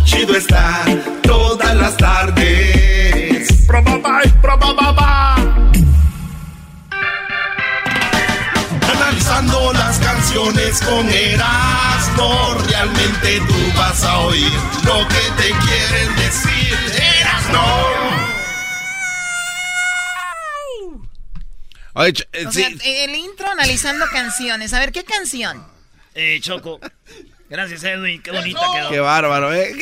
Chido 0.04 0.36
está, 0.36 0.84
todas 1.22 1.76
las 1.76 1.96
tardes. 1.96 3.68
Analizando 8.92 9.74
las 9.74 10.00
canciones 10.00 10.82
con 10.82 11.08
Erasmo, 11.08 12.56
realmente 12.68 13.40
tú 13.48 13.78
vas 13.78 14.04
a 14.06 14.18
oír 14.22 14.52
lo 14.86 15.08
que 15.08 15.22
te 15.38 15.50
quieren 15.52 16.16
decir. 16.16 16.76
Erasmo. 17.20 18.09
Oye, 22.00 22.14
eh, 22.32 22.46
O 22.46 22.52
sí, 22.52 22.62
sea, 22.64 22.70
el 23.04 23.14
intro 23.16 23.50
analizando 23.52 24.06
canciones. 24.10 24.74
A 24.74 24.80
ver, 24.80 24.94
¿qué 24.94 25.04
canción? 25.04 25.62
Eh, 26.16 26.40
Choco. 26.42 26.80
Gracias, 27.50 27.84
Edwin. 27.84 28.22
Qué 28.22 28.32
bonita 28.32 28.62
quedó. 28.74 28.90
qué 28.90 29.00
bárbaro, 29.02 29.54
¿eh? 29.54 29.76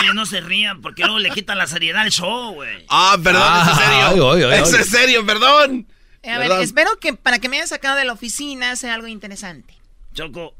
Oye, 0.00 0.14
no 0.14 0.26
se 0.26 0.40
rían 0.40 0.80
porque 0.82 1.02
luego 1.04 1.20
le 1.20 1.30
quitan 1.30 1.58
la 1.58 1.68
seriedad 1.68 2.02
al 2.02 2.10
show, 2.10 2.54
güey. 2.54 2.84
Ah, 2.88 3.16
perdón, 3.22 3.42
eso 3.62 3.70
es 3.70 3.78
serio. 3.78 4.32
Ay, 4.32 4.42
ay, 4.42 4.52
ay, 4.52 4.62
Eso 4.62 4.76
ay. 4.76 4.82
es 4.82 4.90
serio, 4.90 5.24
perdón. 5.24 5.86
Eh, 6.24 6.30
a 6.30 6.38
ver, 6.38 6.50
espero 6.60 6.98
que 6.98 7.12
para 7.14 7.38
que 7.38 7.48
me 7.48 7.56
hayan 7.58 7.68
sacado 7.68 7.96
de 7.96 8.04
la 8.04 8.12
oficina 8.12 8.74
sea 8.74 8.94
algo 8.94 9.06
interesante. 9.06 9.74
Choco, 10.12 10.56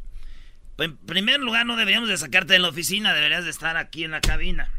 en 0.79 0.97
primer 0.97 1.41
lugar 1.41 1.67
no 1.67 1.75
deberíamos 1.75 2.09
de 2.09 2.19
sacarte 2.19 2.53
de 2.53 2.61
la 2.61 2.69
oficina, 2.69 3.13
deberías 3.15 3.45
de 3.45 3.51
estar 3.51 3.77
aquí 3.77 4.05
en 4.05 4.13
la 4.13 4.21
cabina. 4.21 4.71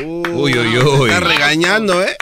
Uy, 0.00 0.58
uy, 0.58 0.78
uy. 0.78 1.08
Está 1.10 1.20
regañando, 1.20 2.02
¿eh? 2.02 2.16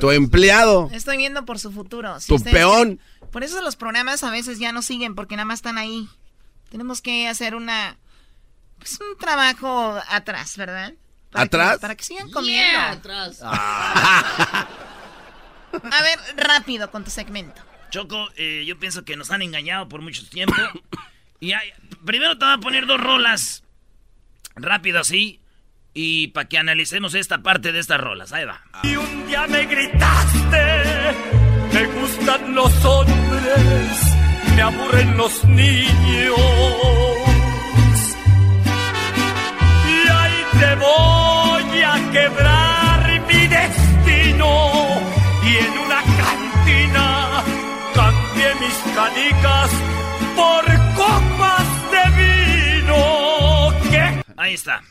Tu 0.00 0.10
empleado. 0.10 0.88
Estoy 0.92 1.16
viendo 1.18 1.44
por 1.44 1.58
su 1.58 1.70
futuro. 1.72 2.18
Si 2.20 2.26
Tu 2.28 2.42
peón. 2.42 2.98
quieren- 2.98 3.30
Por 3.30 3.44
eso 3.44 3.60
los 3.62 3.76
programas 3.76 4.22
a 4.24 4.30
veces 4.30 4.58
ya 4.58 4.72
no 4.72 4.82
siguen 4.82 5.14
porque 5.14 5.36
nada 5.36 5.46
más 5.46 5.58
están 5.60 5.78
ahí. 5.78 6.08
Tenemos 6.70 7.00
que 7.02 7.28
hacer 7.28 7.54
una 7.54 7.96
pues 8.78 8.98
un 9.00 9.16
trabajo 9.18 9.96
atrás, 10.08 10.56
¿verdad? 10.56 10.92
Para 11.30 11.44
que- 11.44 11.56
¿Atrás? 11.56 11.78
para 11.78 11.94
que 11.94 12.04
sigan 12.04 12.30
comiendo. 12.30 12.78
atrás. 12.80 13.38
A 13.42 14.66
ver, 16.02 16.18
rápido 16.36 16.90
con 16.90 17.04
tu 17.04 17.10
segmento. 17.10 17.62
Choco, 17.90 18.28
eh, 18.36 18.64
yo 18.66 18.78
pienso 18.78 19.04
que 19.04 19.16
nos 19.16 19.30
han 19.30 19.42
engañado 19.42 19.88
por 19.88 20.00
mucho 20.02 20.26
tiempo. 20.28 20.54
y 21.40 21.52
hay- 21.52 21.72
primero 22.04 22.36
te 22.38 22.44
voy 22.44 22.54
a 22.54 22.58
poner 22.58 22.86
dos 22.86 23.00
rolas 23.00 23.62
rápido 24.56 25.00
así 25.00 25.40
y 25.94 26.28
para 26.28 26.48
que 26.48 26.58
analicemos 26.58 27.14
esta 27.14 27.42
parte 27.42 27.72
de 27.72 27.80
estas 27.80 28.00
rolas. 28.00 28.32
Ahí 28.32 28.44
va. 28.44 28.60
Y 28.82 28.96
un 28.96 29.26
día 29.26 29.46
me 29.46 29.66
gritaste, 29.66 30.64
me 31.72 31.86
gustan 31.86 32.54
los 32.54 32.84
hombres, 32.84 34.14
me 34.56 34.62
aburren 34.62 35.16
los 35.16 35.44
niños. 35.44 36.36
Y 39.88 40.08
ahí 40.08 40.44
te 40.58 40.74
voy 40.76 41.82
a 41.82 42.10
quebrar 42.12 43.20
mi 43.28 43.46
destino. 43.46 44.72
Y 45.44 45.56
en 45.56 45.78
una 45.78 46.02
cantina 46.18 47.42
cambié 47.94 48.54
mis 48.60 48.94
canicas 48.94 49.70
por 50.34 50.64
copas 50.96 51.66
de 51.90 52.82
vino. 52.82 53.74
¿Qué? 53.90 54.24
Ahí 54.36 54.54
está. 54.54 54.82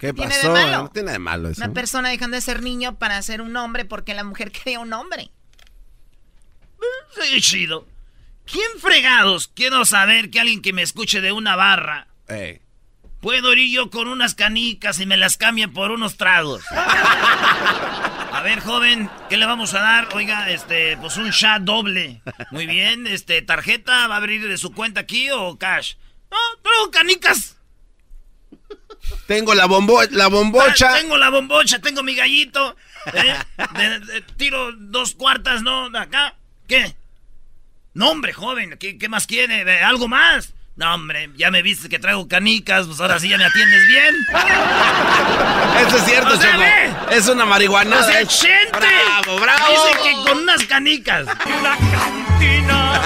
¿Qué 0.00 0.14
¿Tiene 0.14 0.34
de 0.34 0.40
pasó? 0.40 0.52
malo? 0.52 0.82
No 0.84 0.90
tiene 0.90 1.06
nada 1.06 1.12
de 1.12 1.18
malo 1.18 1.48
eso. 1.50 1.62
Una 1.62 1.74
persona 1.74 2.08
dejando 2.08 2.34
de 2.34 2.40
ser 2.40 2.62
niño 2.62 2.98
para 2.98 3.20
ser 3.22 3.42
un 3.42 3.54
hombre 3.56 3.84
porque 3.84 4.14
la 4.14 4.24
mujer 4.24 4.50
quería 4.64 4.80
un 4.80 4.92
hombre. 4.94 5.30
Sí, 7.20 7.40
chido. 7.42 7.86
¿Quién 8.50 8.80
fregados? 8.80 9.48
Quiero 9.48 9.84
saber 9.84 10.30
que 10.30 10.40
alguien 10.40 10.62
que 10.62 10.72
me 10.72 10.80
escuche 10.82 11.20
de 11.20 11.32
una 11.32 11.54
barra. 11.54 12.08
Ey. 12.28 12.60
Puedo 13.20 13.52
ir 13.52 13.70
yo 13.70 13.90
con 13.90 14.08
unas 14.08 14.34
canicas 14.34 14.98
y 14.98 15.04
me 15.06 15.18
las 15.18 15.36
cambien 15.36 15.74
por 15.74 15.90
unos 15.90 16.16
tragos. 16.16 16.64
A 16.72 18.40
ver, 18.42 18.60
joven, 18.60 19.10
¿qué 19.28 19.36
le 19.36 19.44
vamos 19.44 19.74
a 19.74 19.80
dar? 19.80 20.08
Oiga, 20.14 20.48
este, 20.48 20.96
pues 20.96 21.18
un 21.18 21.28
shot 21.28 21.62
doble. 21.62 22.22
Muy 22.50 22.66
bien, 22.66 23.06
este, 23.06 23.42
tarjeta, 23.42 24.06
¿va 24.06 24.14
a 24.14 24.16
abrir 24.16 24.48
de 24.48 24.56
su 24.56 24.72
cuenta 24.72 25.00
aquí 25.00 25.30
o 25.30 25.58
cash? 25.58 25.96
No, 26.30 26.38
traigo 26.62 26.90
canicas. 26.90 27.58
Tengo 29.26 29.54
la, 29.54 29.66
bombo 29.66 30.00
la 30.10 30.26
bombocha. 30.28 30.90
Ah, 30.94 30.98
tengo 31.00 31.16
la 31.16 31.30
bombocha, 31.30 31.78
tengo 31.80 32.02
mi 32.02 32.14
gallito. 32.14 32.76
¿eh? 33.14 33.34
De- 33.76 34.00
de- 34.00 34.20
tiro 34.36 34.72
dos 34.72 35.14
cuartas, 35.14 35.62
¿no? 35.62 35.88
De 35.90 35.98
acá. 35.98 36.34
¿Qué? 36.68 36.94
No, 37.94 38.10
hombre, 38.10 38.32
joven, 38.32 38.76
¿qué, 38.78 38.98
qué 38.98 39.08
más 39.08 39.26
quiere? 39.26 39.64
¿De 39.64 39.82
¿Algo 39.82 40.06
más? 40.08 40.52
No, 40.76 40.94
hombre, 40.94 41.28
ya 41.36 41.50
me 41.50 41.60
viste 41.62 41.88
que 41.88 41.98
traigo 41.98 42.26
canicas, 42.28 42.86
pues 42.86 43.00
ahora 43.00 43.18
sí 43.18 43.28
ya 43.28 43.36
me 43.36 43.44
atiendes 43.44 43.86
bien. 43.88 44.14
Eso 45.86 45.96
es 45.96 46.04
cierto, 46.04 46.34
O 46.34 46.36
sea, 46.40 46.52
Choco. 46.52 46.60
ve. 47.10 47.16
Es 47.16 47.28
una 47.28 47.44
marihuana. 47.44 47.98
O 47.98 48.02
sea, 48.04 48.14
gente. 48.26 48.70
Bravo, 48.78 49.40
bravo. 49.40 49.64
Dice 49.70 50.02
que 50.02 50.12
con 50.30 50.38
unas 50.38 50.64
canicas. 50.64 51.26
Una 51.60 51.76
cantina, 51.76 53.00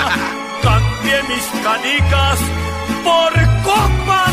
cambié 0.63 1.23
mis 1.25 1.45
canicas 1.65 2.39
por 3.03 3.33
copas 3.65 4.31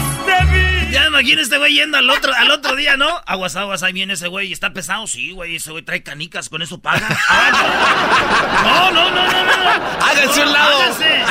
imagino 1.12 1.42
este 1.42 1.58
güey 1.58 1.74
yendo 1.74 1.98
al 1.98 2.10
otro, 2.10 2.34
al 2.34 2.50
otro 2.52 2.76
día, 2.76 2.98
¿no? 2.98 3.22
Aguas, 3.26 3.56
aguas, 3.56 3.84
ahí 3.84 3.94
viene 3.94 4.14
ese 4.14 4.28
güey 4.28 4.48
y 4.50 4.54
está 4.54 4.74
pesado. 4.74 5.06
Sí, 5.08 5.32
güey, 5.32 5.58
ese 5.58 5.72
güey 5.72 5.84
trae 5.84 6.02
canicas, 6.04 6.50
con 6.50 6.62
eso 6.62 6.82
paga. 6.82 7.08
Ah, 7.30 8.62
no, 8.64 8.92
no, 8.92 9.12
no, 9.12 9.28
no, 9.32 9.46
no. 9.46 9.64
no. 9.64 10.06
Háganse 10.06 10.42
un 10.42 10.52
lado. 10.52 10.82
Háganse. 10.82 11.24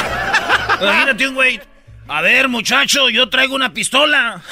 Imagínate 0.83 1.29
un 1.29 1.35
güey. 1.35 1.61
A 2.09 2.23
ver, 2.23 2.49
muchacho, 2.49 3.09
yo 3.09 3.29
traigo 3.29 3.55
una 3.55 3.73
pistola. 3.73 4.43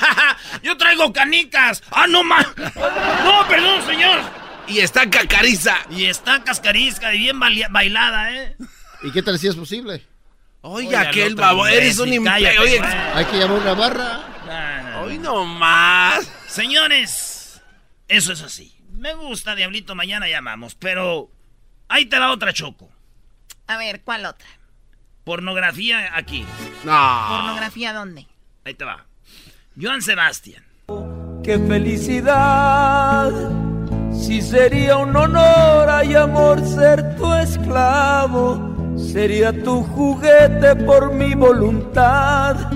yo 0.62 0.76
traigo 0.76 1.12
canicas. 1.12 1.82
Ah, 1.90 2.06
no, 2.06 2.22
ma. 2.22 2.38
No, 3.24 3.48
perdón, 3.48 3.82
señor. 3.86 4.20
Y 4.68 4.78
está 4.80 5.08
cacariza. 5.10 5.76
Y 5.90 6.04
está 6.04 6.44
cascarizca 6.44 7.12
y 7.14 7.18
bien 7.18 7.40
baila- 7.40 7.68
bailada, 7.70 8.32
¿eh? 8.32 8.56
¿Y 9.02 9.10
qué 9.10 9.22
tal 9.22 9.38
si 9.38 9.48
es 9.48 9.56
posible? 9.56 10.06
Oye, 10.62 10.96
aquel 10.96 11.34
babo, 11.34 11.66
eres 11.66 11.98
un 11.98 12.12
imperio. 12.12 12.62
Oye. 12.62 12.80
Hay 12.80 13.24
que 13.26 13.38
llamar 13.38 13.60
una 13.60 13.74
barra. 13.74 15.00
hoy 15.02 15.18
no 15.18 15.44
más. 15.44 16.30
Señores, 16.46 17.62
eso 18.08 18.32
es 18.32 18.42
así. 18.42 18.74
Me 18.92 19.14
gusta, 19.14 19.54
Diablito, 19.54 19.94
mañana 19.94 20.28
llamamos, 20.28 20.74
pero 20.74 21.30
ahí 21.88 22.06
te 22.06 22.18
va 22.18 22.30
otra 22.30 22.52
choco. 22.52 22.90
A 23.66 23.78
ver, 23.78 24.02
¿cuál 24.02 24.26
otra? 24.26 24.48
Pornografía 25.24 26.16
aquí. 26.16 26.44
No. 26.84 27.26
¿Pornografía 27.28 27.92
dónde? 27.92 28.26
Ahí 28.64 28.74
te 28.74 28.84
va. 28.84 29.06
Joan 29.80 30.02
Sebastián. 30.02 30.64
¡Qué 31.42 31.58
felicidad! 31.58 33.30
Si 34.12 34.42
sería 34.42 34.96
un 34.96 35.16
honor, 35.16 35.88
ay 35.88 36.14
amor, 36.14 36.60
ser 36.66 37.16
tu 37.16 37.32
esclavo, 37.32 38.76
sería 38.96 39.52
tu 39.62 39.82
juguete 39.82 40.76
por 40.76 41.12
mi 41.14 41.34
voluntad. 41.34 42.70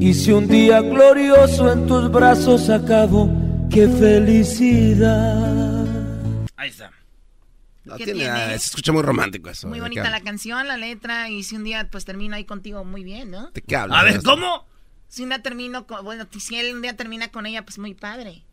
Y 0.00 0.14
si 0.14 0.30
un 0.32 0.46
día 0.46 0.80
glorioso 0.80 1.72
en 1.72 1.86
tus 1.86 2.10
brazos 2.10 2.70
acabo, 2.70 3.28
qué 3.70 3.88
felicidad. 3.88 5.86
Ahí 6.56 6.70
está. 6.70 6.92
No, 7.84 7.96
¿Qué 7.96 8.04
tiene, 8.04 8.20
tiene? 8.24 8.58
se 8.58 8.66
escucha 8.66 8.92
muy 8.92 9.02
romántico 9.02 9.50
eso. 9.50 9.66
Muy 9.66 9.78
¿De 9.78 9.82
bonita 9.82 10.10
la 10.10 10.20
canción, 10.20 10.68
la 10.68 10.76
letra, 10.76 11.30
y 11.30 11.42
si 11.42 11.56
un 11.56 11.64
día 11.64 11.88
pues 11.90 12.04
termino 12.04 12.36
ahí 12.36 12.44
contigo, 12.44 12.84
muy 12.84 13.02
bien, 13.02 13.30
¿no? 13.30 13.50
¿De 13.50 13.62
qué 13.62 13.76
hablas? 13.76 13.98
A 13.98 14.04
ver, 14.04 14.22
¿cómo? 14.22 14.66
Si 15.08 15.22
un 15.22 15.30
día 15.30 15.42
termino 15.42 15.86
con, 15.86 16.04
bueno, 16.04 16.26
si 16.38 16.56
él 16.56 16.74
un 16.74 16.82
día 16.82 16.96
termina 16.96 17.28
con 17.28 17.46
ella, 17.46 17.64
pues 17.64 17.78
muy 17.78 17.94
padre. 17.94 18.44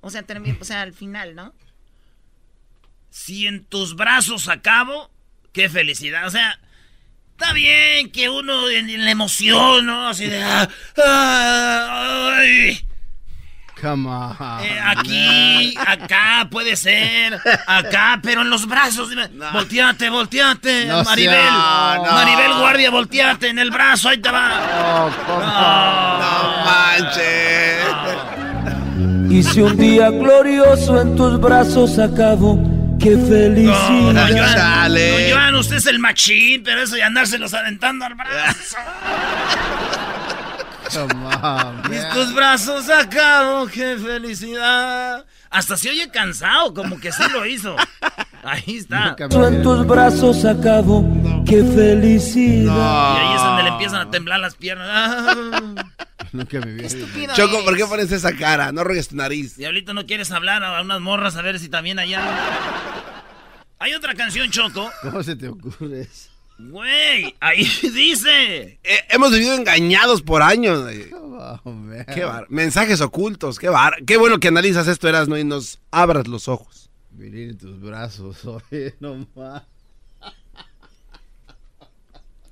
O 0.00 0.10
sea, 0.10 0.22
termina, 0.22 0.56
o 0.60 0.64
sea, 0.64 0.82
al 0.82 0.92
final, 0.92 1.34
¿no? 1.34 1.52
Si 3.10 3.46
en 3.46 3.64
tus 3.64 3.96
brazos 3.96 4.48
acabo, 4.48 5.10
qué 5.52 5.68
felicidad. 5.68 6.26
O 6.26 6.30
sea, 6.30 6.58
está 7.32 7.52
bien 7.52 8.10
que 8.10 8.28
uno 8.28 8.68
en, 8.68 8.88
en 8.90 9.04
la 9.04 9.10
emoción, 9.10 9.86
¿no? 9.86 10.08
Así 10.08 10.26
de. 10.26 10.42
ah, 10.42 10.68
ah, 11.04 12.36
ay. 12.40 12.84
Come 13.80 14.08
on. 14.10 14.36
Eh, 14.60 14.80
aquí, 14.84 15.72
acá 15.78 16.48
puede 16.50 16.74
ser, 16.74 17.38
acá, 17.64 18.18
pero 18.20 18.42
en 18.42 18.50
los 18.50 18.66
brazos. 18.66 19.08
dime, 19.08 19.28
Volteate, 19.52 20.10
volteate, 20.10 20.86
No 20.86 21.04
Maribel. 21.04 21.34
sea- 21.36 21.94
no. 21.98 22.02
Maribel 22.12 22.54
Guardia, 22.58 22.90
volteate 22.90 23.48
en 23.50 23.60
el 23.60 23.70
brazo, 23.70 24.08
ahí 24.08 24.18
te 24.18 24.30
va. 24.32 25.10
No 26.18 26.64
manches. 26.64 27.86
Y 29.30 29.42
si 29.44 29.60
un 29.60 29.76
día 29.76 30.10
glorioso 30.10 31.00
en 31.00 31.14
tus 31.14 31.38
brazos 31.40 31.98
acabo, 32.00 32.56
qué 32.98 33.10
No, 33.16 33.26
felicidad. 33.26 33.90
no, 33.90 34.20
Joan, 34.38 34.54
Chale. 34.54 35.28
no, 35.30 35.34
Joan, 35.34 35.54
usted 35.56 35.76
es 35.76 35.86
el 35.86 35.98
machín, 35.98 36.62
pero 36.62 36.82
eso 36.82 36.94
de 36.96 37.02
andárselos 37.02 37.54
aventando 37.54 38.04
al 38.04 38.14
brazo. 38.14 38.76
Come 40.92 41.26
on, 41.42 41.82
Mis 41.90 42.08
tus 42.10 42.32
brazos 42.32 42.88
acabo, 42.88 43.66
qué 43.66 43.96
felicidad. 43.98 45.26
Hasta 45.50 45.76
se 45.76 45.90
oye 45.90 46.10
cansado, 46.10 46.72
como 46.72 46.98
que 46.98 47.12
sí 47.12 47.22
lo 47.30 47.44
hizo. 47.44 47.76
Ahí 48.42 48.78
está. 48.78 49.14
Me 49.30 49.46
en 49.48 49.62
tus 49.62 49.86
brazos 49.86 50.44
acabo, 50.46 51.04
qué 51.46 51.62
felicidad. 51.62 52.74
Y 53.16 53.18
ahí 53.20 53.36
es 53.36 53.42
donde 53.42 53.62
le 53.64 53.68
empiezan 53.68 54.00
a 54.00 54.10
temblar 54.10 54.40
las 54.40 54.54
piernas. 54.54 54.88
Ah. 54.90 55.74
Nunca 56.32 56.60
me 56.60 56.72
vi. 56.74 56.84
Estúpido 56.84 57.34
Choco. 57.34 57.64
¿por 57.64 57.76
qué 57.76 57.84
pones 57.86 58.10
esa 58.12 58.34
cara? 58.36 58.72
No 58.72 58.84
ruegues 58.84 59.08
tu 59.08 59.16
nariz. 59.16 59.56
Diablito, 59.56 59.94
¿no 59.94 60.06
quieres 60.06 60.30
hablar 60.30 60.62
a 60.64 60.80
unas 60.82 61.00
morras 61.00 61.36
a 61.36 61.42
ver 61.42 61.58
si 61.58 61.68
también 61.68 61.98
allá? 61.98 62.22
Hay 63.78 63.94
otra 63.94 64.14
canción, 64.14 64.50
Choco. 64.50 64.90
¿Cómo 65.02 65.22
se 65.22 65.36
te 65.36 65.48
ocurre 65.48 66.02
eso? 66.02 66.30
Güey, 66.58 67.36
ahí 67.40 67.62
dice. 67.94 68.80
Eh, 68.82 69.04
hemos 69.10 69.30
vivido 69.32 69.54
engañados 69.54 70.22
por 70.22 70.42
años. 70.42 70.84
Qué 72.14 72.24
bar- 72.24 72.46
Mensajes 72.48 73.00
ocultos, 73.00 73.58
qué 73.60 73.68
bar. 73.68 74.02
Qué 74.04 74.16
bueno 74.16 74.40
que 74.40 74.48
analizas 74.48 74.88
esto, 74.88 75.08
Erasmo, 75.08 75.36
y 75.36 75.44
nos 75.44 75.78
abras 75.92 76.26
los 76.26 76.48
ojos. 76.48 76.90
Venir 77.10 77.50
en 77.50 77.58
tus 77.58 77.80
brazos, 77.80 78.44
oye, 78.44 78.96
no 79.00 79.26
más. 79.36 79.62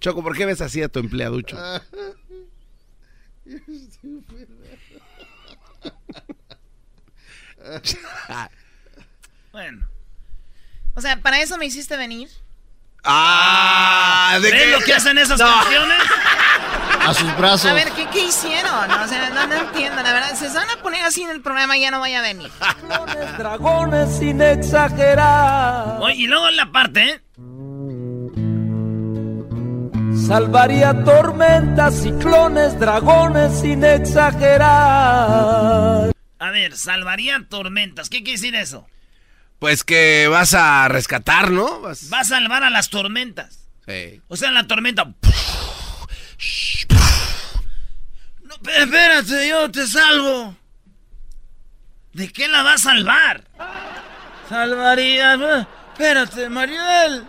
Choco, 0.00 0.22
¿por 0.22 0.36
qué 0.36 0.46
ves 0.46 0.60
así 0.60 0.82
a 0.82 0.88
tu 0.88 1.00
empleaducho? 1.00 1.56
Bueno. 9.52 9.86
O 10.94 11.00
sea, 11.00 11.20
¿para 11.20 11.40
eso 11.40 11.58
me 11.58 11.66
hiciste 11.66 11.96
venir? 11.96 12.28
Ah, 13.04 14.38
¿de 14.42 14.50
¿Ven 14.50 14.60
qué? 14.60 14.70
lo 14.70 14.80
que 14.80 14.94
hacen 14.94 15.16
esas 15.18 15.38
No. 15.38 15.46
canciones? 15.46 15.98
A 17.06 17.14
sus 17.14 17.36
brazos. 17.36 17.70
A 17.70 17.74
ver, 17.74 17.90
¿qué, 17.92 18.08
qué 18.10 18.24
hicieron? 18.26 18.90
O 18.90 19.06
sea, 19.08 19.30
no, 19.30 19.46
no 19.46 19.54
entiendo, 19.54 20.02
la 20.02 20.12
verdad. 20.12 20.34
Se 20.34 20.48
van 20.48 20.68
a 20.70 20.82
poner 20.82 21.04
así 21.04 21.22
en 21.22 21.30
el 21.30 21.40
programa 21.40 21.76
y 21.76 21.82
ya 21.82 21.90
no 21.92 22.00
voy 22.00 22.14
a 22.14 22.20
venir. 22.20 22.50
Dragones 23.38 24.18
sin 24.18 24.40
exagerar. 24.42 25.98
Oye, 26.00 26.16
y 26.16 26.26
luego 26.26 26.48
en 26.48 26.56
la 26.56 26.72
parte, 26.72 27.08
¿eh? 27.10 27.20
Salvaría 30.26 31.04
tormentas, 31.04 31.94
ciclones, 32.02 32.78
dragones 32.80 33.60
sin 33.60 33.84
exagerar. 33.84 34.66
A 36.38 36.50
ver, 36.50 36.76
salvaría 36.76 37.46
tormentas. 37.48 38.08
¿Qué 38.10 38.18
quiere 38.24 38.32
decir 38.32 38.54
eso? 38.56 38.86
Pues 39.60 39.84
que 39.84 40.26
vas 40.28 40.52
a 40.54 40.88
rescatar, 40.88 41.50
¿no? 41.52 41.80
Vas- 41.80 42.12
Va 42.12 42.20
a 42.20 42.24
salvar 42.24 42.64
a 42.64 42.70
las 42.70 42.90
tormentas. 42.90 43.68
Sí. 43.86 44.20
O 44.26 44.36
sea, 44.36 44.50
la 44.50 44.66
tormenta. 44.66 45.04
No, 45.04 45.14
pero 48.62 48.84
espérate, 48.84 49.48
yo 49.48 49.70
te 49.70 49.86
salvo. 49.86 50.56
¿De 52.12 52.32
qué 52.32 52.48
la 52.48 52.62
va 52.64 52.72
a 52.74 52.78
salvar? 52.78 53.44
Salvaría. 54.48 55.68
Espérate, 55.92 56.48
Mariel. 56.48 57.26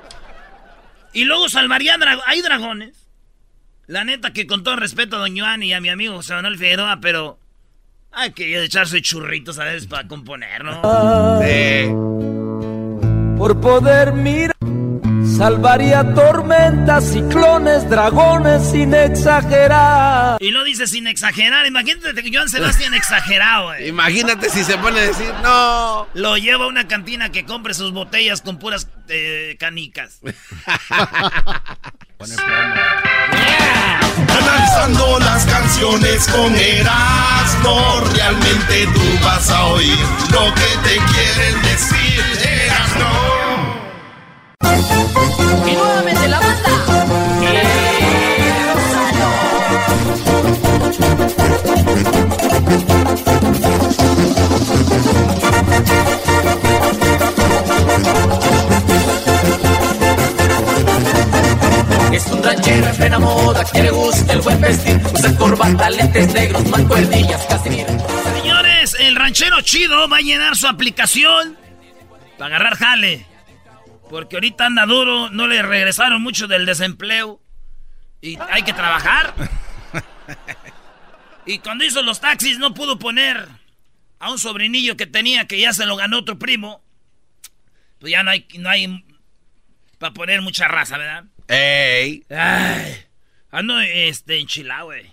Y 1.18 1.24
luego 1.26 1.50
salvaría. 1.50 1.98
dra- 1.98 2.22
Hay 2.28 2.42
dragones. 2.44 3.08
La 3.88 4.04
neta 4.04 4.34
que 4.34 4.46
con 4.46 4.64
todo 4.64 4.76
respeto 4.76 5.16
a 5.16 5.20
Don 5.20 5.36
Juan 5.36 5.64
y 5.64 5.74
a 5.74 5.82
mi 5.82 5.90
amigo 5.90 6.16
José 6.18 6.34
Manuel 6.36 6.58
Figueroa, 6.58 7.00
pero. 7.02 7.40
Hay 8.12 8.32
que 8.34 8.64
echarse 8.64 9.02
churritos 9.02 9.58
a 9.60 9.64
veces 9.66 9.86
para 9.88 10.08
componer, 10.08 10.64
¿no? 10.64 10.82
Por 13.38 13.60
poder 13.62 14.14
mirar, 14.14 14.56
salvaría 15.38 16.14
tormentas, 16.16 17.12
ciclones, 17.12 17.88
dragones 17.90 18.72
sin 18.72 18.94
exagerar. 18.94 20.38
Y 20.42 20.52
lo 20.52 20.64
dice 20.64 20.88
sin 20.88 21.08
exagerar. 21.08 21.66
Imagínate 21.68 22.24
que 22.24 22.32
Joan 22.34 22.50
Sebastián 22.50 22.94
exagerado, 22.94 23.74
eh. 23.76 23.88
Imagínate 23.88 24.50
si 24.50 24.64
se 24.64 24.78
pone 24.78 25.00
a 25.00 25.04
decir, 25.04 25.32
no. 25.44 26.08
Lo 26.14 26.38
lleva 26.38 26.66
a 26.66 26.68
una 26.68 26.88
cantina 26.88 27.30
que 27.30 27.46
compre 27.46 27.74
sus 27.74 27.92
botellas 27.94 28.42
con 28.42 28.58
puras 28.58 28.88
eh, 29.10 29.56
canicas. 29.60 30.20
Analizando 34.30 35.20
las 35.20 35.46
canciones 35.46 36.28
con 36.30 36.56
Erasmo, 36.56 38.02
realmente 38.16 38.88
tú 38.94 39.20
vas 39.24 39.50
a 39.50 39.66
oír 39.66 39.98
lo 40.32 40.54
que 40.56 40.78
te 40.84 40.98
quieren 40.98 41.62
decir, 41.62 42.24
Erasmo. 42.44 43.27
Y 44.64 45.72
nuevamente 45.74 46.28
la 46.28 46.40
banda. 46.40 46.70
Es 62.12 62.26
un 62.32 62.44
ranchero 62.44 62.88
en 62.88 62.96
plena 62.96 63.20
moda 63.20 63.64
que 63.66 63.84
le 63.84 63.92
gusta 63.92 64.34
el 64.34 64.42
buen 64.42 64.60
vestir, 64.62 65.00
usa 65.14 65.36
corbata, 65.38 65.90
lentes 65.90 66.34
negros, 66.34 66.66
mancuernillas, 66.68 67.46
casimir. 67.46 67.86
Señores, 68.34 68.96
el 69.00 69.16
ranchero 69.16 69.62
chido 69.62 70.10
va 70.10 70.18
a 70.18 70.22
llenar 70.22 70.56
su 70.56 70.68
aplicación 70.68 71.58
para 72.38 72.56
agarrar 72.56 72.76
jale. 72.76 73.37
Porque 74.10 74.38
ahorita 74.38 74.66
anda 74.66 74.86
duro, 74.86 75.30
no 75.30 75.48
le 75.48 75.62
regresaron 75.62 76.22
mucho 76.22 76.48
del 76.48 76.66
desempleo. 76.66 77.42
Y 78.22 78.38
hay 78.50 78.64
que 78.64 78.74
trabajar. 78.74 79.34
Y 81.48 81.60
cuando 81.60 81.86
hizo 81.86 82.04
los 82.04 82.20
taxis 82.20 82.60
no 82.60 82.74
pudo 82.74 83.00
poner 83.00 83.48
a 84.20 84.32
un 84.32 84.38
sobrinillo 84.38 84.98
que 84.98 85.08
tenía 85.08 85.48
que 85.48 85.58
ya 85.58 85.72
se 85.72 85.86
lo 85.86 85.96
ganó 85.96 86.20
otro 86.20 86.38
primo. 86.38 86.84
Pues 88.00 88.12
ya 88.12 88.22
no 88.22 88.32
hay, 88.32 88.46
no 88.60 88.70
hay 88.70 89.06
para 89.98 90.14
poner 90.14 90.42
mucha 90.42 90.68
raza, 90.68 90.98
¿verdad? 90.98 91.24
¡Ey! 91.48 92.26
Ay, 92.30 92.98
ando 93.50 93.80
este, 93.80 94.40
enchilado, 94.40 94.88
güey. 94.88 95.10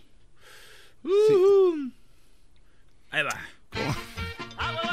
Uh. 1.04 1.83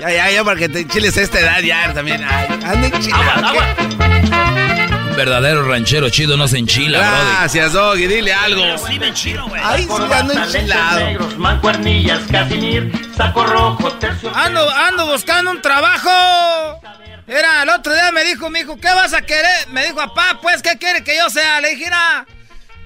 Ya, 0.02 0.10
ya, 0.10 0.32
ya, 0.32 0.44
porque 0.44 0.68
te 0.68 0.80
enchiles 0.80 1.16
a 1.16 1.22
esta 1.22 1.40
edad 1.40 1.60
ya 1.60 1.94
también. 1.94 2.24
Ay, 2.28 2.48
anda 2.66 2.88
enchilado. 2.88 3.54
Un 5.12 5.16
verdadero 5.16 5.62
ranchero 5.70 6.10
chido 6.10 6.38
no 6.38 6.48
se 6.48 6.58
enchila. 6.58 6.98
Gracias, 6.98 7.74
Doggy, 7.74 8.08
dile 8.08 8.34
algo. 8.34 8.64
Sí 8.80 8.98
me 8.98 9.10
enchilo, 9.10 9.48
güey. 9.48 9.62
Ay, 9.64 9.84
sí, 9.84 10.12
ando 10.12 10.34
enchilado. 10.34 11.38
mancuernillas, 11.38 12.20
casimir, 12.32 12.92
saco 13.16 13.46
rojo, 13.46 13.92
tercio. 14.00 14.36
Ando, 14.36 14.68
ando 14.72 15.06
buscando 15.06 15.52
un 15.52 15.62
trabajo. 15.62 16.10
Era, 17.28 17.62
el 17.62 17.70
otro 17.70 17.94
día 17.94 18.12
me 18.12 18.24
dijo 18.24 18.50
mi 18.50 18.62
hijo, 18.62 18.78
¿qué 18.78 18.88
vas 18.88 19.14
a 19.14 19.22
querer? 19.22 19.68
Me 19.70 19.84
dijo, 19.84 19.98
papá, 19.98 20.40
pues, 20.42 20.64
¿qué 20.64 20.80
quiere 20.80 21.04
que 21.04 21.16
yo 21.16 21.30
sea? 21.30 21.62
Le 21.62 21.76
dije, 21.76 21.92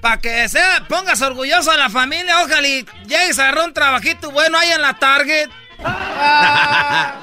para 0.02 0.20
que 0.20 0.50
sea, 0.50 0.84
pongas 0.86 1.22
orgulloso 1.22 1.70
a 1.70 1.78
la 1.78 1.88
familia, 1.88 2.42
ojalá 2.42 2.68
y 2.68 2.84
llegues 3.06 3.38
a 3.38 3.44
agarrar 3.44 3.68
un 3.68 3.72
trabajito 3.72 4.30
bueno 4.32 4.58
ahí 4.58 4.70
en 4.70 4.82
la 4.82 4.98
Target. 4.98 5.48
Ah, 5.82 7.14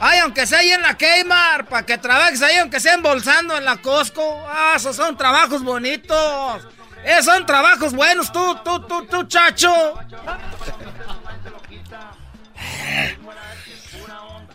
ay, 0.00 0.18
aunque 0.20 0.46
sea 0.46 0.60
ahí 0.60 0.70
en 0.70 0.82
la 0.82 0.96
Kmart, 0.96 1.68
para 1.68 1.86
que 1.86 1.98
trabajes 1.98 2.42
ahí, 2.42 2.56
aunque 2.56 2.80
sea 2.80 2.94
embolsando 2.94 3.56
en 3.56 3.64
la 3.64 3.76
Costco. 3.78 4.46
Ah, 4.48 4.74
esos 4.76 4.96
son 4.96 5.16
trabajos 5.16 5.62
bonitos. 5.62 6.66
Esos 7.04 7.26
son 7.26 7.46
trabajos 7.46 7.92
buenos, 7.92 8.32
tú, 8.32 8.56
tú, 8.64 8.80
tú, 8.80 9.06
tú, 9.06 9.24
chacho. 9.24 9.72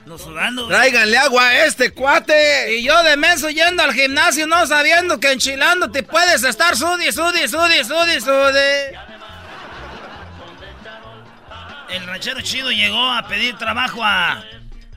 No 0.06 0.18
sudando. 0.18 0.68
Tráiganle 0.68 1.18
agua 1.18 1.48
a 1.48 1.65
este 1.65 1.91
cuate. 1.94 2.76
Y 2.76 2.84
yo 2.84 3.02
de 3.03 3.15
menso 3.15 3.49
yendo 3.49 3.84
al 3.84 3.94
gimnasio 3.94 4.45
no 4.48 4.68
sabiendo 4.68 5.19
que 5.19 5.32
enchilando 5.32 5.90
te 5.90 6.03
puedes 6.03 6.44
estar 6.44 6.76
sudi, 6.76 7.11
sudi, 7.14 7.48
sudi, 7.48 7.84
sudi, 7.86 8.19
sudi. 8.19 9.10
El 11.91 12.07
ranchero 12.07 12.41
chido 12.41 12.72
llegó 12.72 13.09
a 13.11 13.27
pedir 13.27 13.57
trabajo 13.57 14.01
a... 14.03 14.43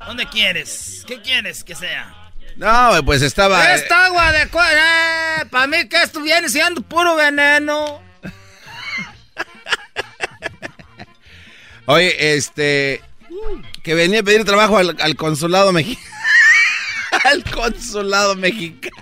¿Dónde 0.07 0.27
quieres? 0.29 1.03
¿Qué 1.07 1.21
quieres 1.23 1.65
que 1.65 1.75
sea? 1.75 2.15
No, 2.57 2.91
pues 3.05 3.23
estaba. 3.23 3.73
eh, 3.73 3.77
Esta 3.77 4.07
agua 4.07 4.33
de... 4.33 4.43
Eh, 4.43 5.47
para 5.51 5.67
mí 5.67 5.89
que 5.89 5.97
esto 6.03 6.21
viene 6.21 6.49
siendo 6.49 6.83
puro 6.83 7.17
veneno. 7.17 8.03
Oye, 11.87 12.37
este. 12.37 13.03
Que 13.83 13.95
venía 13.95 14.21
a 14.21 14.23
pedir 14.23 14.45
trabajo 14.45 14.79
al, 14.79 14.97
al 15.01 15.17
consulado 15.17 15.73
mexicano. 15.73 16.07
al 17.25 17.45
consulado 17.51 18.37
mexicano. 18.37 18.97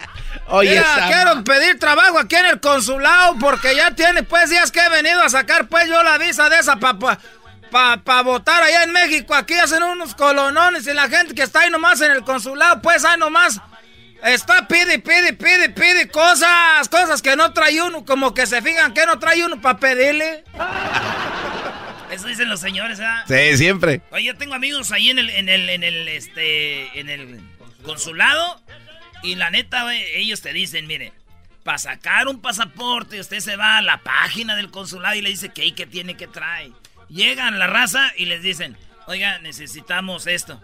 Oye, 0.50 0.70
Mira, 0.70 1.08
quiero 1.08 1.44
pedir 1.44 1.78
trabajo 1.78 2.18
aquí 2.18 2.34
en 2.36 2.46
el 2.46 2.60
consulado 2.60 3.36
porque 3.38 3.76
ya 3.76 3.90
tiene 3.94 4.22
pues 4.22 4.48
días 4.48 4.70
que 4.72 4.80
he 4.80 4.88
venido 4.88 5.22
a 5.22 5.28
sacar 5.28 5.68
pues 5.68 5.86
yo 5.88 6.02
la 6.02 6.16
visa 6.16 6.48
de 6.48 6.58
esa 6.58 6.76
para 7.70 8.02
pa, 8.02 8.22
votar 8.22 8.62
allá 8.62 8.84
en 8.84 8.92
México. 8.92 9.34
Aquí 9.34 9.54
hacen 9.54 9.82
unos 9.82 10.14
colonones 10.14 10.86
y 10.86 10.94
la 10.94 11.08
gente 11.08 11.34
que 11.34 11.42
está 11.42 11.60
ahí 11.60 11.70
nomás 11.70 12.00
en 12.00 12.12
el 12.12 12.22
consulado 12.22 12.80
pues 12.82 13.04
ahí 13.04 13.18
nomás 13.18 13.60
está 14.22 14.66
pide, 14.66 14.98
pide, 14.98 15.32
pide, 15.32 15.70
pide 15.70 16.08
cosas, 16.08 16.88
cosas 16.88 17.22
que 17.22 17.36
no 17.36 17.52
trae 17.52 17.80
uno, 17.82 18.04
como 18.04 18.34
que 18.34 18.46
se 18.46 18.60
fijan 18.62 18.92
que 18.92 19.06
no 19.06 19.18
trae 19.18 19.44
uno 19.44 19.60
para 19.60 19.78
pedirle. 19.78 20.44
Eso 22.10 22.26
dicen 22.26 22.48
los 22.48 22.60
señores, 22.60 22.98
¿verdad? 22.98 23.24
Sí, 23.28 23.56
siempre. 23.58 24.00
Oye, 24.10 24.24
yo 24.24 24.36
tengo 24.36 24.54
amigos 24.54 24.92
ahí 24.92 25.10
en 25.10 25.18
el, 25.18 25.30
en 25.30 25.48
el, 25.48 25.68
en 25.68 25.84
el, 25.84 26.08
este, 26.08 26.98
en 26.98 27.10
el 27.10 27.40
consulado. 27.84 28.60
Y 29.22 29.34
la 29.34 29.50
neta, 29.50 29.92
ellos 29.94 30.40
te 30.40 30.52
dicen, 30.52 30.86
mire, 30.86 31.12
para 31.64 31.78
sacar 31.78 32.28
un 32.28 32.40
pasaporte, 32.40 33.20
usted 33.20 33.40
se 33.40 33.56
va 33.56 33.76
a 33.76 33.82
la 33.82 33.98
página 33.98 34.56
del 34.56 34.70
consulado 34.70 35.16
y 35.16 35.20
le 35.20 35.28
dice 35.28 35.50
que 35.50 35.62
hay 35.62 35.72
que 35.72 35.86
tiene 35.86 36.16
que 36.16 36.26
traer. 36.26 36.70
Llegan 37.08 37.58
la 37.58 37.66
raza 37.66 38.12
y 38.16 38.26
les 38.26 38.42
dicen, 38.42 38.76
oiga, 39.06 39.38
necesitamos 39.38 40.26
esto. 40.26 40.60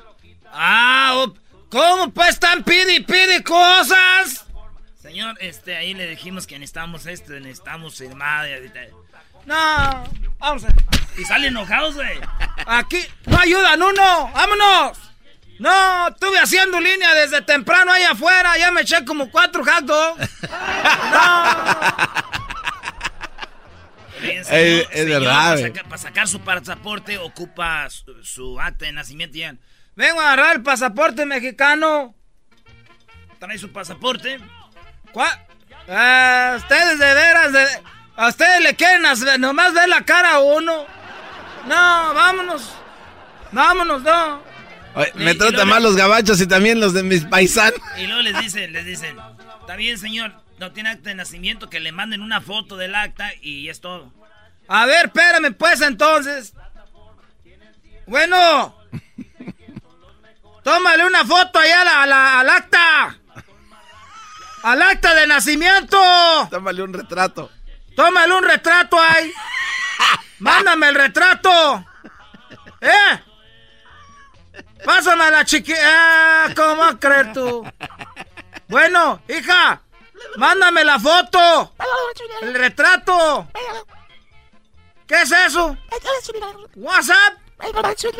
Ah, 0.52 1.26
¿cómo 1.70 2.10
pues 2.12 2.30
están 2.30 2.62
pide 2.62 2.94
y 2.96 3.00
pide 3.00 3.42
cosas? 3.42 4.44
Señor, 5.00 5.36
este, 5.40 5.76
ahí 5.76 5.94
le 5.94 6.06
dijimos 6.06 6.46
que 6.46 6.58
necesitamos 6.58 7.06
esto, 7.06 7.32
necesitamos 7.34 7.96
firmada. 7.96 8.48
y- 8.48 8.70
No, 9.46 10.04
vamos 10.38 10.64
a... 10.64 10.68
Y 11.18 11.24
salen 11.24 11.48
enojados, 11.48 11.94
güey. 11.94 12.18
Aquí 12.66 12.98
no 13.26 13.38
ayudan 13.38 13.82
uno, 13.82 14.30
vámonos. 14.34 14.98
No, 15.60 16.08
estuve 16.08 16.38
haciendo 16.40 16.80
línea 16.80 17.14
desde 17.14 17.40
temprano 17.42 17.92
ahí 17.92 18.02
afuera, 18.02 18.56
ya 18.58 18.72
me 18.72 18.80
eché 18.80 19.04
como 19.04 19.30
cuatro 19.30 19.64
hot 19.64 19.84
dogs. 19.84 20.28
Bien, 24.24 24.38
Es- 24.40 24.88
es 24.90 25.06
verdad, 25.06 25.54
Para 25.54 25.58
sacar, 25.68 25.84
para 25.88 25.98
sacar 25.98 26.28
su 26.28 26.40
pasaporte 26.40 27.18
ocupa 27.18 27.88
su, 27.90 28.22
su 28.24 28.60
acta 28.60 28.84
de 28.86 28.92
nacimiento 28.92 29.36
ya. 29.38 29.54
Vengo 29.96 30.20
a 30.20 30.32
agarrar 30.32 30.56
el 30.56 30.62
pasaporte 30.62 31.24
mexicano. 31.26 32.14
Trae 33.38 33.58
su 33.58 33.70
pasaporte. 33.72 34.38
¿Cuál? 35.12 35.30
Ah, 35.88 36.54
ustedes 36.56 36.98
de 36.98 37.14
veras, 37.14 37.52
de- 37.52 37.82
a 38.16 38.28
ustedes 38.28 38.62
le 38.62 38.74
quieren 38.74 39.04
hacer- 39.06 39.38
nomás 39.38 39.74
ver 39.74 39.88
la 39.88 40.04
cara 40.04 40.34
a 40.34 40.38
uno. 40.40 40.86
No, 41.66 42.14
vámonos. 42.14 42.74
Vámonos, 43.52 44.02
no. 44.02 44.42
Oye, 44.94 45.12
Y- 45.14 45.18
me 45.18 45.32
y 45.32 45.38
tratan 45.38 45.68
mal 45.68 45.82
los 45.82 45.96
gabachos 45.96 46.40
y 46.40 46.46
también 46.46 46.80
los 46.80 46.92
de 46.94 47.02
mis 47.02 47.24
paisanos. 47.24 47.78
Y 47.98 48.06
luego 48.06 48.22
les 48.22 48.38
dicen, 48.40 48.72
les 48.72 48.84
dicen, 48.86 49.16
está 49.60 49.76
bien 49.76 49.98
señor, 49.98 50.32
no 50.58 50.72
tiene 50.72 50.90
acta 50.90 51.08
de 51.10 51.14
nacimiento, 51.16 51.68
que 51.70 51.80
le 51.80 51.92
manden 51.92 52.22
una 52.22 52.40
foto 52.40 52.76
del 52.76 52.94
acta 52.94 53.30
y 53.40 53.68
es 53.68 53.80
todo. 53.80 54.12
A 54.68 54.86
ver, 54.86 55.06
espérame 55.06 55.52
pues 55.54 55.80
entonces. 55.80 56.54
Bueno. 58.06 58.76
Tómale 60.62 61.04
una 61.04 61.24
foto 61.26 61.58
allá 61.58 61.82
a 61.82 61.84
la- 61.84 62.02
a 62.02 62.06
la- 62.06 62.40
al 62.40 62.48
acta. 62.50 63.18
Al 64.62 64.80
acta 64.82 65.14
de 65.14 65.26
nacimiento. 65.26 65.98
Tómale 66.50 66.82
un 66.82 66.94
retrato. 66.94 67.50
Tómale 67.94 68.32
un 68.34 68.42
retrato 68.44 68.98
ahí. 68.98 69.30
Mándame 70.38 70.88
el 70.88 70.94
retrato. 70.94 71.84
¿Eh? 72.80 73.20
Pásame 74.84 75.24
a 75.24 75.30
la 75.30 75.44
chiqui... 75.44 75.72
Ah, 75.72 76.48
¿Cómo 76.56 76.76
vas 76.76 76.94
a 76.94 76.98
creer 76.98 77.32
tú? 77.32 77.62
Bueno, 78.68 79.22
hija, 79.28 79.80
mándame 80.36 80.84
la 80.84 80.98
foto. 80.98 81.72
El 82.42 82.54
retrato. 82.54 83.48
¿Qué 85.06 85.22
es 85.22 85.32
eso? 85.32 85.76
¿WhatsApp? 86.76 87.34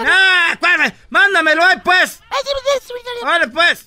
Ah, 0.07 0.57
mándamelo 1.11 1.65
ahí, 1.65 1.79
pues. 1.85 2.21
Vale, 3.23 3.49
pues. 3.49 3.85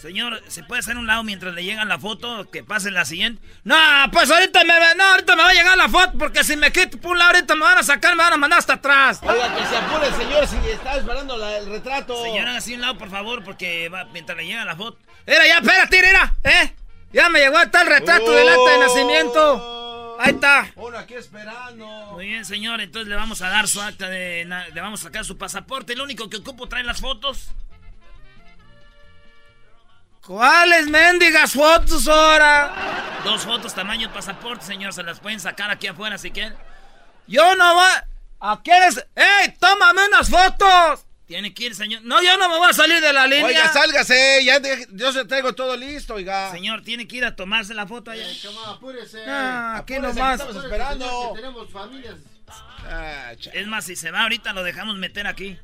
Señor, 0.00 0.40
¿se 0.46 0.62
puede 0.62 0.78
hacer 0.78 0.96
un 0.96 1.08
lado 1.08 1.24
mientras 1.24 1.52
le 1.54 1.64
llegan 1.64 1.88
la 1.88 1.98
foto? 1.98 2.48
Que 2.50 2.62
pase 2.62 2.90
la 2.92 3.04
siguiente. 3.04 3.42
No, 3.64 3.74
pues 4.12 4.30
ahorita 4.30 4.62
me, 4.62 4.72
no, 4.96 5.04
ahorita 5.04 5.34
me 5.34 5.42
va 5.42 5.48
a 5.50 5.54
llegar 5.54 5.76
la 5.76 5.88
foto 5.88 6.12
porque 6.16 6.44
si 6.44 6.56
me 6.56 6.70
quito 6.70 6.98
por 6.98 7.12
un 7.12 7.18
lado 7.18 7.32
ahorita 7.34 7.54
me 7.56 7.62
van 7.62 7.78
a 7.78 7.82
sacar, 7.82 8.14
me 8.14 8.22
van 8.22 8.32
a 8.34 8.36
mandar 8.36 8.60
hasta 8.60 8.74
atrás. 8.74 9.18
Oiga, 9.22 9.56
que 9.56 9.66
se 9.66 9.76
apure, 9.76 10.06
señor, 10.12 10.46
si 10.46 10.56
está 10.70 10.96
esperando 10.96 11.36
la- 11.36 11.58
el 11.58 11.66
retrato. 11.66 12.22
Señora, 12.22 12.56
así 12.56 12.74
un 12.74 12.80
lado, 12.82 12.96
por 12.96 13.10
favor, 13.10 13.42
porque 13.42 13.88
va, 13.88 14.04
mientras 14.06 14.36
le 14.38 14.46
llega 14.46 14.64
la 14.64 14.76
foto. 14.76 14.98
Mira, 15.26 15.46
ya, 15.48 15.58
espérate, 15.58 16.00
mira, 16.02 16.34
¿eh? 16.44 16.74
Ya 17.12 17.28
me 17.28 17.40
llegó 17.40 17.56
hasta 17.58 17.82
el 17.82 17.88
retrato 17.88 18.30
del 18.30 18.48
acta 18.48 18.70
de 18.70 18.78
nacimiento. 18.78 20.16
Ahí 20.20 20.30
está. 20.32 20.70
Uno 20.76 20.98
aquí 20.98 21.14
esperando. 21.14 21.86
Muy 22.12 22.26
bien, 22.26 22.44
señor, 22.44 22.80
entonces 22.80 23.08
le 23.08 23.14
vamos 23.16 23.40
a 23.42 23.48
dar 23.48 23.66
su 23.68 23.80
acta 23.80 24.08
de... 24.08 24.44
Le 24.74 24.80
vamos 24.80 25.00
a 25.00 25.04
sacar 25.04 25.24
su 25.24 25.38
pasaporte. 25.38 25.94
Lo 25.96 26.04
único 26.04 26.28
que 26.28 26.36
ocupo 26.38 26.68
trae 26.68 26.82
las 26.84 27.00
fotos. 27.00 27.50
¿Cuáles 30.28 30.88
mendigas 30.90 31.54
fotos 31.54 32.06
ahora? 32.06 33.20
Dos 33.24 33.44
fotos 33.46 33.74
tamaño 33.74 34.12
pasaporte, 34.12 34.62
señor. 34.66 34.92
Se 34.92 35.02
las 35.02 35.20
pueden 35.20 35.40
sacar 35.40 35.70
aquí 35.70 35.86
afuera 35.86 36.18
si 36.18 36.30
quieren. 36.30 36.54
Yo 37.26 37.56
no 37.56 37.72
voy. 37.76 37.92
¿A 38.40 38.60
quieres? 38.62 39.02
¡Ey! 39.16 39.54
¡Tómame 39.58 40.06
unas 40.08 40.28
fotos! 40.28 41.06
Tiene 41.26 41.54
que 41.54 41.64
ir, 41.64 41.74
señor. 41.74 42.02
No, 42.02 42.22
yo 42.22 42.36
no 42.36 42.46
me 42.50 42.58
voy 42.58 42.68
a 42.68 42.74
salir 42.74 43.00
de 43.00 43.10
la 43.10 43.26
línea. 43.26 43.46
Oiga, 43.46 43.72
sálgase, 43.72 44.44
ya 44.44 44.60
de- 44.60 44.86
yo 44.92 45.12
se 45.14 45.24
traigo 45.24 45.54
todo 45.54 45.74
listo, 45.78 46.12
oiga. 46.16 46.50
Señor, 46.50 46.82
tiene 46.82 47.08
que 47.08 47.16
ir 47.16 47.24
a 47.24 47.34
tomarse 47.34 47.72
la 47.72 47.86
foto 47.86 48.10
allá. 48.10 48.26
apúrese. 48.66 49.24
Ah, 49.26 49.76
aquí 49.78 49.94
Apúrese, 49.94 50.14
nomás. 50.18 50.40
aquí 50.40 50.48
estamos 50.50 50.64
esperando. 50.64 51.32
Que 51.34 51.40
tenemos 51.40 51.70
familias. 51.72 52.16
Ah, 52.86 53.32
Es 53.54 53.66
más, 53.66 53.86
si 53.86 53.96
se 53.96 54.10
va 54.10 54.24
ahorita 54.24 54.52
lo 54.52 54.62
dejamos 54.62 54.96
meter 54.96 55.26
aquí. 55.26 55.58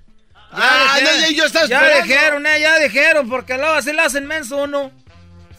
Ah, 0.56 0.98
no, 1.02 1.10
ya- 1.20 1.30
yo 1.30 1.44
estaba 1.46 1.66
Ya 1.66 2.02
dijeron, 2.02 2.46
eh, 2.46 2.60
ya 2.60 2.78
dijeron, 2.78 3.28
porque 3.28 3.56
luego 3.56 3.74
así 3.74 3.92
le 3.92 4.00
hacen 4.02 4.26
menso 4.26 4.56
uno. 4.62 4.92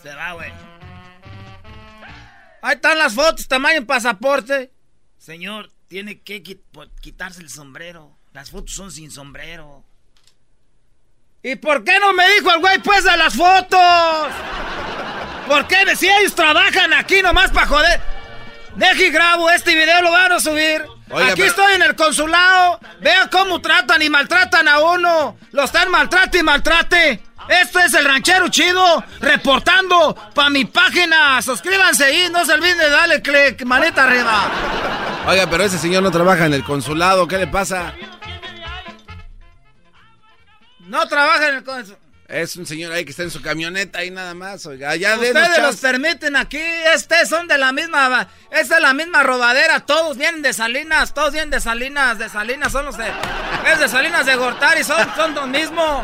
Se 0.01 0.13
va, 0.13 0.33
güey. 0.33 0.51
Ahí 2.61 2.75
están 2.75 2.97
las 2.97 3.13
fotos, 3.13 3.47
tamaño 3.47 3.77
en 3.77 3.85
pasaporte. 3.85 4.71
Señor, 5.17 5.71
tiene 5.87 6.21
que 6.21 6.41
po- 6.71 6.85
quitarse 7.01 7.41
el 7.41 7.49
sombrero. 7.49 8.17
Las 8.33 8.51
fotos 8.51 8.73
son 8.73 8.91
sin 8.91 9.11
sombrero. 9.11 9.83
¿Y 11.43 11.55
por 11.57 11.83
qué 11.83 11.99
no 11.99 12.11
me 12.13 12.27
dijo 12.33 12.51
el 12.51 12.59
güey 12.59 12.79
pues 12.79 13.03
de 13.03 13.15
las 13.17 13.35
fotos? 13.35 14.27
¿Por 15.47 15.67
qué? 15.67 15.95
Si 15.95 16.09
ellos 16.09 16.33
trabajan 16.33 16.91
aquí 16.93 17.21
nomás 17.21 17.51
para 17.51 17.67
joder. 17.67 18.01
Deje 18.75 19.07
y 19.07 19.11
grabo 19.11 19.49
este 19.51 19.75
video, 19.75 20.01
lo 20.01 20.11
van 20.11 20.31
a 20.31 20.39
subir. 20.39 20.83
Oiga, 21.09 21.27
aquí 21.27 21.35
pero- 21.41 21.47
estoy 21.49 21.73
en 21.73 21.81
el 21.83 21.95
consulado. 21.95 22.79
Vea 22.99 23.29
cómo 23.31 23.61
tratan 23.61 24.01
y 24.01 24.09
maltratan 24.09 24.67
a 24.67 24.79
uno. 24.79 25.37
Lo 25.51 25.63
están 25.63 25.89
maltrate 25.91 26.39
y 26.39 26.43
maltrate. 26.43 27.23
Esto 27.47 27.79
es 27.79 27.93
el 27.93 28.05
ranchero 28.05 28.47
chido 28.49 29.03
reportando 29.19 30.15
para 30.33 30.49
mi 30.49 30.65
página. 30.65 31.39
Suscríbanse 31.43 32.05
ahí, 32.05 32.27
no 32.31 32.43
se 32.43 32.53
olviden 32.53 32.79
de 32.79 32.89
darle 32.89 33.21
click, 33.21 33.63
manita 33.65 34.03
arriba. 34.05 34.49
Oiga, 35.27 35.47
pero 35.47 35.63
ese 35.63 35.77
señor 35.77 36.01
no 36.01 36.09
trabaja 36.11 36.47
en 36.47 36.53
el 36.55 36.63
consulado, 36.63 37.27
¿qué 37.27 37.37
le 37.37 37.47
pasa? 37.47 37.93
No 40.79 41.07
trabajan 41.07 41.49
en 41.49 41.55
el 41.55 41.63
consulado. 41.63 42.04
Es 42.27 42.55
un 42.55 42.65
señor 42.65 42.91
ahí 42.91 43.05
que 43.05 43.11
está 43.11 43.21
en 43.21 43.29
su 43.29 43.39
camioneta 43.41 43.99
ahí 43.99 44.09
nada 44.09 44.33
más, 44.33 44.65
oiga. 44.65 44.95
Ustedes 44.95 45.59
los 45.61 45.75
permiten 45.75 46.35
aquí, 46.35 46.61
este 46.93 47.23
son 47.27 47.47
de 47.47 47.57
la 47.57 47.71
misma, 47.71 48.27
esta 48.49 48.75
es 48.75 48.81
la 48.81 48.93
misma 48.93 49.21
robadera, 49.21 49.81
todos 49.81 50.17
vienen 50.17 50.41
de 50.41 50.51
Salinas, 50.51 51.13
todos 51.13 51.33
vienen 51.33 51.51
de 51.51 51.61
Salinas, 51.61 52.17
de 52.17 52.27
Salinas, 52.29 52.71
son 52.71 52.85
los 52.85 52.97
de, 52.97 53.05
es 53.71 53.79
de 53.79 53.87
Salinas 53.87 54.25
de 54.25 54.35
Gortari, 54.35 54.83
son, 54.83 55.07
son 55.15 55.35
los 55.35 55.47
mismos. 55.47 56.03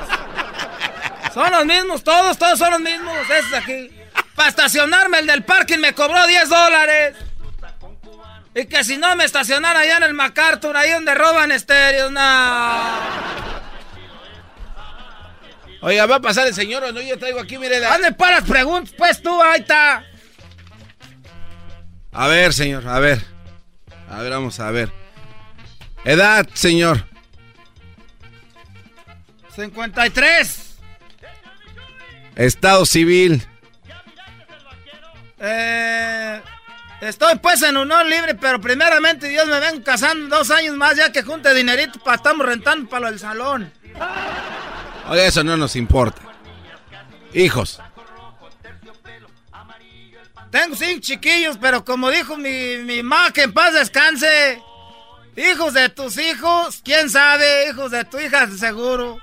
Son 1.33 1.49
los 1.49 1.65
mismos, 1.65 2.03
todos, 2.03 2.37
todos 2.37 2.59
son 2.59 2.71
los 2.71 2.81
mismos, 2.81 3.15
esos 3.29 3.53
aquí. 3.53 3.89
Para 4.35 4.49
estacionarme 4.49 5.19
el 5.19 5.27
del 5.27 5.43
parking 5.43 5.79
me 5.79 5.93
cobró 5.95 6.27
10 6.27 6.49
dólares. 6.49 7.15
Y 8.53 8.65
que 8.65 8.83
si 8.83 8.97
no 8.97 9.15
me 9.15 9.23
estacionara 9.23 9.79
allá 9.79 9.97
en 9.97 10.03
el 10.03 10.13
MacArthur, 10.13 10.75
ahí 10.75 10.91
donde 10.91 11.15
roban 11.15 11.51
estéreos, 11.51 12.11
no. 12.11 13.60
Oiga, 15.81 16.05
¿va 16.05 16.17
a 16.17 16.21
pasar 16.21 16.47
el 16.47 16.53
señor 16.53 16.83
o 16.83 16.91
no? 16.91 17.01
Yo 17.01 17.17
traigo 17.17 17.39
aquí, 17.39 17.57
mire. 17.57 17.79
la- 17.79 17.93
¿Dónde 17.93 18.11
paras 18.13 18.43
preguntas? 18.43 18.93
Pues 18.97 19.21
tú, 19.21 19.41
ahí 19.41 19.61
está. 19.61 20.03
A 22.11 22.27
ver, 22.27 22.53
señor, 22.53 22.87
a 22.87 22.99
ver. 22.99 23.21
A 24.09 24.21
ver, 24.21 24.31
vamos 24.31 24.59
a 24.59 24.69
ver. 24.71 24.91
Edad, 26.03 26.47
señor. 26.53 27.03
53. 29.55 30.75
Estado 32.35 32.85
civil. 32.85 33.45
Eh, 35.39 36.41
estoy 37.01 37.35
pues 37.39 37.61
en 37.63 37.75
unión 37.77 38.07
libre, 38.09 38.35
pero 38.35 38.61
primeramente 38.61 39.27
Dios 39.27 39.47
me 39.47 39.59
vengo 39.59 39.83
casando 39.83 40.37
dos 40.37 40.51
años 40.51 40.75
más 40.75 40.95
ya 40.95 41.11
que 41.11 41.23
junte 41.23 41.53
dinerito 41.53 41.99
para 42.03 42.17
estamos 42.17 42.45
rentando 42.45 42.87
para 42.89 43.01
lo 43.01 43.07
del 43.11 43.19
salón. 43.19 43.73
Oiga, 45.11 45.25
eso 45.25 45.43
no 45.43 45.57
nos 45.57 45.75
importa. 45.75 46.21
Hijos. 47.33 47.81
Tengo 50.49 50.73
cinco 50.73 51.01
chiquillos, 51.01 51.57
pero 51.57 51.83
como 51.83 52.09
dijo 52.09 52.37
mi, 52.37 52.77
mi 52.77 53.03
mamá, 53.03 53.33
que 53.33 53.41
en 53.41 53.51
paz 53.51 53.73
descanse. 53.73 54.61
Hijos 55.35 55.73
de 55.73 55.89
tus 55.89 56.17
hijos, 56.17 56.79
quién 56.81 57.09
sabe, 57.09 57.67
hijos 57.69 57.91
de 57.91 58.05
tu 58.05 58.19
hija, 58.19 58.47
seguro. 58.51 59.17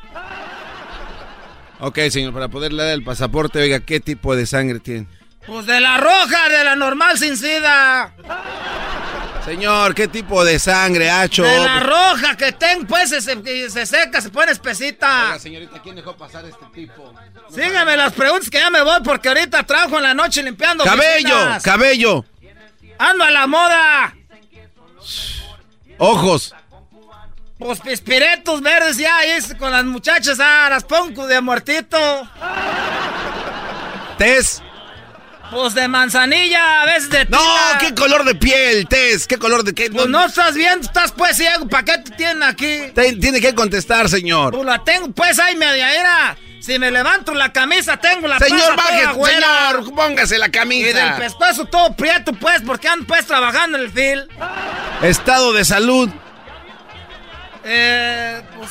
Ok, 1.81 1.99
señor, 2.11 2.35
para 2.35 2.49
poderle 2.49 2.83
dar 2.83 2.93
el 2.93 3.03
pasaporte, 3.03 3.59
oiga, 3.59 3.81
¿qué 3.81 3.99
tipo 3.99 4.37
de 4.37 4.45
sangre 4.45 4.81
tiene? 4.81 5.07
Pues 5.47 5.65
de 5.65 5.81
la 5.81 5.97
roja, 5.97 6.51
de 6.51 6.65
la 6.65 6.77
normal 6.77 7.17
sin 7.19 7.35
sida. 7.35 8.13
Señor, 9.49 9.95
¿qué 9.95 10.09
tipo 10.09 10.45
de 10.45 10.59
sangre 10.59 11.11
ha 11.11 11.25
hecho? 11.25 11.43
De 11.43 11.59
la 11.59 11.81
roja 11.81 12.37
que 12.37 12.53
tengo, 12.53 12.87
pues 12.87 13.09
se, 13.09 13.23
se- 13.23 13.71
se 13.71 13.87
seca, 13.87 14.21
se 14.21 14.29
pone 14.29 14.53
espesita. 14.53 15.25
Oiga, 15.29 15.39
señorita, 15.39 15.81
¿quién 15.83 15.97
dejó 15.97 16.15
pasar 16.15 16.45
este 16.45 16.67
tipo? 16.75 17.15
Síganme 17.55 17.97
las 17.97 18.13
preguntas 18.13 18.51
que 18.51 18.59
ya 18.59 18.69
me 18.69 18.83
voy 18.83 19.01
porque 19.03 19.29
ahorita 19.29 19.63
trabajo 19.63 19.97
en 19.97 20.03
la 20.03 20.13
noche 20.13 20.43
limpiando 20.43 20.85
Cabello, 20.85 21.35
oficinas. 21.35 21.63
cabello, 21.63 22.25
Ando 22.99 23.25
a 23.25 23.31
la 23.31 23.47
moda. 23.47 24.15
ojos, 25.97 26.55
Pues 27.59 27.81
pispiretos 27.81 28.61
verdes 28.61 28.99
ya 28.99 29.17
ahí 29.17 29.31
con 29.59 29.73
las 29.73 29.85
muchachas, 29.85 30.39
ah, 30.41 30.67
las 30.69 30.85
pongo 30.85 31.27
de 31.27 31.41
muertito. 31.41 31.97
tez. 34.19 34.63
Pues 35.51 35.75
de 35.75 35.89
manzanilla, 35.89 36.83
a 36.83 36.87
veces 36.87 37.09
de 37.09 37.25
No, 37.27 37.39
tila. 37.39 37.79
¿qué 37.81 37.95
color 37.95 38.25
de 38.25 38.35
piel, 38.35 38.87
tez? 38.87 39.27
¿Qué 39.27 39.39
color 39.39 39.65
de 39.65 39.75
qué? 39.75 39.91
Pues 39.91 40.07
no 40.07 40.27
estás 40.27 40.55
viendo, 40.55 40.87
estás 40.87 41.13
pues 41.13 41.37
ciego, 41.37 41.67
¿para 41.69 41.85
qué 41.85 41.99
te 41.99 42.11
tienen 42.13 42.43
aquí? 42.43 42.81
Te- 42.95 43.15
Tiene 43.17 43.41
que 43.41 43.55
contestar, 43.55 44.09
señor. 44.11 44.53
Pues 44.53 44.67
la 44.67 44.85
tengo 44.85 45.11
pues 45.13 45.39
ahí 45.39 45.57
media 45.57 45.95
era. 45.99 46.37
Si 46.61 46.79
me 46.79 46.91
levanto 46.91 47.33
la 47.35 47.51
camisa 47.53 47.97
tengo 47.97 48.29
la 48.29 48.39
Señor, 48.39 48.77
baje, 48.77 49.05
señor, 49.05 49.95
póngase 49.95 50.37
la 50.39 50.47
Y 50.49 50.51
del 50.51 50.53
camisa. 50.53 51.17
pescuezo 51.17 51.65
todo 51.65 51.95
prieto 51.95 52.33
pues, 52.35 52.61
porque 52.67 52.89
ando 52.89 53.07
pues 53.07 53.25
trabajando 53.27 53.79
en 53.79 53.85
el 53.85 53.91
fil. 53.91 54.29
Estado 55.01 55.53
de 55.55 55.65
salud. 55.65 56.11
Eh, 57.65 58.43
pues, 58.57 58.71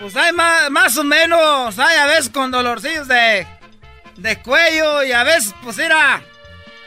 pues 0.00 0.16
hay 0.16 0.32
más, 0.32 0.70
más 0.70 0.96
o 0.96 1.04
menos, 1.04 1.78
hay 1.78 1.98
a 1.98 2.06
veces 2.06 2.28
con 2.30 2.50
dolorcillos 2.50 3.08
de, 3.08 3.46
de 4.22 4.40
cuello 4.40 5.02
y 5.04 5.12
a 5.12 5.24
veces, 5.24 5.54
pues 5.62 5.76
mira, 5.76 6.22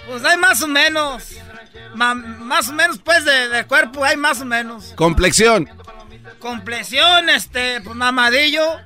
pues 0.08 0.24
hay 0.24 0.38
más 0.38 0.62
o 0.62 0.68
menos, 0.68 1.24
ma- 1.94 2.14
más 2.16 2.70
o 2.70 2.74
menos 2.74 2.98
pues 3.04 3.26
de, 3.26 3.50
de 3.50 3.66
cuerpo, 3.66 4.04
hay 4.04 4.18
más 4.18 4.42
o 4.42 4.46
menos. 4.46 4.94
Complexión. 4.96 5.70
Complexión, 6.40 7.30
este, 7.30 7.82
pues 7.82 7.96
mamadillo. 7.96 8.80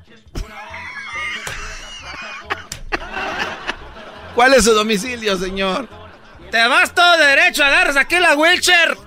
¿Cuál 4.36 4.54
es 4.54 4.64
su 4.64 4.72
domicilio, 4.74 5.38
señor? 5.38 5.88
Te 6.52 6.68
vas 6.68 6.94
todo 6.94 7.18
derecho, 7.18 7.64
agarras 7.64 7.98
aquí 7.98 8.20
la 8.20 8.36
wheelchair. 8.36 8.98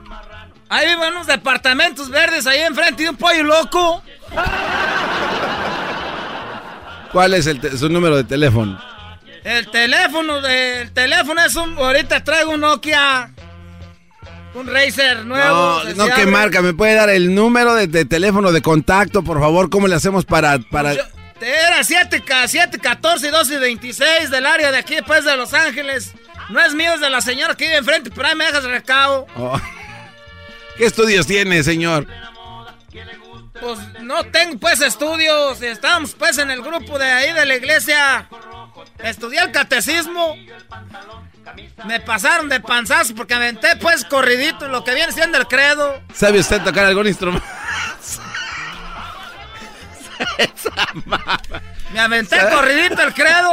Ahí 0.69 0.87
viven 0.89 1.13
unos 1.13 1.27
departamentos 1.27 2.09
verdes 2.09 2.47
ahí 2.47 2.61
enfrente 2.61 3.03
de 3.03 3.11
un 3.11 3.17
pollo 3.17 3.43
loco. 3.45 4.03
¿Cuál 7.13 7.35
es 7.35 7.47
el 7.47 7.79
su 7.79 7.89
número 7.89 8.17
de 8.17 8.25
teléfono? 8.25 8.81
El 9.45 9.71
teléfono 9.71 10.47
el 10.47 10.93
teléfono 10.93 11.45
es 11.45 11.57
un, 11.57 11.77
ahorita 11.77 12.23
traigo 12.23 12.53
un 12.53 12.61
Nokia. 12.61 13.31
Un 14.55 14.67
Razer 14.67 15.25
nuevo. 15.25 15.81
No, 15.81 15.87
que 15.87 15.95
no, 15.95 16.05
se 16.05 16.11
¿qué 16.11 16.21
abre. 16.23 16.27
marca? 16.33 16.63
¿Me 16.63 16.75
puede 16.75 16.95
dar 16.95 17.09
el 17.11 17.35
número 17.35 17.75
de, 17.75 17.87
de 17.87 18.05
teléfono 18.05 18.53
de 18.53 18.61
contacto, 18.61 19.23
por 19.25 19.41
favor? 19.41 19.71
¿Cómo 19.71 19.89
le 19.89 19.95
hacemos 19.95 20.25
para...? 20.27 20.59
para... 20.71 20.93
Era 20.93 21.83
7, 21.83 22.23
7, 22.47 22.79
14, 22.79 23.31
12 23.31 23.55
y 23.55 23.57
26 23.59 24.31
del 24.31 24.47
área 24.47 24.71
de 24.71 24.79
aquí, 24.79 24.97
pues 25.05 25.25
de 25.25 25.37
Los 25.37 25.55
Ángeles. 25.55 26.13
No 26.51 26.61
es 26.61 26.75
mío, 26.75 26.95
es 26.95 27.01
de 27.01 27.11
la 27.11 27.21
señora 27.21 27.55
que 27.57 27.65
vive 27.65 27.79
enfrente, 27.79 28.11
pero 28.15 28.29
ahí 28.29 28.37
me 28.37 28.45
dejas 28.45 28.63
recado. 28.65 29.27
Oh. 29.37 29.59
¿Qué 30.77 30.85
estudios 30.85 31.27
tiene, 31.27 31.63
señor? 31.65 32.07
Pues 33.61 33.79
no 34.03 34.25
tengo 34.25 34.59
pues 34.59 34.81
estudios. 34.83 35.63
Estábamos 35.63 36.15
pues 36.15 36.39
en 36.39 36.51
el 36.51 36.63
grupo 36.63 36.99
de 36.99 37.07
ahí 37.07 37.33
de 37.33 37.47
la 37.47 37.57
iglesia. 37.57 38.29
Estudié 38.99 39.41
el 39.41 39.53
catecismo. 39.53 40.37
Me 41.85 42.01
pasaron 42.01 42.49
de 42.49 42.61
panzazo 42.61 43.15
porque 43.15 43.35
aventé 43.35 43.77
pues 43.77 44.05
corridito 44.05 44.69
lo 44.69 44.85
que 44.85 44.95
viene 44.95 45.13
siendo 45.13 45.39
el 45.39 45.47
credo. 45.47 46.01
¿Sabe 46.15 46.41
usted 46.41 46.63
tocar 46.63 46.87
algún 46.87 47.07
instrumento? 47.07 47.47
Me 51.93 52.01
aventé 52.01 52.39
corridito 52.51 53.03
el 53.03 53.13
credo. 53.13 53.53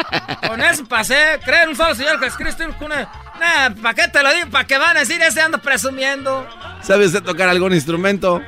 Con 0.46 0.60
eso 0.60 0.84
pasé. 0.86 1.40
Creo 1.44 1.62
en 1.64 1.68
un 1.70 1.76
solo 1.76 1.94
Señor 1.94 2.18
Jesucristo. 2.20 2.64
Nah, 2.88 3.70
¿para 3.82 3.94
qué 3.94 4.08
te 4.08 4.22
lo 4.22 4.32
digo? 4.34 4.50
¿Para 4.50 4.66
qué 4.66 4.78
van 4.78 4.96
a 4.96 5.00
decir 5.00 5.20
ese 5.22 5.40
ando 5.40 5.58
presumiendo? 5.58 6.46
¿Sabe 6.82 7.06
usted 7.06 7.22
tocar 7.22 7.48
algún 7.48 7.72
instrumento? 7.72 8.42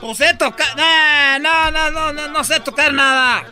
Pues 0.00 0.18
sé 0.18 0.34
tocar. 0.34 0.66
No, 1.40 1.70
no, 1.70 1.90
no, 1.90 2.12
no, 2.12 2.28
no 2.28 2.44
sé 2.44 2.60
tocar 2.60 2.92
nada. 2.92 3.44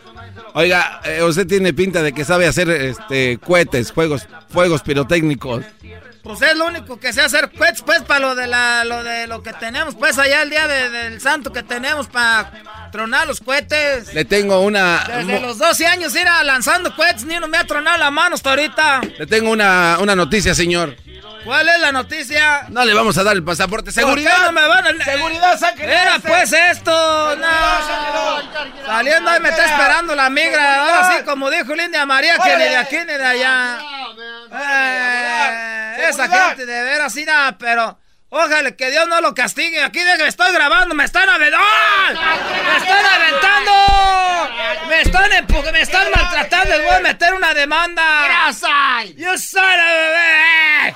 Oiga, 0.53 1.01
eh, 1.03 1.21
usted 1.23 1.45
tiene 1.47 1.73
pinta 1.73 2.01
de 2.01 2.13
que 2.13 2.23
sabe 2.23 2.47
hacer 2.47 2.69
este 2.69 3.37
cohetes, 3.39 3.91
juegos, 3.91 4.27
fuegos 4.49 4.81
pirotécnicos. 4.83 5.63
Pues 6.23 6.41
es 6.41 6.55
lo 6.57 6.65
único 6.65 6.99
que 6.99 7.13
sé 7.13 7.21
hacer, 7.21 7.51
pues, 7.51 7.83
pues, 7.83 8.01
para 8.01 8.19
lo 8.19 8.33
de 8.35 8.47
la, 8.47 8.83
lo 8.83 9.03
de 9.03 9.27
lo 9.27 9.43
que 9.43 9.53
tenemos, 9.53 9.93
pues, 9.93 10.17
allá 10.17 10.41
el 10.41 10.49
día 10.49 10.67
de- 10.67 10.89
del 10.89 11.21
santo 11.21 11.53
que 11.53 11.61
tenemos 11.61 12.07
para 12.07 12.89
tronar 12.91 13.27
los 13.27 13.41
cohetes. 13.41 14.11
Le 14.11 14.25
tengo 14.25 14.59
una, 14.61 15.03
Desde 15.07 15.39
los 15.39 15.59
12 15.59 15.85
años 15.85 16.15
ir 16.15 16.27
a 16.27 16.43
lanzando 16.43 16.95
cohetes, 16.95 17.25
ni 17.25 17.37
uno 17.37 17.47
me 17.47 17.57
ha 17.59 17.65
tronado 17.67 17.99
la 17.99 18.09
mano 18.09 18.33
hasta 18.35 18.49
ahorita. 18.51 19.01
le 19.19 19.27
tengo 19.27 19.51
una, 19.51 19.97
una 20.01 20.15
noticia, 20.15 20.55
señor. 20.55 20.95
¿Cuál 21.45 21.69
es 21.69 21.79
la 21.79 21.91
noticia? 21.91 22.65
No 22.69 22.83
le 22.83 22.93
vamos 22.93 23.17
a 23.17 23.23
dar 23.23 23.35
el 23.35 23.43
pasaporte. 23.43 23.85
¿Por 23.85 23.93
qué 23.93 24.01
Seguridad. 24.01 24.37
no 24.45 24.51
me 24.51 24.67
van 24.67 24.99
a... 24.99 25.03
Seguridad, 25.05 25.57
sáquenle 25.59 25.93
Era 25.93 26.15
este. 26.15 26.27
pues 26.27 26.51
esto, 26.51 27.35
no. 27.35 28.85
Saliendo 28.85 29.29
ahí 29.29 29.39
me 29.39 29.49
está 29.49 29.65
esperando 29.65 30.15
la 30.15 30.29
migra, 30.29 30.81
ahora 30.81 31.11
sí, 31.17 31.23
como 31.23 31.49
dijo 31.51 31.73
Lindia 31.75 32.05
María, 32.05 32.37
que 32.43 32.57
ni 32.57 32.63
de 32.63 32.77
aquí 32.77 32.97
ni 32.97 33.05
de 33.13 33.25
allá. 33.25 33.79
Eh, 34.51 36.05
esa 36.09 36.27
gente 36.27 36.65
de 36.65 36.83
veras, 36.83 37.13
sí, 37.13 37.23
nada, 37.25 37.57
pero... 37.57 37.99
Ojalá 38.27 38.71
que 38.71 38.89
Dios 38.91 39.07
no 39.07 39.21
lo 39.21 39.33
castigue. 39.33 39.81
Aquí 39.81 39.99
de 40.01 40.17
que 40.17 40.27
estoy 40.27 40.51
grabando, 40.51 40.93
me 40.93 41.05
están 41.05 41.29
aventando. 41.29 41.63
¡Me 42.19 42.77
están 42.77 43.05
aventando! 43.05 43.71
Me 44.89 45.01
están 45.01 45.31
empu- 45.31 45.71
me 45.71 45.79
están 45.81 46.07
maltratando. 46.13 46.69
Les 46.77 46.85
voy 46.85 46.95
a 46.95 46.99
meter 46.99 47.33
una 47.33 47.53
demanda. 47.53 48.03
¡Yo 49.15 49.37
soy 49.37 49.61
bebé! 49.61 50.95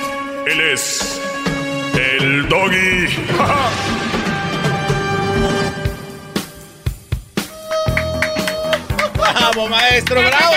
Él 0.47 0.59
es. 0.59 1.21
El 1.93 2.47
doggy. 2.49 3.07
¡Bravo, 9.15 9.69
maestro! 9.69 10.21
¡Bravo! 10.21 10.55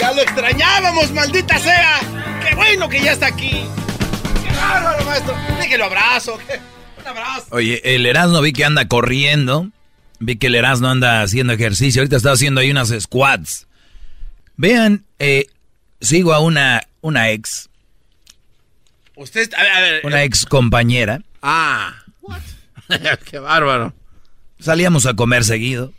¡Ya 0.00 0.12
lo 0.12 0.22
extrañábamos, 0.22 1.12
maldita 1.12 1.58
sea! 1.58 2.00
¡Qué 2.46 2.54
bueno 2.54 2.88
que 2.88 3.00
ya 3.00 3.12
está 3.12 3.26
aquí! 3.26 3.64
¡Qué 4.44 4.56
bárbaro, 4.56 5.04
maestro! 5.04 5.34
¡Déjelo 5.58 5.84
abrazo! 5.86 6.38
¡Un 7.00 7.06
abrazo! 7.06 7.46
Oye, 7.50 7.80
el 7.84 8.06
Erasmo 8.06 8.40
vi 8.40 8.52
que 8.52 8.64
anda 8.64 8.86
corriendo. 8.86 9.68
Vi 10.20 10.36
que 10.36 10.46
el 10.46 10.54
Erasmo 10.54 10.88
anda 10.88 11.22
haciendo 11.22 11.52
ejercicio. 11.52 12.02
Ahorita 12.02 12.16
está 12.16 12.32
haciendo 12.32 12.60
ahí 12.60 12.70
unas 12.70 12.94
squats. 13.00 13.66
Vean, 14.56 15.04
eh, 15.18 15.46
sigo 16.00 16.32
a 16.32 16.38
una, 16.38 16.82
una 17.00 17.30
ex, 17.30 17.68
Usted, 19.16 19.52
a 19.54 19.62
ver, 19.62 19.72
a 19.72 19.80
ver. 19.80 20.00
una 20.04 20.22
ex 20.24 20.46
compañera. 20.46 21.22
Ah. 21.42 21.94
¡Qué 23.30 23.38
bárbaro! 23.38 23.94
Salíamos 24.58 25.06
a 25.06 25.14
comer 25.14 25.44
seguido. 25.44 25.92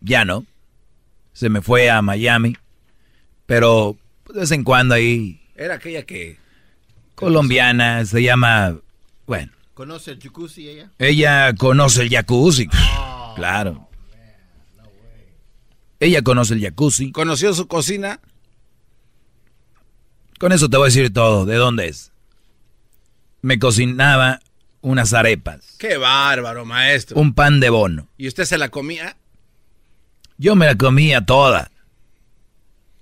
Ya 0.00 0.24
no. 0.24 0.44
Se 1.32 1.48
me 1.48 1.62
fue 1.62 1.90
a 1.90 2.02
Miami. 2.02 2.56
Pero 3.46 3.96
de 4.32 4.40
vez 4.40 4.50
en 4.52 4.62
cuando 4.64 4.94
ahí, 4.94 5.40
Era 5.56 5.74
aquella 5.74 6.04
que... 6.04 6.38
colombiana, 7.14 8.04
se 8.04 8.22
llama... 8.22 8.76
Bueno, 9.26 9.50
¿Conoce 9.74 10.12
el 10.12 10.20
jacuzzi 10.20 10.68
ella? 10.68 10.90
ella 10.98 11.54
conoce 11.54 12.02
el 12.02 12.10
jacuzzi. 12.10 12.68
Claro. 13.36 13.88
Ella 15.98 16.22
conoce 16.22 16.54
el 16.54 16.60
jacuzzi. 16.62 17.12
¿Conoció 17.12 17.52
su 17.54 17.66
cocina? 17.66 18.20
Con 20.40 20.52
eso 20.52 20.70
te 20.70 20.78
voy 20.78 20.86
a 20.86 20.88
decir 20.88 21.12
todo. 21.12 21.44
¿De 21.44 21.56
dónde 21.56 21.88
es? 21.88 22.12
Me 23.42 23.58
cocinaba 23.58 24.40
unas 24.80 25.12
arepas, 25.12 25.76
¡Qué 25.78 25.98
bárbaro, 25.98 26.64
maestro! 26.64 27.20
un 27.20 27.34
pan 27.34 27.60
de 27.60 27.68
bono. 27.68 28.08
¿Y 28.16 28.26
usted 28.26 28.46
se 28.46 28.56
la 28.56 28.70
comía? 28.70 29.18
Yo 30.38 30.56
me 30.56 30.64
la 30.64 30.76
comía 30.76 31.26
toda. 31.26 31.70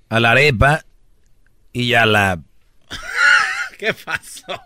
A 0.08 0.18
la 0.18 0.32
arepa 0.32 0.84
y 1.72 1.94
a 1.94 2.06
la... 2.06 2.40
¿Qué 3.78 3.94
pasó? 3.94 4.60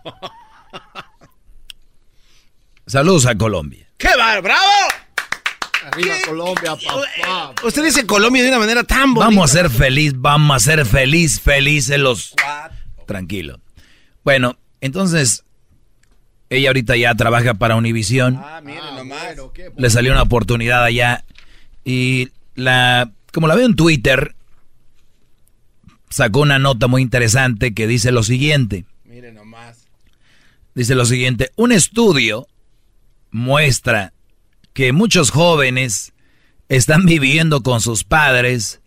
Saludos 2.86 3.27
a 3.27 3.36
Colombia. 3.36 3.86
¡Qué 3.99 4.09
bárbaro! 4.16 4.57
Arriba 5.91 6.15
Colombia, 6.27 6.77
papá. 6.77 7.55
Usted 7.65 7.85
dice 7.85 8.07
Colombia 8.07 8.43
de 8.43 8.49
una 8.49 8.59
manera 8.59 8.85
tan 8.85 9.15
bonita. 9.15 9.27
Vamos 9.27 9.51
a 9.51 9.55
ser 9.55 9.71
feliz, 9.71 10.13
vamos 10.17 10.57
a 10.57 10.61
ser 10.61 10.87
feliz, 10.87 11.41
felices 11.41 11.99
los... 11.99 12.35
Tranquilo. 13.07 13.61
Bueno, 14.25 14.57
entonces, 14.81 15.45
ella 16.51 16.69
ahorita 16.69 16.97
ya 16.97 17.15
trabaja 17.15 17.55
para 17.55 17.77
Univision. 17.77 18.37
Ah, 18.37 18.61
miren 18.63 18.95
nomás. 18.97 19.37
Le 19.77 19.91
salió 19.91 20.13
una 20.13 20.23
oportunidad 20.23 20.85
allá. 20.85 21.25
Y 21.85 22.29
la, 22.55 23.11
como 23.33 23.49
la 23.49 23.55
veo 23.55 23.67
en 23.67 23.75
Twitter, 23.75 24.37
sacó 26.11 26.41
una 26.41 26.59
nota 26.59 26.87
muy 26.87 27.03
interesante 27.03 27.75
que 27.75 27.87
dice 27.87 28.13
lo 28.13 28.23
siguiente. 28.23 28.85
Miren 29.05 29.35
nomás. 29.35 29.87
Dice 30.75 30.95
lo 30.95 31.05
siguiente, 31.05 31.51
un 31.57 31.73
estudio 31.73 32.47
muestra 33.31 34.13
que 34.73 34.93
muchos 34.93 35.31
jóvenes 35.31 36.12
están 36.69 37.05
viviendo 37.05 37.62
con 37.62 37.81
sus 37.81 38.05
padres 38.05 38.81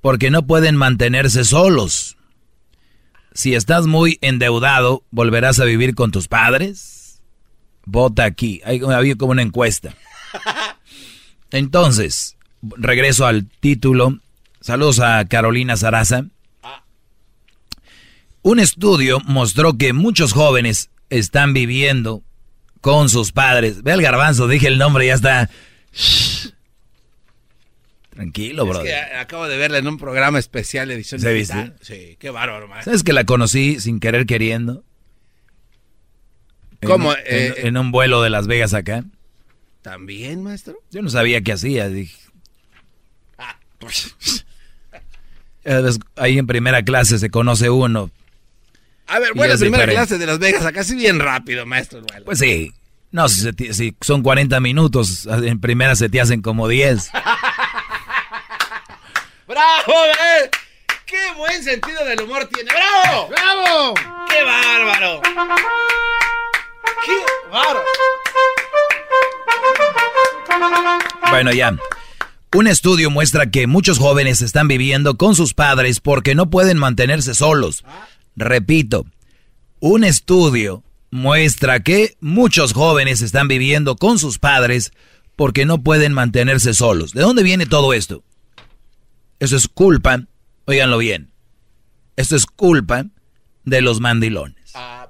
porque 0.00 0.30
no 0.30 0.46
pueden 0.46 0.76
mantenerse 0.76 1.44
solos. 1.44 2.16
Si 3.34 3.54
estás 3.54 3.86
muy 3.86 4.18
endeudado, 4.22 5.04
¿volverás 5.10 5.60
a 5.60 5.64
vivir 5.64 5.94
con 5.94 6.10
tus 6.10 6.28
padres? 6.28 7.20
Vota 7.84 8.24
aquí. 8.24 8.62
Hay, 8.64 8.80
había 8.80 9.16
como 9.16 9.32
una 9.32 9.42
encuesta. 9.42 9.94
Entonces, 11.50 12.36
regreso 12.62 13.26
al 13.26 13.46
título. 13.60 14.18
Saludos 14.60 15.00
a 15.00 15.24
Carolina 15.26 15.76
Saraza. 15.76 16.24
Un 18.42 18.60
estudio 18.60 19.20
mostró 19.26 19.76
que 19.76 19.92
muchos 19.92 20.32
jóvenes 20.32 20.90
están 21.10 21.52
viviendo 21.52 22.22
con 22.86 23.08
sus 23.08 23.32
padres. 23.32 23.82
Ve 23.82 23.90
al 23.90 24.00
garbanzo, 24.00 24.46
dije 24.46 24.68
el 24.68 24.78
nombre, 24.78 25.04
ya 25.08 25.14
está. 25.14 25.50
Shh. 25.92 26.50
Tranquilo, 28.10 28.64
bro. 28.64 28.80
acabo 29.18 29.48
de 29.48 29.56
verla 29.56 29.78
en 29.78 29.88
un 29.88 29.98
programa 29.98 30.38
especial 30.38 30.86
de 30.86 30.94
edición 30.94 31.20
¿Se 31.20 31.32
viste? 31.32 31.72
Sí, 31.80 32.16
qué 32.20 32.30
bárbaro, 32.30 32.68
maestro. 32.68 32.92
¿Sabes 32.92 33.02
que 33.02 33.12
la 33.12 33.24
conocí 33.24 33.80
sin 33.80 33.98
querer 33.98 34.24
queriendo? 34.24 34.84
En 36.80 36.88
¿Cómo? 36.88 37.12
Eh, 37.12 37.54
en, 37.56 37.66
en 37.66 37.76
un 37.76 37.90
vuelo 37.90 38.22
de 38.22 38.30
Las 38.30 38.46
Vegas 38.46 38.72
acá. 38.72 39.02
¿También, 39.82 40.44
maestro? 40.44 40.78
Yo 40.92 41.02
no 41.02 41.10
sabía 41.10 41.40
qué 41.40 41.54
hacía. 41.54 41.88
Dije. 41.88 42.16
Ah, 43.36 43.58
Eh, 45.64 45.82
des- 45.82 45.98
Ahí 46.14 46.38
en 46.38 46.46
primera 46.46 46.84
clase 46.84 47.18
se 47.18 47.28
conoce 47.30 47.68
uno. 47.68 48.12
A 49.08 49.18
ver, 49.18 49.30
Y 49.34 49.38
buena 49.38 49.54
es 49.54 49.60
primera 49.60 49.82
diferente. 49.84 49.94
clase 50.08 50.18
de 50.18 50.26
Las 50.26 50.38
Vegas, 50.38 50.64
acá 50.64 50.84
sí 50.84 50.94
bien 50.94 51.18
rápido, 51.18 51.66
maestro. 51.66 52.02
Pues 52.24 52.38
sí. 52.38 52.72
No, 53.12 53.28
si, 53.28 53.40
se 53.40 53.52
ti- 53.52 53.72
si 53.72 53.96
son 54.00 54.22
40 54.22 54.58
minutos, 54.60 55.26
en 55.26 55.60
primera 55.60 55.94
se 55.96 56.08
te 56.08 56.20
hacen 56.20 56.42
como 56.42 56.68
10. 56.68 57.10
¡Bravo, 59.48 59.92
eh! 60.20 60.50
¡Qué 61.06 61.32
buen 61.36 61.62
sentido 61.62 62.04
del 62.04 62.20
humor 62.22 62.48
tiene! 62.52 62.70
¡Bravo! 62.72 63.28
¡Bravo! 63.28 63.94
¡Qué 64.28 64.42
bárbaro! 64.42 65.22
¡Qué 67.04 67.14
bárbaro! 67.50 67.84
Bueno, 71.30 71.52
ya. 71.52 71.76
Un 72.54 72.66
estudio 72.66 73.10
muestra 73.10 73.50
que 73.50 73.66
muchos 73.66 73.98
jóvenes 73.98 74.40
están 74.42 74.68
viviendo 74.68 75.16
con 75.16 75.34
sus 75.34 75.52
padres 75.54 76.00
porque 76.00 76.34
no 76.34 76.48
pueden 76.50 76.78
mantenerse 76.78 77.34
solos. 77.34 77.84
Repito, 78.34 79.04
un 79.80 80.04
estudio 80.04 80.82
muestra 81.10 81.80
que 81.80 82.16
muchos 82.20 82.72
jóvenes 82.72 83.22
están 83.22 83.48
viviendo 83.48 83.96
con 83.96 84.18
sus 84.18 84.38
padres 84.38 84.92
porque 85.36 85.66
no 85.66 85.82
pueden 85.82 86.12
mantenerse 86.12 86.74
solos. 86.74 87.12
¿De 87.12 87.22
dónde 87.22 87.42
viene 87.42 87.66
todo 87.66 87.92
esto? 87.92 88.22
Eso 89.38 89.56
es 89.56 89.68
culpa, 89.68 90.22
óiganlo 90.64 90.98
bien, 90.98 91.30
esto 92.16 92.36
es 92.36 92.46
culpa 92.46 93.06
de 93.64 93.82
los 93.82 94.00
mandilones. 94.00 94.72
Ah, 94.74 95.08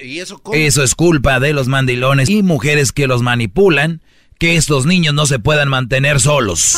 ¿Y 0.00 0.18
eso 0.18 0.38
cómo? 0.38 0.56
Eso 0.56 0.82
es 0.82 0.94
culpa 0.94 1.40
de 1.40 1.52
los 1.52 1.68
mandilones 1.68 2.28
y 2.28 2.42
mujeres 2.42 2.92
que 2.92 3.06
los 3.06 3.22
manipulan, 3.22 4.02
que 4.38 4.56
estos 4.56 4.86
niños 4.86 5.14
no 5.14 5.24
se 5.26 5.38
puedan 5.38 5.68
mantener 5.68 6.20
solos. 6.20 6.76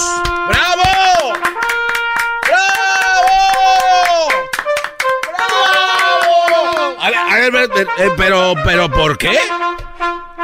¡Bravo! 0.49 0.94
Pero, 8.17 8.55
pero, 8.65 8.91
¿por 8.91 9.19
qué? 9.19 9.33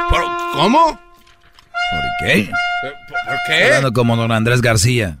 ¿Por- 0.09 0.25
¿Cómo? 0.53 0.99
¿Por 1.91 2.27
qué? 2.27 2.49
¿Por, 2.81 2.91
por 3.25 3.37
qué? 3.47 3.63
Hablando 3.65 3.93
como 3.93 4.15
don 4.15 4.31
Andrés 4.31 4.61
García. 4.61 5.17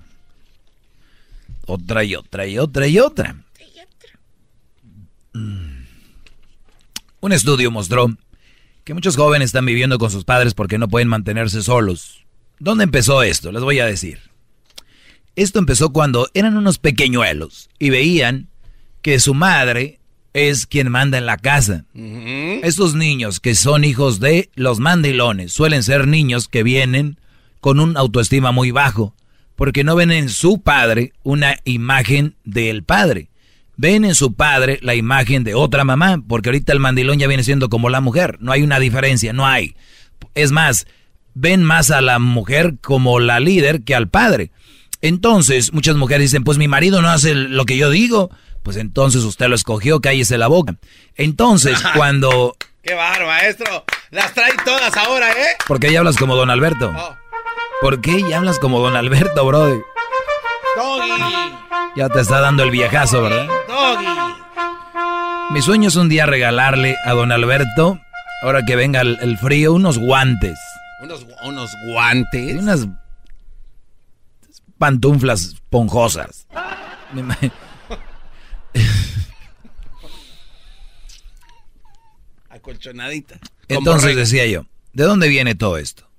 Otra 1.65 2.03
y 2.03 2.15
otra 2.15 2.45
y 2.47 2.57
otra 2.59 2.87
y 2.87 2.99
otra. 2.99 3.35
Mm. 5.33 5.85
Un 7.21 7.31
estudio 7.31 7.71
mostró 7.71 8.07
que 8.83 8.93
muchos 8.93 9.15
jóvenes 9.15 9.47
están 9.47 9.65
viviendo 9.65 9.97
con 9.97 10.11
sus 10.11 10.25
padres 10.25 10.53
porque 10.53 10.77
no 10.77 10.87
pueden 10.89 11.07
mantenerse 11.07 11.61
solos. 11.61 12.25
¿Dónde 12.59 12.83
empezó 12.83 13.23
esto? 13.23 13.51
Les 13.51 13.61
voy 13.63 13.79
a 13.79 13.85
decir. 13.85 14.19
Esto 15.35 15.59
empezó 15.59 15.93
cuando 15.93 16.27
eran 16.33 16.57
unos 16.57 16.77
pequeñuelos 16.77 17.69
y 17.79 17.89
veían 17.89 18.49
que 19.01 19.19
su 19.19 19.33
madre 19.33 19.99
es 20.33 20.65
quien 20.65 20.89
manda 20.89 21.17
en 21.17 21.25
la 21.25 21.37
casa. 21.37 21.85
Estos 21.93 22.95
niños 22.95 23.39
que 23.39 23.55
son 23.55 23.83
hijos 23.83 24.19
de 24.19 24.49
los 24.55 24.79
mandilones 24.79 25.53
suelen 25.53 25.83
ser 25.83 26.07
niños 26.07 26.47
que 26.47 26.63
vienen 26.63 27.19
con 27.59 27.79
un 27.79 27.97
autoestima 27.97 28.51
muy 28.51 28.71
bajo, 28.71 29.15
porque 29.55 29.83
no 29.83 29.95
ven 29.95 30.11
en 30.11 30.29
su 30.29 30.61
padre 30.61 31.13
una 31.23 31.57
imagen 31.65 32.35
del 32.43 32.83
padre. 32.83 33.29
Ven 33.77 34.05
en 34.05 34.15
su 34.15 34.33
padre 34.33 34.79
la 34.81 34.95
imagen 34.95 35.43
de 35.43 35.55
otra 35.55 35.83
mamá, 35.83 36.21
porque 36.27 36.49
ahorita 36.49 36.73
el 36.73 36.79
mandilón 36.79 37.19
ya 37.19 37.27
viene 37.27 37.43
siendo 37.43 37.69
como 37.69 37.89
la 37.89 38.01
mujer. 38.01 38.37
No 38.39 38.51
hay 38.51 38.61
una 38.61 38.79
diferencia, 38.79 39.33
no 39.33 39.45
hay. 39.45 39.75
Es 40.35 40.51
más, 40.51 40.87
ven 41.33 41.63
más 41.63 41.91
a 41.91 42.01
la 42.01 42.19
mujer 42.19 42.75
como 42.81 43.19
la 43.19 43.39
líder 43.39 43.83
que 43.83 43.95
al 43.95 44.07
padre. 44.07 44.51
Entonces, 45.01 45.73
muchas 45.73 45.95
mujeres 45.95 46.31
dicen, 46.31 46.43
pues 46.43 46.57
mi 46.57 46.67
marido 46.67 47.01
no 47.01 47.09
hace 47.09 47.33
lo 47.33 47.65
que 47.65 47.77
yo 47.77 47.89
digo. 47.89 48.29
Pues 48.63 48.77
entonces 48.77 49.23
usted 49.23 49.47
lo 49.47 49.55
escogió, 49.55 49.99
cállese 50.01 50.37
la 50.37 50.47
boca. 50.47 50.75
Entonces, 51.15 51.81
cuando... 51.95 52.55
¡Qué 52.83 52.93
barro, 52.93 53.27
maestro! 53.27 53.83
Las 54.11 54.33
trae 54.33 54.53
todas 54.65 54.95
ahora, 54.97 55.31
¿eh? 55.31 55.55
¿Por 55.67 55.79
qué 55.79 55.91
ya 55.91 55.99
hablas 55.99 56.17
como 56.17 56.35
don 56.35 56.49
Alberto? 56.49 56.91
¿Por 57.81 58.01
qué 58.01 58.21
ya 58.29 58.37
hablas 58.37 58.59
como 58.59 58.79
don 58.79 58.95
Alberto, 58.95 59.45
brody? 59.45 59.79
Doggy, 60.77 61.11
Ya 61.95 62.09
te 62.09 62.21
está 62.21 62.39
dando 62.41 62.63
el 62.63 62.71
viejazo, 62.71 63.21
¿verdad? 63.23 63.47
doggy. 63.67 64.07
Mi 65.51 65.61
sueño 65.61 65.89
es 65.89 65.95
un 65.95 66.07
día 66.09 66.25
regalarle 66.25 66.95
a 67.05 67.11
don 67.11 67.31
Alberto, 67.31 67.99
ahora 68.43 68.63
que 68.65 68.75
venga 68.75 69.01
el, 69.01 69.17
el 69.21 69.37
frío, 69.37 69.73
unos 69.73 69.97
guantes. 69.97 70.57
Unos, 71.03 71.25
unos 71.43 71.69
guantes. 71.87 72.53
Y 72.55 72.57
unas 72.57 72.87
pantuflas 74.77 75.41
esponjosas. 75.41 76.47
Acolchonadita. 82.49 83.39
Entonces 83.67 84.15
decía 84.15 84.45
yo, 84.45 84.65
¿de 84.93 85.03
dónde 85.03 85.27
viene 85.27 85.55
todo 85.55 85.77
esto? 85.77 86.09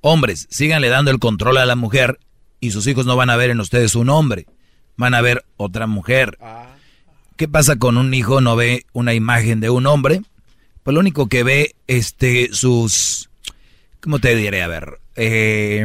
Hombres, 0.00 0.46
síganle 0.50 0.88
dando 0.88 1.10
el 1.10 1.18
control 1.18 1.58
a 1.58 1.66
la 1.66 1.76
mujer 1.76 2.18
y 2.60 2.70
sus 2.70 2.86
hijos 2.86 3.06
no 3.06 3.16
van 3.16 3.30
a 3.30 3.36
ver 3.36 3.50
en 3.50 3.60
ustedes 3.60 3.94
un 3.94 4.08
hombre, 4.10 4.46
van 4.96 5.14
a 5.14 5.20
ver 5.20 5.44
otra 5.56 5.86
mujer. 5.86 6.38
¿Qué 7.36 7.48
pasa 7.48 7.76
con 7.76 7.96
un 7.98 8.12
hijo 8.14 8.40
no 8.40 8.56
ve 8.56 8.86
una 8.92 9.14
imagen 9.14 9.60
de 9.60 9.70
un 9.70 9.86
hombre? 9.86 10.22
Pues 10.82 10.94
lo 10.94 11.00
único 11.00 11.28
que 11.28 11.42
ve, 11.42 11.74
este, 11.86 12.50
sus, 12.52 13.30
¿cómo 14.00 14.20
te 14.20 14.34
diré? 14.36 14.62
A 14.62 14.68
ver, 14.68 15.00
eh, 15.16 15.84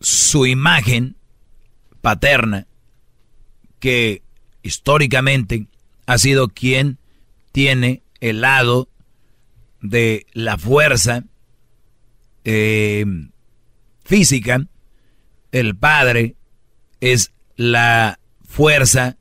su 0.00 0.46
imagen 0.46 1.15
paterna, 2.06 2.68
que 3.80 4.22
históricamente 4.62 5.66
ha 6.06 6.18
sido 6.18 6.46
quien 6.46 6.98
tiene 7.50 8.04
el 8.20 8.42
lado 8.42 8.88
de 9.80 10.24
la 10.32 10.56
fuerza 10.56 11.24
eh, 12.44 13.04
física, 14.04 14.68
el 15.50 15.74
padre 15.74 16.36
es 17.00 17.32
la 17.56 18.20
fuerza 18.44 19.16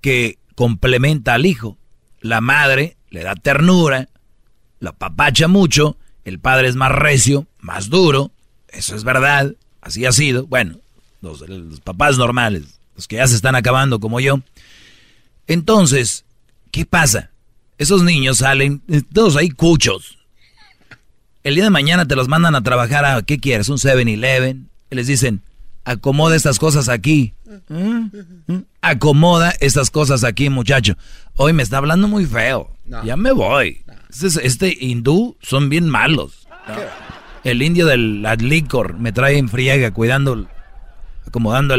que 0.00 0.38
complementa 0.54 1.34
al 1.34 1.44
hijo. 1.44 1.76
La 2.22 2.40
madre 2.40 2.96
le 3.10 3.24
da 3.24 3.34
ternura, 3.34 4.08
la 4.80 4.92
papacha 4.92 5.48
mucho, 5.48 5.98
el 6.24 6.40
padre 6.40 6.68
es 6.68 6.76
más 6.76 6.92
recio, 6.92 7.46
más 7.58 7.90
duro, 7.90 8.32
eso 8.68 8.96
es 8.96 9.04
verdad, 9.04 9.54
así 9.82 10.06
ha 10.06 10.12
sido. 10.12 10.46
Bueno, 10.46 10.78
los, 11.26 11.48
los 11.48 11.80
papás 11.80 12.18
normales, 12.18 12.80
los 12.94 13.06
que 13.08 13.16
ya 13.16 13.26
se 13.26 13.34
están 13.34 13.54
acabando 13.54 14.00
como 14.00 14.20
yo. 14.20 14.40
Entonces, 15.46 16.24
¿qué 16.70 16.86
pasa? 16.86 17.30
Esos 17.78 18.02
niños 18.02 18.38
salen, 18.38 18.82
eh, 18.88 19.02
todos 19.12 19.36
ahí 19.36 19.50
cuchos. 19.50 20.18
El 21.44 21.54
día 21.54 21.64
de 21.64 21.70
mañana 21.70 22.08
te 22.08 22.16
los 22.16 22.28
mandan 22.28 22.54
a 22.56 22.62
trabajar 22.62 23.04
a, 23.04 23.22
¿qué 23.22 23.38
quieres? 23.38 23.68
Un 23.68 23.76
7-Eleven. 23.76 24.68
Y 24.90 24.94
les 24.96 25.06
dicen, 25.06 25.42
acomoda 25.84 26.34
estas 26.34 26.58
cosas 26.58 26.88
aquí. 26.88 27.34
¿Mm? 27.68 28.06
¿Mm? 28.46 28.64
Acomoda 28.80 29.54
estas 29.60 29.90
cosas 29.90 30.24
aquí, 30.24 30.48
muchacho. 30.50 30.96
Hoy 31.36 31.52
me 31.52 31.62
está 31.62 31.78
hablando 31.78 32.08
muy 32.08 32.26
feo. 32.26 32.72
No. 32.84 33.04
Ya 33.04 33.16
me 33.16 33.32
voy. 33.32 33.84
Este, 34.10 34.46
este 34.46 34.76
hindú 34.80 35.36
son 35.40 35.68
bien 35.68 35.88
malos. 35.88 36.48
El 37.44 37.62
indio 37.62 37.86
del 37.86 38.22
licor 38.40 38.98
me 38.98 39.12
trae 39.12 39.38
en 39.38 39.48
friega 39.48 39.92
cuidando, 39.92 40.48
acomodando 41.26 41.76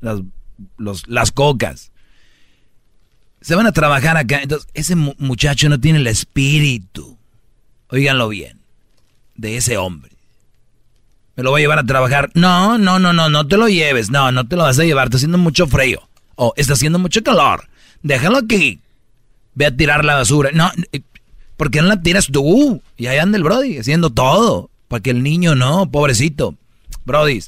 las, 0.00 0.20
las 1.06 1.32
cocas. 1.32 1.90
Se 3.40 3.54
van 3.54 3.66
a 3.66 3.72
trabajar 3.72 4.16
acá. 4.16 4.40
Entonces, 4.42 4.68
ese 4.74 4.94
mu- 4.94 5.14
muchacho 5.18 5.68
no 5.68 5.80
tiene 5.80 5.98
el 5.98 6.06
espíritu. 6.06 7.16
Óiganlo 7.88 8.28
bien. 8.28 8.60
De 9.34 9.56
ese 9.56 9.76
hombre. 9.78 10.12
Me 11.34 11.42
lo 11.42 11.50
voy 11.50 11.60
a 11.60 11.64
llevar 11.64 11.78
a 11.78 11.84
trabajar. 11.86 12.30
No, 12.34 12.78
no, 12.78 12.98
no, 12.98 13.12
no, 13.12 13.28
no 13.28 13.46
te 13.48 13.56
lo 13.56 13.68
lleves. 13.68 14.10
No, 14.10 14.30
no 14.32 14.46
te 14.46 14.56
lo 14.56 14.62
vas 14.62 14.78
a 14.78 14.84
llevar. 14.84 15.06
Está 15.06 15.16
haciendo 15.16 15.38
mucho 15.38 15.66
frío. 15.66 16.08
O 16.36 16.52
está 16.56 16.74
haciendo 16.74 16.98
mucho 16.98 17.22
calor. 17.22 17.68
Déjalo 18.02 18.38
aquí. 18.38 18.80
Ve 19.54 19.66
a 19.66 19.76
tirar 19.76 20.04
la 20.04 20.14
basura. 20.16 20.50
No, 20.52 20.70
eh, 20.92 21.00
¿por 21.56 21.70
qué 21.70 21.80
no 21.82 21.88
la 21.88 22.00
tiras 22.00 22.28
tú? 22.30 22.80
Y 22.96 23.06
ahí 23.06 23.18
anda 23.18 23.36
el 23.38 23.44
Brody 23.44 23.78
haciendo 23.78 24.10
todo. 24.10 24.70
Para 24.88 25.02
que 25.02 25.10
el 25.10 25.22
niño 25.22 25.54
no, 25.54 25.90
pobrecito. 25.90 26.54
Brody, 27.04 27.42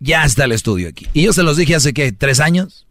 ya 0.00 0.24
está 0.24 0.44
el 0.44 0.52
estudio 0.52 0.88
aquí. 0.88 1.06
Y 1.12 1.22
yo 1.22 1.32
se 1.32 1.42
los 1.42 1.56
dije 1.56 1.74
hace 1.74 1.92
que 1.92 2.12
tres 2.12 2.40
años. 2.40 2.86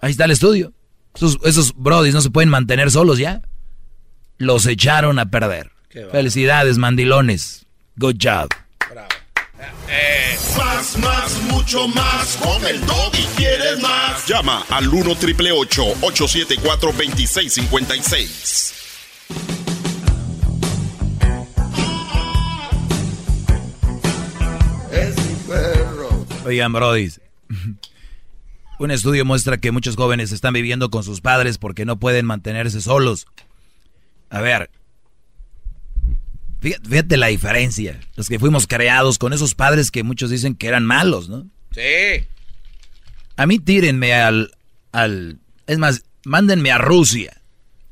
Ahí 0.00 0.10
está 0.10 0.24
el 0.26 0.30
estudio. 0.30 0.72
Esos, 1.14 1.38
esos 1.44 1.74
brodis 1.74 2.14
no 2.14 2.20
se 2.20 2.30
pueden 2.30 2.48
mantener 2.48 2.90
solos 2.90 3.18
ya. 3.18 3.42
Los 4.36 4.66
echaron 4.66 5.18
a 5.18 5.30
perder. 5.30 5.72
Felicidades, 6.12 6.78
mandilones. 6.78 7.66
Good 7.96 8.16
job. 8.22 8.48
Más, 10.56 10.98
más, 10.98 11.42
mucho 11.44 11.88
más. 11.88 12.36
Con 12.36 12.64
el 12.64 12.76
y 12.76 13.26
quieres 13.36 13.80
más. 13.80 14.26
Llama 14.26 14.64
al 14.70 14.88
1 14.88 15.16
triple 15.16 15.50
874 15.50 16.92
2656. 16.92 18.74
Oigan, 26.48 26.72
brodis. 26.72 27.20
Un 28.78 28.90
estudio 28.90 29.26
muestra 29.26 29.58
que 29.58 29.70
muchos 29.70 29.96
jóvenes 29.96 30.32
están 30.32 30.54
viviendo 30.54 30.88
con 30.88 31.04
sus 31.04 31.20
padres 31.20 31.58
porque 31.58 31.84
no 31.84 31.98
pueden 31.98 32.24
mantenerse 32.24 32.80
solos. 32.80 33.26
A 34.30 34.40
ver, 34.40 34.70
fíjate, 36.60 36.88
fíjate 36.88 37.16
la 37.18 37.26
diferencia. 37.26 38.00
Los 38.16 38.30
que 38.30 38.38
fuimos 38.38 38.66
creados 38.66 39.18
con 39.18 39.34
esos 39.34 39.54
padres 39.54 39.90
que 39.90 40.04
muchos 40.04 40.30
dicen 40.30 40.54
que 40.54 40.68
eran 40.68 40.86
malos, 40.86 41.28
¿no? 41.28 41.46
Sí. 41.72 42.24
A 43.36 43.46
mí 43.46 43.58
tírenme 43.58 44.14
al, 44.14 44.52
al... 44.92 45.40
Es 45.66 45.76
más, 45.76 46.04
mándenme 46.24 46.70
a 46.70 46.78
Rusia. 46.78 47.42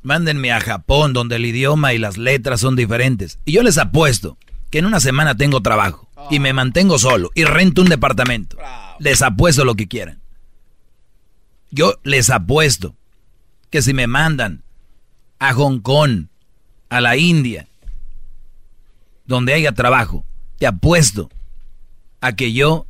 Mándenme 0.02 0.50
a 0.50 0.62
Japón, 0.62 1.12
donde 1.12 1.36
el 1.36 1.44
idioma 1.44 1.92
y 1.92 1.98
las 1.98 2.16
letras 2.16 2.60
son 2.60 2.74
diferentes. 2.74 3.38
Y 3.44 3.52
yo 3.52 3.62
les 3.62 3.76
apuesto 3.76 4.38
que 4.70 4.78
en 4.78 4.86
una 4.86 5.00
semana 5.00 5.36
tengo 5.36 5.60
trabajo. 5.62 6.08
Y 6.30 6.40
me 6.40 6.52
mantengo 6.52 6.98
solo. 6.98 7.30
Y 7.34 7.44
rento 7.44 7.82
un 7.82 7.88
departamento. 7.88 8.56
Les 8.98 9.22
apuesto 9.22 9.64
lo 9.64 9.74
que 9.74 9.86
quieran. 9.86 10.20
Yo 11.70 11.94
les 12.02 12.30
apuesto 12.30 12.96
que 13.70 13.82
si 13.82 13.92
me 13.94 14.06
mandan 14.06 14.62
a 15.38 15.52
Hong 15.52 15.80
Kong, 15.80 16.26
a 16.88 17.00
la 17.00 17.16
India, 17.16 17.68
donde 19.26 19.52
haya 19.54 19.72
trabajo, 19.72 20.24
te 20.58 20.66
apuesto 20.66 21.30
a 22.20 22.32
que 22.34 22.52
yo 22.52 22.86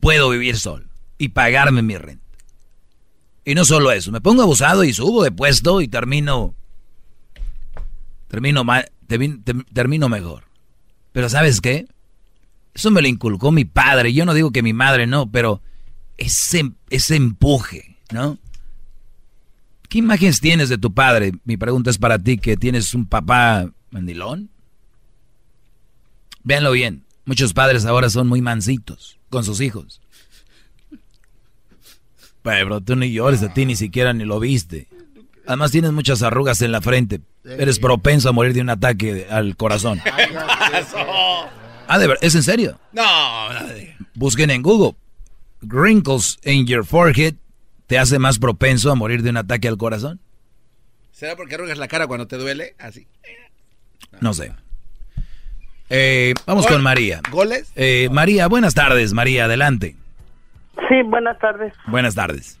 puedo 0.00 0.30
vivir 0.30 0.58
solo 0.58 0.84
y 1.18 1.28
pagarme 1.28 1.82
mi 1.82 1.96
renta. 1.96 2.24
Y 3.44 3.54
no 3.54 3.64
solo 3.64 3.90
eso, 3.90 4.12
me 4.12 4.20
pongo 4.20 4.42
abusado 4.42 4.84
y 4.84 4.92
subo 4.92 5.22
de 5.24 5.32
puesto 5.32 5.80
y 5.80 5.88
termino 5.88 6.54
termino 8.28 8.62
ma- 8.64 8.84
termi- 9.10 9.42
term- 9.44 9.66
termino 9.72 10.08
mejor. 10.08 10.44
Pero 11.12 11.28
¿sabes 11.28 11.60
qué? 11.60 11.86
Eso 12.72 12.90
me 12.92 13.02
lo 13.02 13.08
inculcó 13.08 13.50
mi 13.50 13.64
padre. 13.64 14.12
Yo 14.12 14.24
no 14.24 14.32
digo 14.32 14.52
que 14.52 14.62
mi 14.62 14.72
madre 14.72 15.06
no, 15.06 15.30
pero 15.30 15.60
ese, 16.16 16.70
ese 16.88 17.16
empuje, 17.16 17.96
¿no? 18.12 18.38
¿Qué 19.88 19.98
imágenes 19.98 20.40
tienes 20.40 20.68
de 20.68 20.78
tu 20.78 20.94
padre? 20.94 21.32
Mi 21.44 21.56
pregunta 21.56 21.90
es 21.90 21.98
para 21.98 22.18
ti, 22.20 22.38
que 22.38 22.56
tienes 22.56 22.94
un 22.94 23.06
papá 23.06 23.68
mandilón. 23.90 24.48
Véanlo 26.44 26.70
bien, 26.70 27.04
muchos 27.24 27.52
padres 27.52 27.84
ahora 27.84 28.08
son 28.08 28.28
muy 28.28 28.40
mansitos 28.40 29.18
con 29.30 29.42
sus 29.44 29.60
hijos. 29.60 30.00
Pero 32.42 32.80
tú 32.80 32.94
ni 32.96 33.12
llores, 33.12 33.42
a 33.42 33.52
ti 33.52 33.66
ni 33.66 33.74
siquiera 33.76 34.12
ni 34.12 34.24
lo 34.24 34.38
viste. 34.40 34.86
Además 35.50 35.72
tienes 35.72 35.90
muchas 35.90 36.22
arrugas 36.22 36.62
en 36.62 36.70
la 36.70 36.80
frente. 36.80 37.22
Eres 37.44 37.80
propenso 37.80 38.28
a 38.28 38.32
morir 38.32 38.54
de 38.54 38.60
un 38.60 38.70
ataque 38.70 39.26
al 39.28 39.56
corazón. 39.56 40.00
Ah, 41.92 41.98
de 41.98 42.06
verdad, 42.06 42.22
¿es 42.24 42.36
en 42.36 42.44
serio? 42.44 42.78
No, 42.92 43.48
Busquen 44.14 44.50
en 44.50 44.62
Google. 44.62 44.94
Wrinkles 45.60 46.38
in 46.44 46.64
your 46.64 46.84
forehead 46.86 47.34
te 47.88 47.98
hace 47.98 48.20
más 48.20 48.38
propenso 48.38 48.92
a 48.92 48.94
morir 48.94 49.24
de 49.24 49.30
un 49.30 49.38
ataque 49.38 49.66
al 49.66 49.76
corazón. 49.76 50.20
¿Será 51.10 51.34
porque 51.34 51.56
arrugas 51.56 51.78
la 51.78 51.88
cara 51.88 52.06
cuando 52.06 52.28
te 52.28 52.36
duele? 52.36 52.76
Así. 52.78 53.08
No 54.20 54.32
sé. 54.34 54.52
Eh, 55.88 56.32
vamos 56.46 56.66
Gol- 56.66 56.74
con 56.74 56.82
María. 56.84 57.22
¿Goles? 57.32 57.72
Eh, 57.74 58.08
María, 58.12 58.46
buenas 58.46 58.74
tardes, 58.74 59.12
María, 59.12 59.46
adelante. 59.46 59.96
Sí, 60.88 61.02
buenas 61.06 61.40
tardes. 61.40 61.72
Buenas 61.88 62.14
tardes. 62.14 62.59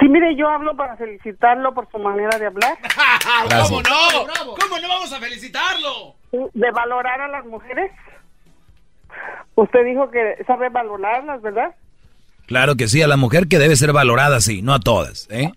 Sí, 0.00 0.08
mire, 0.08 0.34
yo 0.36 0.48
hablo 0.48 0.76
para 0.76 0.96
felicitarlo 0.96 1.74
por 1.74 1.90
su 1.90 1.98
manera 1.98 2.38
de 2.38 2.46
hablar. 2.46 2.78
Gracias. 3.48 3.68
¿Cómo 3.68 3.82
no? 3.82 4.54
¿Cómo 4.60 4.78
no 4.80 4.88
vamos 4.88 5.12
a 5.12 5.20
felicitarlo? 5.20 6.14
De 6.54 6.70
valorar 6.70 7.20
a 7.20 7.28
las 7.28 7.44
mujeres. 7.44 7.92
Usted 9.54 9.84
dijo 9.84 10.10
que 10.10 10.42
sabe 10.46 10.70
valorarlas, 10.70 11.42
¿verdad? 11.42 11.74
Claro 12.46 12.76
que 12.76 12.88
sí, 12.88 13.02
a 13.02 13.06
la 13.06 13.16
mujer 13.16 13.48
que 13.48 13.58
debe 13.58 13.76
ser 13.76 13.92
valorada, 13.92 14.40
sí, 14.40 14.62
no 14.62 14.74
a 14.74 14.80
todas, 14.80 15.28
¿eh? 15.30 15.52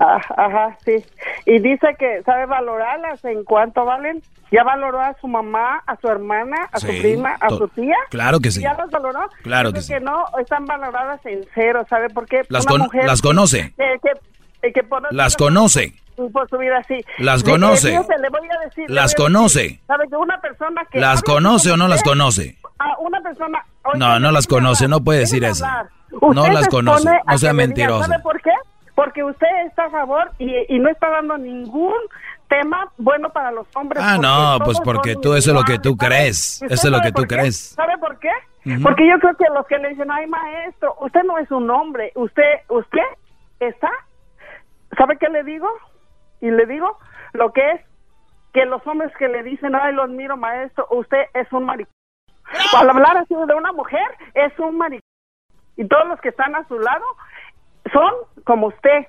Ah, 0.00 0.20
Ajá, 0.36 0.76
sí. 0.84 1.04
Y 1.46 1.58
dice 1.60 1.96
que 1.98 2.22
sabe 2.24 2.46
valorarlas 2.46 3.24
en 3.24 3.44
cuánto 3.44 3.84
valen. 3.84 4.22
Ya 4.50 4.62
valoró 4.64 5.00
a 5.00 5.14
su 5.20 5.28
mamá, 5.28 5.82
a 5.86 5.96
su 6.00 6.08
hermana, 6.08 6.68
a 6.72 6.78
su 6.80 6.86
Sí, 6.86 7.00
prima, 7.00 7.36
a 7.40 7.48
su 7.50 7.68
tía. 7.68 7.96
Claro 8.10 8.40
que 8.40 8.50
sí. 8.50 8.62
¿Ya 8.62 8.74
las 8.74 8.90
valoró? 8.90 9.28
Claro 9.42 9.72
que 9.72 9.80
que 9.86 10.00
no, 10.00 10.24
están 10.40 10.64
valoradas 10.64 11.24
en 11.26 11.44
cero, 11.54 11.84
¿sabe 11.90 12.08
por 12.08 12.26
qué? 12.26 12.42
Las 12.48 12.64
con- 12.64 12.80
mujer 12.82 13.04
las 13.04 13.20
conoce. 13.20 13.74
que- 13.76 13.98
que- 14.62 14.72
que 14.72 14.82
por- 14.84 15.12
Las 15.12 15.36
conoce. 15.36 15.92
por 16.32 16.48
su 16.48 16.56
vida 16.58 16.78
así. 16.78 17.04
Las 17.18 17.44
conoce. 17.44 17.90
le- 17.90 18.18
le 18.18 18.28
voy 18.30 18.48
a 18.50 18.64
decir- 18.64 18.88
Las 18.88 19.14
conoce. 19.14 19.62
decir, 19.62 19.80
¿Sabe 19.86 20.08
que 20.08 20.16
una 20.16 20.40
persona 20.40 20.82
que 20.90 20.98
¿Las 20.98 21.22
conoce 21.22 21.70
o 21.72 21.76
no 21.76 21.86
las 21.88 22.02
conoce? 22.02 22.56
a 22.78 22.98
una 23.00 23.20
persona 23.20 23.62
No, 23.96 24.18
no 24.20 24.30
las 24.32 24.46
conoce, 24.46 24.88
no 24.88 25.00
puede 25.02 25.20
decir 25.20 25.44
eso. 25.44 25.64
No 26.32 26.48
las 26.48 26.68
conoce, 26.68 27.10
no 27.26 27.38
sea 27.38 27.52
mentiroso. 27.52 28.04
¿Sabe 28.04 28.22
por 28.22 28.40
qué? 28.40 28.50
Porque 28.98 29.22
usted 29.22 29.46
está 29.66 29.84
a 29.84 29.90
favor 29.90 30.32
y, 30.38 30.74
y 30.74 30.80
no 30.80 30.88
está 30.88 31.08
dando 31.08 31.38
ningún 31.38 31.94
tema 32.48 32.90
bueno 32.96 33.30
para 33.30 33.52
los 33.52 33.68
hombres. 33.76 34.02
Ah, 34.04 34.18
no, 34.20 34.58
pues 34.64 34.80
porque 34.80 35.14
tú, 35.14 35.34
eso 35.34 35.50
es 35.50 35.56
lo 35.56 35.62
que 35.62 35.78
tú 35.78 35.96
crees. 35.96 36.60
¿Y 36.62 36.64
Eso 36.64 36.88
es 36.88 36.92
lo 36.92 37.00
que 37.00 37.12
tú 37.12 37.22
crees. 37.22 37.76
¿Sabe 37.76 37.96
por 37.98 38.18
qué? 38.18 38.32
Porque 38.82 39.08
yo 39.08 39.20
creo 39.20 39.36
que 39.36 39.44
los 39.54 39.64
que 39.68 39.78
le 39.78 39.90
dicen, 39.90 40.10
ay, 40.10 40.26
maestro, 40.26 40.96
usted 40.98 41.22
no 41.22 41.38
es 41.38 41.48
un 41.52 41.70
hombre, 41.70 42.10
usted, 42.16 42.42
usted 42.70 43.04
está, 43.60 43.88
¿sabe 44.96 45.16
qué 45.16 45.28
le 45.28 45.44
digo? 45.44 45.68
Y 46.40 46.50
le 46.50 46.66
digo 46.66 46.98
lo 47.34 47.52
que 47.52 47.70
es 47.70 47.80
que 48.52 48.64
los 48.64 48.84
hombres 48.84 49.12
que 49.16 49.28
le 49.28 49.44
dicen, 49.44 49.76
ay, 49.76 49.94
lo 49.94 50.02
admiro, 50.02 50.36
maestro, 50.36 50.88
usted 50.90 51.22
es 51.34 51.46
un 51.52 51.66
maricón. 51.66 51.94
Al 52.76 52.90
hablar 52.90 53.16
así 53.18 53.32
de 53.32 53.54
una 53.54 53.70
mujer, 53.70 54.08
es 54.34 54.58
un 54.58 54.76
maricón. 54.76 55.06
Y 55.76 55.86
todos 55.86 56.08
los 56.08 56.20
que 56.20 56.30
están 56.30 56.56
a 56.56 56.66
su 56.66 56.76
lado 56.80 57.04
son 57.88 58.12
como 58.44 58.68
usted. 58.68 59.06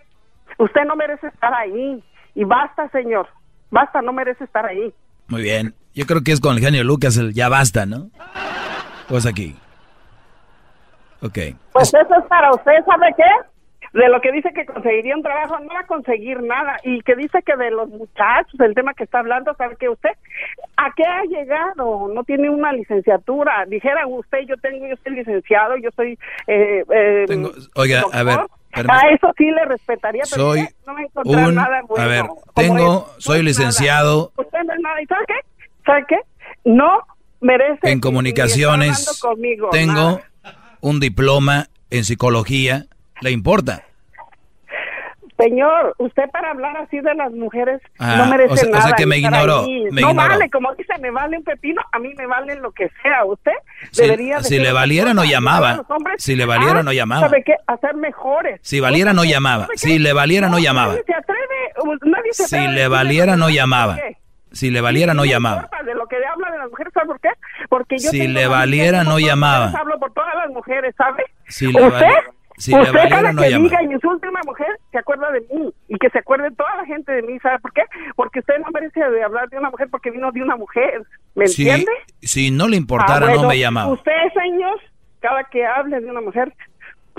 Usted 0.58 0.82
no 0.86 0.96
merece 0.96 1.28
estar 1.28 1.54
ahí. 1.54 2.04
Y 2.36 2.44
basta, 2.44 2.90
señor. 2.90 3.28
Basta, 3.72 4.02
no 4.02 4.14
merece 4.14 4.44
estar 4.44 4.66
ahí. 4.66 4.94
Muy 5.28 5.44
bien. 5.44 5.74
Yo 5.94 6.06
creo 6.06 6.22
que 6.24 6.32
es 6.32 6.40
con 6.40 6.56
el 6.56 6.62
genio 6.62 6.84
Lucas 6.84 7.18
el 7.18 7.34
ya 7.34 7.50
basta, 7.50 7.86
¿no? 7.86 8.10
Pues 9.08 9.26
aquí. 9.26 9.56
Ok. 11.22 11.38
Pues 11.74 11.94
eso 11.94 12.16
es 12.18 12.26
para 12.28 12.52
usted, 12.54 12.72
¿sabe 12.86 13.14
qué? 13.18 13.24
De 14.00 14.08
lo 14.08 14.22
que 14.22 14.32
dice 14.32 14.52
que 14.54 14.66
conseguiría 14.66 15.16
un 15.16 15.24
trabajo, 15.24 15.58
no 15.60 15.74
va 15.74 15.80
a 15.80 15.88
conseguir 15.88 16.42
nada. 16.44 16.78
Y 16.84 17.02
que 17.02 17.16
dice 17.16 17.42
que 17.44 17.56
de 17.56 17.72
los 17.72 17.90
muchachos, 17.90 18.60
el 18.60 18.76
tema 18.76 18.94
que 18.94 19.04
está 19.04 19.20
hablando, 19.20 19.54
¿sabe 19.56 19.78
qué 19.80 19.90
usted? 19.90 20.12
¿A 20.78 20.92
qué 20.96 21.04
ha 21.04 21.24
llegado? 21.24 22.08
No 22.14 22.24
tiene 22.24 22.50
una 22.50 22.72
licenciatura. 22.72 23.66
Dijera 23.66 24.06
usted, 24.06 24.40
yo 24.48 24.58
tengo, 24.58 24.86
yo 24.88 24.96
soy 25.04 25.16
licenciado, 25.16 25.76
yo 25.78 25.90
soy... 25.96 26.20
Eh, 26.46 26.84
eh, 26.88 27.26
Oiga, 27.76 28.04
a 28.14 28.24
ver. 28.24 28.40
Permí- 28.72 28.92
A 28.92 29.10
eso 29.14 29.32
sí 29.38 29.46
le 29.46 29.66
respetaría, 29.66 30.24
pero 30.30 30.44
Soy 30.44 30.62
usted 30.62 30.76
no 30.86 30.94
va 30.94 31.00
a 31.00 31.04
encontrar 31.04 31.48
un... 31.48 31.56
nada 31.56 31.82
bueno. 31.88 32.04
A 32.04 32.08
ver, 32.08 32.26
tengo... 32.56 33.14
Soy 33.18 33.44
licenciado 33.44 34.32
nada. 34.38 34.48
Usted 34.48 34.60
no 34.66 34.74
es 34.74 34.80
nada. 34.82 35.02
¿Y 35.02 35.06
sabe 35.06 35.26
qué? 35.28 35.34
¿Sabe 35.86 36.06
qué? 36.08 36.18
No 36.66 36.90
merece... 37.42 37.80
en 37.92 38.00
comunicaciones. 38.00 39.20
conmigo, 39.22 39.70
Tengo 39.72 39.94
nada. 39.94 40.22
un 40.82 41.00
diploma 41.00 41.68
en 41.90 42.04
psicología. 42.04 42.86
¿Le 43.22 43.32
importa? 43.32 43.84
Señor, 45.40 45.96
usted 46.00 46.24
para 46.32 46.52
hablar 46.52 46.76
así 46.78 47.00
de 47.00 47.14
las 47.16 47.32
mujeres 47.32 47.82
Ah, 47.98 48.16
no 48.18 48.26
merece 48.28 48.54
o 48.54 48.58
sea- 48.58 48.68
o 48.68 48.72
nada. 48.72 48.84
sea 48.88 48.94
que 48.96 49.06
me 49.06 49.18
ignoró, 49.18 49.62
me 49.68 50.02
no 50.02 50.10
ignoró. 50.12 50.30
vale, 50.30 50.50
como 50.50 50.74
dice, 50.76 50.94
me 51.00 51.12
vale 51.12 51.38
un 51.38 51.44
pepino, 51.46 51.82
a 51.94 52.00
mí 52.00 52.14
me 52.18 52.26
vale 52.28 52.56
lo 52.58 52.72
que 52.72 52.90
sea. 53.02 53.24
Usted 53.24 53.54
Si- 53.92 54.02
debería 54.02 54.38
de 54.40 54.44
si 54.44 54.60
le 54.60 54.74
valiera, 54.74 55.14
no 55.14 55.24
llamaba. 55.24 55.82
Si 56.18 56.36
le 56.36 56.46
valiera, 56.46 56.84
no 56.84 56.92
llamaba. 56.92 57.22
¿Sabe 57.30 57.44
qué? 57.46 57.56
A 57.68 57.78
ser 57.78 57.96
mejores. 57.96 58.60
Si 58.64 58.80
valiera, 58.82 59.14
no 59.14 59.24
llamaba. 59.24 59.68
Si 59.76 59.98
le 59.98 60.12
valiera, 60.12 60.50
no 60.50 60.60
llamaba. 60.60 60.94
Nadie 60.94 61.04
se 61.06 61.14
atreve, 61.14 62.00
nadie 62.04 62.34
se 62.34 62.44
Si 62.48 62.56
atreve 62.56 62.68
a 62.68 62.76
le 62.76 62.88
valiera, 62.90 63.36
no 63.38 63.46
¿por 63.46 63.54
llamaba. 63.54 63.98
Si 64.52 64.72
le 64.72 64.82
valiera, 64.82 65.14
no 65.14 65.24
llamaba. 65.26 65.70
de 65.86 65.94
lo 65.96 66.06
que 66.08 66.16
habla 66.18 66.52
de 66.52 66.58
las 66.58 66.70
mujeres, 66.70 66.92
¿sabe 66.94 67.06
por 67.08 67.20
qué? 67.22 67.30
Porque 67.70 67.98
yo 67.98 68.10
Si 68.10 68.28
le 68.28 68.48
valiera, 68.48 69.04
no 69.06 69.20
llamaba. 69.20 69.72
Hablo 69.80 69.98
por 70.00 70.12
todas 70.12 70.36
las 70.36 70.50
mujeres, 70.50 70.94
¿sabe? 70.98 71.24
Si 71.48 71.72
le 71.72 71.82
¿Usted? 71.82 72.08
Si 72.60 72.76
usted 72.76 72.94
valiera, 72.94 73.10
cada 73.10 73.34
no 73.34 73.42
que 73.42 73.50
llamaba. 73.50 73.70
diga 73.70 73.84
y 73.84 73.94
insulte 73.96 74.28
a 74.28 74.30
una 74.30 74.42
mujer, 74.46 74.68
se 74.92 74.98
acuerda 75.00 75.32
de 75.32 75.42
mí 75.52 75.74
y 75.88 75.98
que 75.98 76.10
se 76.12 76.20
acuerde 76.20 76.52
toda 76.52 76.76
la 76.78 76.86
gente 76.86 77.12
de 77.12 77.22
mí, 77.24 77.40
¿sabe 77.40 77.58
por 77.60 77.74
qué? 77.74 77.82
Porque 78.16 78.40
usted 78.40 78.56
no 78.60 78.68
merece 78.72 79.00
de 79.00 79.24
hablar 79.24 79.50
de 79.50 79.58
una 79.58 79.70
mujer 79.72 79.88
porque 79.90 80.12
vino 80.12 80.32
de 80.32 80.44
una 80.44 80.56
mujer, 80.56 81.02
¿me 81.36 81.48
Si, 81.48 81.68
entiende? 81.68 81.92
si 82.22 82.52
no 82.52 82.68
le 82.68 82.78
importara, 82.78 83.26
Ah, 83.26 83.30
bueno, 83.30 83.42
no 83.44 83.48
me 83.50 83.58
llamaba. 83.60 83.92
Usted, 83.92 84.12
señor, 84.34 84.80
cada 85.22 85.44
que 85.46 85.66
hable 85.66 86.00
de 86.00 86.10
una 86.12 86.22
mujer, 86.22 86.54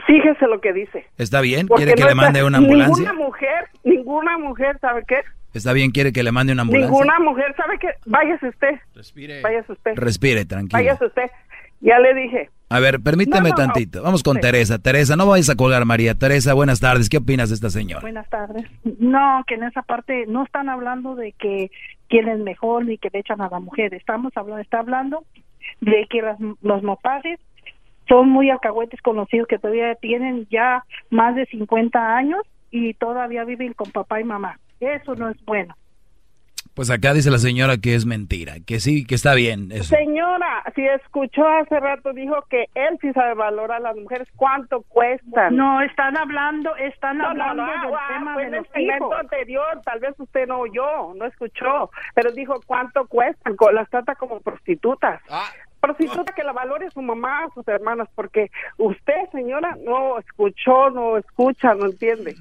fíjese 0.07 0.47
lo 0.47 0.61
que 0.61 0.73
dice. 0.73 1.07
¿Está 1.19 1.41
bien? 1.41 1.67
Porque 1.67 1.85
¿Quiere 1.85 1.97
que 1.97 2.03
no 2.03 2.09
le 2.11 2.15
mande 2.15 2.45
una 2.45 2.59
ambulancia? 2.59 2.95
Ninguna 2.97 3.13
mujer, 3.27 3.69
ninguna 3.85 4.39
mujer, 4.39 4.79
¿sabe 4.81 5.03
qué? 5.07 5.21
¿Está 5.53 5.73
bien? 5.73 5.91
¿Quiere 5.91 6.13
que 6.13 6.23
le 6.23 6.31
mande 6.33 6.53
una 6.53 6.63
ambulancia? 6.63 6.91
Ninguna 6.91 7.19
mujer, 7.19 7.55
¿sabe 7.57 7.77
qué? 7.79 7.89
Váyase 8.07 8.49
usted. 8.49 8.79
Respire. 8.95 9.41
Váyase 9.43 9.73
usted. 9.73 9.93
Respire, 9.97 10.45
tranquilo. 10.45 10.79
Váyase 10.79 11.07
usted. 11.07 11.31
Ya 11.81 11.99
le 11.99 12.15
dije. 12.15 12.51
A 12.73 12.79
ver, 12.79 13.01
permíteme 13.01 13.49
No, 13.49 13.49
no, 13.49 13.55
tantito. 13.57 14.03
Vamos 14.03 14.23
con 14.23 14.37
Sí. 14.37 14.43
Teresa. 14.43 14.79
Teresa, 14.79 15.17
no 15.17 15.27
vayas 15.27 15.51
a 15.51 15.57
colgar, 15.57 15.85
María. 15.85 16.15
Teresa, 16.15 16.55
buenas 16.55 16.79
tardes. 16.79 17.09
¿Qué 17.09 17.17
opinas 17.17 17.49
de 17.49 17.57
esta 17.57 17.69
señora? 17.69 18.01
Buenas 18.01 18.29
tardes. 18.31 18.65
No, 19.01 19.43
que 19.49 19.55
en 19.57 19.65
esa 19.65 19.83
parte 19.83 20.25
no 20.29 20.45
están 20.45 20.69
hablando 20.69 21.17
de 21.17 21.33
que 21.33 21.71
quién 22.09 22.29
es 22.29 22.39
mejor 22.39 22.85
ni 22.87 22.97
que 22.97 23.11
le 23.13 23.19
echan 23.19 23.41
a 23.41 23.49
la 23.51 23.59
mujer. 23.59 23.93
Estamos 23.95 24.33
hablando, 24.37 24.63
está 24.63 24.79
hablando 24.79 25.25
de 25.81 26.07
que 26.09 26.23
las, 26.23 26.39
los 26.63 26.83
mopaces 26.85 27.41
son 28.09 28.29
muy 28.29 28.51
alcahuetes 28.51 29.01
conocidos 29.03 29.49
que 29.49 29.59
todavía 29.59 29.95
tienen 29.97 30.47
ya 30.49 30.85
más 31.11 31.35
de 31.35 31.47
50 31.47 32.17
años 32.17 32.41
y 32.71 32.95
todavía 32.95 33.45
viven 33.45 33.73
con 33.73 33.91
papá 33.91 34.21
y 34.21 34.25
mamá. 34.25 34.61
Eso 34.79 35.17
no 35.17 35.29
es 35.29 35.45
bueno. 35.45 35.75
Pues 36.81 36.89
acá 36.89 37.13
dice 37.13 37.31
la 37.31 37.37
señora 37.37 37.77
que 37.77 37.95
es 37.95 38.07
mentira, 38.07 38.55
que 38.67 38.81
sí, 38.81 39.05
que 39.05 39.15
está 39.15 39.35
bien 39.35 39.71
eso. 39.71 39.95
Señora, 39.95 40.63
si 40.75 40.81
escuchó 40.87 41.47
hace 41.47 41.79
rato, 41.79 42.15
dijo 42.15 42.37
que 42.49 42.71
él 42.75 42.97
sí 43.03 43.13
sabe 43.13 43.35
valorar 43.35 43.81
a 43.83 43.93
las 43.93 43.97
mujeres. 43.97 44.27
¿Cuánto 44.35 44.81
cuestan? 44.89 45.57
No, 45.57 45.83
están 45.83 46.17
hablando, 46.17 46.75
están 46.77 47.19
No, 47.19 47.27
hablando 47.27 47.67
no, 47.67 47.71
del 47.71 47.95
ah, 47.95 48.09
tema 48.09 48.33
fue 48.33 48.45
de 48.45 48.49
en 48.49 48.55
el 48.55 48.67
segmento 48.73 49.05
hijos. 49.09 49.21
anterior, 49.21 49.83
tal 49.85 50.01
vez 50.01 50.15
usted 50.19 50.47
no 50.47 50.61
oyó, 50.61 51.13
no 51.17 51.27
escuchó, 51.27 51.91
pero 52.15 52.33
dijo 52.33 52.59
cuánto 52.65 53.07
cuestan, 53.09 53.57
las 53.75 53.91
trata 53.91 54.15
como 54.15 54.41
prostitutas. 54.41 55.21
Prostituta 55.83 56.33
que 56.35 56.45
la 56.45 56.53
valore 56.55 56.91
su 56.93 57.03
mamá, 57.03 57.47
sus 57.53 57.69
hermanas, 57.69 58.09
porque 58.15 58.51
usted, 58.79 59.29
señora, 59.33 59.77
no 59.85 60.19
escuchó, 60.19 60.89
no 60.89 61.19
escucha, 61.19 61.75
no 61.75 61.85
entiende. 61.85 62.37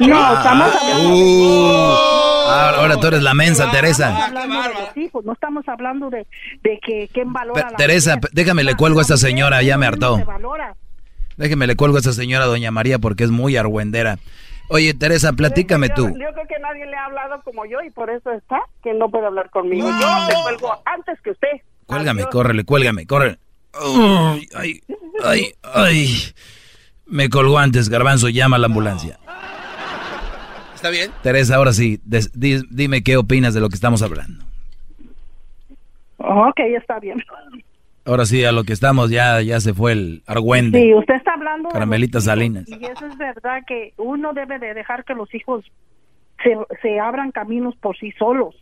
No, 0.00 0.34
estamos 0.36 0.72
hablando 0.74 1.14
Uh, 1.14 2.50
ahora, 2.50 2.78
ahora 2.80 2.96
tú 2.96 3.06
eres 3.08 3.22
la 3.22 3.34
mensa, 3.34 3.70
Teresa. 3.70 4.26
hablando 4.26 4.62
de 4.62 4.68
los 4.74 4.96
hijos, 4.96 5.24
no 5.24 5.32
estamos 5.32 5.68
hablando 5.68 6.08
de, 6.10 6.26
de 6.62 6.78
que 6.80 7.08
quién 7.12 7.32
valora 7.32 7.54
Pe- 7.60 7.66
a 7.66 7.70
la 7.72 7.76
Teresa, 7.76 8.16
mujer. 8.16 8.30
déjame 8.32 8.64
le 8.64 8.74
cuelgo 8.76 9.00
a 9.00 9.02
esta 9.02 9.16
señora, 9.18 9.62
ya 9.62 9.76
me 9.76 9.86
hartó. 9.86 10.18
Déjeme 11.36 11.66
le 11.66 11.76
cuelgo 11.76 11.96
a 11.96 12.00
esta 12.00 12.12
señora, 12.12 12.46
doña 12.46 12.70
María, 12.70 12.98
porque 12.98 13.24
es 13.24 13.30
muy 13.30 13.56
argüendera. 13.56 14.18
Oye, 14.70 14.92
Teresa, 14.94 15.32
platícame 15.32 15.88
yo, 15.88 15.94
tú. 15.94 16.08
Yo 16.08 16.14
creo 16.34 16.46
que 16.48 16.58
nadie 16.60 16.84
le 16.86 16.96
ha 16.96 17.04
hablado 17.06 17.40
como 17.42 17.64
yo 17.66 17.78
y 17.86 17.90
por 17.90 18.10
eso 18.10 18.30
está 18.32 18.58
que 18.82 18.92
no 18.94 19.08
puede 19.10 19.26
hablar 19.26 19.48
conmigo. 19.50 19.88
Yo 19.88 20.26
le 20.28 20.34
cuelgo 20.42 20.72
antes 20.86 21.20
que 21.22 21.30
usted. 21.30 21.48
Cuélgame, 21.86 22.24
córrele, 22.26 22.64
cuélgame, 22.64 23.06
córrele. 23.06 23.38
Ay, 23.74 24.48
ay, 24.56 24.82
ay, 25.24 25.52
ay. 25.74 26.16
Me 27.06 27.30
colgó 27.30 27.58
antes, 27.58 27.88
Garbanzo, 27.88 28.28
llama 28.28 28.56
a 28.56 28.58
la 28.58 28.66
ambulancia. 28.66 29.18
¿Está 30.78 30.90
bien? 30.90 31.10
Teresa, 31.24 31.56
ahora 31.56 31.72
sí, 31.72 31.98
des- 32.04 32.30
di- 32.38 32.62
dime 32.70 33.02
qué 33.02 33.16
opinas 33.16 33.52
de 33.52 33.60
lo 33.60 33.68
que 33.68 33.74
estamos 33.74 34.00
hablando. 34.00 34.44
Ok, 36.18 36.60
está 36.60 37.00
bien. 37.00 37.20
Ahora 38.04 38.24
sí, 38.26 38.44
a 38.44 38.52
lo 38.52 38.62
que 38.62 38.72
estamos 38.74 39.10
ya, 39.10 39.40
ya 39.42 39.58
se 39.58 39.74
fue 39.74 39.90
el 39.90 40.22
argüende. 40.28 40.80
Sí, 40.80 40.94
usted 40.94 41.14
está 41.16 41.34
hablando 41.34 41.68
de 41.68 41.72
Carmelita 41.72 42.20
Salinas. 42.20 42.68
Y 42.68 42.74
eso 42.84 43.06
es 43.06 43.18
verdad 43.18 43.62
que 43.66 43.92
uno 43.96 44.32
debe 44.34 44.60
de 44.60 44.72
dejar 44.72 45.04
que 45.04 45.14
los 45.14 45.34
hijos 45.34 45.64
se, 46.44 46.56
se 46.80 47.00
abran 47.00 47.32
caminos 47.32 47.74
por 47.76 47.96
sí 47.98 48.12
solos. 48.12 48.54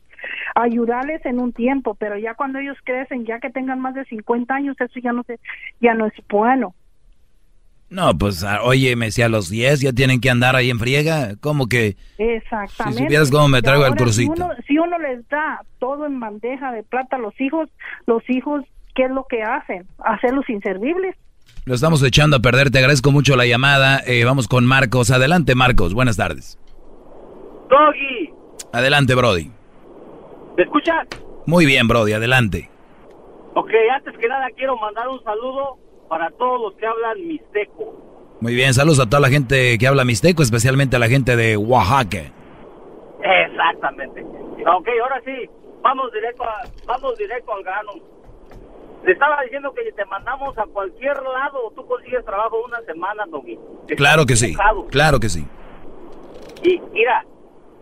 Ayudarles 0.54 1.24
en 1.26 1.38
un 1.38 1.52
tiempo, 1.52 1.94
pero 1.96 2.16
ya 2.16 2.32
cuando 2.32 2.58
ellos 2.60 2.78
crecen, 2.82 3.26
ya 3.26 3.40
que 3.40 3.50
tengan 3.50 3.78
más 3.78 3.94
de 3.94 4.06
50 4.06 4.54
años, 4.54 4.74
eso 4.80 5.00
ya 5.00 5.12
no 5.12 5.22
se, 5.24 5.38
ya 5.82 5.92
no 5.92 6.06
es 6.06 6.14
bueno. 6.30 6.74
No, 7.88 8.18
pues, 8.18 8.42
ah, 8.42 8.60
oye, 8.64 8.96
me 8.96 9.06
decía 9.06 9.26
a 9.26 9.28
los 9.28 9.48
10 9.48 9.80
ya 9.80 9.92
tienen 9.92 10.20
que 10.20 10.28
andar 10.28 10.56
ahí 10.56 10.70
en 10.70 10.78
friega. 10.78 11.36
¿Cómo 11.40 11.68
que? 11.68 11.96
Exactamente. 12.18 12.98
Si 12.98 13.04
supieras 13.04 13.30
cómo 13.30 13.48
me 13.48 13.62
traigo 13.62 13.82
el 13.84 13.92
Ahora, 13.92 13.98
si 13.98 14.04
crucito. 14.26 14.32
uno, 14.32 14.50
si 14.66 14.78
uno 14.78 14.98
les 14.98 15.28
da 15.28 15.60
todo 15.78 16.04
en 16.06 16.18
bandeja 16.18 16.72
de 16.72 16.82
plata 16.82 17.16
a 17.16 17.18
los 17.20 17.40
hijos, 17.40 17.68
los 18.06 18.22
hijos, 18.28 18.64
¿qué 18.94 19.04
es 19.04 19.10
lo 19.10 19.24
que 19.28 19.42
hacen? 19.42 19.86
Hacerlos 20.04 20.48
inservibles. 20.50 21.14
Lo 21.64 21.74
estamos 21.74 22.02
echando 22.02 22.36
a 22.36 22.40
perder, 22.40 22.70
te 22.70 22.78
agradezco 22.78 23.12
mucho 23.12 23.36
la 23.36 23.46
llamada. 23.46 24.00
Eh, 24.06 24.24
vamos 24.24 24.48
con 24.48 24.66
Marcos. 24.66 25.10
Adelante, 25.10 25.54
Marcos. 25.54 25.94
Buenas 25.94 26.16
tardes. 26.16 26.58
Doggy, 27.68 28.30
Adelante, 28.72 29.14
Brody. 29.14 29.50
¿me 30.56 30.62
escuchas? 30.62 31.06
Muy 31.46 31.66
bien, 31.66 31.86
Brody, 31.88 32.12
adelante. 32.12 32.68
Ok, 33.54 33.70
antes 33.94 34.16
que 34.18 34.28
nada 34.28 34.46
quiero 34.56 34.76
mandar 34.78 35.08
un 35.08 35.22
saludo 35.22 35.78
para 36.08 36.30
todos 36.32 36.60
los 36.60 36.74
que 36.74 36.86
hablan 36.86 37.26
mixteco. 37.26 37.94
Muy 38.40 38.54
bien, 38.54 38.74
saludos 38.74 39.00
a 39.00 39.06
toda 39.08 39.20
la 39.20 39.28
gente 39.28 39.78
que 39.78 39.86
habla 39.86 40.04
mixteco, 40.04 40.42
especialmente 40.42 40.96
a 40.96 40.98
la 40.98 41.08
gente 41.08 41.36
de 41.36 41.56
Oaxaca. 41.56 42.32
Exactamente. 43.22 44.22
Ok, 44.22 44.88
ahora 45.02 45.20
sí, 45.24 45.48
vamos 45.82 46.12
directo, 46.12 46.44
a- 46.44 46.62
vamos 46.86 47.16
directo 47.18 47.52
al 47.52 47.62
grano. 47.62 47.92
Le 49.04 49.12
estaba 49.12 49.40
diciendo 49.42 49.72
que 49.72 49.90
te 49.92 50.04
mandamos 50.06 50.56
a 50.58 50.64
cualquier 50.64 51.16
lado, 51.22 51.72
tú 51.74 51.86
consigues 51.86 52.24
trabajo 52.24 52.62
una 52.66 52.80
semana, 52.82 53.24
Doggy. 53.30 53.58
Claro 53.96 54.26
que 54.26 54.36
sí, 54.36 54.54
claro 54.90 55.20
que 55.20 55.28
sí. 55.28 55.46
Y 56.62 56.80
mira, 56.92 57.24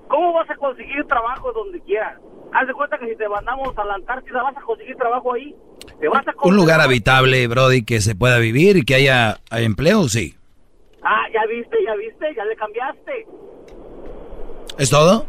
¿cómo 0.09 0.32
vas 0.34 0.51
a 0.51 0.56
conseguir 0.56 1.05
trabajo 1.06 1.52
donde 1.52 1.80
quieras? 1.80 2.20
Haz 2.52 2.66
de 2.66 2.74
cuenta 2.74 2.98
que 2.98 3.09
si 3.09 3.16
te 3.16 3.28
mandamos 3.28 3.76
a 3.78 3.84
la 3.84 3.94
Antártida 3.94 4.42
vas 4.42 4.56
a 4.56 4.60
conseguir 4.60 4.96
trabajo 4.96 5.32
ahí. 5.32 5.55
Te 6.00 6.08
vas 6.08 6.26
a 6.26 6.32
Un 6.42 6.56
lugar 6.56 6.80
habitable, 6.80 7.46
Brody, 7.46 7.82
que 7.84 8.00
se 8.00 8.14
pueda 8.14 8.38
vivir 8.38 8.76
y 8.76 8.84
que 8.84 8.94
haya, 8.96 9.40
haya 9.50 9.64
empleo, 9.66 10.08
sí. 10.08 10.36
Ah, 11.02 11.24
ya 11.32 11.40
viste, 11.46 11.76
ya 11.84 11.94
viste, 11.96 12.26
ya 12.36 12.44
le 12.44 12.56
cambiaste. 12.56 13.26
¿Es 14.78 14.90
todo? 14.90 15.26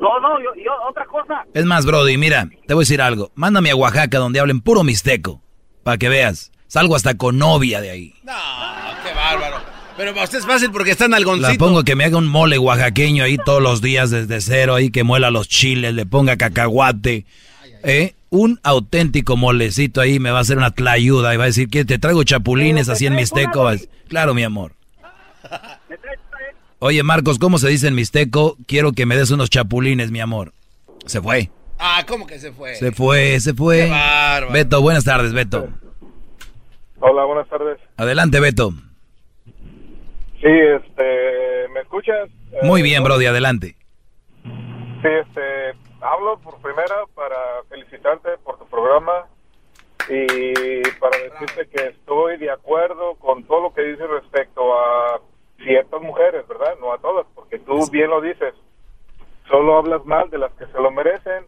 No, 0.00 0.20
no, 0.20 0.38
yo, 0.40 0.50
yo 0.56 0.72
otra 0.88 1.04
cosa. 1.06 1.44
Es 1.54 1.64
más, 1.64 1.86
Brody, 1.86 2.16
mira, 2.18 2.48
te 2.66 2.74
voy 2.74 2.82
a 2.82 2.84
decir 2.84 3.00
algo. 3.00 3.30
Mándame 3.34 3.70
a 3.70 3.76
Oaxaca 3.76 4.18
donde 4.18 4.40
hablen 4.40 4.60
puro 4.60 4.82
mixteco, 4.82 5.40
para 5.82 5.96
que 5.98 6.08
veas. 6.08 6.50
Salgo 6.66 6.96
hasta 6.96 7.14
con 7.14 7.38
novia 7.38 7.80
de 7.80 7.90
ahí. 7.90 8.14
Qué 8.22 9.14
bárbaro. 9.14 9.56
Pero 9.96 10.12
para 10.12 10.24
usted 10.24 10.38
es 10.38 10.46
fácil 10.46 10.72
porque 10.72 10.90
está 10.90 11.04
en 11.04 11.12
La 11.12 11.18
algoncito. 11.18 11.56
pongo 11.64 11.84
que 11.84 11.94
me 11.94 12.04
haga 12.04 12.18
un 12.18 12.26
mole 12.26 12.58
oaxaqueño 12.58 13.22
ahí 13.22 13.36
todos 13.44 13.62
los 13.62 13.80
días 13.80 14.10
desde 14.10 14.40
cero, 14.40 14.74
ahí 14.74 14.90
que 14.90 15.04
muela 15.04 15.30
los 15.30 15.48
chiles, 15.48 15.94
le 15.94 16.04
ponga 16.04 16.36
cacahuate. 16.36 17.26
¿eh? 17.84 18.14
Un 18.34 18.58
auténtico 18.64 19.36
molecito 19.36 20.00
ahí 20.00 20.18
me 20.18 20.32
va 20.32 20.38
a 20.38 20.40
hacer 20.40 20.58
una 20.58 20.72
tlayuda 20.72 21.32
y 21.32 21.36
va 21.36 21.44
a 21.44 21.46
decir 21.46 21.68
que 21.68 21.84
te 21.84 22.00
traigo 22.00 22.24
chapulines 22.24 22.88
así 22.88 23.06
en 23.06 23.14
mixteco. 23.14 23.70
Claro, 24.08 24.34
mi 24.34 24.42
amor. 24.42 24.72
Oye, 26.80 27.04
Marcos, 27.04 27.38
¿cómo 27.38 27.58
se 27.58 27.68
dice 27.68 27.86
en 27.86 27.94
mixteco? 27.94 28.56
Quiero 28.66 28.90
que 28.90 29.06
me 29.06 29.16
des 29.16 29.30
unos 29.30 29.50
chapulines, 29.50 30.10
mi 30.10 30.18
amor. 30.18 30.52
Se 31.06 31.22
fue. 31.22 31.48
Ah, 31.78 32.04
¿cómo 32.08 32.26
que 32.26 32.40
se 32.40 32.50
fue? 32.50 32.74
Se 32.74 32.90
fue, 32.90 33.38
se 33.38 33.54
fue. 33.54 33.84
Qué 33.84 33.90
bárbaro. 33.90 34.52
Beto, 34.52 34.82
buenas 34.82 35.04
tardes, 35.04 35.32
Beto. 35.32 35.68
Hola, 36.98 37.24
buenas 37.26 37.48
tardes. 37.48 37.78
Adelante, 37.96 38.40
Beto. 38.40 38.72
Sí, 39.44 40.50
este, 40.50 41.68
¿me 41.72 41.82
escuchas? 41.82 42.28
Eh, 42.50 42.58
Muy 42.64 42.82
bien, 42.82 43.04
Brody, 43.04 43.26
adelante. 43.26 43.76
Sí, 44.42 45.08
este, 45.22 45.78
hablo 46.04 46.38
por 46.38 46.60
primera 46.60 47.04
para 47.14 47.62
felicitarte 47.68 48.36
por 48.38 48.58
tu 48.58 48.66
programa 48.66 49.26
y 50.08 50.82
para 51.00 51.16
decirte 51.18 51.66
que 51.68 51.86
estoy 51.88 52.36
de 52.36 52.50
acuerdo 52.50 53.14
con 53.16 53.44
todo 53.44 53.62
lo 53.62 53.74
que 53.74 53.82
dices 53.82 54.08
respecto 54.08 54.78
a 54.78 55.20
ciertas 55.64 56.00
mujeres, 56.02 56.46
¿verdad? 56.46 56.76
No 56.78 56.92
a 56.92 56.98
todas, 56.98 57.26
porque 57.34 57.58
tú 57.58 57.88
bien 57.90 58.10
lo 58.10 58.20
dices. 58.20 58.54
Solo 59.48 59.78
hablas 59.78 60.04
mal 60.04 60.28
de 60.30 60.38
las 60.38 60.52
que 60.54 60.66
se 60.66 60.78
lo 60.78 60.90
merecen 60.90 61.46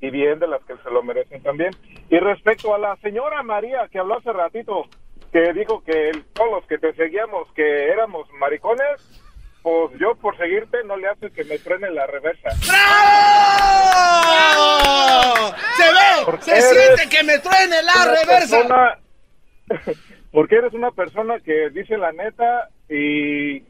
y 0.00 0.10
bien 0.10 0.38
de 0.38 0.46
las 0.46 0.62
que 0.64 0.76
se 0.76 0.90
lo 0.90 1.02
merecen 1.02 1.42
también. 1.42 1.70
Y 2.08 2.18
respecto 2.18 2.74
a 2.74 2.78
la 2.78 2.96
señora 2.96 3.42
María 3.42 3.88
que 3.88 3.98
habló 3.98 4.18
hace 4.18 4.32
ratito, 4.32 4.84
que 5.32 5.52
dijo 5.52 5.82
que 5.82 6.10
el- 6.10 6.24
todos 6.32 6.50
los 6.52 6.66
que 6.66 6.78
te 6.78 6.92
seguíamos 6.94 7.50
que 7.52 7.88
éramos 7.88 8.30
maricones, 8.38 9.21
pues 9.62 9.98
yo 10.00 10.14
por 10.16 10.36
seguirte 10.36 10.78
no 10.84 10.96
le 10.96 11.08
hace 11.08 11.30
que 11.30 11.44
me 11.44 11.58
frene 11.58 11.90
la 11.90 12.06
reversa. 12.06 12.48
¡Bravo! 14.22 15.54
¡Se 15.76 15.82
ve! 15.84 16.24
Porque 16.24 16.44
¡Se 16.44 16.60
siente 16.62 17.08
que 17.16 17.22
me 17.24 17.38
truene 17.38 17.82
la 17.82 17.92
una 17.94 18.04
reversa! 18.04 18.56
persona- 18.58 18.98
porque 20.32 20.56
eres 20.56 20.72
una 20.74 20.90
persona 20.90 21.38
que 21.40 21.70
dice 21.70 21.96
la 21.98 22.12
neta 22.12 22.68
y 22.88 23.60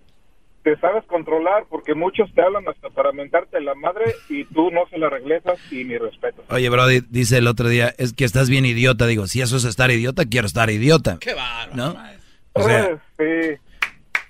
te 0.62 0.76
sabes 0.80 1.04
controlar 1.06 1.64
porque 1.68 1.94
muchos 1.94 2.32
te 2.34 2.42
hablan 2.42 2.68
hasta 2.68 2.88
para 2.90 3.10
mentarte 3.12 3.60
la 3.60 3.74
madre 3.74 4.14
y 4.28 4.44
tú 4.44 4.70
no 4.70 4.86
se 4.88 4.96
la 4.98 5.10
regresas 5.10 5.58
y 5.72 5.84
mi 5.84 5.98
respeto. 5.98 6.44
Oye, 6.50 6.68
Brody, 6.68 7.00
dice 7.10 7.38
el 7.38 7.48
otro 7.48 7.68
día, 7.68 7.92
es 7.98 8.12
que 8.12 8.24
estás 8.24 8.48
bien 8.48 8.64
idiota. 8.64 9.06
Digo, 9.06 9.26
si 9.26 9.40
eso 9.40 9.56
es 9.56 9.64
estar 9.64 9.90
idiota, 9.90 10.24
quiero 10.24 10.46
estar 10.46 10.70
idiota. 10.70 11.18
¡Qué 11.20 11.34
bárbaro! 11.34 11.72
¿No? 11.74 11.96
O 12.54 12.62
sea, 12.62 12.96
Sí. 13.18 13.58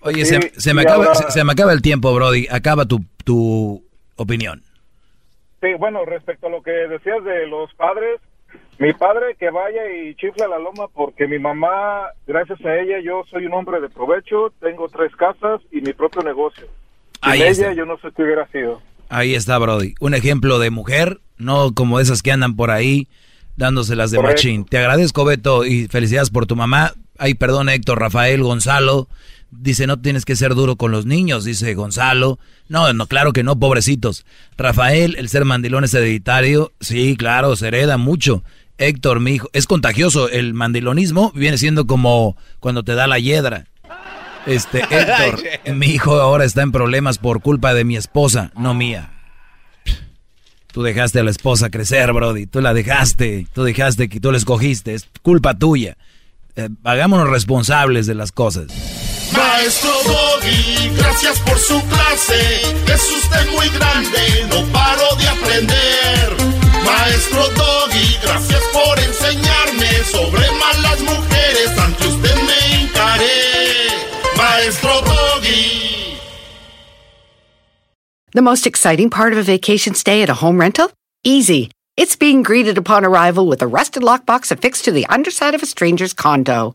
Oye, 0.03 0.25
Sí, 0.25 0.35
se, 0.35 0.61
se 0.61 0.75
me 0.75 0.83
acaba, 0.83 1.05
ahora- 1.07 1.15
se, 1.15 1.31
se 1.31 1.45
me 1.45 1.53
acaba 1.53 1.73
el 1.73 1.83
tiempo, 1.83 2.15
Brody. 2.15 2.47
Acaba 2.51 2.85
tu, 2.87 3.05
tu 3.25 3.83
opinión. 4.17 4.63
Sí, 5.61 5.69
bueno, 5.79 6.05
respecto 6.05 6.49
a 6.49 6.51
lo 6.51 6.63
que 6.63 6.71
decías 6.73 7.23
de 7.25 7.47
los 7.47 7.73
padres, 7.75 8.21
mi 8.79 8.93
padre 8.95 9.37
que 9.39 9.51
vaya 9.51 9.81
y 9.93 10.15
chifla 10.17 10.49
la 10.49 10.59
loma 10.59 10.89
porque 10.93 11.27
mi 11.29 11.39
mamá, 11.39 12.07
gracias 12.27 12.61
a 12.65 12.77
ella, 12.81 12.97
yo 13.05 13.23
soy 13.31 13.47
un 13.47 13.55
hombre 13.55 13.81
de 13.81 13.89
provecho, 13.89 14.53
tengo 14.61 14.89
tres 14.89 15.15
casas 15.17 15.61
y 15.71 15.81
mi 15.81 15.93
propio 15.93 16.23
negocio. 16.23 16.67
Sin 17.23 17.31
Ahí 17.33 17.43
ella 17.43 17.73
yo 17.73 17.87
no 17.87 17.97
sé 17.99 18.09
qué 18.17 18.23
hubiera 18.25 18.47
sido. 18.49 18.83
Ahí 19.09 19.35
está, 19.35 19.57
Brody. 19.59 19.95
Un 20.01 20.15
ejemplo 20.15 20.59
de 20.59 20.71
mujer, 20.71 21.21
no 21.37 21.73
como 21.75 22.01
esas 22.01 22.23
que 22.23 22.33
andan 22.33 22.57
por 22.57 22.71
ahí 22.73 23.07
dándoselas 23.57 24.11
de 24.11 24.17
Correcto. 24.17 24.39
machín. 24.39 24.65
Te 24.65 24.79
agradezco, 24.79 25.25
Beto, 25.25 25.65
y 25.65 25.87
felicidades 25.87 26.31
por 26.31 26.47
tu 26.47 26.57
mamá. 26.57 26.93
Ay, 27.19 27.35
perdón, 27.35 27.69
Héctor, 27.69 28.01
Rafael, 28.01 28.43
Gonzalo. 28.43 29.07
Dice, 29.55 29.87
no 29.87 30.01
tienes 30.01 30.25
que 30.25 30.35
ser 30.35 30.55
duro 30.55 30.77
con 30.77 30.91
los 30.93 31.05
niños, 31.05 31.45
dice 31.45 31.75
Gonzalo. 31.75 32.39
No, 32.69 32.93
no, 32.95 33.07
claro 33.07 33.33
que 33.33 33.43
no, 33.43 33.59
pobrecitos. 33.59 34.25
Rafael, 34.57 35.15
el 35.19 35.29
ser 35.29 35.45
mandilón 35.45 35.85
es 35.85 35.93
hereditario. 35.93 36.73
Sí, 36.81 37.17
claro, 37.17 37.55
se 37.55 37.69
hereda 37.69 37.99
mucho. 37.99 38.43
Héctor, 38.79 39.21
mi 39.21 39.33
hijo, 39.33 39.51
es 39.53 39.67
contagioso. 39.67 40.31
El 40.31 40.55
mandilonismo 40.55 41.33
viene 41.35 41.59
siendo 41.59 41.87
como 41.87 42.37
cuando 42.61 42.83
te 42.83 42.95
da 42.95 43.07
la 43.07 43.19
hiedra. 43.19 43.67
Este, 44.47 44.79
Héctor, 44.91 45.43
mi 45.75 45.87
hijo 45.89 46.19
ahora 46.19 46.45
está 46.45 46.63
en 46.63 46.73
problemas 46.73 47.19
por 47.19 47.43
culpa 47.43 47.75
de 47.75 47.85
mi 47.85 47.97
esposa, 47.97 48.53
no 48.57 48.73
mía. 48.73 49.11
Tú 50.73 50.83
dejaste 50.83 51.21
a 51.21 51.25
la 51.25 51.31
esposa 51.31 51.69
crecer, 51.69 52.11
Brody. 52.15 52.47
Tú 52.47 52.63
la 52.63 52.73
dejaste. 52.73 53.47
Tú 53.53 53.63
dejaste 53.63 54.09
que 54.09 54.19
tú 54.19 54.33
la 54.33 54.39
escogiste. 54.39 54.95
Es 54.95 55.07
culpa 55.21 55.59
tuya. 55.59 55.99
Eh, 56.57 56.71
hagámonos 56.85 57.29
responsables 57.29 58.07
de 58.07 58.15
las 58.15 58.33
cosas. 58.33 59.12
Maestro 59.37 59.91
Doggy, 60.05 60.91
gracias 60.97 61.41
por 61.41 61.59
su 61.59 61.81
clase. 61.89 62.63
Es 62.93 63.11
usted 63.11 63.51
muy 63.53 63.69
grande, 63.71 64.47
no 64.51 64.73
paro 64.73 65.17
de 65.17 65.29
aprender. 65.29 66.37
Maestro 66.85 67.43
Doggy, 67.57 68.19
gracias 68.23 68.63
por 68.73 68.99
enseñarme 68.99 70.05
sobre 70.05 70.43
malas 70.53 71.01
mujeres. 71.01 71.79
Ante 71.79 72.09
usted 72.09 72.37
me 72.43 72.83
encaré. 72.83 73.89
Maestro 74.37 75.01
Doggy. 75.01 76.19
The 78.35 78.43
most 78.43 78.67
exciting 78.67 79.11
part 79.11 79.33
of 79.33 79.39
a 79.39 79.43
vacation 79.43 79.95
stay 79.95 80.23
at 80.23 80.31
a 80.31 80.35
home 80.35 80.59
rental? 80.59 80.91
Easy. 81.25 81.71
It's 81.97 82.17
being 82.17 82.43
greeted 82.43 82.79
upon 82.79 83.05
arrival 83.05 83.47
with 83.47 83.63
a 83.63 83.67
rusted 83.67 84.03
lockbox 84.03 84.51
affixed 84.51 84.85
to 84.87 84.93
the 84.93 85.07
underside 85.07 85.55
of 85.55 85.63
a 85.63 85.67
stranger's 85.67 86.15
condo. 86.15 86.75